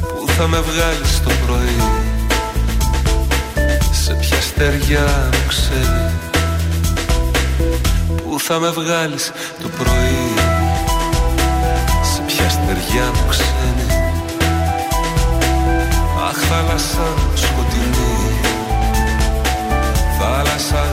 Πού 0.00 0.28
θα 0.36 0.46
με 0.46 0.60
βγάλεις 0.60 1.22
το 1.22 1.30
πρωί. 1.46 1.76
Σε 3.92 4.14
ποια 4.14 4.40
στεριά 4.40 5.28
μου 5.32 5.38
ξέρει 5.48 6.10
Πού 8.06 8.40
θα 8.40 8.58
με 8.58 8.70
βγάλεις 8.70 9.32
το 9.62 9.68
πρωί. 9.68 10.34
Σε 12.02 12.22
ποια 12.26 12.48
στεριά 12.48 13.06
μου 13.14 13.28
ξένη. 13.28 14.02
Αχ 16.28 16.36
θάλασσά 16.36 17.08
μου 17.16 17.36
σκοτεινή. 17.36 18.40
Θάλασσα 20.18 20.87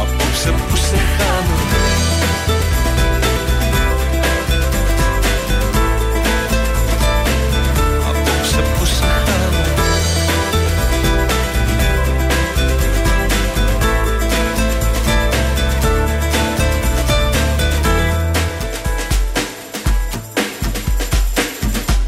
Απόψε 0.00 0.50
που 0.50 0.54
σε, 0.54 0.54
απόψε 0.54 0.60
που 0.68 0.76
σε 0.76 0.96
χάνω. 1.16 1.56
Απόψε 8.08 8.60
που 8.78 8.84
σε 8.84 9.04
χάνω. 9.24 9.62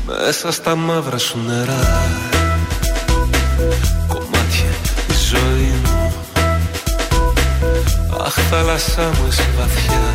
Μέσα 0.06 0.52
στα 0.52 0.74
μαύρα 0.74 1.18
σου 1.18 1.39
νερά 1.47 1.78
Αχ 8.26 8.34
θάλασσά 8.50 9.02
μου 9.02 9.26
εσύ 9.28 9.48
βαθιά 9.58 10.14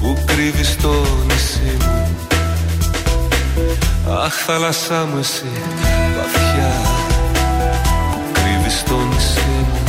Που 0.00 0.16
κρύβεις 0.26 0.76
το 0.76 0.94
νησί 1.26 1.76
μου. 1.78 2.06
Αχ 4.24 4.34
θάλασσά 4.34 5.06
μου 5.10 5.18
εσύ 5.18 5.50
βαθιά 6.16 6.72
Που 8.12 8.20
κρύβεις 8.32 8.82
το 8.82 8.94
νησί 8.94 9.40
μου. 9.48 9.82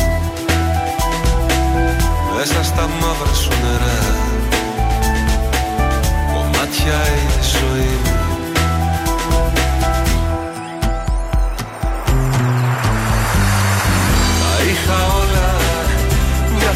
Μέσα 2.35 2.63
στα 2.63 2.89
μαύρα 3.01 3.33
σου 3.33 3.51
νερά 3.63 3.99
Κομμάτια 6.33 7.01
η 7.13 7.43
ζωή 7.59 7.99
μου 8.03 8.14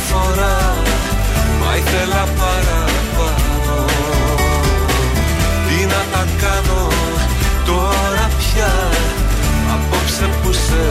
φορά 0.10 0.58
Μα 1.60 1.76
ήθελα 1.76 2.24
παραπάνω. 2.40 3.76
Τι 5.68 5.86
να 5.86 6.02
τα 6.12 6.26
κάνω 6.42 6.88
τώρα 7.66 8.30
πια 8.38 8.74
Απόψε 9.74 10.30
που 10.42 10.52
σε, 10.52 10.84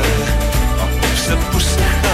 απόψε 0.83 1.39
που 1.51 1.59
σε 1.59 2.08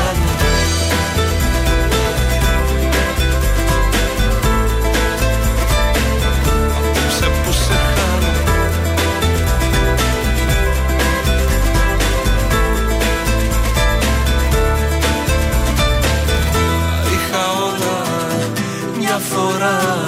φορά 19.64 20.04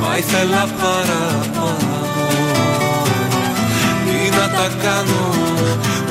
Μα 0.00 0.16
ήθελα 0.16 0.68
παραπάνω. 0.80 2.02
Τι 4.04 4.30
να 4.36 4.48
τα 4.56 4.68
κάνω 4.82 5.34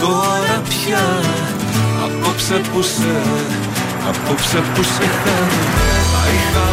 τώρα 0.02 0.62
πια 0.70 1.06
Απόψε 2.04 2.62
που 2.74 2.82
σε, 2.82 3.22
απόψε 4.10 4.64
που 4.74 4.84
σε 4.84 5.08
χάνω 5.24 6.73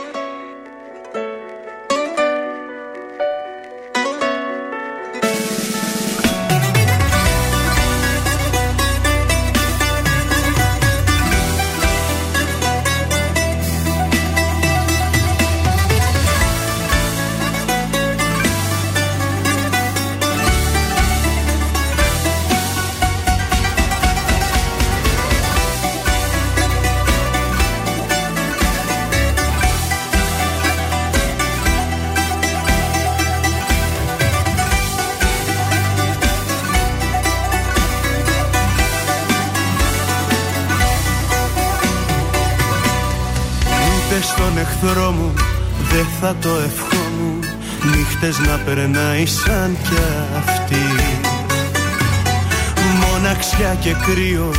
Περνάει 49.21 49.25
σαν 49.25 49.77
κι 49.83 49.95
αυτή. 50.37 50.75
Μοναξιά 52.99 53.75
και 53.81 53.95
κρύο 54.05 54.51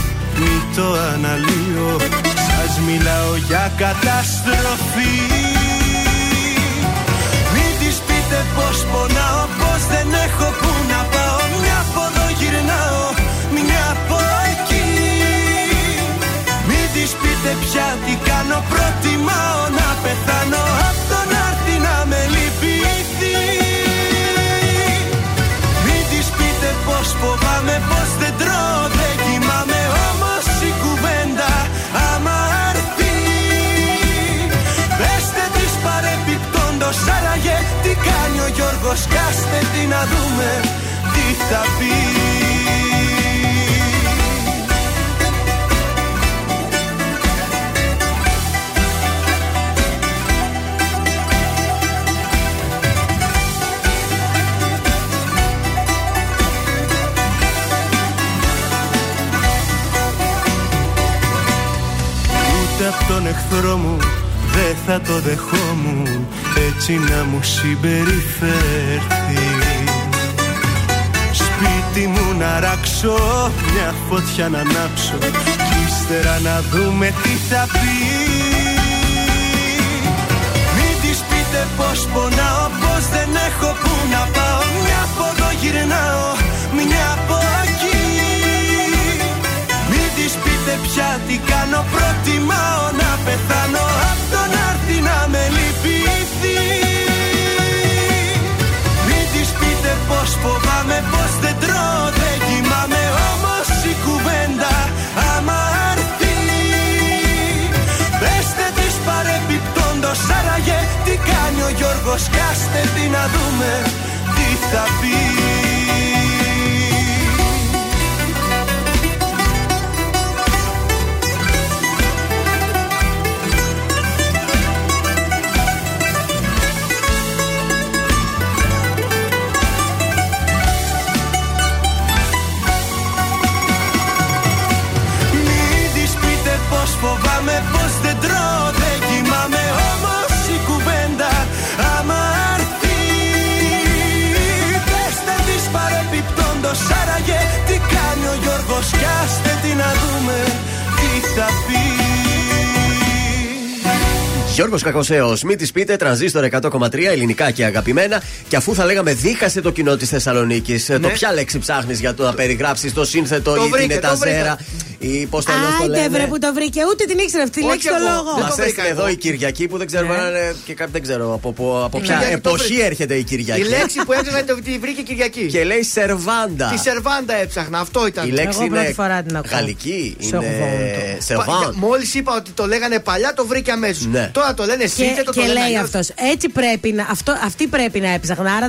Κακοσέο, 154.82 155.36
μην 155.44 155.58
τη 155.58 155.70
πείτε, 155.72 155.96
τρανζίστορ 155.96 156.44
100,3 156.50 156.94
ελληνικά 157.10 157.50
και 157.50 157.64
αγαπημένα. 157.64 158.22
Και 158.48 158.56
αφού 158.56 158.74
θα 158.74 158.84
λέγαμε 158.84 159.12
δίχασε 159.14 159.60
το 159.60 159.70
κοινό 159.70 159.96
της 159.96 160.08
Θεσσαλονίκης, 160.08 160.86
το 160.86 161.08
ποια 161.08 161.32
λέξη 161.32 161.58
ψάχνεις 161.58 162.00
για 162.00 162.14
το 162.14 162.22
να 162.24 162.34
περιγράψεις 162.34 162.92
το 162.92 163.04
σύνθετο 163.04 163.50
Ναι. 163.50 163.56
Το 163.56 163.62
ή 163.64 163.68
την 163.68 163.76
βρήκα, 163.78 164.00
το 164.00 164.06
εταζέρα 164.06 164.58
ή 164.98 165.26
πώς 165.26 165.44
το 165.44 165.52
λένε. 165.52 165.64
το 165.64 165.82
Άιντε 165.82 165.96
λένε. 165.96 166.08
βρε 166.08 166.26
που 166.26 166.38
το 166.38 166.52
βρήκε, 166.54 166.80
ούτε 166.90 167.04
την 167.04 167.18
ήξερα 167.18 167.42
αυτή 167.42 167.60
τη 167.60 167.64
Όχι 167.66 167.70
λέξη 167.72 167.88
το 167.88 167.94
εγώ. 167.94 168.08
λόγο. 168.14 168.30
Δεν 168.34 168.42
Μα 168.42 168.48
το 168.48 168.54
βρήκα 168.54 168.66
έστειλε 168.68 168.88
εδώ 168.88 169.00
εγώ. 169.04 169.10
η 169.10 169.16
Κυριακή 169.16 169.68
που 169.68 169.76
δεν 169.78 169.86
ξέρουμε 169.86 170.14
αν 170.14 170.28
είναι 170.28 170.54
και 170.64 170.74
κάτι 170.74 170.90
δεν 170.90 171.02
ξέρω 171.02 171.34
από, 171.34 171.48
από, 171.48 171.82
από 171.84 171.98
Η 171.98 172.00
ποια 172.00 172.14
Κυριακή 172.16 172.40
το 172.40 172.48
εποχή 172.48 172.66
βρήκα. 172.72 172.84
έρχεται 172.86 173.14
η 173.14 173.22
Κυριακή. 173.22 173.60
Η 173.60 173.64
λέξη 173.64 173.98
που 174.06 174.12
έψαχνα 174.12 174.44
το- 174.44 174.54
τη 174.64 174.78
βρήκε 174.78 175.00
η 175.00 175.04
Κυριακή. 175.04 175.46
Και 175.46 175.64
λέει 175.64 175.82
σερβάντα. 175.82 176.68
Τη 176.74 176.78
σερβάντα 176.78 177.34
έψαχνα, 177.42 177.78
αυτό 177.78 178.06
ήταν. 178.06 178.28
Η 178.28 178.30
λέξη 178.30 178.58
Εγώ 178.60 178.66
πρώτη 178.68 178.84
είναι 178.84 178.94
φορά 178.94 179.22
την 179.22 179.36
ακούω. 179.36 179.48
Σερβάντο. 179.50 179.56
γαλλική. 179.56 180.16
Είναι 180.18 181.16
σερβάντ. 181.18 181.74
Μόλις 181.74 182.14
είπα 182.14 182.34
ότι 182.36 182.50
το 182.50 182.66
λέγανε 182.66 182.98
παλιά, 182.98 183.32
το 183.34 183.46
βρήκε 183.46 183.70
αμέσως. 183.70 184.06
Ναι. 184.06 184.30
Τώρα 184.32 184.46
να 184.46 184.54
το 184.54 184.64
λένε 184.72 184.84
εσύ, 184.84 184.96
Και, 185.02 185.12
δεν 185.14 185.24
το, 185.24 185.32
και 185.32 185.40
το 185.40 185.46
λένε 185.46 185.52
λέει 185.58 185.64
αλλιώς. 185.68 185.82
αυτός. 185.82 186.06
Έτσι 186.32 186.48
πρέπει 186.48 186.92
να. 186.92 187.06
Αυτό, 187.10 187.32
αυτοί 187.44 187.66
πρέπει 187.66 187.98
να 188.00 188.10
έψαχναν. 188.18 188.46
Άρα 188.56 188.68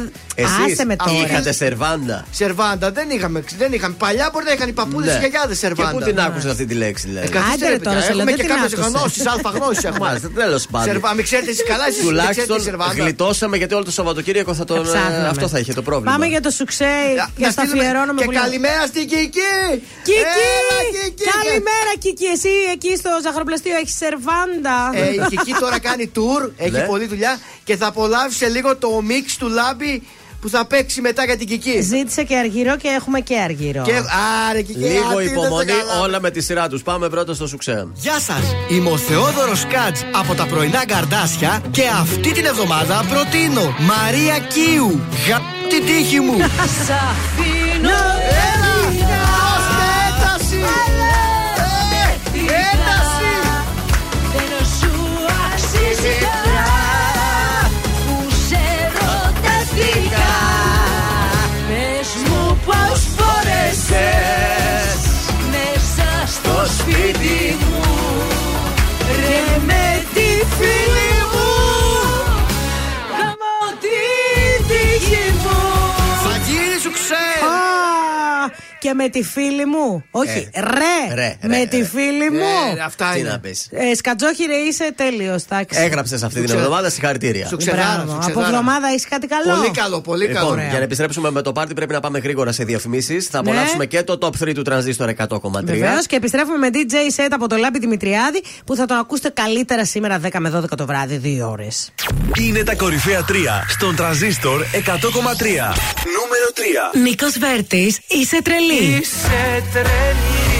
άσε 0.66 0.86
με 0.86 0.96
τώρα. 0.96 1.12
είχατε 1.26 1.52
σερβάντα. 1.52 2.26
Σερβάντα 2.32 2.92
δεν 2.92 3.10
είχαμε, 3.10 3.44
δεν 3.58 3.74
είχαμε. 3.74 3.96
Παλιά 4.04 4.30
μπορεί 4.34 4.46
να 4.46 4.52
είχαν 4.52 4.70
οι 4.70 4.72
παππούδες 4.74 5.08
Ναι. 5.08 5.14
και 5.14 5.20
γιαγιάδε 5.20 5.56
σερβάντα. 5.56 5.92
Και 5.92 5.98
πού 5.98 6.04
την 6.10 6.20
άκουσα 6.20 6.50
αυτή 6.50 6.66
τη 6.66 6.74
λέξη, 6.74 7.08
δηλαδή. 7.08 7.28
Ε, 7.28 7.30
καθίστε, 7.30 7.54
Άντε, 7.54 7.66
ρε, 7.66 7.72
ρε, 7.72 7.78
τώρα, 7.88 7.96
παιδιά, 7.96 8.08
σε 8.08 8.14
λέω, 8.14 8.22
Έχουμε 8.22 8.32
δεν 8.32 8.36
και 8.40 8.46
την 8.48 8.52
κάποιες 8.62 8.74
άκουσες. 8.74 8.92
γνώσεις, 8.94 9.22
αλφα 9.34 9.50
γνώσεις 9.58 9.84
έχουμε. 9.84 10.06
Μάλιστα, 10.08 10.28
τέλος 10.42 10.64
πάντων. 10.72 10.88
Σερβά, 10.92 11.10
μην 11.18 11.24
ξέρετε 11.30 11.52
εσεί 11.52 11.64
καλά, 11.72 11.86
εσεί 11.88 11.96
δεν 11.96 12.06
ξέρετε 12.08 12.22
Τουλάχιστον 12.22 12.58
τη 12.58 12.64
σερβάντα. 12.70 12.94
γλιτώσαμε 13.04 13.56
γιατί 13.62 13.74
όλο 13.78 13.84
το 13.90 13.92
Σαββατοκύριακο 13.98 14.52
θα 14.60 14.66
τον. 14.70 14.82
ψάχναμε. 14.84 15.28
Αυτό 15.34 15.48
θα 15.54 15.60
είχε 15.62 15.74
το 15.80 15.82
πρόβλημα. 15.88 16.12
Πάμε 16.12 16.26
για 16.34 16.42
το 16.46 16.50
σουξέ. 16.58 16.94
Να 17.20 17.26
Για 17.42 17.52
στα 17.52 17.62
στείλουμε 17.62 17.82
αφιερώνουμε 17.84 18.20
Και 18.22 18.26
πολύ. 18.30 18.38
καλημέρα 18.44 18.84
στην 18.92 19.06
Κική! 19.14 19.54
Κική! 20.08 20.42
Έλα, 20.58 20.78
Κική! 20.96 21.24
Καλημέρα, 21.36 21.92
Κική. 22.04 22.26
Εσύ 22.36 22.52
εκεί 22.76 22.92
στο 23.02 23.10
ζαχαροπλαστείο 23.26 23.76
έχεις 23.82 23.96
σερβάντα. 24.04 24.78
Ε, 24.94 25.14
η 25.18 25.20
Κική 25.32 25.54
τώρα 25.64 25.78
κάνει 25.88 25.92
tour, 26.00 26.52
έχει 26.58 26.72
Ναι. 26.72 26.80
πολλή 26.80 27.06
δουλειά 27.06 27.40
και 27.64 27.78
θα 27.78 27.88
απολαύσει 27.88 28.38
σε 28.38 28.48
λίγο 28.48 28.76
το 28.78 29.02
μίξ 29.02 29.38
του 29.38 29.48
Λάμπη 29.48 30.04
που 30.42 30.50
θα 30.50 30.66
παίξει 30.66 31.02
μετά 31.02 31.26
για 31.26 31.38
την 31.38 31.48
Κική. 31.48 31.82
Ζήτησε 31.82 32.24
και 32.24 32.36
αργυρό 32.38 32.78
και 32.78 32.88
έχουμε 32.88 33.20
και 33.20 33.40
αργυρό. 33.40 33.82
Και, 33.84 33.94
άρε, 34.50 34.62
Κική, 34.62 34.80
Λίγο 34.80 35.06
άντε, 35.08 35.16
δεν 35.24 35.32
υπομονή, 35.32 35.70
σε 35.72 35.78
καλά. 35.78 36.00
όλα 36.02 36.22
με 36.22 36.32
τη 36.32 36.42
σειρά 36.42 36.68
τους. 36.68 36.82
Πάμε 36.84 37.10
πρώτα 37.10 37.34
στο 37.34 37.48
σουξέ. 37.48 37.88
Γεια 37.94 38.20
σας! 38.20 38.56
Είμαι 38.70 38.90
ο 38.90 38.98
Θεόδωρος 38.98 39.66
Κάτζ 39.66 40.00
από 40.14 40.34
τα 40.34 40.46
πρωινά 40.46 40.86
καρδάσια 40.86 41.62
και 41.72 41.84
αυτή 42.02 42.32
την 42.32 42.46
εβδομάδα 42.46 43.06
προτείνω 43.10 43.76
Μαρία 43.80 44.38
Κίου. 44.40 45.00
Γα 45.28 45.42
την 45.70 45.86
τύχη 45.86 46.20
μου! 46.20 46.38
Σ' 46.86 46.90
αφήνω 46.90 47.90
Δώστε 47.90 49.86
ένταση! 50.08 50.93
Και 78.84 78.94
με 78.94 79.10
τη 79.10 79.24
φίλη 79.24 79.66
μου. 79.66 80.03
Όχι, 80.12 80.50
ρε, 80.56 81.16
ρε, 81.16 81.36
Με 81.42 81.58
ρε, 81.58 81.66
τη 81.66 81.78
ρε. 81.78 81.86
φίλη 81.86 82.30
μου. 82.32 82.50
Ε, 82.78 82.82
αυτά 82.86 83.12
Τι 83.14 83.20
είναι. 83.20 83.30
να 83.30 83.40
πεις. 83.40 83.68
Ε, 83.72 83.95
σκατζόχυρε 83.95 84.56
είσαι 84.56 84.94
τέλειος, 84.95 85.44
εντάξει. 85.44 85.80
Έγραψες 85.82 86.24
αυτή 86.24 86.36
την 86.36 86.45
ξε- 86.45 86.58
εβδομάδα 86.60 86.90
συγχαρητήρια. 86.90 87.48
Σου 87.48 87.58
ξεδάρα, 87.58 87.84
Μπράβο. 87.95 88.10
σου 88.12 88.16
Από 88.18 88.26
ξεδάρα. 88.26 88.48
εβδομάδα 88.48 88.94
είσαι 88.94 89.08
κάτι 89.10 89.28
καλό. 89.28 89.56
Πολύ 89.56 89.72
καλό, 89.72 90.02
πολύ 90.02 90.28
καλό. 90.28 90.50
Λοιπόν, 90.50 90.70
για 90.70 90.78
να 90.78 90.84
επιστρέψουμε 90.84 91.32
με 91.32 91.42
το 91.42 91.52
πάρτι 91.52 91.74
πρέπει 91.74 91.94
να 91.94 92.00
πάμε 92.00 92.20
γρήγορα 92.20 92.52
σε 92.52 92.64
διαφημίσεις. 92.64 93.28
Θα 93.28 93.42
Ναι. 93.42 93.50
απολαύσουμε 93.50 93.86
και 93.86 94.03
το 94.03 94.18
top 94.22 94.32
3 94.40 94.53
του 94.53 94.62
τρανζίστορ 94.62 95.10
100,3. 95.10 95.64
Βεβαίως 95.64 96.06
και 96.06 96.16
επιστρέφουμε 96.16 96.58
με 96.58 96.70
DJ 96.74 96.94
set 97.22 97.28
από 97.30 97.48
το 97.48 97.56
Λάμπη 97.56 97.80
Δημητριάδη 97.80 98.42
που 98.66 98.76
θα 98.76 98.86
τον 98.86 98.98
ακούσετε 98.98 99.30
καλύτερα 99.30 99.86
σήμερα 99.86 100.20
10 100.20 100.40
με 100.40 100.50
12 100.50 100.76
το 100.78 100.86
βράδυ, 100.86 101.18
2 101.18 101.50
ώρες. 101.50 101.92
Είναι 102.40 102.64
τα 102.64 102.76
κορυφαία 102.76 103.24
3 103.30 103.64
στον 103.68 103.95
τρανζίστορ 103.95 104.62
100,3. 104.62 105.74
Νούμερο 106.18 106.48
3. 106.53 107.00
Νίκος 107.03 107.38
Βέρτης, 107.40 108.00
είσαι 108.08 108.42
τρελή. 108.42 108.73
Είσαι 108.82 109.64
τρελή 109.74 110.52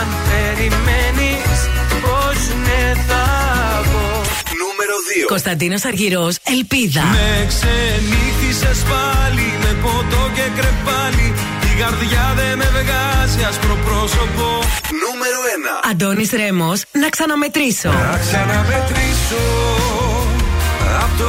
Αν 0.00 0.08
περιμένεις 0.28 1.58
πως 2.02 2.38
ναι 2.64 2.92
θα 3.06 3.24
πω 3.92 4.04
Νούμερο 4.62 4.96
2. 5.24 5.26
Κωνσταντίνος 5.26 5.84
Αργυρός, 5.84 6.36
Ελπίδα. 6.54 7.02
Με 7.02 7.46
ξενύχτησες 7.50 8.78
πάλι 8.90 9.48
με 9.62 9.76
ποτό 9.82 10.22
και 10.36 10.46
κρεπάλι 10.58 11.28
Η 11.70 11.80
καρδιά 11.80 12.24
δεν 12.36 12.58
με 12.58 12.68
βγάζει 12.78 13.40
άσπρο 13.48 13.76
πρόσωπο 13.86 14.46
Νούμερο 15.02 15.38
1. 15.84 15.90
Αντώνης 15.90 16.30
Ρέμος, 16.30 16.82
να 17.02 17.08
ξαναμετρήσω. 17.08 17.88
Να 17.88 18.18
ξαναμετρήσω 18.24 19.44
Απ' 21.04 21.18
το 21.18 21.28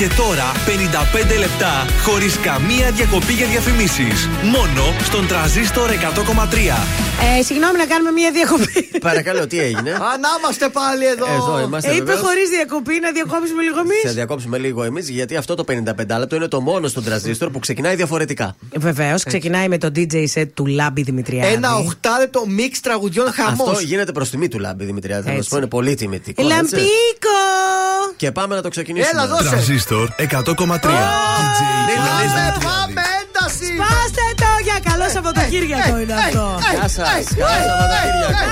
Και 0.00 0.08
τώρα 0.16 0.52
55 1.34 1.38
λεπτά 1.38 1.86
χωρίς 2.04 2.38
καμία 2.38 2.90
διακοπή 2.90 3.32
για 3.32 3.46
διαφημίσεις. 3.46 4.28
Μόνο 4.42 4.82
στον 5.02 5.26
τρανζίστορ 5.26 5.90
100,3. 5.90 5.94
Ε, 7.38 7.42
συγγνώμη 7.42 7.78
να 7.78 7.86
κάνουμε 7.86 8.10
μια 8.10 8.30
διακοπή. 8.30 8.98
Παρακαλώ, 9.00 9.46
τι 9.46 9.60
έγινε; 9.60 9.90
Ανάμαστε 10.14 10.68
πάλι 10.68 11.06
εδώ. 11.06 11.26
Εδώ 11.34 11.60
είμαστε. 11.60 11.90
Ε, 11.90 11.94
είπε 11.94 12.04
βεβαίως. 12.04 12.20
χωρίς 12.26 12.48
διακοπή 12.48 12.98
να 13.02 13.10
διακόψουμε 13.10 13.62
λίγο 13.62 13.74
Θα 13.74 13.80
εμεί. 13.80 14.14
διακόψουμε 14.14 14.58
λίγο 14.58 14.82
εμείς 14.84 15.08
γιατί 15.08 15.36
αυτό 15.36 15.54
το 15.54 15.64
55 15.68 16.18
λεπτό 16.18 16.36
είναι 16.36 16.48
το 16.48 16.60
μόνο 16.60 16.88
στον 16.88 17.04
τρανζίστορ 17.04 17.50
που 17.50 17.58
ξεκινάει 17.58 17.94
διαφορετικά. 17.96 18.56
Βεβαίως, 18.76 19.22
ξεκινάει 19.22 19.68
με 19.68 19.78
το 19.78 19.88
DJ 19.96 20.14
set 20.34 20.48
του 20.54 20.66
Λάμπη 20.66 21.02
Δημητριάδη. 21.02 21.52
Ένα 21.52 21.76
οχτάλεπτο 21.76 22.44
μίξ 22.46 22.80
τραγουδιών 22.80 23.32
χαμός. 23.32 23.68
Αυτό 23.68 23.80
γίνεται 23.84 24.12
προς 24.12 24.30
τιμή 24.30 24.48
του 24.48 24.58
Λάμπη 24.58 24.84
Δημητριάδη. 24.84 25.22
Θα 25.28 25.30
Έτσι. 25.30 25.42
σα 25.44 25.50
πω 25.50 25.56
είναι 25.56 25.66
πολύ 25.66 25.94
τιμητικό. 25.94 26.42
έτσι. 26.42 26.54
Λαμπίκο! 26.54 26.88
Και 28.16 28.32
πάμε 28.32 28.54
να 28.54 28.62
το 28.62 28.68
ξεκινήσουμε. 28.68 29.10
Έλα, 29.10 29.26
δώσε. 29.26 29.48
Τρανζίστορ 29.48 30.08
100,3. 30.18 30.26
Πάμε, 30.56 30.80
πάμε, 32.64 33.02
ένταση. 33.20 33.74
Πάστε 33.78 34.24
το 34.36 34.50
για 34.62 34.92
καλό 34.92 35.08
Σαββατοκύριακο 35.08 35.98
είναι 35.98 36.14
αυτό. 36.14 36.58
Γεια 36.74 36.88
σας. 36.88 37.24
Καλό 37.36 37.60
Σαββατοκύριακο. 37.66 38.44